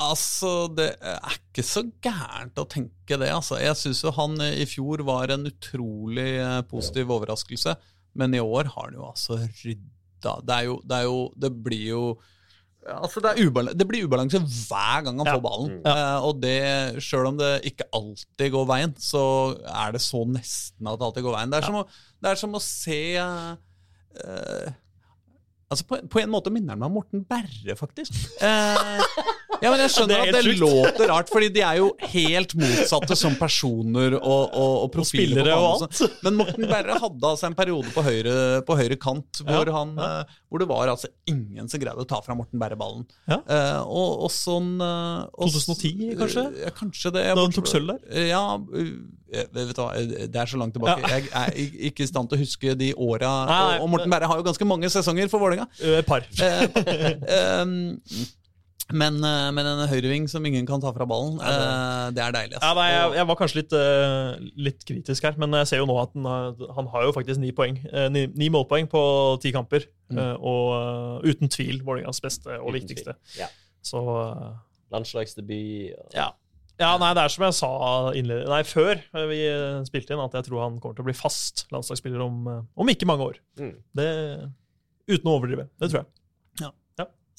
Altså, 0.01 0.68
det 0.74 0.94
er 1.03 1.34
ikke 1.36 1.62
så 1.66 1.82
gærent 2.03 2.57
å 2.57 2.64
tenke 2.70 3.18
det. 3.20 3.28
Altså. 3.34 3.59
Jeg 3.61 3.76
syns 3.76 4.01
jo 4.03 4.11
han 4.16 4.38
i 4.40 4.64
fjor 4.68 5.03
var 5.05 5.30
en 5.34 5.44
utrolig 5.51 6.38
positiv 6.70 7.11
overraskelse, 7.12 7.74
men 8.14 8.34
i 8.34 8.40
år 8.40 8.70
har 8.72 8.86
han 8.88 8.94
jo 8.96 9.05
altså 9.11 9.36
rydda 9.61 10.32
Det 10.46 10.55
er 10.57 10.64
jo 10.66 10.80
Det, 10.84 10.96
er 10.96 11.03
jo, 11.05 11.18
det 11.38 11.51
blir 11.64 11.84
jo 11.90 12.03
Altså, 12.99 13.22
det, 13.24 13.34
det 13.78 13.86
blir 13.88 14.07
ubalanse 14.09 14.41
hver 14.43 15.05
gang 15.07 15.20
han 15.20 15.28
Ja. 15.28 15.36
får 15.36 15.45
ballen. 15.45 15.72
Mm. 15.78 15.86
Uh, 15.86 16.26
og 16.26 16.41
det, 16.43 16.57
sjøl 17.05 17.30
om 17.30 17.38
det 17.41 17.53
ikke 17.70 17.86
alltid 17.97 18.53
går 18.57 18.68
veien, 18.70 18.95
så 18.99 19.24
er 19.62 19.95
det 19.97 20.03
så 20.05 20.24
nesten 20.26 20.91
at 20.91 20.99
det 21.01 21.09
alltid 21.09 21.26
går 21.28 21.36
veien. 21.38 21.53
Det 21.55 21.61
er, 21.61 21.68
som, 21.70 21.80
å, 21.82 21.86
det 22.20 22.30
er 22.32 22.41
som 22.41 22.57
å 22.59 22.62
se 22.64 23.01
uh, 23.20 24.70
Altså, 25.70 25.84
på, 25.86 26.01
på 26.11 26.18
en 26.18 26.32
måte 26.32 26.51
minner 26.51 26.74
han 26.74 26.80
meg 26.82 26.88
om 26.91 26.97
Morten 26.99 27.20
Berre, 27.30 27.76
faktisk. 27.78 28.16
Eh, 28.43 29.05
Ja, 29.61 29.69
men 29.73 29.81
jeg 29.83 29.91
skjønner 29.93 30.23
Det 30.25 30.31
at 30.41 30.47
det 30.47 30.55
låter 30.61 31.11
rart, 31.11 31.29
fordi 31.33 31.49
de 31.53 31.61
er 31.67 31.77
jo 31.81 31.89
helt 32.13 32.55
motsatte 32.59 33.17
som 33.19 33.35
personer 33.39 34.15
og, 34.17 34.55
og, 34.57 34.75
og 34.87 34.89
profiler. 34.95 35.51
Og 35.53 35.85
spillere 35.85 35.91
banen, 36.01 36.17
Men 36.25 36.39
Morten 36.41 36.65
Berre 36.71 36.97
hadde 37.03 37.27
altså 37.35 37.47
en 37.51 37.57
periode 37.59 37.93
på 37.95 38.05
høyre, 38.07 38.35
på 38.67 38.73
høyre 38.79 38.97
kant 39.01 39.43
hvor, 39.45 39.67
han, 39.77 39.89
eh, 40.01 40.23
hvor 40.49 40.59
det 40.65 40.69
var 40.71 40.85
altså 40.95 41.09
ingen 41.31 41.69
som 41.71 41.79
greide 41.83 42.01
å 42.05 42.09
ta 42.09 42.19
fra 42.25 42.35
Morten 42.39 42.59
Berre-ballen. 42.63 43.05
Ja. 43.31 43.39
Eh, 43.45 43.81
og, 43.85 44.11
og 44.27 44.33
sånn 44.35 44.73
eh, 44.81 45.21
og 45.37 45.53
2010 45.53 46.17
kanskje? 46.21 46.47
Ja, 46.65 46.71
kanskje 46.77 47.09
det. 47.19 47.27
Da 47.37 47.41
han 47.45 47.55
tok 47.57 47.69
sølv 47.71 47.89
der? 47.95 48.01
Eh, 48.11 48.29
Ja, 48.31 48.45
uh, 48.57 48.93
vet 49.31 49.75
du 49.77 49.81
hva, 49.83 49.91
eh, 49.99 50.27
det 50.31 50.39
er 50.41 50.49
så 50.51 50.59
langt 50.61 50.75
tilbake. 50.77 51.01
Ja. 51.05 51.09
Jeg 51.21 51.25
er 51.37 51.49
ikke 51.91 52.03
i 52.07 52.11
stand 52.11 52.27
til 52.33 52.37
å 52.39 52.41
huske 52.45 52.69
de 52.79 52.89
åra. 52.97 53.33
Og, 53.77 53.81
og 53.85 53.89
Morten 53.97 54.11
Berre 54.13 54.27
har 54.31 54.37
jo 54.41 54.47
ganske 54.49 54.67
mange 54.69 54.89
sesonger 54.93 55.29
for 55.33 55.39
Vålerenga. 55.43 55.67
Eh, 55.85 55.99
Et 56.01 56.07
par. 56.09 56.21
Eh, 58.91 58.97
men, 58.99 59.16
eh, 59.24 59.51
men 59.55 59.66
en 59.70 59.82
høyreving 59.88 60.26
som 60.28 60.45
ingen 60.47 60.66
kan 60.68 60.80
ta 60.82 60.91
fra 60.93 61.07
ballen, 61.09 61.38
ja, 61.41 62.11
det 62.11 62.22
er 62.24 62.32
deilig. 62.36 62.59
Ja, 62.61 62.72
nei, 62.74 62.88
jeg, 62.93 63.12
jeg 63.20 63.26
var 63.30 63.36
kanskje 63.41 63.61
litt, 63.62 63.72
eh, 63.72 64.51
litt 64.68 64.84
kritisk 64.88 65.22
her, 65.28 65.38
men 65.38 65.55
jeg 65.61 65.70
ser 65.70 65.78
jo 65.82 65.86
nå 65.86 65.97
at 66.03 66.12
han, 66.14 66.24
har- 66.26 66.74
han 66.76 66.91
har 66.93 67.07
jo 67.09 67.12
faktisk 67.16 67.38
ni, 67.43 67.53
poeng, 67.57 67.78
eh, 67.93 68.09
ni, 68.12 68.26
ni 68.34 68.49
målpoeng 68.51 68.91
på 68.91 69.03
ti 69.41 69.53
kamper. 69.55 69.86
eh, 70.11 70.34
og 70.43 71.22
eh, 71.22 71.30
uten 71.30 71.49
tvil 71.49 71.82
Vålerengas 71.86 72.18
beste 72.20 72.51
og 72.59 72.68
Uten 72.72 72.80
viktigste. 72.80 73.14
Ja. 73.38 73.47
Så 73.80 74.01
eh, 74.03 74.57
Landslagsdebut. 74.91 75.95
og- 75.99 76.14
ja. 76.14 76.28
ja. 76.80 76.97
Nei, 76.99 77.12
det 77.14 77.22
er 77.22 77.28
som 77.28 77.45
jeg 77.47 77.55
sa 77.55 77.70
innled- 78.18 78.49
nei, 78.51 78.62
før 78.66 78.97
eh, 78.99 79.26
vi 79.30 79.38
eh, 79.47 79.82
spilte 79.86 80.14
inn, 80.16 80.20
at 80.24 80.32
jeg 80.34 80.49
tror 80.49 80.64
han 80.64 80.80
kommer 80.80 80.97
til 80.99 81.05
å 81.05 81.11
bli 81.11 81.14
fast 81.14 81.66
landslagsspiller 81.70 82.20
om, 82.24 82.41
eh, 82.49 82.62
om 82.76 82.88
ikke 82.91 83.07
mange 83.07 83.22
år. 83.30 83.38
Mm. 83.61 83.76
Det, 83.95 84.09
uten 85.11 85.30
å 85.30 85.36
overdrive. 85.38 85.68
Det 85.78 85.91
tror 85.91 86.03
jeg. 86.03 86.11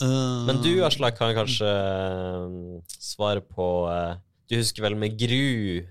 Eh, 0.01 0.43
Men 0.47 0.61
du, 0.63 0.71
Aslak, 0.85 1.17
kan 1.19 1.33
kanskje 1.37 1.69
eh, 1.69 2.53
svare 2.99 3.43
på 3.45 3.67
eh, 3.91 4.15
Du 4.49 4.57
husker 4.59 4.85
vel 4.87 4.97
med 4.99 5.17
gru 5.19 5.83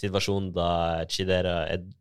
situasjonen 0.00 0.48
da 0.56 0.68
Chidera 1.12 1.54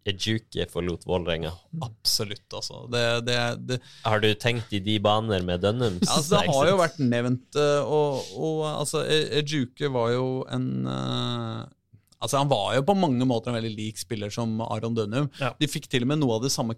Ejuke 0.07 0.67
forlot 0.71 1.03
Vålerenga? 1.09 1.51
Absolutt, 1.83 2.45
altså. 2.55 2.85
Det, 2.91 3.01
det, 3.27 3.39
det, 3.67 3.79
Har 4.05 4.23
du 4.23 4.29
tenkt 4.39 4.71
i 4.71 4.79
de 4.83 4.95
baner 5.03 5.43
med 5.43 5.65
Dønnums? 5.65 6.05
Ja, 6.05 6.15
altså, 6.15 6.37
det 6.37 6.53
har 6.55 6.69
jo 6.71 6.77
vært 6.79 7.01
nevnt, 7.03 7.59
eh, 7.59 7.81
og, 7.83 8.31
og 8.39 8.63
altså, 8.69 9.03
Ejuke 9.41 9.91
var 9.91 10.13
jo 10.15 10.29
en 10.47 10.69
Altså, 12.19 12.35
Han 12.41 12.49
var 12.51 12.73
jo 12.75 12.83
på 12.83 12.95
mange 12.99 13.23
måter 13.27 13.51
en 13.51 13.55
veldig 13.61 13.75
lik 13.77 13.99
spiller 13.99 14.31
som 14.33 14.57
Aron 14.65 14.95
Dønum. 14.95 15.29
Ja. 15.39 15.53
De 15.55 15.69
fikk 15.71 15.87
til 15.87 16.03
og 16.03 16.09
med 16.11 16.19
noe 16.19 16.35
av 16.35 16.43
det 16.43 16.51
samme 16.51 16.75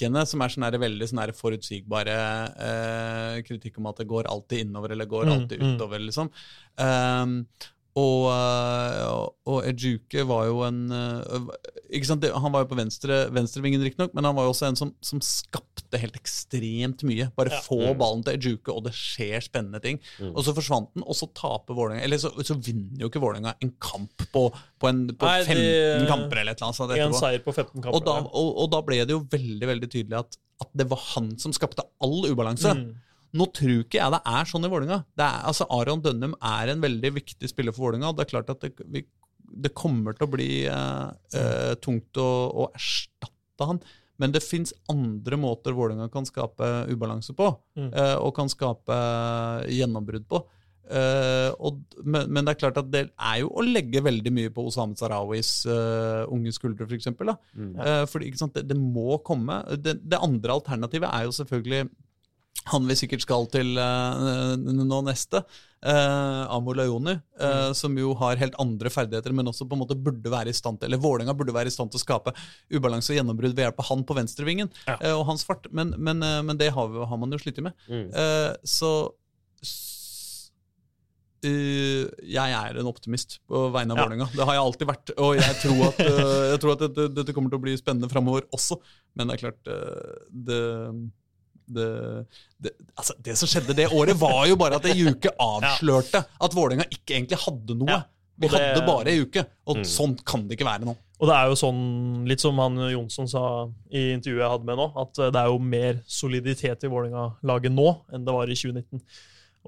kritikkene, 0.00 0.26
som 0.26 0.40
er 0.40 0.54
sånne 0.54 0.80
veldig 0.80 1.08
sånne 1.10 1.34
forutsigbare 1.36 2.16
eh, 2.56 3.42
kritikk 3.44 3.78
om 3.78 3.86
at 3.90 4.00
det 4.00 4.08
går 4.08 4.28
alltid 4.30 4.66
innover 4.66 4.92
eller 4.92 5.06
går 5.06 5.26
Mm, 5.30 5.32
alltid 5.34 5.60
mm. 5.60 5.76
utover, 5.76 6.00
liksom. 6.00 6.30
Um, 6.80 7.46
og, 7.98 8.30
eh, 8.30 9.06
og, 9.10 9.34
og 9.50 9.64
Ejuke 9.66 10.24
var 10.26 10.46
jo 10.46 10.62
en 10.62 10.90
eh, 10.94 11.48
ikke 11.90 12.06
sant? 12.06 12.24
Han 12.24 12.52
var 12.54 12.64
jo 12.64 12.70
på 12.70 12.78
venstre, 12.78 13.28
venstrevingen, 13.34 13.82
riktignok, 13.82 14.14
men 14.14 14.24
han 14.24 14.36
var 14.36 14.46
jo 14.46 14.54
også 14.54 14.70
en 14.70 14.78
som, 14.78 14.94
som 15.02 15.20
skapte 15.20 15.69
helt 15.98 16.14
ekstremt 16.14 17.02
mye. 17.02 17.26
Bare 17.34 17.50
Ja. 17.50 17.60
få 17.60 17.78
Mm. 17.90 17.98
ballen 17.98 18.22
til 18.24 18.36
Ejuke, 18.38 18.68
og 18.72 18.84
det 18.84 18.92
skjer 18.92 19.42
spennende 19.42 19.80
ting. 19.82 19.98
Mm. 20.20 20.30
Og 20.36 20.44
så 20.44 20.54
forsvant 20.54 20.94
den, 20.94 21.02
og 21.02 21.14
så 21.18 21.26
taper 21.34 21.74
Vålerenga 21.74 22.02
Eller 22.04 22.16
så, 22.18 22.30
så 22.46 22.54
vinner 22.62 22.98
jo 23.00 23.08
ikke 23.08 23.20
Vålerenga 23.20 23.54
en 23.60 23.72
kamp 23.80 24.16
på, 24.32 24.52
på, 24.78 24.88
en, 24.88 25.08
på 25.08 25.26
Nei, 25.26 25.42
15 25.44 25.56
de- 25.56 26.06
kamper 26.06 26.38
eller 26.38 26.52
et 26.52 26.62
eller 26.62 26.70
annet. 26.70 26.98
En 27.06 27.12
seier 27.18 27.38
på 27.42 27.52
15 27.52 27.82
kamper. 27.82 27.94
Og 27.94 28.04
da, 28.04 28.12
og, 28.30 28.56
og 28.62 28.70
da 28.70 28.80
ble 28.82 29.04
det 29.04 29.10
jo 29.10 29.20
veldig 29.28 29.66
veldig 29.66 29.90
tydelig 29.90 30.18
at, 30.18 30.36
at 30.62 30.68
det 30.76 30.88
var 30.88 30.98
han 31.16 31.36
som 31.38 31.52
skapte 31.52 31.82
all 32.00 32.22
ubalanse. 32.30 32.70
Mm. 32.76 32.94
Nå 33.32 33.46
tror 33.54 33.84
ikke 33.84 33.98
jeg 34.00 34.10
det 34.10 34.20
er 34.26 34.44
sånn 34.44 34.64
i 34.64 34.68
Vålerenga. 34.68 35.04
Er- 35.18 35.44
Altså, 35.46 35.66
Aron 35.70 36.00
Dønnum 36.02 36.34
er 36.42 36.68
en 36.68 36.80
veldig 36.80 37.12
viktig 37.14 37.48
spiller 37.48 37.72
for 37.72 37.90
Vålerenga. 37.90 38.14
Det 38.16 38.26
er 38.26 38.30
klart 38.40 38.50
at 38.50 38.60
det, 38.60 38.72
vi, 38.90 39.04
det 39.50 39.74
kommer 39.74 40.12
til 40.18 40.26
å 40.26 40.30
bli 40.30 40.66
uh, 40.66 41.10
uh, 41.34 41.74
tungt 41.82 42.12
å, 42.18 42.26
å 42.54 42.72
erstatte 42.74 43.66
han. 43.66 43.80
Men 44.20 44.32
det 44.34 44.42
fins 44.44 44.74
andre 44.92 45.38
måter 45.40 45.72
Vålerenga 45.76 46.10
kan 46.12 46.26
skape 46.28 46.66
ubalanse 46.92 47.32
på, 47.36 47.50
Mm. 47.78 47.90
eh, 47.94 48.16
og 48.20 48.34
kan 48.36 48.50
skape 48.52 48.96
gjennombrudd 49.72 50.26
på. 50.28 50.42
Eh, 50.90 51.52
og, 51.62 51.78
men, 52.02 52.26
men 52.34 52.44
det 52.44 52.52
er 52.56 52.60
klart 52.64 52.78
at 52.80 52.88
det 52.90 53.04
er 53.14 53.36
jo 53.44 53.50
å 53.54 53.62
legge 53.62 54.02
veldig 54.02 54.32
mye 54.34 54.50
på 54.50 54.64
Osame 54.66 54.98
Sarawis 54.98 55.52
uh, 55.70 56.26
unge 56.34 56.50
skuldre, 56.56 56.88
f.eks. 56.90 57.06
Mm. 57.14 57.76
Eh, 57.78 58.04
for 58.10 58.26
ikke 58.26 58.40
sant, 58.42 58.56
det, 58.58 58.64
det 58.72 58.76
må 58.80 59.20
komme. 59.22 59.60
Det, 59.78 60.00
det 60.02 60.18
andre 60.18 60.56
alternativet 60.58 61.06
er 61.12 61.28
jo 61.28 61.36
selvfølgelig 61.38 61.84
han 62.74 62.88
vi 62.90 62.96
sikkert 62.98 63.22
skal 63.24 63.46
til 63.54 63.70
nå 63.78 64.98
neste, 65.06 65.40
uh, 65.86 66.44
Amo 66.52 66.74
Laioni, 66.76 67.14
eh, 67.40 67.72
som 67.76 67.94
jo 67.98 68.12
har 68.20 68.36
helt 68.40 68.56
andre 68.60 68.90
ferdigheter, 68.92 69.32
men 69.36 69.48
også 69.48 69.66
på 69.68 69.76
en 69.76 69.82
måte 69.84 69.96
burde 69.96 70.32
være 70.32 70.52
i 70.52 70.56
stand 70.56 70.80
til 70.80 70.90
eller 70.90 71.00
Vålerenga 71.00 71.34
burde 71.36 71.54
være 71.56 71.70
i 71.72 71.74
stand 71.74 71.92
til 71.92 72.00
å 72.00 72.04
skape 72.04 72.34
ubalanse 72.74 73.12
og 73.14 73.20
gjennombrudd 73.20 73.56
ved 73.56 73.66
hjelp 73.68 73.80
av 73.80 73.88
han 73.92 74.04
på 74.04 74.16
venstrevingen 74.18 74.70
Ja. 74.86 74.98
eh, 75.00 75.14
og 75.16 75.24
hans 75.30 75.44
fart. 75.48 75.70
Men, 75.72 75.94
men, 75.98 76.22
eh, 76.22 76.42
men 76.42 76.60
det 76.60 76.72
har, 76.76 76.90
vi, 76.92 77.06
har 77.12 77.20
man 77.22 77.32
jo 77.32 77.40
slitt 77.40 77.60
med. 77.64 77.72
Mm. 77.88 78.06
Eh, 78.12 78.52
så 78.64 78.92
eh, 81.46 82.04
jeg 82.28 82.56
er 82.56 82.80
en 82.80 82.90
optimist 82.90 83.38
på 83.48 83.68
vegne 83.74 83.94
av 83.94 84.00
Ja. 84.00 84.04
Vålerenga. 84.04 84.28
Det 84.34 84.44
har 84.44 84.58
jeg 84.58 84.64
alltid 84.66 84.90
vært. 84.90 85.14
Og 85.16 85.38
jeg 85.40 85.56
tror 85.62 85.80
at, 85.88 86.00
uh, 86.04 86.42
jeg 86.52 86.60
tror 86.60 86.74
at 86.74 86.84
dette, 86.84 87.08
dette 87.16 87.32
kommer 87.36 87.52
til 87.52 87.60
å 87.60 87.64
bli 87.64 87.76
spennende 87.80 88.10
framover 88.12 88.44
også. 88.52 88.76
Men 89.16 89.28
det 89.30 89.38
er 89.38 89.44
klart 89.46 89.70
uh, 89.72 90.26
det, 90.28 90.60
det, 91.74 91.88
det, 92.62 92.72
altså 92.96 93.14
det 93.22 93.36
som 93.38 93.48
skjedde 93.50 93.76
det 93.78 93.88
året, 93.92 94.16
var 94.20 94.46
jo 94.50 94.56
bare 94.60 94.76
at 94.80 94.86
ei 94.90 95.04
uke 95.08 95.30
avslørte 95.50 96.24
at 96.40 96.56
Vålerenga 96.56 96.86
ikke 96.90 97.16
egentlig 97.18 97.38
hadde 97.46 97.76
noe. 97.80 98.00
Vi 98.40 98.48
det- 98.48 98.56
hadde 98.56 98.86
bare 98.86 99.08
ei 99.12 99.20
uke, 99.24 99.44
og 99.68 99.76
Mm. 99.82 99.84
sånn 99.84 100.14
kan 100.24 100.46
det 100.48 100.56
ikke 100.58 100.64
være 100.68 100.86
nå. 100.88 100.96
Og 101.20 101.28
det 101.28 101.34
er 101.36 101.48
jo 101.50 101.56
sånn, 101.60 101.80
litt 102.26 102.40
som 102.40 102.56
han 102.58 102.78
Jonsson 102.88 103.28
sa 103.28 103.42
i 103.92 104.06
intervjuet 104.16 104.40
jeg 104.40 104.50
hadde 104.54 104.64
med 104.64 104.78
nå, 104.80 104.86
at 104.96 105.12
det 105.34 105.36
er 105.36 105.50
jo 105.52 105.58
mer 105.58 105.98
soliditet 106.08 106.84
i 106.84 106.88
Vålerenga-laget 106.88 107.74
nå 107.76 107.90
enn 108.14 108.24
det 108.24 108.32
var 108.32 108.48
i 108.48 108.56
2019. 108.56 109.02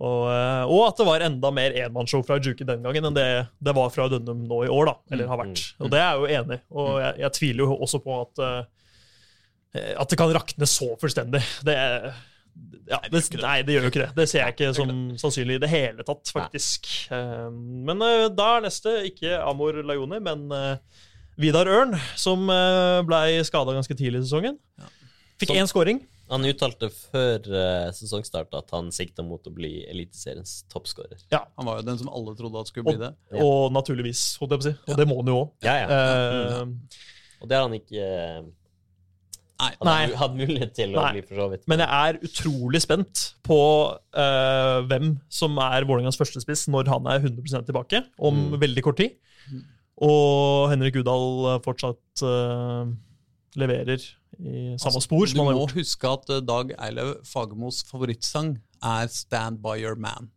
Og, 0.01 0.23
eh, 0.33 0.65
og 0.73 0.87
at 0.89 0.97
det 0.97 1.05
var 1.05 1.21
enda 1.27 1.51
mer 1.53 1.75
enmannsshow 1.77 2.23
fra 2.25 2.39
Juki 2.41 2.65
den 2.65 2.81
gangen 2.83 3.05
enn 3.05 3.13
det 3.19 3.27
det 3.61 3.75
var 3.77 3.91
fra 3.93 4.07
Dønnum 4.09 4.47
nå 4.49 4.63
i 4.65 4.71
år. 4.73 4.87
da, 4.89 4.95
eller 5.13 5.29
har 5.29 5.37
vært. 5.43 5.75
Og 5.85 5.91
det 5.93 6.01
er 6.01 6.09
jeg 6.09 6.21
jo 6.23 6.31
enig 6.41 6.57
i. 6.57 6.63
Og 6.73 6.89
jeg, 7.03 7.19
jeg 7.27 7.33
tviler 7.37 7.67
jo 7.67 7.77
også 7.77 8.01
på 8.03 8.17
at, 8.23 8.41
eh, 8.41 8.65
at 9.73 10.11
det 10.13 10.19
kan 10.21 10.33
rakne 10.35 10.69
så 10.69 10.91
fullstendig. 11.01 11.41
Det 11.65 11.77
ja, 12.91 12.99
det, 13.09 13.23
nei, 13.41 13.63
det 13.65 13.77
gjør 13.77 13.87
jo 13.87 13.91
ikke 13.93 14.03
det. 14.03 14.11
Det 14.17 14.27
ser 14.29 14.43
jeg 14.43 14.55
ikke 14.55 14.71
som 14.77 14.91
sannsynlig 15.21 15.57
i 15.57 15.63
det 15.63 15.71
hele 15.73 16.05
tatt, 16.07 16.29
faktisk. 16.35 16.89
Eh, 17.15 17.49
Men 17.89 18.03
eh, 18.05 18.27
da 18.35 18.49
er 18.59 18.67
neste 18.67 18.95
ikke 19.09 19.39
Amor 19.41 19.79
Lajoni, 19.87 20.21
men 20.25 20.45
eh, 20.57 21.03
Vidar 21.41 21.71
Ørn, 21.73 21.95
som 22.21 22.45
blei 22.45 23.05
ble 23.39 23.45
skada 23.49 23.73
ganske 23.73 23.97
tidlig 23.97 24.21
i 24.21 24.27
sesongen. 24.27 24.59
Fikk 25.41 25.55
én 25.57 25.71
scoring. 25.71 26.03
Han 26.33 26.45
uttalte 26.49 26.89
før 26.93 27.49
sesongstart 27.97 28.53
at 28.57 28.71
han 28.73 28.93
sikta 28.95 29.25
mot 29.27 29.49
å 29.49 29.53
bli 29.53 29.83
Eliteseriens 29.91 30.63
toppskårer. 30.73 31.25
Ja. 31.33 31.43
Han 31.59 31.69
var 31.69 31.81
jo 31.81 31.87
den 31.89 31.99
som 32.01 32.09
alle 32.13 32.33
trodde 32.39 32.61
at 32.61 32.71
skulle 32.71 32.93
bli 32.93 33.01
det. 33.01 33.11
Ja. 33.33 33.43
Og 33.45 33.73
naturligvis, 33.75 34.23
holdt 34.41 34.55
jeg 34.55 34.63
på 34.63 34.65
å 34.65 34.69
si. 34.71 34.75
Og 34.93 35.01
det 35.01 35.09
må 35.09 35.19
han 35.21 35.33
jo 35.33 35.39
òg. 35.41 35.51
Ja, 35.67 35.75
ja. 35.83 35.89
Eh, 35.97 37.03
Og 37.43 37.51
det 37.51 37.59
har 37.59 37.67
han 37.67 37.77
ikke 37.81 38.07
uh, 39.63 39.85
Nei. 39.87 40.07
Hadde 40.19 40.37
mulighet 40.41 40.73
til 40.75 40.95
å 40.97 41.03
Nei. 41.05 41.13
bli, 41.13 41.23
forsovet. 41.29 41.63
men 41.71 41.79
jeg 41.85 41.89
er 42.09 42.19
utrolig 42.27 42.81
spent 42.83 43.23
på 43.47 43.59
eh, 44.17 44.81
hvem 44.91 45.13
som 45.33 45.57
er 45.59 45.85
Vålerengas 45.89 46.19
førstespiss 46.21 46.67
når 46.73 46.89
han 46.93 47.07
er 47.07 47.21
100% 47.21 47.67
tilbake, 47.71 48.03
om 48.19 48.35
Mm. 48.53 48.59
veldig 48.61 48.83
kort 48.83 48.97
tid. 49.03 49.15
Og 50.03 50.71
Henrik 50.73 50.97
Udal 50.99 51.61
fortsatt 51.63 52.23
eh, 52.27 52.93
leverer 53.61 54.01
i 54.43 54.75
samme 54.81 54.97
Altså, 54.97 55.01
spor 55.05 55.27
som 55.29 55.39
han 55.43 55.47
har 55.47 55.53
Du 55.53 55.59
må 55.61 55.67
gjort. 55.67 55.75
huske 55.79 56.09
at 56.17 56.31
eh, 56.33 56.41
Dag 56.49 56.73
Eilev 56.81 57.15
Fagermos 57.29 57.83
favorittsang 57.91 58.57
er 58.83 59.07
'Stand 59.09 59.61
by 59.63 59.77
your 59.83 59.95
man'. 59.95 60.31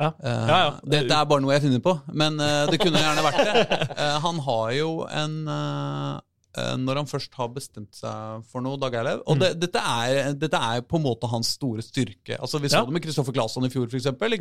Ja. 0.00 0.12
Eh, 0.22 0.46
Ja, 0.48 0.58
ja. 0.64 0.70
Dette 0.84 1.12
er 1.14 1.24
bare 1.24 1.40
noe 1.40 1.52
jeg 1.52 1.62
finner 1.62 1.80
på, 1.80 1.92
men 2.12 2.38
eh, 2.40 2.66
det 2.70 2.78
kunne 2.80 2.98
gjerne 3.00 3.24
vært 3.24 3.40
det. 3.44 3.88
Eh, 4.00 4.18
han 4.20 4.38
har 4.46 4.70
jo 4.72 4.90
en 5.10 5.34
eh, 5.48 6.14
eh, 6.14 6.20
Når 6.56 6.96
han 6.96 7.06
først 7.06 7.34
har 7.38 7.48
bestemt 7.54 7.94
seg 7.94 8.42
for 8.50 8.60
noe, 8.60 8.76
Dag 8.76 8.92
Eilev 8.98 9.20
Og 9.26 9.36
Mm. 9.38 9.60
dette, 9.60 9.78
er, 9.78 10.32
dette 10.34 10.58
er 10.58 10.80
på 10.82 10.96
en 10.98 11.04
måte 11.04 11.28
hans 11.30 11.52
store 11.54 11.80
styrke. 11.80 12.36
Altså 12.40 12.58
Vi 12.60 12.68
så 12.68 12.80
Ja. 12.80 12.84
det 12.84 12.92
med 12.92 13.02
Kristoffer 13.02 13.32
Claesson 13.32 13.64
i 13.64 13.68
fjor, 13.70 13.86
for 13.88 13.96
eksempel? 13.96 14.34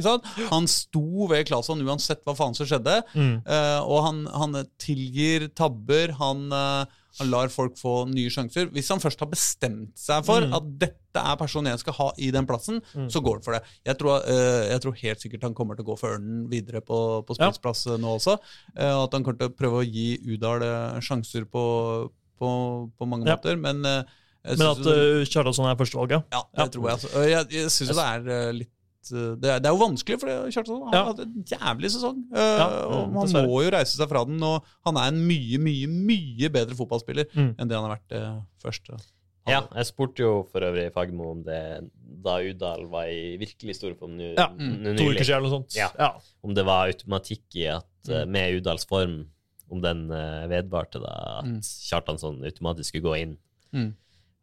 Han 0.49 0.65
sto 0.67 1.27
ved 1.27 1.45
Claesson 1.45 1.81
uansett 1.85 2.23
hva 2.25 2.35
faen 2.35 2.55
som 2.55 2.65
skjedde. 2.65 3.03
Mm. 3.13 3.43
Uh, 3.45 3.81
og 3.85 4.03
han, 4.05 4.25
han 4.33 4.65
tilgir 4.79 5.49
tabber, 5.53 6.13
han, 6.17 6.51
eh, 6.51 6.85
han 7.19 7.29
lar 7.31 7.47
folk 7.53 7.75
få 7.77 7.93
nye 8.09 8.29
sjanser. 8.33 8.69
Hvis 8.73 8.89
han 8.89 8.99
først 9.03 9.19
har 9.19 9.29
bestemt 9.31 9.97
seg 9.99 10.25
for 10.25 10.41
Mm. 10.41 10.53
at 10.57 10.69
dette 10.79 11.23
er 11.23 11.35
personen 11.37 11.71
jeg 11.73 11.79
skal 11.83 11.93
ha 11.99 12.11
i 12.17 12.29
den 12.31 12.45
plassen, 12.47 12.81
Mm. 12.95 13.09
så 13.11 13.21
går 13.21 13.39
han 13.39 13.41
for 13.43 13.53
det. 13.57 13.61
Jeg 13.85 13.97
tror, 13.99 14.23
uh, 14.23 14.63
jeg 14.71 14.81
tror 14.81 14.93
helt 15.03 15.19
sikkert 15.25 15.43
han 15.43 15.53
kommer 15.57 15.75
til 15.75 15.83
å 15.85 15.89
gå 15.91 15.97
for 15.99 16.15
Ørnen 16.17 16.47
videre 16.49 16.81
på, 16.81 16.99
på 17.27 17.35
spissplass 17.35 17.85
ja. 17.89 17.97
nå 17.97 18.15
også. 18.17 18.37
Uh, 18.77 19.03
at 19.03 19.11
han 19.13 19.23
kommer 19.23 19.37
til 19.39 19.49
å 19.49 19.55
prøve 19.59 19.83
å 19.83 19.85
gi 19.85 20.07
Udal 20.33 20.63
eh, 20.63 20.99
sjanser 21.01 21.45
på, 21.45 22.09
på, 22.39 22.49
på 22.97 23.07
mange 23.07 23.27
Ja. 23.27 23.35
måter. 23.35 23.57
Men, 23.59 23.83
uh, 23.85 24.03
Men 24.45 24.61
at 24.71 24.77
jo 24.85 24.91
uh, 25.19 25.25
Kjartansson 25.27 25.67
er 25.69 25.75
førstevalget. 25.75 26.23
ja, 26.31 26.41
ja. 26.57 26.63
det 26.65 26.71
tror 26.73 26.87
jeg. 26.87 26.93
Altså. 26.95 27.23
Jeg, 27.27 27.47
jeg 27.51 27.69
syns 27.75 27.89
det 27.97 28.05
er 28.05 28.29
eh, 28.37 28.51
litt 28.53 28.69
eh, 28.69 28.78
det, 29.09 29.49
er, 29.49 29.59
det 29.59 29.65
er 29.69 29.73
jo 29.75 29.81
vanskelig, 29.81 30.19
for 30.19 30.27
Kjartansson 30.51 30.83
har 30.87 30.93
Ja. 30.97 31.03
hatt 31.09 31.19
en 31.19 31.43
jævlig 31.43 31.89
sesong. 31.93 32.19
Eh, 32.33 32.63
og 32.85 33.11
Man 33.13 33.25
dessverre. 33.25 33.47
må 33.47 33.63
jo 33.63 33.69
reise 33.75 33.97
seg 33.97 34.09
fra 34.09 34.23
den, 34.25 34.41
og 34.43 34.63
han 34.85 34.97
er 34.97 35.07
en 35.13 35.21
mye, 35.27 35.57
mye 35.59 35.87
mye 35.87 36.49
bedre 36.49 36.75
fotballspiller 36.75 37.25
Mm. 37.35 37.55
enn 37.57 37.67
det 37.67 37.75
han 37.77 37.89
har 37.89 37.97
vært 37.97 38.11
uh, 38.21 38.41
først. 38.63 38.89
eh, 38.93 39.07
Ja, 39.47 39.61
jeg 39.73 39.85
spurte 39.87 40.19
jo 40.21 40.43
for 40.51 40.61
øvrig 40.61 40.91
Fagermo 40.93 41.31
om 41.31 41.43
det 41.43 41.89
da 42.21 42.35
Udal 42.37 42.85
var 42.91 43.05
i 43.09 43.37
virkelig 43.39 43.75
stor 43.79 43.95
form 43.97 44.17
nå 44.17 44.35
Ja, 44.37 44.49
nå 44.53 44.95
To 44.97 45.05
uker 45.09 45.23
siden 45.25 45.37
eller 45.39 45.49
noe 45.49 45.55
sånt. 45.63 45.75
Ja. 45.75 45.87
Ja. 45.97 46.11
Om 46.43 46.53
det 46.53 46.65
var 46.65 46.87
automatikk 46.91 47.55
i 47.55 47.65
at 47.67 47.85
eh, 48.09 48.25
Mm. 48.25 48.29
med 48.31 48.53
Udals 48.61 48.85
form, 48.85 49.25
om 49.71 49.81
den 49.81 50.11
eh, 50.11 50.47
vedvarte, 50.49 50.99
da, 51.01 51.39
at 51.39 51.45
Mm. 51.45 51.61
Kjartansson 51.61 52.43
automatisk 52.43 52.89
skulle 52.93 53.03
gå 53.09 53.17
inn. 53.21 53.37
Mm. 53.73 53.93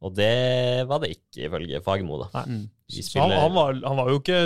Og 0.02 0.14
det 0.14 0.86
var 0.88 0.98
det 1.00 1.10
ikke, 1.16 1.46
ifølge 1.48 1.82
Fagermo. 1.82 2.18
da. 2.32 2.44
Mm. 2.46 2.68
Han, 3.16 3.30
han, 3.34 3.54
var, 3.54 3.74
han, 3.82 3.96
var 3.98 4.10
ikke, 4.14 4.36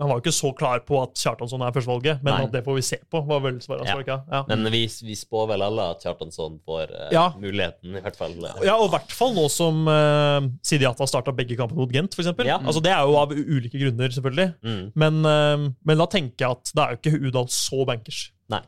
han 0.00 0.08
var 0.08 0.16
jo 0.16 0.22
ikke 0.22 0.32
så 0.32 0.48
klar 0.56 0.78
på 0.88 0.96
at 1.02 1.10
Kjartansson 1.20 1.60
er 1.60 1.74
førstevalget, 1.76 2.22
men 2.24 2.32
Nei. 2.32 2.44
at 2.46 2.54
det 2.54 2.62
får 2.64 2.76
vi 2.78 2.84
se 2.86 2.96
på. 3.12 3.20
var 3.28 3.42
vel 3.44 3.58
svaret 3.60 3.84
Ja. 3.90 3.96
ikke? 4.00 4.16
Ja. 4.32 4.40
Men 4.48 4.70
vi, 4.72 4.80
vi 5.04 5.16
spår 5.18 5.50
vel 5.50 5.64
alle 5.66 5.90
at 5.92 6.00
Kjartansson 6.06 6.56
får 6.64 6.94
eh, 6.94 7.10
Ja. 7.12 7.26
muligheten, 7.36 7.92
i 7.92 8.00
hvert 8.00 8.16
fall. 8.16 8.32
Ja, 8.64 8.78
og 8.80 8.88
i 8.88 8.94
hvert 8.94 9.12
fall 9.12 9.34
nå 9.36 9.44
som 9.52 9.82
uh, 9.92 10.40
Sidiata 10.64 11.04
starta 11.08 11.34
begge 11.36 11.58
kampene 11.60 11.82
mot 11.82 11.92
Gent, 11.92 12.16
f.eks. 12.16 12.32
Ja. 12.48 12.56
Altså, 12.64 12.80
det 12.80 12.94
er 12.96 13.04
jo 13.04 13.18
av 13.20 13.36
ulike 13.36 13.76
grunner, 13.76 14.08
selvfølgelig. 14.16 14.48
Mm, 14.64 14.86
Men, 14.96 15.20
eh, 15.28 15.68
men 15.84 16.00
da 16.00 16.08
tenker 16.16 16.46
jeg 16.46 16.56
at 16.56 16.72
det 16.72 16.82
er 16.86 16.96
jo 16.96 17.02
ikke 17.02 17.28
Udal 17.28 17.52
så 17.52 17.84
bankers. 17.92 18.30
Nei. 18.52 18.62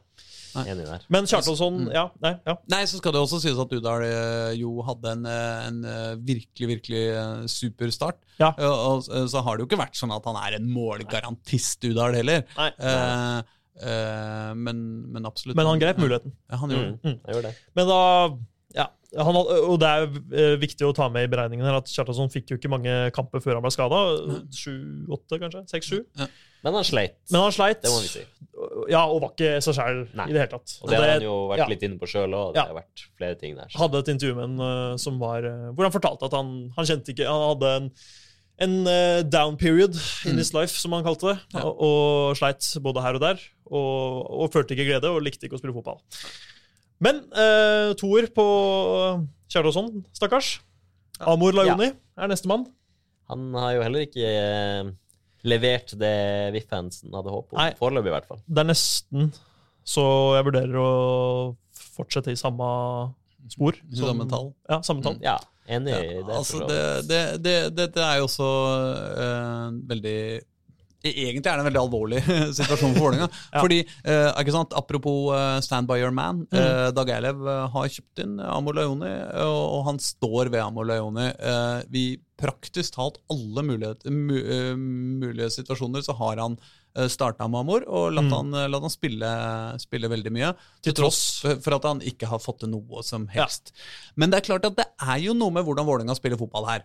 Nei. 0.57 0.63
Enig 0.73 0.87
der. 0.89 1.03
Men 1.13 1.27
Kjartansson, 1.29 1.75
Mm. 1.85 1.91
ja. 1.93 2.07
Nei, 2.25 2.33
ja. 2.49 2.55
Nei, 2.73 2.81
så 2.89 2.97
skal 2.99 3.13
det 3.15 3.21
også 3.21 3.39
sies 3.43 3.59
at 3.63 3.73
Udal 3.77 4.03
eh, 4.07 4.55
jo 4.59 4.71
hadde 4.83 5.13
en, 5.13 5.27
eh, 5.29 5.67
en 5.69 5.79
eh, 5.85 6.15
virkelig, 6.25 6.69
virkelig 6.73 7.03
super 7.53 7.93
start. 7.95 8.17
Ja. 8.41 8.49
Og 8.57 9.05
så 9.05 9.43
har 9.45 9.57
det 9.59 9.67
jo 9.67 9.69
ikke 9.69 9.83
vært 9.85 10.01
sånn 10.01 10.15
at 10.17 10.25
han 10.27 10.41
er 10.41 10.57
en 10.57 10.67
målgarantist, 10.73 11.85
Udal, 11.93 12.17
heller. 12.19 12.43
Nei. 12.57 12.71
Eh, 12.81 13.43
eh, 13.93 14.55
men, 14.57 14.83
men 15.13 15.29
absolutt. 15.29 15.55
Men 15.61 15.69
han 15.71 15.79
grep 15.85 16.01
muligheten. 16.03 16.33
Ja, 16.51 16.57
han 16.65 16.71
gjorde 16.75 16.89
det. 16.97 16.99
Mm, 17.05 17.19
jeg 17.29 17.37
gjør 17.37 17.47
det. 17.51 17.55
Men 17.79 17.93
da 17.93 18.01
han, 19.17 19.37
og 19.39 19.79
det 19.81 19.89
er 19.89 20.03
eh, 20.37 20.57
viktig 20.61 20.85
å 20.85 20.93
ta 20.93 21.07
med 21.09 21.25
i 21.25 21.31
beregningen 21.33 21.65
her 21.65 21.79
at 21.79 21.89
Kjartansson 21.89 22.29
fikk 22.29 22.51
jo 22.53 22.59
ikke 22.59 22.69
mange 22.69 22.93
kamper 23.17 23.41
før 23.41 23.57
han 23.57 23.65
ble 23.65 23.71
skada. 23.73 24.01
Sju-åtte, 24.53 25.39
kanskje? 25.41 25.63
Seks-sju. 25.71 26.03
Men 26.67 26.75
han 26.75 26.85
sleit. 26.85 27.15
Men 27.33 27.45
han 27.47 27.55
sleit. 27.55 27.81
Det 27.85 27.93
må 27.93 28.03
vi 28.03 28.11
si. 28.11 28.25
Ja, 28.91 29.05
og 29.07 29.21
var 29.23 29.33
ikke 29.33 29.53
seg 29.65 29.77
sjæl 29.79 30.01
i 30.11 30.33
det 30.35 30.41
hele 30.43 30.51
tatt. 30.53 30.75
Og 30.83 30.91
det 30.91 30.99
har 30.99 31.13
han 31.15 31.25
jo 31.25 31.37
vært 31.53 31.63
ja. 31.63 31.69
litt 31.71 31.85
inne 31.87 32.01
på 32.01 32.09
sjøl 32.11 32.35
òg. 32.35 32.49
Det 32.57 32.61
Ja. 32.61 32.65
har 32.73 32.79
vært 32.81 33.05
flere 33.17 33.39
ting 33.41 33.55
der. 33.57 33.69
hadde 33.79 33.99
et 34.03 34.09
intervju 34.13 34.35
med 34.35 34.45
en 34.51 34.65
eh, 34.67 34.97
som 34.99 35.21
var 35.23 35.47
eh, 35.47 35.69
hvor 35.73 35.87
han 35.89 35.95
fortalte 35.95 36.27
at 36.29 36.35
han, 36.37 36.51
han 36.77 36.89
kjente 36.91 37.15
ikke 37.15 37.29
Han 37.31 37.45
hadde 37.55 37.71
en, 37.79 37.89
en 38.67 39.31
down 39.31 39.57
period 39.57 39.95
in 40.27 40.35
Mm. 40.35 40.39
his 40.43 40.53
life, 40.53 40.75
som 40.75 40.93
han 40.93 41.05
kalte 41.07 41.31
det, 41.33 41.39
Ja. 41.55 41.63
og, 41.65 41.79
og 41.81 42.37
sleit 42.37 42.67
både 42.83 43.01
her 43.07 43.15
og 43.15 43.21
der. 43.23 43.41
Og, 43.71 44.27
og 44.43 44.53
følte 44.53 44.75
ikke 44.75 44.89
glede 44.91 45.09
og 45.15 45.23
likte 45.23 45.47
ikke 45.47 45.55
å 45.57 45.63
spille 45.63 45.77
fotball. 45.79 46.03
Men 47.05 47.21
uh, 47.31 47.95
toer 47.99 48.27
på 48.35 48.47
Kjartansson, 49.49 50.03
stakkars. 50.17 50.59
Amor 51.19 51.55
Lajoni 51.57 51.93
er 51.93 52.31
nestemann. 52.31 52.67
Han 53.29 53.53
har 53.59 53.75
jo 53.77 53.85
heller 53.85 54.05
ikke 54.07 54.25
eh, 54.25 54.91
levert 55.49 55.93
det 56.01 56.15
VIF-fansen 56.55 57.13
hadde 57.13 57.33
håpet 57.33 57.53
om. 57.53 57.59
Nei. 57.61 57.73
Foreløpig, 57.77 58.09
i 58.09 58.15
hvert 58.15 58.29
fall. 58.31 58.41
Det 58.47 58.63
er 58.63 58.69
nesten 58.71 59.33
så 59.89 60.05
jeg 60.37 60.47
vurderer 60.49 60.81
å 60.81 60.91
fortsette 61.97 62.33
i 62.35 62.39
samme 62.39 62.69
spor. 63.49 63.79
Samme 63.97 64.27
tall. 64.29 64.51
Ja, 64.69 64.81
samme 64.85 65.05
tall. 65.05 65.17
Ja, 65.25 65.39
enig 65.69 65.95
i 65.97 66.19
det. 66.19 66.35
altså, 66.35 66.61
det, 66.69 66.83
det, 67.09 67.23
det, 67.45 67.87
det, 67.95 68.05
er 68.05 68.19
jo 68.21 68.27
også 68.29 68.49
eh, 69.25 69.79
veldig 69.93 70.19
Egentlig 71.07 71.47
er 71.47 71.61
det 71.61 71.63
en 71.63 71.69
veldig 71.69 71.81
alvorlig 71.85 72.21
situasjon 72.59 72.95
for 72.97 73.05
Vålerenga. 73.07 73.29
Ja. 73.55 73.61
Fordi, 73.63 73.77
eh, 74.05 74.31
ikke 74.43 74.55
sant, 74.55 74.73
Apropos 74.77 75.29
uh, 75.31 75.61
Stand 75.63 75.87
by 75.87 76.01
your 76.01 76.11
man. 76.15 76.41
Mm. 76.51 76.59
eh, 76.59 76.89
Dag 76.97 77.13
Eilev 77.15 77.45
eh, 77.47 77.67
har 77.75 77.93
kjøpt 77.95 78.25
inn 78.25 78.35
Amor 78.43 78.75
Lajoni, 78.75 79.13
og, 79.45 79.61
og 79.79 79.85
han 79.93 80.01
står 80.03 80.51
ved 80.51 80.61
Amor 80.65 80.89
Lajoni. 80.91 81.29
Eh, 81.39 81.79
vi 81.95 82.03
praktisk 82.39 82.95
talt 82.99 83.17
alle 83.31 83.63
mulighet, 83.67 84.05
mu, 84.11 84.35
eh, 84.43 84.75
mulige 84.79 85.49
situasjoner 85.61 86.03
så 86.07 86.15
har 86.19 86.43
han 86.43 86.59
starta 87.07 87.47
med 87.47 87.61
Amor 87.61 87.85
og 87.87 88.09
latt 88.17 88.27
Mm. 88.27 88.35
han, 88.35 88.55
eh, 88.59 88.69
latt 88.73 88.83
han 88.83 88.91
spille, 88.91 89.29
spille 89.79 90.09
veldig 90.11 90.33
mye. 90.35 90.49
Til 90.83 90.97
tross 90.99 91.21
for 91.47 91.77
at 91.77 91.85
han 91.87 92.01
ikke 92.03 92.27
har 92.27 92.41
fått 92.43 92.65
til 92.65 92.73
noe 92.75 93.05
som 93.07 93.29
helst. 93.31 93.71
Men 94.19 94.31
det 94.35 94.41
er 94.41 94.47
klart 94.51 94.67
at 94.67 94.75
det 94.81 94.87
er 95.07 95.19
jo 95.23 95.35
noe 95.39 95.55
med 95.55 95.63
hvordan 95.69 95.87
Vålerenga 95.87 96.17
spiller 96.19 96.41
fotball 96.41 96.67
her. 96.67 96.83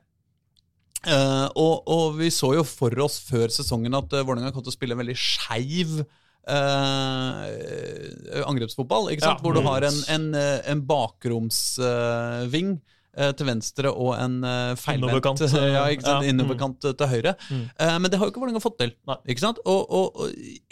Eh, 1.03 1.47
og, 1.59 1.83
og 1.91 2.17
vi 2.19 2.29
så 2.31 2.53
jo 2.55 2.63
for 2.67 2.93
oss 3.03 3.19
før 3.27 3.51
sesongen 3.51 3.95
at 3.97 4.13
uh, 4.15 4.23
Vålerenga 4.23 4.53
kom 4.55 4.63
til 4.63 4.71
å 4.71 4.77
spille 4.77 4.95
en 4.95 5.01
veldig 5.03 5.17
skeiv 5.19 5.99
uh, 5.99 7.43
angrepsfotball. 8.47 9.11
ikke 9.11 9.25
sant? 9.25 9.39
Ja. 9.39 9.43
Hvor 9.43 9.53
du 9.55 9.61
Mm. 9.63 9.69
har 9.71 9.81
en, 9.89 9.99
en, 10.15 10.25
en 10.73 10.81
bakromsving 10.87 12.75
til 13.13 13.45
venstre 13.45 13.91
og 13.93 14.15
en 14.17 14.39
uh, 14.41 14.71
feilvendt 14.73 15.05
Innoverkant, 15.05 15.43
ja, 15.53 15.83
ja. 15.93 16.15
innoverkant 16.25 16.87
eh, 16.89 16.95
til 16.97 17.11
høyre. 17.11 17.35
Mm. 17.45 17.67
Men 18.01 18.09
det 18.09 18.17
har 18.17 18.25
jo 18.25 18.31
ikke 18.33 18.41
Vålerenga 18.41 18.63
fått 18.63 18.79
til. 18.81 18.95
Ikke 19.29 19.43
sant? 19.43 19.59
Og, 19.69 19.81
og, 19.93 20.23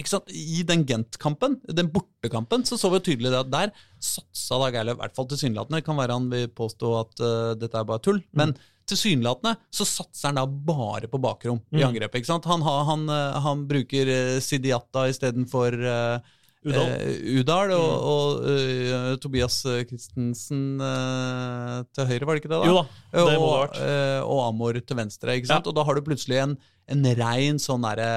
ikke 0.02 0.10
sant? 0.10 0.32
I 0.34 0.64
den 0.66 0.82
Gent-kampen, 0.90 1.60
den 1.70 1.92
bortekampen, 1.94 2.66
så 2.66 2.80
så 2.82 2.90
vi 2.90 2.98
jo 2.98 3.06
tydelig 3.12 3.30
det 3.30 3.44
at 3.44 3.52
der 3.54 3.76
satsa 4.02 4.58
Dag 4.64 4.74
Eilev, 4.82 4.98
i 4.98 5.02
hvert 5.04 5.16
fall 5.20 5.30
tilsynelatende. 5.30 5.84
Kan 5.86 6.02
være 6.02 6.18
han 6.18 6.32
vil 6.34 6.50
påstå 6.58 6.96
at 7.04 7.22
uh, 7.22 7.52
dette 7.62 7.78
er 7.78 7.86
bare 7.92 8.02
tull. 8.10 8.24
Men 8.34 8.56
tilsynelatende 8.92 9.56
så 9.74 9.88
satser 9.88 10.30
han 10.32 10.40
da 10.42 10.46
bare 10.46 11.08
på 11.12 11.20
bakrom 11.24 11.60
i 11.72 11.80
Mm. 11.82 11.88
angrepet. 11.90 12.22
ikke 12.22 12.32
sant? 12.34 12.46
Han, 12.52 12.62
har, 12.68 12.84
han, 12.92 13.08
eh, 13.10 13.40
han 13.48 13.66
bruker 13.70 14.12
uh, 14.12 14.38
Sidiata 14.44 15.08
istedenfor 15.12 15.76
uh, 15.82 16.38
Udal. 16.62 16.92
Eh, 16.94 17.40
Udal 17.42 17.72
og, 17.74 17.94
og 18.06 18.44
uh, 18.46 19.16
Tobias 19.18 19.56
Christensen 19.90 20.78
uh, 20.78 21.82
til 21.96 22.06
høyre, 22.12 22.28
var 22.30 22.38
det 22.38 22.44
ikke 22.44 22.52
det? 22.52 22.60
da? 22.62 22.68
Jo 22.70 22.76
da, 22.78 22.84
det 23.16 23.24
må 23.24 23.32
det 23.32 23.40
ha 23.40 23.64
vært. 23.64 23.80
eh, 23.82 24.22
og 24.30 24.44
Amor 24.46 24.78
til 24.78 25.00
venstre. 25.00 25.40
ikke 25.40 25.50
sant? 25.50 25.66
Og 25.72 25.74
da 25.80 25.84
har 25.88 25.98
du 25.98 26.04
plutselig 26.06 26.38
en, 26.44 26.54
en 26.94 27.08
rein 27.18 27.58
sånn 27.62 27.82
derre 27.88 28.10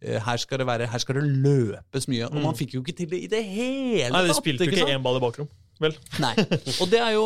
eh, 0.00 0.16
her 0.24 0.40
skal, 0.40 0.62
det 0.62 0.66
være, 0.70 0.88
her 0.88 1.02
skal 1.04 1.18
det 1.20 1.26
løpes 1.44 2.08
mye. 2.08 2.24
Og 2.30 2.38
Mm. 2.40 2.46
man 2.48 2.56
fikk 2.56 2.78
jo 2.78 2.80
ikke 2.80 2.96
til 3.02 3.10
det 3.12 3.20
i 3.26 3.28
det 3.36 3.42
hele 3.52 4.14
Nei, 4.16 4.22
de 4.30 4.36
spilte 4.38 4.64
jo 4.64 4.72
ikke 4.72 4.94
én 4.96 5.04
ball 5.04 5.20
i 5.20 5.24
bakrom. 5.26 5.48
Vel. 5.80 5.94
Nei. 6.20 6.34
Og 6.82 6.90
det 6.92 6.98
er 7.00 7.14
jo 7.14 7.22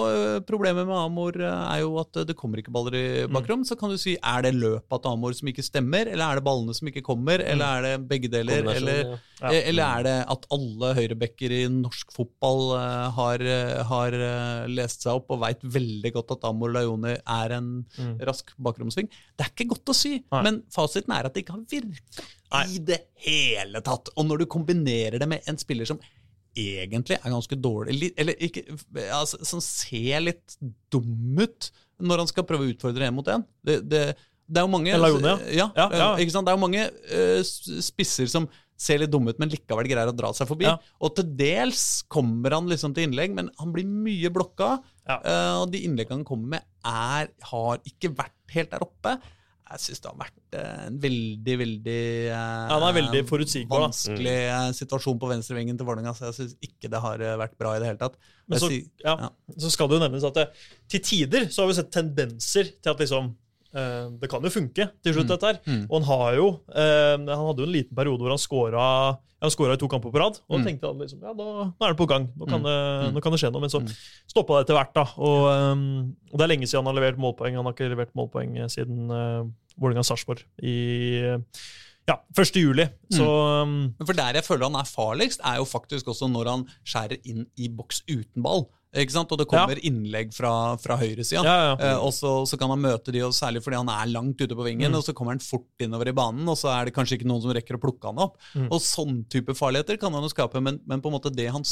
problemet 0.47 0.87
med 0.87 0.95
Amor, 0.95 1.35
ø, 1.35 1.49
er 1.51 1.81
jo 1.83 1.97
at 1.99 2.21
det 2.29 2.37
kommer 2.39 2.61
ikke 2.63 2.71
baller 2.75 2.95
i 2.95 3.05
Mm. 3.27 3.33
bakrom. 3.35 3.65
Så 3.67 3.75
kan 3.81 3.91
du 3.91 3.97
si, 3.99 4.15
er 4.23 4.43
det 4.47 4.53
løpet 4.55 5.03
til 5.03 5.11
Amor 5.11 5.35
som 5.35 5.49
ikke 5.51 5.65
stemmer, 5.67 6.07
eller 6.07 6.25
er 6.31 6.39
det 6.39 6.45
ballene 6.47 6.75
som 6.79 6.87
ikke 6.89 7.03
kommer, 7.03 7.43
eller 7.43 7.65
er 7.65 7.83
det 7.99 8.09
begge 8.09 8.31
deler? 8.31 8.63
Eller, 8.77 9.01
ja. 9.11 9.19
Ja. 9.43 9.51
eller 9.73 9.85
er 9.99 10.03
det 10.07 10.15
at 10.37 10.47
alle 10.55 10.93
høyrebacker 11.01 11.51
i 11.59 11.63
norsk 11.69 12.15
fotball 12.15 12.63
har, 13.19 13.43
har 13.91 14.19
lest 14.71 15.03
seg 15.03 15.19
opp 15.19 15.35
og 15.35 15.43
veit 15.43 15.61
veldig 15.67 16.15
godt 16.15 16.31
at 16.39 16.47
Amor 16.49 16.71
er 16.79 17.51
en 17.59 17.85
Mm. 17.99 18.19
rask 18.27 18.53
bakromsving? 18.59 19.09
Det 19.37 19.45
er 19.47 19.51
ikke 19.51 19.69
godt 19.75 19.91
å 19.91 19.95
si, 19.95 20.23
Nei. 20.31 20.43
men 20.47 20.63
fasiten 20.73 21.11
er 21.15 21.27
at 21.27 21.35
det 21.35 21.43
ikke 21.45 21.59
har 21.59 21.67
virka 21.71 22.69
i 22.71 22.79
det 22.79 23.01
hele 23.27 23.81
tatt. 23.83 24.09
Og 24.17 24.27
når 24.29 24.39
du 24.39 24.47
kombinerer 24.47 25.19
det 25.19 25.27
med 25.29 25.43
en 25.51 25.57
spiller 25.59 25.85
som 25.91 25.99
egentlig 26.55 27.19
er 27.19 27.33
ganske 27.33 27.59
dårlig, 27.59 28.13
eller 28.21 28.39
ikke, 28.43 28.65
altså, 29.09 29.41
som 29.47 29.63
ser 29.65 30.23
litt 30.25 30.57
dum 30.93 31.41
ut 31.41 31.71
når 32.05 32.25
han 32.25 32.31
skal 32.31 32.47
prøve 32.47 32.67
å 32.67 32.73
utfordre 32.75 33.09
en 33.09 33.17
mot 33.17 33.29
en. 33.31 33.45
Det, 33.65 33.81
det, 33.91 34.03
det 34.47 34.61
er 34.61 34.67
jo 34.67 34.73
mange 34.73 34.99
Lajoni, 34.99 35.35
ja. 35.57 35.71
Ja, 35.77 35.89
ja. 35.89 36.11
Ikke 36.21 36.35
sant? 36.35 36.47
Det 36.47 36.53
er 36.53 36.59
jo 36.59 36.65
mange 36.67 36.85
uh, 36.91 37.83
spisser 37.85 38.31
som 38.31 38.49
ser 38.81 38.99
litt 39.01 39.13
dumme 39.13 39.33
ut, 39.33 39.39
men 39.41 39.53
likevel 39.53 39.87
greier 39.89 40.11
å 40.11 40.17
dra 40.17 40.33
seg 40.35 40.49
forbi. 40.51 40.67
Og 40.99 41.15
til 41.17 41.29
dels 41.39 42.03
kommer 42.11 42.57
han 42.57 42.67
liksom 42.71 42.95
til 42.97 43.09
innlegg, 43.09 43.35
men 43.37 43.51
han 43.61 43.71
blir 43.75 43.87
mye 43.87 44.33
blokka. 44.35 44.77
Eh, 45.07 45.55
og 45.61 45.69
de 45.73 45.85
innleggene 45.87 46.19
han 46.19 46.27
kommer 46.27 46.57
med, 46.57 46.67
er, 46.91 47.31
har 47.53 47.79
ikke 47.87 48.11
vært 48.19 48.57
helt 48.57 48.75
der 48.75 48.85
oppe. 48.85 49.15
Jeg 49.65 49.81
syns 49.81 50.03
det 50.05 50.11
har 50.11 50.17
vært 50.21 50.57
eh, 50.61 50.81
en 50.91 50.97
veldig, 51.01 51.55
veldig 51.63 52.01
eh, 52.29 52.35
Ja, 52.35 52.77
er 52.91 52.97
veldig 52.99 53.23
vanskelig 53.87 54.35
eh, 54.43 54.67
situasjon 54.77 55.21
på 55.23 55.31
venstrevingen 55.31 55.79
til 55.81 55.89
Vålerenga, 55.89 56.13
så 56.19 56.29
jeg 56.29 56.37
syns 56.41 56.57
ikke 56.69 56.91
det 56.93 57.01
har 57.01 57.25
vært 57.41 57.57
bra 57.61 57.73
i 57.75 57.81
det 57.81 57.89
hele 57.89 58.01
tatt. 58.03 58.19
Men 58.47 58.61
så, 58.61 58.69
sier- 58.69 58.91
ja, 59.07 59.15
ja. 59.25 59.31
så 59.65 59.73
skal 59.73 59.89
det 59.89 59.97
jo 59.99 60.03
nevnes 60.05 60.27
at 60.29 60.37
det, 60.37 60.47
til 60.93 61.01
tider 61.09 61.49
så 61.49 61.65
har 61.65 61.73
vi 61.73 61.79
sett 61.81 61.91
tendenser 61.97 62.71
til 62.77 62.93
at 62.93 63.01
liksom 63.01 63.33
Det 63.75 64.31
kan 64.31 64.43
jo 64.47 64.51
funke 64.55 64.89
til 65.03 65.15
slutt, 65.15 65.27
Mm. 65.27 65.33
dette 65.35 65.47
her. 65.51 65.59
Mm. 65.67 65.87
Og 65.91 65.95
han 66.01 66.09
har 66.09 66.35
jo 66.39 66.49
eh, 66.75 67.17
Han 67.19 67.27
hadde 67.49 67.59
jo 67.65 67.67
en 67.69 67.73
liten 67.75 67.97
periode 67.97 68.21
hvor 68.23 68.31
han 68.31 68.39
skåra 68.39 69.19
han 69.45 69.51
i 69.75 69.77
to 69.77 69.89
kamper 69.89 70.11
på 70.11 70.19
rad. 70.23 70.39
Og 70.49 70.61
Mm. 70.61 70.65
tenkte 70.65 70.87
han 70.89 70.99
liksom, 70.99 71.21
ja, 71.21 71.33
nå, 71.35 71.45
nå 71.77 71.83
er 71.85 71.93
det 71.93 71.99
på 71.99 72.09
gang. 72.09 72.29
Nå 72.39 72.47
kan, 72.49 72.61
Mm. 72.61 72.65
det, 72.65 73.09
Mm. 73.11 73.15
nå 73.15 73.21
kan 73.23 73.33
det 73.33 73.41
skje 73.41 73.53
noe. 73.53 73.61
Men 73.61 73.71
så 73.71 73.81
stoppa 74.27 74.57
det 74.65 74.67
etter 74.67 74.79
hvert. 74.79 74.95
da. 74.95 75.05
Og, 75.19 75.41
eh, 75.53 76.33
og 76.33 76.39
det 76.39 76.41
er 76.41 76.49
lenge 76.57 76.67
siden 76.67 76.85
han 76.85 76.95
har 76.95 77.01
levert 77.03 77.19
målpoeng. 77.19 77.55
Han 77.57 77.65
har 77.65 77.73
ikke 77.75 77.91
levert 77.91 78.15
målpoeng 78.15 78.57
siden 78.71 79.11
uh, 79.11 79.45
Vålerenga-Sarpsborg 79.81 80.43
i 80.63 81.19
eh, 81.25 81.39
ja, 82.09 82.17
1. 82.37 82.57
juli. 82.57 82.89
Så 83.11 83.67
Men 83.67 84.07
For 84.07 84.13
der 84.15 84.33
jeg 84.35 84.45
føler 84.45 84.65
han 84.71 84.77
er 84.77 84.85
farligst, 84.89 85.41
er 85.45 85.57
jo 85.57 85.65
faktisk 85.65 86.07
også 86.07 86.31
når 86.31 86.47
han 86.49 86.67
skjærer 86.85 87.19
inn 87.27 87.47
i 87.59 87.69
boks 87.69 88.03
uten 88.09 88.43
ball. 88.43 88.67
Ikke 88.95 89.11
sant? 89.17 89.33
Og 89.35 89.39
det 89.41 89.47
kommer 89.51 89.79
innlegg 89.83 90.31
fra, 90.37 90.51
fra 90.79 90.97
høyresida. 91.01 91.43
Ja, 91.43 91.55
ja. 91.69 91.75
Eh, 91.83 91.99
og 91.99 92.13
så, 92.15 92.31
så 92.47 92.59
kan 92.61 92.71
han 92.71 92.79
møte 92.85 93.11
de, 93.15 93.23
og 93.27 93.33
særlig 93.35 93.63
fordi 93.65 93.81
han 93.81 93.91
er 93.91 94.13
langt 94.13 94.39
ute 94.41 94.55
på 94.55 94.63
vingen, 94.67 94.93
Mm. 94.93 94.99
og 95.01 95.03
så 95.07 95.15
kommer 95.19 95.35
han 95.35 95.43
fort 95.43 95.83
innover 95.83 96.09
i 96.13 96.15
banen, 96.15 96.47
og 96.49 96.57
så 96.61 96.71
er 96.71 96.85
det 96.87 96.95
kanskje 96.95 97.19
ikke 97.19 97.27
noen 97.27 97.43
som 97.43 97.51
rekker 97.57 97.75
å 97.79 97.83
plukke 97.83 98.07
han 98.13 98.23
opp. 98.23 98.37
Mm. 98.55 98.69
Og 98.71 98.79
sånn 98.85 99.25
type 99.29 99.55
farligheter 99.59 99.99
kan 99.99 100.15
han 100.15 100.23
jo 100.23 100.31
skape, 100.31 100.63
men, 100.63 100.79
men 100.87 101.03
på 101.03 101.11
en 101.11 101.17
måte 101.19 101.33
det, 101.35 101.49
han, 101.51 101.67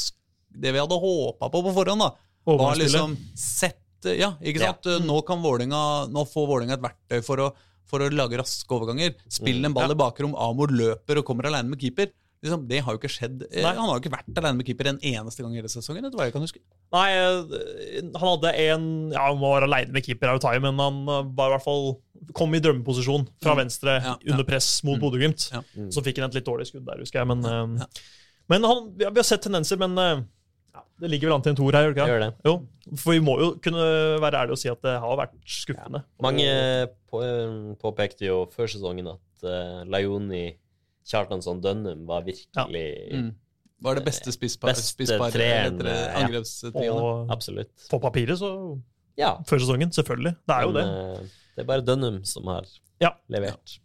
det 0.51 0.73
vi 0.75 0.83
hadde 0.83 0.99
håpa 0.99 1.49
på 1.53 1.63
på 1.69 1.75
forhånd, 1.79 2.03
da, 2.03 2.11
var 2.59 2.75
liksom 2.81 3.15
sett 3.39 3.79
Ja, 4.19 4.33
ikke 4.43 4.59
Ja. 4.65 4.73
sant? 4.75 4.89
Nå 5.07 5.21
kan 5.25 5.39
Vålinga, 5.45 6.09
nå 6.11 6.25
får 6.27 6.49
Vålinga 6.51 6.75
et 6.75 6.83
verktøy 6.83 7.21
for 7.23 7.39
å, 7.39 7.53
for 7.87 8.03
å 8.03 8.09
lage 8.11 8.35
raske 8.41 8.67
overganger. 8.75 9.15
Spille 9.31 9.63
en 9.69 9.73
ball 9.77 9.93
i 9.95 9.95
bakrom, 9.95 10.35
Amor 10.35 10.73
løper 10.75 11.21
og 11.21 11.25
kommer 11.29 11.47
alene 11.47 11.71
med 11.71 11.79
keeper. 11.79 12.11
Liksom, 12.43 12.65
det 12.67 12.81
har 12.83 12.95
jo 12.95 12.99
ikke 12.99 13.11
skjedd. 13.13 13.45
Eh, 13.53 13.63
Nei. 13.63 13.71
Han 13.77 13.87
har 13.87 13.95
jo 13.99 14.03
ikke 14.03 14.11
vært 14.17 14.39
alene 14.41 14.59
med 14.59 14.67
keeper 14.67 14.89
en 14.91 14.97
eneste 14.99 15.45
gang 15.45 15.53
i 15.55 15.61
hele 15.61 15.71
sesongen. 15.71 16.05
etter 16.09 16.19
hva 16.19 16.25
jeg 16.27 16.35
kan 16.35 16.43
huske. 16.43 16.59
Nei, 16.93 17.05
eh, 17.15 18.01
han 18.19 18.29
hadde 18.33 18.51
en 18.65 18.87
Ja, 19.15 19.29
han 19.29 19.39
var 19.39 19.63
aleine 19.63 19.95
med 19.95 20.03
keeper, 20.03 20.33
av 20.33 20.41
jo 20.43 20.61
men 20.65 20.81
han 20.83 20.99
eh, 21.09 21.23
var 21.39 21.53
i 21.53 21.55
hvert 21.57 21.65
fall 21.69 21.87
kom 22.35 22.55
i 22.55 22.61
drømmeposisjon 22.63 23.29
fra 23.43 23.55
venstre 23.59 23.95
Mm. 24.01 24.05
Ja, 24.05 24.17
ja. 24.19 24.33
under 24.33 24.45
press 24.45 24.83
mot 24.85 24.99
Bodø-Glimt. 24.99 25.51
Ja. 25.53 25.63
Så 25.91 26.03
fikk 26.03 26.19
han 26.19 26.31
et 26.31 26.35
litt 26.41 26.47
dårlig 26.47 26.67
skudd 26.67 26.85
der, 26.87 26.99
husker 26.99 27.21
jeg. 27.23 27.27
Men, 27.31 27.43
Ja. 27.43 27.87
men 28.49 28.63
han, 28.65 28.93
vi 28.97 29.05
har 29.05 29.13
vi 29.13 29.19
har 29.23 29.25
sett 29.27 29.43
tendenser, 29.43 29.79
men 29.79 29.95
ja, 29.97 30.83
det 31.01 31.11
ligger 31.11 31.29
vel 31.29 31.35
an 31.37 31.43
til 31.43 31.51
en 31.51 31.57
toer 31.57 31.73
her, 31.79 31.91
ikke? 31.91 32.07
Gjør 32.11 32.21
det. 32.27 32.31
Jo, 32.47 32.55
for 32.97 33.13
vi 33.13 33.21
må 33.21 33.39
jo 33.39 33.49
kunne 33.63 34.19
være 34.23 34.39
ærlige 34.43 34.53
og 34.53 34.59
si 34.59 34.69
at 34.71 34.83
det 34.83 34.99
har 35.03 35.17
vært 35.19 35.35
skuffende. 35.47 36.03
Mange 36.23 36.89
påpekte 37.83 38.27
jo 38.27 38.47
før 38.55 38.71
sesongen 38.71 39.11
at 39.15 39.45
uh, 39.47 39.83
Laioni, 39.91 40.57
Kjartansson, 41.09 41.61
Dønnum 41.65 42.07
var 42.07 42.23
virkelig 42.27 42.87
Mm. 43.13 43.31
Var 43.83 43.95
det 43.99 44.05
beste 44.07 44.31
spisspar, 44.31 44.71
ja. 45.35 46.21
angrepstrioen? 46.23 47.31
Absolutt. 47.35 47.73
på 47.91 47.99
papiret, 47.99 48.39
så 48.39 48.81
Ja. 49.19 49.35
Før 49.45 49.59
sesongen, 49.59 49.91
selvfølgelig. 49.93 50.37
Det 50.47 50.55
er 50.55 50.63
jo 50.63 50.73
det. 50.73 50.85
Men, 50.87 51.17
det. 51.17 51.31
det 51.57 51.63
er 51.65 51.67
bare 51.67 51.85
Dønnum 51.85 52.25
som 52.25 52.47
har 52.47 52.65
Ja. 53.01 53.11
levert. 53.29 53.79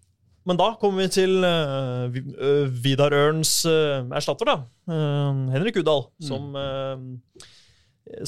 Men 0.45 0.55
da 0.55 0.69
kommer 0.79 1.03
vi 1.03 1.07
til 1.11 1.43
uh, 1.43 2.69
Vidar 2.71 3.11
Ørns 3.11 3.65
uh, 3.67 4.07
erstatter, 4.15 4.45
da. 4.47 4.55
Uh, 4.87 5.49
Henrik 5.51 5.75
Udal, 5.81 6.05
som, 6.23 6.55
eh, 6.55 7.47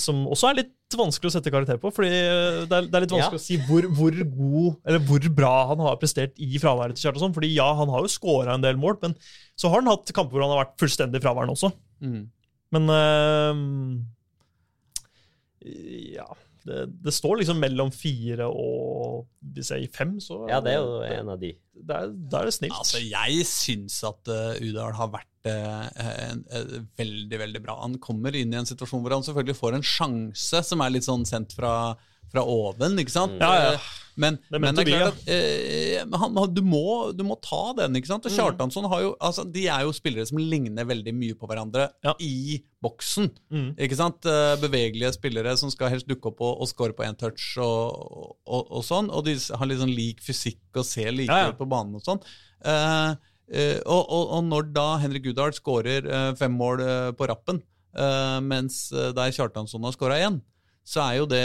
som 0.01 0.23
også 0.27 0.49
er 0.49 0.57
litt 0.61 0.95
vanskelig 0.97 1.29
å 1.29 1.33
sette 1.35 1.51
karakter 1.53 1.77
på. 1.81 1.91
fordi 1.93 2.09
eh, 2.09 2.63
det 2.69 2.75
er, 2.79 2.87
det 2.89 2.97
er 2.99 3.03
litt 3.05 3.13
vanskelig 3.13 3.37
Ja. 3.39 3.43
å 3.43 3.45
si 3.45 3.57
hvor, 3.67 3.85
hvor 3.95 4.11
god 4.25 4.79
eller 4.89 5.03
hvor 5.07 5.29
bra 5.37 5.53
han 5.71 5.83
har 5.85 5.99
prestert 6.01 6.33
i 6.41 6.59
fraværet 6.61 6.97
til 6.97 7.05
Kjartansson. 7.07 7.35
fordi 7.35 7.53
ja, 7.53 7.67
han 7.77 7.89
har 7.93 8.01
jo 8.03 8.11
scora 8.11 8.55
en 8.57 8.65
del 8.65 8.77
mål, 8.81 8.97
men 9.05 9.15
så 9.59 9.69
har 9.71 9.81
han 9.83 9.91
hatt 9.91 10.11
kamper 10.15 10.35
hvor 10.37 10.45
han 10.47 10.55
har 10.55 10.63
vært 10.65 10.77
fullstendig 10.81 11.21
fraværende 11.23 11.55
også. 11.55 11.71
Mm. 12.03 12.21
Men 12.75 12.89
uh, 12.93 13.55
Ja. 16.19 16.27
Det, 16.69 16.83
det 17.01 17.13
står 17.15 17.39
liksom 17.39 17.57
mellom 17.63 17.87
fire 17.95 18.45
og 18.51 19.23
hvis 19.55 19.69
jeg 19.71 19.85
gir 19.85 19.93
fem, 19.95 20.09
så 20.21 20.41
Ja, 20.51 20.59
det 20.61 20.73
er 20.75 20.81
jo 20.83 20.97
en 21.07 21.29
av 21.33 21.39
de. 21.41 21.53
Da 21.73 22.01
er, 22.03 22.11
er 22.11 22.49
det 22.49 22.53
snilt. 22.57 22.75
Altså, 22.75 22.99
jeg 22.99 23.45
syns 23.47 23.95
at 24.05 24.27
uh, 24.29 24.59
Udal 24.59 24.91
har 24.99 25.07
vært 25.13 25.28
veldig, 26.99 27.39
veldig 27.45 27.61
bra. 27.63 27.77
Han 27.81 27.97
kommer 28.03 28.35
inn 28.35 28.53
i 28.53 28.59
en 28.59 28.67
situasjon 28.69 29.03
hvor 29.03 29.15
han 29.17 29.25
selvfølgelig 29.25 29.57
får 29.59 29.79
en 29.79 29.85
sjanse 29.95 30.63
som 30.67 30.83
er 30.85 30.95
litt 30.95 31.07
sånn 31.07 31.25
sendt 31.29 31.55
fra, 31.57 31.73
fra 32.31 32.43
oven, 32.45 32.99
ikke 33.01 33.15
sant? 33.15 33.39
Ja, 33.41 33.53
ja. 33.55 33.73
Eh, 33.79 33.89
Men, 34.19 34.35
Det 34.51 34.59
men 34.59 34.75
det 34.75 34.83
er 34.83 34.89
klart 34.89 35.19
at 35.21 35.29
eh, 35.31 36.01
han, 36.19 36.33
du, 36.51 36.59
må, 36.67 36.81
du 37.15 37.21
må 37.23 37.37
ta 37.39 37.69
den, 37.77 37.93
ikke 37.95 38.09
sant? 38.09 38.25
Og 38.27 38.33
Kjartansson 38.35 38.89
har 38.91 39.05
jo 39.05 39.13
altså, 39.23 39.45
De 39.47 39.61
er 39.71 39.85
jo 39.87 39.93
spillere 39.95 40.25
som 40.27 40.41
ligner 40.43 40.83
veldig 40.89 41.13
mye 41.15 41.37
på 41.39 41.47
hverandre 41.47 41.85
Ja. 42.03 42.11
i 42.19 42.57
boksen. 42.83 43.29
Mm. 43.47 43.69
Ikke 43.79 43.95
sant? 43.95 44.27
Eh, 44.27 44.57
Bevegelige 44.59 45.13
spillere 45.15 45.55
som 45.61 45.71
skal 45.71 45.93
helst 45.93 46.09
dukke 46.11 46.33
opp 46.33 46.43
og, 46.43 46.59
og 46.65 46.67
score 46.67 46.91
på 46.97 47.05
én 47.07 47.15
touch 47.15 47.53
og, 47.63 48.35
og, 48.43 48.67
og 48.75 48.83
sånn. 48.83 49.07
Og 49.07 49.23
de 49.29 49.37
har 49.39 49.71
litt 49.71 49.79
sånn 49.85 49.95
lik 49.95 50.19
fysikk 50.25 50.81
og 50.83 50.83
ser 50.89 51.13
like 51.15 51.31
Ja, 51.31 51.53
ja. 51.53 51.55
på 51.55 51.69
banen 51.71 51.95
og 51.95 52.03
sånn. 52.03 52.19
Eh, 52.59 52.75
eh, 52.75 53.15
og, 53.85 54.03
og, 54.05 54.29
og 54.37 54.43
når 54.45 54.67
da 54.75 54.85
Henrik 55.01 55.23
Gudahl 55.25 55.55
skårer 55.57 56.05
eh, 56.05 56.29
fem 56.37 56.53
mål 56.53 56.83
eh, 56.85 57.09
på 57.17 57.27
rappen, 57.31 57.61
eh, 57.97 58.37
mens 58.45 58.91
eh, 58.93 59.09
der 59.17 59.33
Kjartansson 59.33 59.83
har 59.87 59.95
skåra 59.97 60.19
én, 60.21 60.37
så 60.89 61.03
er 61.05 61.19
jo 61.19 61.25
det 61.29 61.41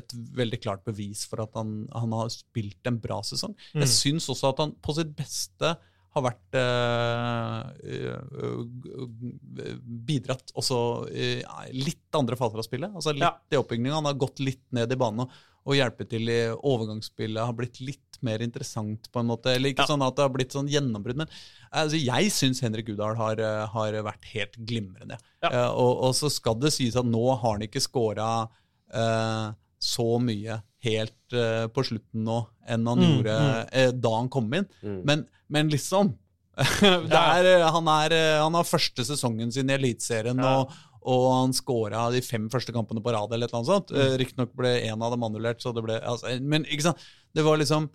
et 0.00 0.14
veldig 0.34 0.58
klart 0.62 0.80
bevis 0.86 1.22
for 1.30 1.42
at 1.44 1.54
han, 1.54 1.84
han 1.94 2.14
har 2.18 2.30
spilt 2.34 2.88
en 2.90 2.96
bra 3.02 3.20
sesong. 3.26 3.52
Mm. 3.74 3.84
Jeg 3.84 3.92
syns 3.92 4.26
også 4.32 4.50
at 4.50 4.62
han 4.64 4.72
på 4.82 4.94
sitt 4.96 5.12
beste 5.18 5.76
har 6.10 6.24
vært 6.24 6.56
eh, 6.58 7.60
eh, 7.94 9.74
bidratt 10.10 10.50
også 10.58 10.78
eh, 11.14 11.44
litt 11.76 12.18
andre 12.18 12.38
faser 12.38 12.58
av 12.62 12.66
spillet. 12.66 12.90
Altså 12.96 13.14
litt 13.14 13.22
Ja. 13.22 13.36
i 13.54 13.58
oppbygninga. 13.60 13.94
Han 14.00 14.08
har 14.10 14.18
gått 14.18 14.42
litt 14.42 14.64
ned 14.74 14.90
i 14.90 14.98
banen 14.98 15.26
og, 15.26 15.30
og 15.66 15.74
hjelpe 15.76 16.06
til 16.08 16.28
i 16.32 16.38
overgangsspillet. 16.56 17.42
Har 17.44 17.52
blitt 17.58 17.80
litt 17.84 18.18
mer 18.24 18.42
interessant, 18.44 19.08
på 19.12 19.20
en 19.20 19.28
måte. 19.30 19.52
Eller 19.54 19.70
ikke 19.72 19.84
Ja. 19.86 19.90
sånn 19.94 20.02
at 20.06 20.16
det 20.16 20.22
har 20.24 20.32
blitt 20.34 20.52
sånn 20.52 20.68
gjennombrudd, 20.68 21.16
men 21.16 21.28
altså, 21.72 21.96
jeg 22.00 22.30
syns 22.32 22.60
Henrik 22.60 22.88
Udahl 22.92 23.16
har, 23.16 23.40
eh, 23.40 23.66
har 23.66 23.92
vært 24.04 24.24
helt 24.32 24.56
glimrende. 24.66 25.18
Ja. 25.42 25.48
Uh, 25.48 25.70
og, 25.72 26.02
og 26.08 26.14
så 26.14 26.30
skal 26.30 26.54
det 26.60 26.72
sies 26.72 26.96
at 26.96 27.04
nå 27.08 27.22
har 27.40 27.52
han 27.58 27.62
ikke 27.64 27.80
scora 27.80 28.48
uh, 28.94 29.52
så 29.80 30.08
mye 30.20 30.60
helt 30.84 31.32
uh, 31.36 31.66
på 31.72 31.84
slutten 31.84 32.24
nå 32.24 32.42
enn 32.68 32.86
han 32.86 32.98
Mm, 33.00 33.06
gjorde 33.16 33.36
eh, 33.72 33.90
da 33.92 34.10
han 34.16 34.28
kom 34.28 34.52
inn. 34.54 34.66
Mm. 34.84 35.00
Men, 35.04 35.24
men 35.48 35.70
liksom 35.72 36.12
det 36.60 37.16
er, 37.16 37.46
eh, 37.46 37.64
han, 37.72 37.88
er, 37.88 38.12
eh, 38.12 38.38
han 38.42 38.54
har 38.54 38.64
første 38.68 39.04
sesongen 39.06 39.50
sin 39.52 39.70
i 39.70 39.74
Eliteserien, 39.78 40.36
Ja. 40.38 40.60
og, 40.60 40.72
og 41.00 41.26
han 41.32 41.54
scora 41.56 42.08
de 42.12 42.20
fem 42.24 42.50
første 42.52 42.74
kampene 42.76 43.00
på 43.00 43.14
rad. 43.14 43.32
eller 43.32 43.48
et 43.48 43.54
eller 43.54 43.62
annet 43.62 43.72
sånt. 43.72 43.92
Mm. 43.94 44.16
Riktignok 44.20 44.52
ble 44.58 44.74
én 44.84 45.00
av 45.00 45.14
dem 45.14 45.24
annullert, 45.24 45.62
så 45.62 45.72
det 45.76 45.84
ble 45.86 45.96
altså, 46.00 46.34
Men 46.40 46.66
ikke 46.68 46.90
sant? 46.90 47.04
Det 47.32 47.44
var 47.46 47.60
liksom 47.60 47.88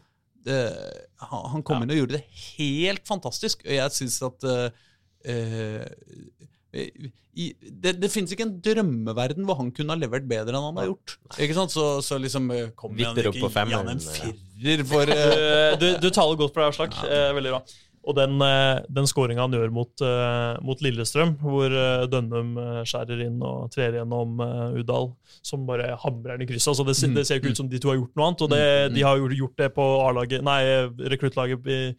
det, 0.46 0.58
han, 1.26 1.64
kom 1.66 1.80
Ja. 1.80 1.84
inn 1.84 1.94
og 1.96 2.02
gjorde 2.04 2.20
det 2.20 2.26
helt 2.58 3.08
fantastisk, 3.08 3.64
og 3.66 3.74
jeg 3.74 3.94
syns 3.96 4.20
at 4.28 4.44
eh, 4.46 4.82
eh, 5.26 7.10
i, 7.36 7.50
det, 7.60 7.96
det 8.00 8.10
finnes 8.14 8.32
ikke 8.32 8.46
en 8.46 8.54
drømmeverden 8.64 9.48
hvor 9.48 9.58
han 9.60 9.72
kunne 9.76 9.96
ha 9.96 10.00
levert 10.00 10.28
bedre 10.30 10.56
enn 10.56 10.70
han 10.70 10.78
har 10.80 10.88
gjort. 10.92 11.18
Ikke 11.36 11.58
sant? 11.58 11.74
Så, 11.74 11.86
så 12.06 12.20
liksom 12.22 12.48
eh, 12.56 12.70
Kommer 12.80 13.10
han 13.10 13.20
ikke 13.20 13.34
gi 13.52 13.74
han 13.74 13.92
en 13.92 14.04
firer 14.06 14.86
for 14.88 15.12
uh... 15.18 15.74
du, 15.82 15.88
du 16.00 16.08
taler 16.16 16.40
godt 16.40 16.56
på 16.56 16.62
deg, 16.62 16.70
Aslak. 16.72 16.96
Eh, 17.10 17.32
veldig 17.36 17.58
bra. 17.58 17.62
Og 18.06 18.14
den, 18.16 18.36
eh, 18.46 18.84
den 18.94 19.08
skåringa 19.10 19.42
han 19.42 19.52
gjør 19.56 19.72
mot, 19.74 20.02
eh, 20.06 20.58
mot 20.62 20.82
Lillestrøm, 20.86 21.32
hvor 21.42 21.66
eh, 21.74 22.06
Dønnum 22.12 22.52
skjærer 22.86 23.24
inn 23.26 23.40
og 23.42 23.72
trer 23.74 23.98
gjennom 23.98 24.38
Udal, 24.78 25.10
som 25.42 25.66
bare 25.66 25.96
hamrer 26.04 26.38
den 26.38 26.46
i 26.46 26.50
krysset. 26.52 26.70
Altså 26.76 26.86
det, 26.86 26.96
ser- 27.00 27.14
det 27.16 27.26
ser 27.28 27.40
ikke 27.42 27.50
ut 27.56 27.58
som 27.58 27.70
de 27.72 27.80
to 27.82 27.90
har 27.90 27.98
gjort 27.98 28.16
noe 28.16 28.28
annet, 28.30 28.42
og 28.46 28.50
det, 28.54 28.64
de 28.96 29.02
har 29.08 29.18
jo 29.18 29.28
gjort 29.42 29.58
det 29.58 29.72
på 29.74 29.86
rekruttlaget 31.12 31.96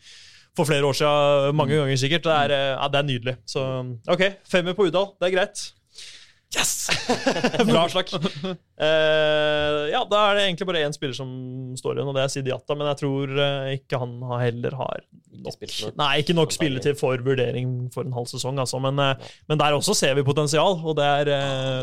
for 0.56 0.64
flere 0.64 0.86
år 0.88 0.94
siden, 0.96 1.56
mange 1.56 1.76
ganger 1.76 1.96
sikkert. 2.00 2.24
Det 2.24 2.32
er, 2.32 2.54
ja, 2.80 2.88
det 2.88 2.98
er 3.02 3.08
nydelig. 3.10 3.34
Så 3.46 3.60
OK, 4.08 4.22
femmer 4.48 4.72
på 4.78 4.86
Udal. 4.88 5.10
Det 5.20 5.28
er 5.28 5.34
greit. 5.36 5.72
Yes! 6.54 6.86
Bra, 7.68 7.82
slakk. 7.90 8.12
Uh, 8.14 9.88
ja, 9.90 10.04
da 10.06 10.20
er 10.28 10.38
det 10.38 10.44
egentlig 10.46 10.68
bare 10.68 10.84
én 10.86 10.94
spiller 10.94 11.16
som 11.16 11.30
står 11.78 11.98
igjen, 11.98 12.10
og 12.12 12.16
det 12.16 12.24
er 12.24 12.32
Sidiata. 12.32 12.76
Men 12.78 12.90
jeg 12.92 13.00
tror 13.02 13.34
uh, 13.34 13.72
ikke 13.74 14.00
han 14.02 14.14
har 14.30 14.44
heller 14.46 14.78
har 14.78 15.02
nok, 15.42 15.58
ikke 15.60 15.86
nok. 15.86 15.96
Nei, 16.00 16.10
ikke 16.22 16.36
nok 16.36 16.54
spilletid 16.54 16.98
for 17.00 17.20
vurdering 17.26 17.76
for 17.94 18.06
en 18.06 18.16
halv 18.16 18.28
sesong, 18.30 18.58
altså. 18.62 18.80
Men, 18.82 18.98
eh, 19.02 19.28
men 19.50 19.60
der 19.60 19.76
også 19.76 19.94
ser 19.96 20.16
vi 20.16 20.24
potensial, 20.26 20.78
og 20.80 20.96
det 20.98 21.06
er 21.06 21.28
det 21.28 21.38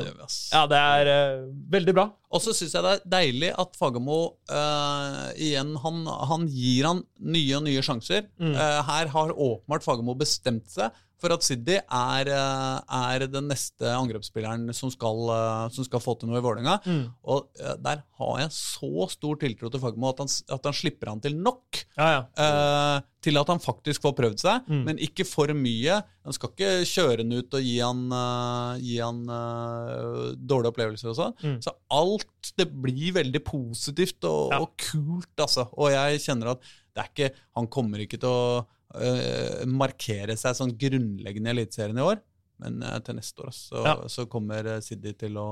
gjør. 0.07 0.19
Ja, 0.53 0.63
det 0.69 0.81
er 0.81 1.45
veldig 1.73 1.95
bra. 1.95 2.07
Og 2.33 2.41
så 2.41 2.55
syns 2.55 2.73
jeg 2.73 2.85
det 2.85 2.95
er 2.95 3.07
deilig 3.13 3.51
at 3.61 3.77
Fagermo 3.77 4.19
eh, 4.49 5.25
igjen 5.49 5.75
han, 5.83 6.03
han 6.31 6.47
gir 6.49 6.89
han 6.89 7.03
nye 7.21 7.59
og 7.59 7.65
nye 7.67 7.83
sjanser. 7.85 8.27
Mm. 8.41 8.55
Eh, 8.55 8.79
her 8.89 9.11
har 9.13 9.35
åpenbart 9.35 9.85
Fagermo 9.85 10.17
bestemt 10.17 10.69
seg 10.73 10.93
for 11.23 11.33
at 11.37 11.45
Siddi 11.47 11.77
er, 11.79 12.29
eh, 12.29 12.97
er 12.99 13.25
den 13.31 13.47
neste 13.51 13.87
angrepsspilleren 13.95 14.67
som 14.75 14.91
skal, 14.93 15.23
eh, 15.31 15.69
som 15.75 15.87
skal 15.87 16.03
få 16.03 16.17
til 16.19 16.29
noe 16.29 16.41
i 16.41 16.43
Vålerenga. 16.43 16.75
Mm. 16.83 17.05
Og 17.31 17.47
eh, 17.63 17.77
der 17.79 18.03
har 18.19 18.35
jeg 18.43 18.51
så 18.57 19.07
stor 19.15 19.39
tiltro 19.41 19.71
til 19.71 19.79
Fagermo 19.83 20.11
at 20.11 20.21
han, 20.25 20.31
at 20.57 20.67
han 20.69 20.75
slipper 20.77 21.13
han 21.13 21.23
til 21.23 21.39
nok. 21.39 21.81
Ja, 21.97 22.09
ja. 22.17 22.21
eh, 22.43 23.09
til 23.23 23.39
at 23.39 23.47
han 23.47 23.61
faktisk 23.63 24.03
får 24.03 24.15
prøvd 24.17 24.41
seg, 24.43 24.65
Mm. 24.67 24.81
men 24.83 24.97
ikke 24.99 25.23
for 25.25 25.47
mye. 25.55 26.01
Han 26.25 26.35
skal 26.35 26.49
ikke 26.51 26.71
kjøre 26.89 27.23
han 27.23 27.31
ut 27.37 27.55
og 27.55 27.63
gi 27.63 27.77
han, 27.79 28.01
uh, 28.11 28.75
gi 28.83 28.97
han 28.99 29.21
uh, 29.31 30.33
dårlige 30.35 30.71
opplevelser 30.73 31.11
og 31.13 31.15
sånn. 31.15 31.35
Mm. 31.39 31.55
Så 31.63 31.71
alt 31.95 32.51
det 32.59 32.67
blir 32.83 33.13
veldig 33.15 33.41
positivt 33.47 34.27
og, 34.27 34.51
Ja. 34.51 34.59
og 34.59 34.75
kult, 34.77 35.31
altså. 35.39 35.69
Og 35.79 35.91
jeg 35.95 36.19
kjenner 36.25 36.51
at 36.57 36.59
det 36.93 37.01
er 37.01 37.09
ikke 37.09 37.31
Han 37.55 37.67
kommer 37.73 37.97
ikke 38.03 38.19
til 38.19 38.29
å 38.29 38.65
eh, 39.01 39.63
markere 39.69 40.35
seg 40.37 40.55
sånn 40.57 40.75
grunnleggende 40.79 41.49
i 41.51 41.55
Eliteserien 41.57 41.97
i 41.97 42.05
år. 42.05 42.21
Men 42.63 42.77
uh, 42.85 42.99
til 43.03 43.15
neste 43.17 43.41
år 43.43 43.49
så, 43.51 43.81
Ja. 43.83 43.95
så 44.07 44.27
kommer 44.29 44.67
eh, 44.75 44.79
Siddi 44.85 45.11
til 45.19 45.35
å, 45.41 45.47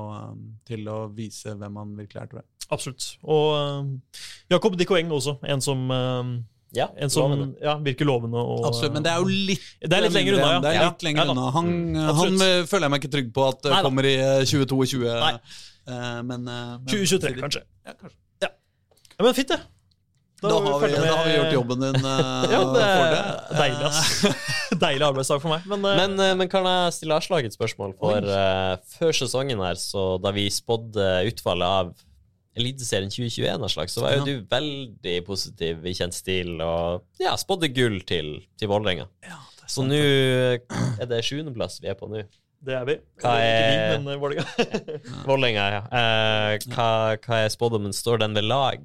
til 0.69 0.85
å 0.87 0.99
vise 1.11 1.55
hvem 1.57 1.79
han 1.81 1.95
virkelig 1.97 2.21
er, 2.21 2.27
tror 2.29 2.39
jeg. 2.43 2.47
Absolutt. 2.71 3.07
Og 3.25 3.47
uh, 3.57 4.21
Jakob 4.53 4.77
Dikoeng 4.79 5.09
også, 5.11 5.33
en 5.43 5.61
som, 5.65 5.81
Ja, 6.71 6.85
En 6.95 7.09
som 7.11 7.25
lovende. 7.33 7.57
ja, 7.59 7.73
virker 7.83 8.07
lovende. 8.07 8.39
Og, 8.39 8.63
Absolutt, 8.69 8.93
men 8.95 9.03
det 9.03 9.11
er 9.11 9.17
jo 9.19 9.27
litt 9.27 9.65
Det 9.81 9.91
er 9.97 10.05
litt 10.05 10.13
lenger 10.15 10.37
unna, 10.37 10.51
Ja. 10.53 10.61
Det 10.63 10.71
er 10.71 10.85
litt 10.85 11.03
lenger 11.09 11.33
unna. 11.33 11.49
Han, 11.57 11.73
han 12.21 12.37
føler 12.69 12.85
jeg 12.87 12.93
meg 12.93 13.01
ikke 13.03 13.13
trygg 13.17 13.33
på 13.35 13.49
at 13.49 13.67
Nei 13.73 13.81
kommer 13.83 14.07
i 14.07 14.13
eh, 14.21 14.45
2022. 14.47 15.01
Nei. 15.03 15.33
eh, 15.91 16.21
men, 16.29 16.47
men 16.47 16.87
2023, 16.87 17.33
kanskje. 17.41 17.65
Ja, 17.83 17.97
kanskje. 17.97 18.17
Ja, 18.45 19.25
men 19.25 19.35
fint, 19.35 19.51
det. 19.51 19.59
Da, 20.41 20.51
har 20.57 20.79
vi, 20.81 20.91
da 20.95 21.15
har 21.15 21.25
vi 21.27 21.33
gjort 21.37 21.51
jobben 21.53 21.83
din 21.83 21.97
uh, 22.01 22.45
Ja, 22.53 22.59
det 22.73 22.85
for 22.85 23.03
er 23.05 23.11
det. 23.13 23.23
deilig, 23.61 23.89
ass. 23.89 24.13
Deilig 24.85 25.05
arbeidsdag 25.05 25.41
for 25.43 25.53
meg. 25.53 25.67
Men, 25.69 25.83
uh, 25.85 25.95
Men, 25.99 26.15
uh, 26.17 26.31
men 26.39 26.49
kan 26.49 26.65
jeg 26.65 26.95
stille 26.97 27.17
Aslak 27.21 27.45
et 27.45 27.53
spørsmål? 27.57 27.93
For 27.99 28.25
før 28.95 29.13
sesongen 29.19 29.61
her, 29.61 29.77
så 29.77 30.15
da 30.23 30.31
vi 30.33 30.47
spådde 30.53 31.11
utfallet 31.29 31.67
av 31.81 31.91
Eliteserien 32.57 33.07
2021, 33.13 33.63
Aslak, 33.69 33.93
så 33.93 34.01
var 34.03 34.17
jo 34.17 34.23
Ja. 34.23 34.25
du 34.27 34.47
veldig 34.51 35.13
positiv 35.29 35.85
i 35.87 35.93
kjent 35.95 36.17
stil 36.17 36.57
og 36.65 37.05
ja, 37.21 37.37
spådde 37.39 37.69
gull 37.71 38.01
til, 38.09 38.33
til 38.59 38.67
Vålerenga. 38.73 39.05
Ja, 39.23 39.37
Så 39.71 39.85
nå 39.87 39.95
er 40.01 41.07
det 41.07 41.21
sjuendeplass 41.23 41.77
vi 41.79 41.87
er 41.93 41.95
på 42.01 42.09
nå. 42.11 42.25
det 42.65 42.75
er 42.75 42.83
vi. 42.89 42.97
Hva 43.23 43.37
er- 43.39 44.03
Vålerenga. 44.03 44.43
Vålerenga, 45.29 45.69
ja. 45.77 45.81
Eh, 46.01 46.67
hva, 46.75 46.89
hva 47.23 47.39
er 47.45 47.53
spådommen? 47.53 47.93
Står 47.95 48.19
den 48.25 48.35
ved 48.35 48.49
lag? 48.49 48.83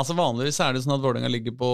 Altså 0.00 0.16
Vanligvis 0.16 0.58
er 0.64 0.72
det 0.72 0.80
sånn 0.84 0.94
at 0.94 1.02
Vålerenga 1.04 1.28
ligger 1.28 1.52
på 1.60 1.70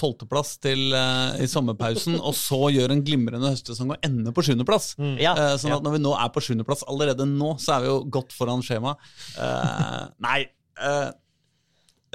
tolvteplass 0.00 0.56
til 0.64 0.90
eh, 0.98 1.44
i 1.44 1.48
sommerpausen, 1.50 2.16
og 2.18 2.34
så 2.34 2.72
gjør 2.74 2.94
en 2.96 3.04
glimrende 3.06 3.52
høstsesong 3.52 3.94
og 3.94 4.06
ender 4.06 4.34
på 4.34 4.42
sjuendeplass. 4.48 4.92
Mm. 4.98 5.14
Ja, 5.22 5.36
Eh, 5.38 5.54
sånn 5.60 5.70
ja. 5.70 5.78
at 5.78 5.86
når 5.86 5.94
vi 5.94 6.02
nå 6.02 6.16
er 6.18 6.32
på 6.34 6.42
sjuendeplass 6.42 6.82
allerede 6.90 7.28
nå, 7.30 7.54
så 7.62 7.76
er 7.76 7.84
vi 7.84 7.92
jo 7.92 7.98
godt 8.18 8.34
foran 8.34 8.64
skjema. 8.66 8.96
Uh, 9.38 10.08
nei 10.24 10.40
eh, 10.82 11.10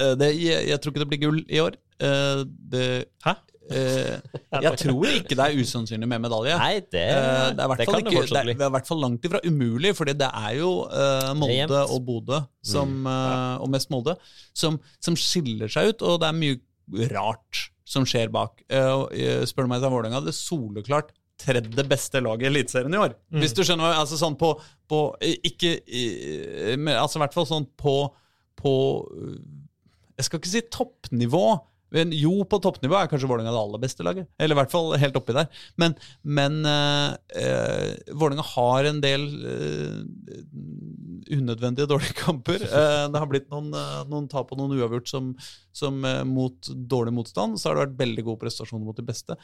eh, 0.02 0.14
det, 0.20 0.30
jeg, 0.36 0.68
jeg 0.72 0.82
tror 0.82 0.94
ikke 0.94 1.04
det 1.06 1.10
blir 1.14 1.24
gull 1.24 1.42
i 1.48 1.62
år. 1.64 1.80
Eh, 2.04 2.44
det, 2.74 2.86
Hæ? 3.24 3.38
Eh, 3.72 4.18
jeg 4.64 4.80
tror 4.82 5.08
ikke 5.08 5.38
det 5.40 5.46
er 5.46 5.60
usannsynlig 5.62 6.08
med 6.10 6.24
medalje. 6.26 6.58
Nei, 6.60 6.82
det, 6.92 7.04
Eh, 7.14 7.50
det 7.56 7.64
er 7.64 7.64
i 7.64 7.72
hvert 7.72 7.80
det 7.80 7.88
fall 7.88 7.96
kan 7.96 8.04
det 8.04 8.14
ikke, 8.14 8.28
det 8.28 8.40
er, 8.42 8.52
det 8.52 8.66
er 8.66 8.72
i 8.72 8.76
hvert 8.76 8.90
fall 8.92 9.02
langt 9.06 9.28
ifra 9.30 9.42
umulig, 9.48 9.96
fordi 9.96 10.14
det 10.20 10.30
er 10.30 10.54
jo 10.60 10.72
uh, 10.90 11.32
Molde 11.38 11.80
er 11.80 11.94
og 11.96 12.06
Bodø, 12.08 12.42
som, 12.64 12.94
Mm. 13.04 13.08
eh, 13.14 13.56
og 13.64 13.70
mest 13.74 13.90
Molde, 13.94 14.18
som, 14.54 14.80
som 15.00 15.16
skiller 15.16 15.72
seg 15.72 15.94
ut, 15.94 16.02
og 16.02 16.20
det 16.22 16.30
er 16.30 16.40
mye 16.42 17.10
rart 17.14 17.70
som 17.88 18.06
skjer 18.08 18.32
bak. 18.34 18.64
Uh, 18.72 19.08
eh, 19.12 19.44
spør 19.48 19.68
du 19.68 19.74
meg, 19.74 19.84
er 19.84 19.92
Vålerenga 19.94 20.24
det 20.26 20.36
soleklart 20.36 21.12
tredje 21.44 21.84
beste 21.90 22.22
laget 22.24 22.46
i 22.46 22.52
Eliteserien 22.52 22.94
i 22.94 23.00
år. 23.02 23.16
Mm. 23.34 23.40
Hvis 23.42 23.56
du 23.58 23.64
skjønner, 23.66 23.96
altså 23.98 24.20
sånn 24.20 24.36
på, 24.40 24.54
på 24.88 25.00
eh, 25.20 25.36
Ikke 25.50 25.74
eh, 25.82 26.76
men, 26.78 26.94
Altså 26.96 27.18
i 27.18 27.24
hvert 27.24 27.34
fall 27.36 27.48
sånn 27.50 27.66
på, 27.80 27.96
på 28.60 28.74
eh, 29.18 29.40
Jeg 30.20 30.28
skal 30.28 30.40
ikke 30.40 30.52
si 30.54 30.62
toppnivå. 30.72 31.46
Men 31.94 32.14
jo, 32.18 32.40
på 32.50 32.58
toppnivå 32.62 32.98
er 32.98 33.10
kanskje 33.10 33.28
Vålerenga 33.30 33.54
det 33.54 33.62
aller 33.62 33.82
beste 33.84 34.06
laget. 34.06 34.30
Eller 34.42 34.56
i 34.56 34.60
hvert 34.62 34.74
fall 34.74 34.96
helt 34.98 35.18
oppi 35.20 35.36
der. 35.38 35.50
Men, 35.80 35.94
men 36.26 36.64
eh, 36.66 37.14
eh, 37.38 38.14
Vålerenga 38.18 38.46
har 38.56 38.90
en 38.90 39.02
del 39.04 39.28
eh, 39.52 40.00
unødvendige 41.38 41.90
dårlige 41.90 42.18
kamper. 42.24 42.66
Eh, 42.74 43.06
det 43.14 43.20
har 43.22 43.30
blitt 43.30 43.52
noen, 43.52 43.70
noen 44.10 44.26
tap 44.32 44.50
og 44.52 44.58
noen 44.58 44.74
uavgjort 44.80 45.08
som, 45.12 45.30
som 45.76 46.00
mot 46.26 46.70
dårlig 46.90 47.14
motstand. 47.14 47.60
Så 47.62 47.70
har 47.70 47.78
det 47.78 47.84
vært 47.84 48.00
veldig 48.02 48.26
gode 48.26 48.42
prestasjoner 48.42 48.88
mot 48.88 48.98
de 48.98 49.06
beste. 49.06 49.38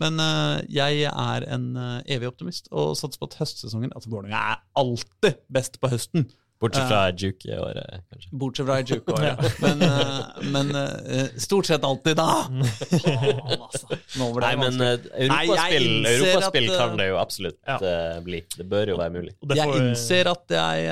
Men 0.00 0.20
jeg 0.68 1.06
er 1.08 1.46
en 1.54 1.66
evig 2.04 2.28
optimist 2.28 2.68
og 2.74 2.96
satser 2.98 3.22
på 3.22 3.30
at 3.30 3.38
høstsesongen 3.40 3.94
Altså, 3.94 4.12
Vålerenga 4.12 4.40
er 4.52 4.62
alltid 4.82 5.40
best 5.54 5.80
på 5.80 5.90
høsten. 5.94 6.28
Bortsett 6.64 6.88
fra 6.88 7.00
Juke 7.12 7.48
i 7.50 7.58
året, 7.58 8.04
kanskje. 8.10 8.30
Bortsett 8.32 8.66
fra 8.66 8.78
i 8.80 8.84
Juke-året. 8.88 9.38
Men, 9.64 9.82
eh, 9.82 10.42
men 10.52 10.74
eh, 10.74 11.26
stort 11.36 11.66
sett 11.66 11.84
alltid, 11.84 12.16
da! 12.16 12.46
Faen, 13.04 13.54
altså. 13.58 13.98
Nå 14.18 14.30
ble 14.36 14.48
det 14.48 14.54
eh, 14.54 14.56
Nei, 14.56 14.56
men 14.62 14.82
europaspill, 14.86 15.88
europaspill 16.08 16.68
at, 16.70 16.76
kan 16.80 16.98
det 17.00 17.08
jo 17.10 17.20
absolutt 17.20 17.58
Ja. 17.68 17.78
bli. 18.24 18.42
Det 18.56 18.66
bør 18.70 18.94
jo 18.94 18.98
være 19.00 19.14
mulig. 19.18 19.34
Jeg 19.54 19.78
innser 19.80 20.30
at 20.32 20.54
jeg, 20.56 20.86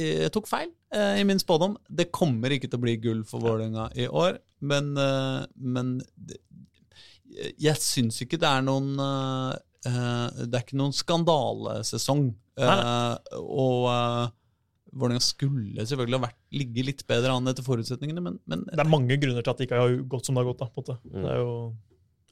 jeg 0.00 0.32
tok 0.34 0.48
feil 0.50 0.70
i 1.20 1.24
min 1.26 1.38
spådom. 1.38 1.76
Det 1.86 2.08
kommer 2.14 2.52
ikke 2.54 2.70
til 2.70 2.80
å 2.80 2.84
bli 2.84 2.96
gull 3.02 3.24
for 3.28 3.42
Vålerenga 3.44 3.90
i 4.00 4.08
år, 4.08 4.40
men, 4.66 4.92
men 5.54 5.96
jeg 7.60 7.76
syns 7.78 8.20
ikke 8.24 8.40
det 8.42 8.48
er 8.50 8.64
noen 8.66 8.90
Det 8.98 10.50
er 10.50 10.64
ikke 10.64 10.80
noen 10.80 10.96
skandalesesong. 10.96 12.30
Nei. 12.60 12.80
og 13.40 13.86
Vålerenga 14.92 15.22
skulle 15.22 15.84
selvfølgelig 15.86 16.18
ha 16.18 16.24
vært, 16.26 16.38
ligge 16.54 16.84
litt 16.86 17.04
bedre 17.08 17.36
an 17.36 17.50
etter 17.50 17.66
forutsetningene, 17.66 18.22
men, 18.24 18.40
men 18.50 18.64
Det 18.68 18.82
er 18.82 18.90
mange 18.90 19.18
grunner 19.22 19.44
til 19.44 19.52
at 19.52 19.60
det 19.60 19.68
ikke 19.68 19.78
har 19.80 19.94
gått 20.10 20.28
som 20.28 20.36
det 20.36 20.42
har 20.42 20.50
gått. 20.50 20.60
da, 20.62 20.68
på 20.70 20.82
en 20.82 20.86
måte. 20.86 20.98
Mm. 21.06 21.22
Det 21.22 21.30
er 21.30 21.40
jo, 21.40 21.54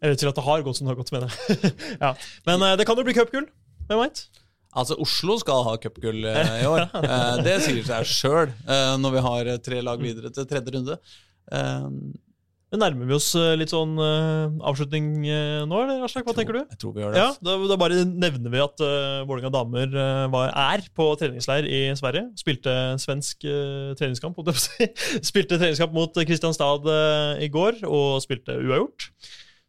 eller 0.02 0.20
til 0.20 0.30
at 0.30 0.38
det 0.38 0.44
har 0.48 0.66
gått 0.66 0.78
som 0.78 0.88
det 0.88 0.92
har 0.94 1.00
gått, 1.00 1.14
mener 1.14 1.32
jeg. 1.32 1.72
ja. 2.04 2.12
Men 2.48 2.66
eh, 2.66 2.76
det 2.80 2.86
kan 2.88 2.98
jo 2.98 3.06
bli 3.06 3.16
cupgull. 3.16 3.48
Hvem 3.88 4.02
veit? 4.02 4.24
Altså, 4.78 4.98
Oslo 5.02 5.38
skal 5.40 5.64
ha 5.66 5.74
cupgull 5.82 6.26
eh, 6.28 6.54
i 6.62 6.68
år. 6.70 6.86
Eh, 7.08 7.42
det 7.46 7.58
sier 7.64 7.84
seg 7.86 8.10
sjøl 8.10 8.54
når 9.02 9.14
vi 9.14 9.26
har 9.28 9.52
tre 9.64 9.82
lag 9.84 10.02
videre 10.02 10.32
til 10.34 10.46
tredje 10.50 10.74
runde. 10.76 10.98
Det 12.68 12.76
nærmer 12.82 13.08
vi 13.08 13.14
oss 13.16 13.30
eh, 13.38 13.54
litt 13.56 13.72
sånn 13.72 13.94
uh, 13.96 14.52
avslutning 14.68 15.06
uh, 15.24 15.62
nå, 15.64 15.78
eller 15.86 16.02
Aslak? 16.04 16.26
Hva 16.28 16.34
tenker 16.36 16.58
du? 16.58 16.60
Jeg 16.60 16.80
tror 16.82 16.92
vi 16.92 17.00
gjør 17.00 17.14
det. 17.14 17.22
Ja, 17.22 17.30
da, 17.40 17.54
da 17.70 17.78
bare 17.80 18.02
nevner 18.04 18.52
vi 18.52 18.60
at 18.60 18.82
uh, 18.84 19.24
Vålerenga 19.24 19.52
damer 19.54 19.96
uh, 19.96 20.26
var, 20.34 20.52
er 20.52 20.84
på 20.92 21.06
treningsleir 21.16 21.64
i 21.64 21.80
Sverige. 21.96 22.26
Spilte 22.36 22.74
svensk 23.00 23.48
treningskamp, 23.98 24.36
holdt 24.36 24.52
jeg 24.52 24.58
på 24.58 24.60
å 24.60 24.66
si. 24.66 24.88
Spilte 25.30 25.56
treningskamp 25.56 25.96
mot 25.96 26.20
Kristianstad 26.28 26.92
i 27.40 27.48
går, 27.52 27.80
og 27.88 28.20
spilte 28.24 28.60
uavgjort. 28.60 29.08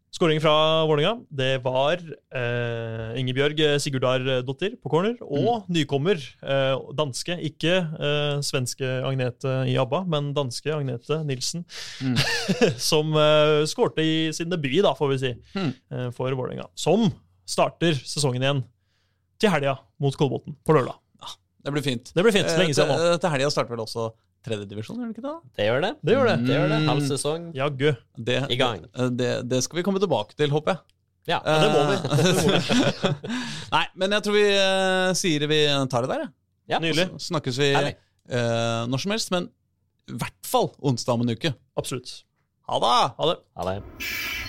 Skåring 0.09 0.39
fra 0.41 0.51
Vålerenga, 0.89 1.19
det 1.29 1.59
var 1.61 1.99
eh, 2.33 3.11
Ingebjørg 3.21 3.59
Sigurdardottir 3.83 4.73
på 4.81 4.89
corner, 4.89 5.13
og 5.21 5.67
nykommer, 5.69 6.17
eh, 6.41 6.73
danske, 6.97 7.35
ikke 7.45 7.75
eh, 7.77 8.39
svenske 8.45 8.89
Agnete 9.05 9.53
i 9.69 9.75
ABBA, 9.79 10.01
men 10.09 10.31
danske 10.33 10.73
Agnete 10.73 11.19
Nilsen, 11.29 11.61
Mm. 12.01 12.15
som 12.89 13.13
eh, 13.21 13.65
skårte 13.69 14.01
i 14.01 14.31
sin 14.33 14.49
debut, 14.49 14.79
da, 14.85 14.95
får 14.97 15.13
vi 15.13 15.19
si 15.21 15.31
Mm. 15.53 15.69
eh, 15.93 16.09
for 16.17 16.33
Vålerenga. 16.33 16.65
Som 16.75 17.11
starter 17.45 17.93
sesongen 18.01 18.41
igjen 18.41 18.63
til 19.39 19.53
helga 19.53 19.77
mot 20.01 20.15
Kolbotn 20.17 20.57
på 20.65 20.73
lørdag. 20.73 20.97
Det 21.59 21.73
blir 21.75 21.83
fint. 21.85 22.09
Det 22.15 22.23
blir 22.23 22.33
fint. 22.33 22.47
Lenge 22.57 22.73
siden 22.73 22.89
nå. 22.89 22.97
Eh, 23.13 23.17
Til 23.21 23.29
helga 23.35 23.49
starter 23.53 23.75
vel 23.75 23.85
også 23.85 24.09
tredjedivisjon, 24.45 24.99
gjør 25.01 25.09
det 25.09 25.17
ikke 25.17 25.25
det? 25.25 25.35
Det 25.57 25.67
gjør 25.67 25.83
det. 25.83 25.91
Det 26.01 26.15
gjør 26.15 26.29
det. 26.29 26.37
Det 26.45 26.55
gjør 26.55 26.71
det. 26.71 26.79
Mm. 26.83 26.89
Halv 26.93 27.05
sesong. 27.09 27.49
Jaggu. 27.57 27.89
Det, 28.29 28.39
I 28.49 28.59
gang. 28.59 28.85
Det, 28.93 29.09
det, 29.19 29.29
det 29.51 29.61
skal 29.65 29.81
vi 29.81 29.85
komme 29.87 30.01
tilbake 30.03 30.37
til, 30.39 30.53
håper 30.53 30.75
jeg. 30.75 30.83
Ja. 31.29 31.39
Ja, 31.45 31.55
det 31.61 31.69
må 31.75 31.81
vi. 31.91 31.97
Vi. 32.49 33.09
Nei, 33.75 33.85
men 34.01 34.15
jeg 34.17 34.25
tror 34.25 34.37
vi 34.37 34.45
uh, 34.49 35.11
sier 35.17 35.45
vi 35.51 35.61
tar 35.91 36.07
det 36.07 36.13
der, 36.13 36.25
jeg. 36.25 36.33
Ja. 36.69 36.81
Nydelig. 36.83 37.09
Så 37.17 37.31
snakkes 37.31 37.57
vi 37.57 37.71
eh, 37.73 38.83
når 38.89 39.01
som 39.01 39.15
helst, 39.15 39.31
men 39.33 39.49
i 40.09 40.19
hvert 40.21 40.45
fall 40.45 40.69
onsdag 40.85 41.17
om 41.17 41.25
en 41.25 41.33
uke. 41.33 41.53
Absolutt. 41.77 42.21
Ha 42.69 42.77
det! 42.83 42.95
Ha 43.17 43.33
det. 43.33 43.41
Ha 43.57 43.71
det. 43.71 44.48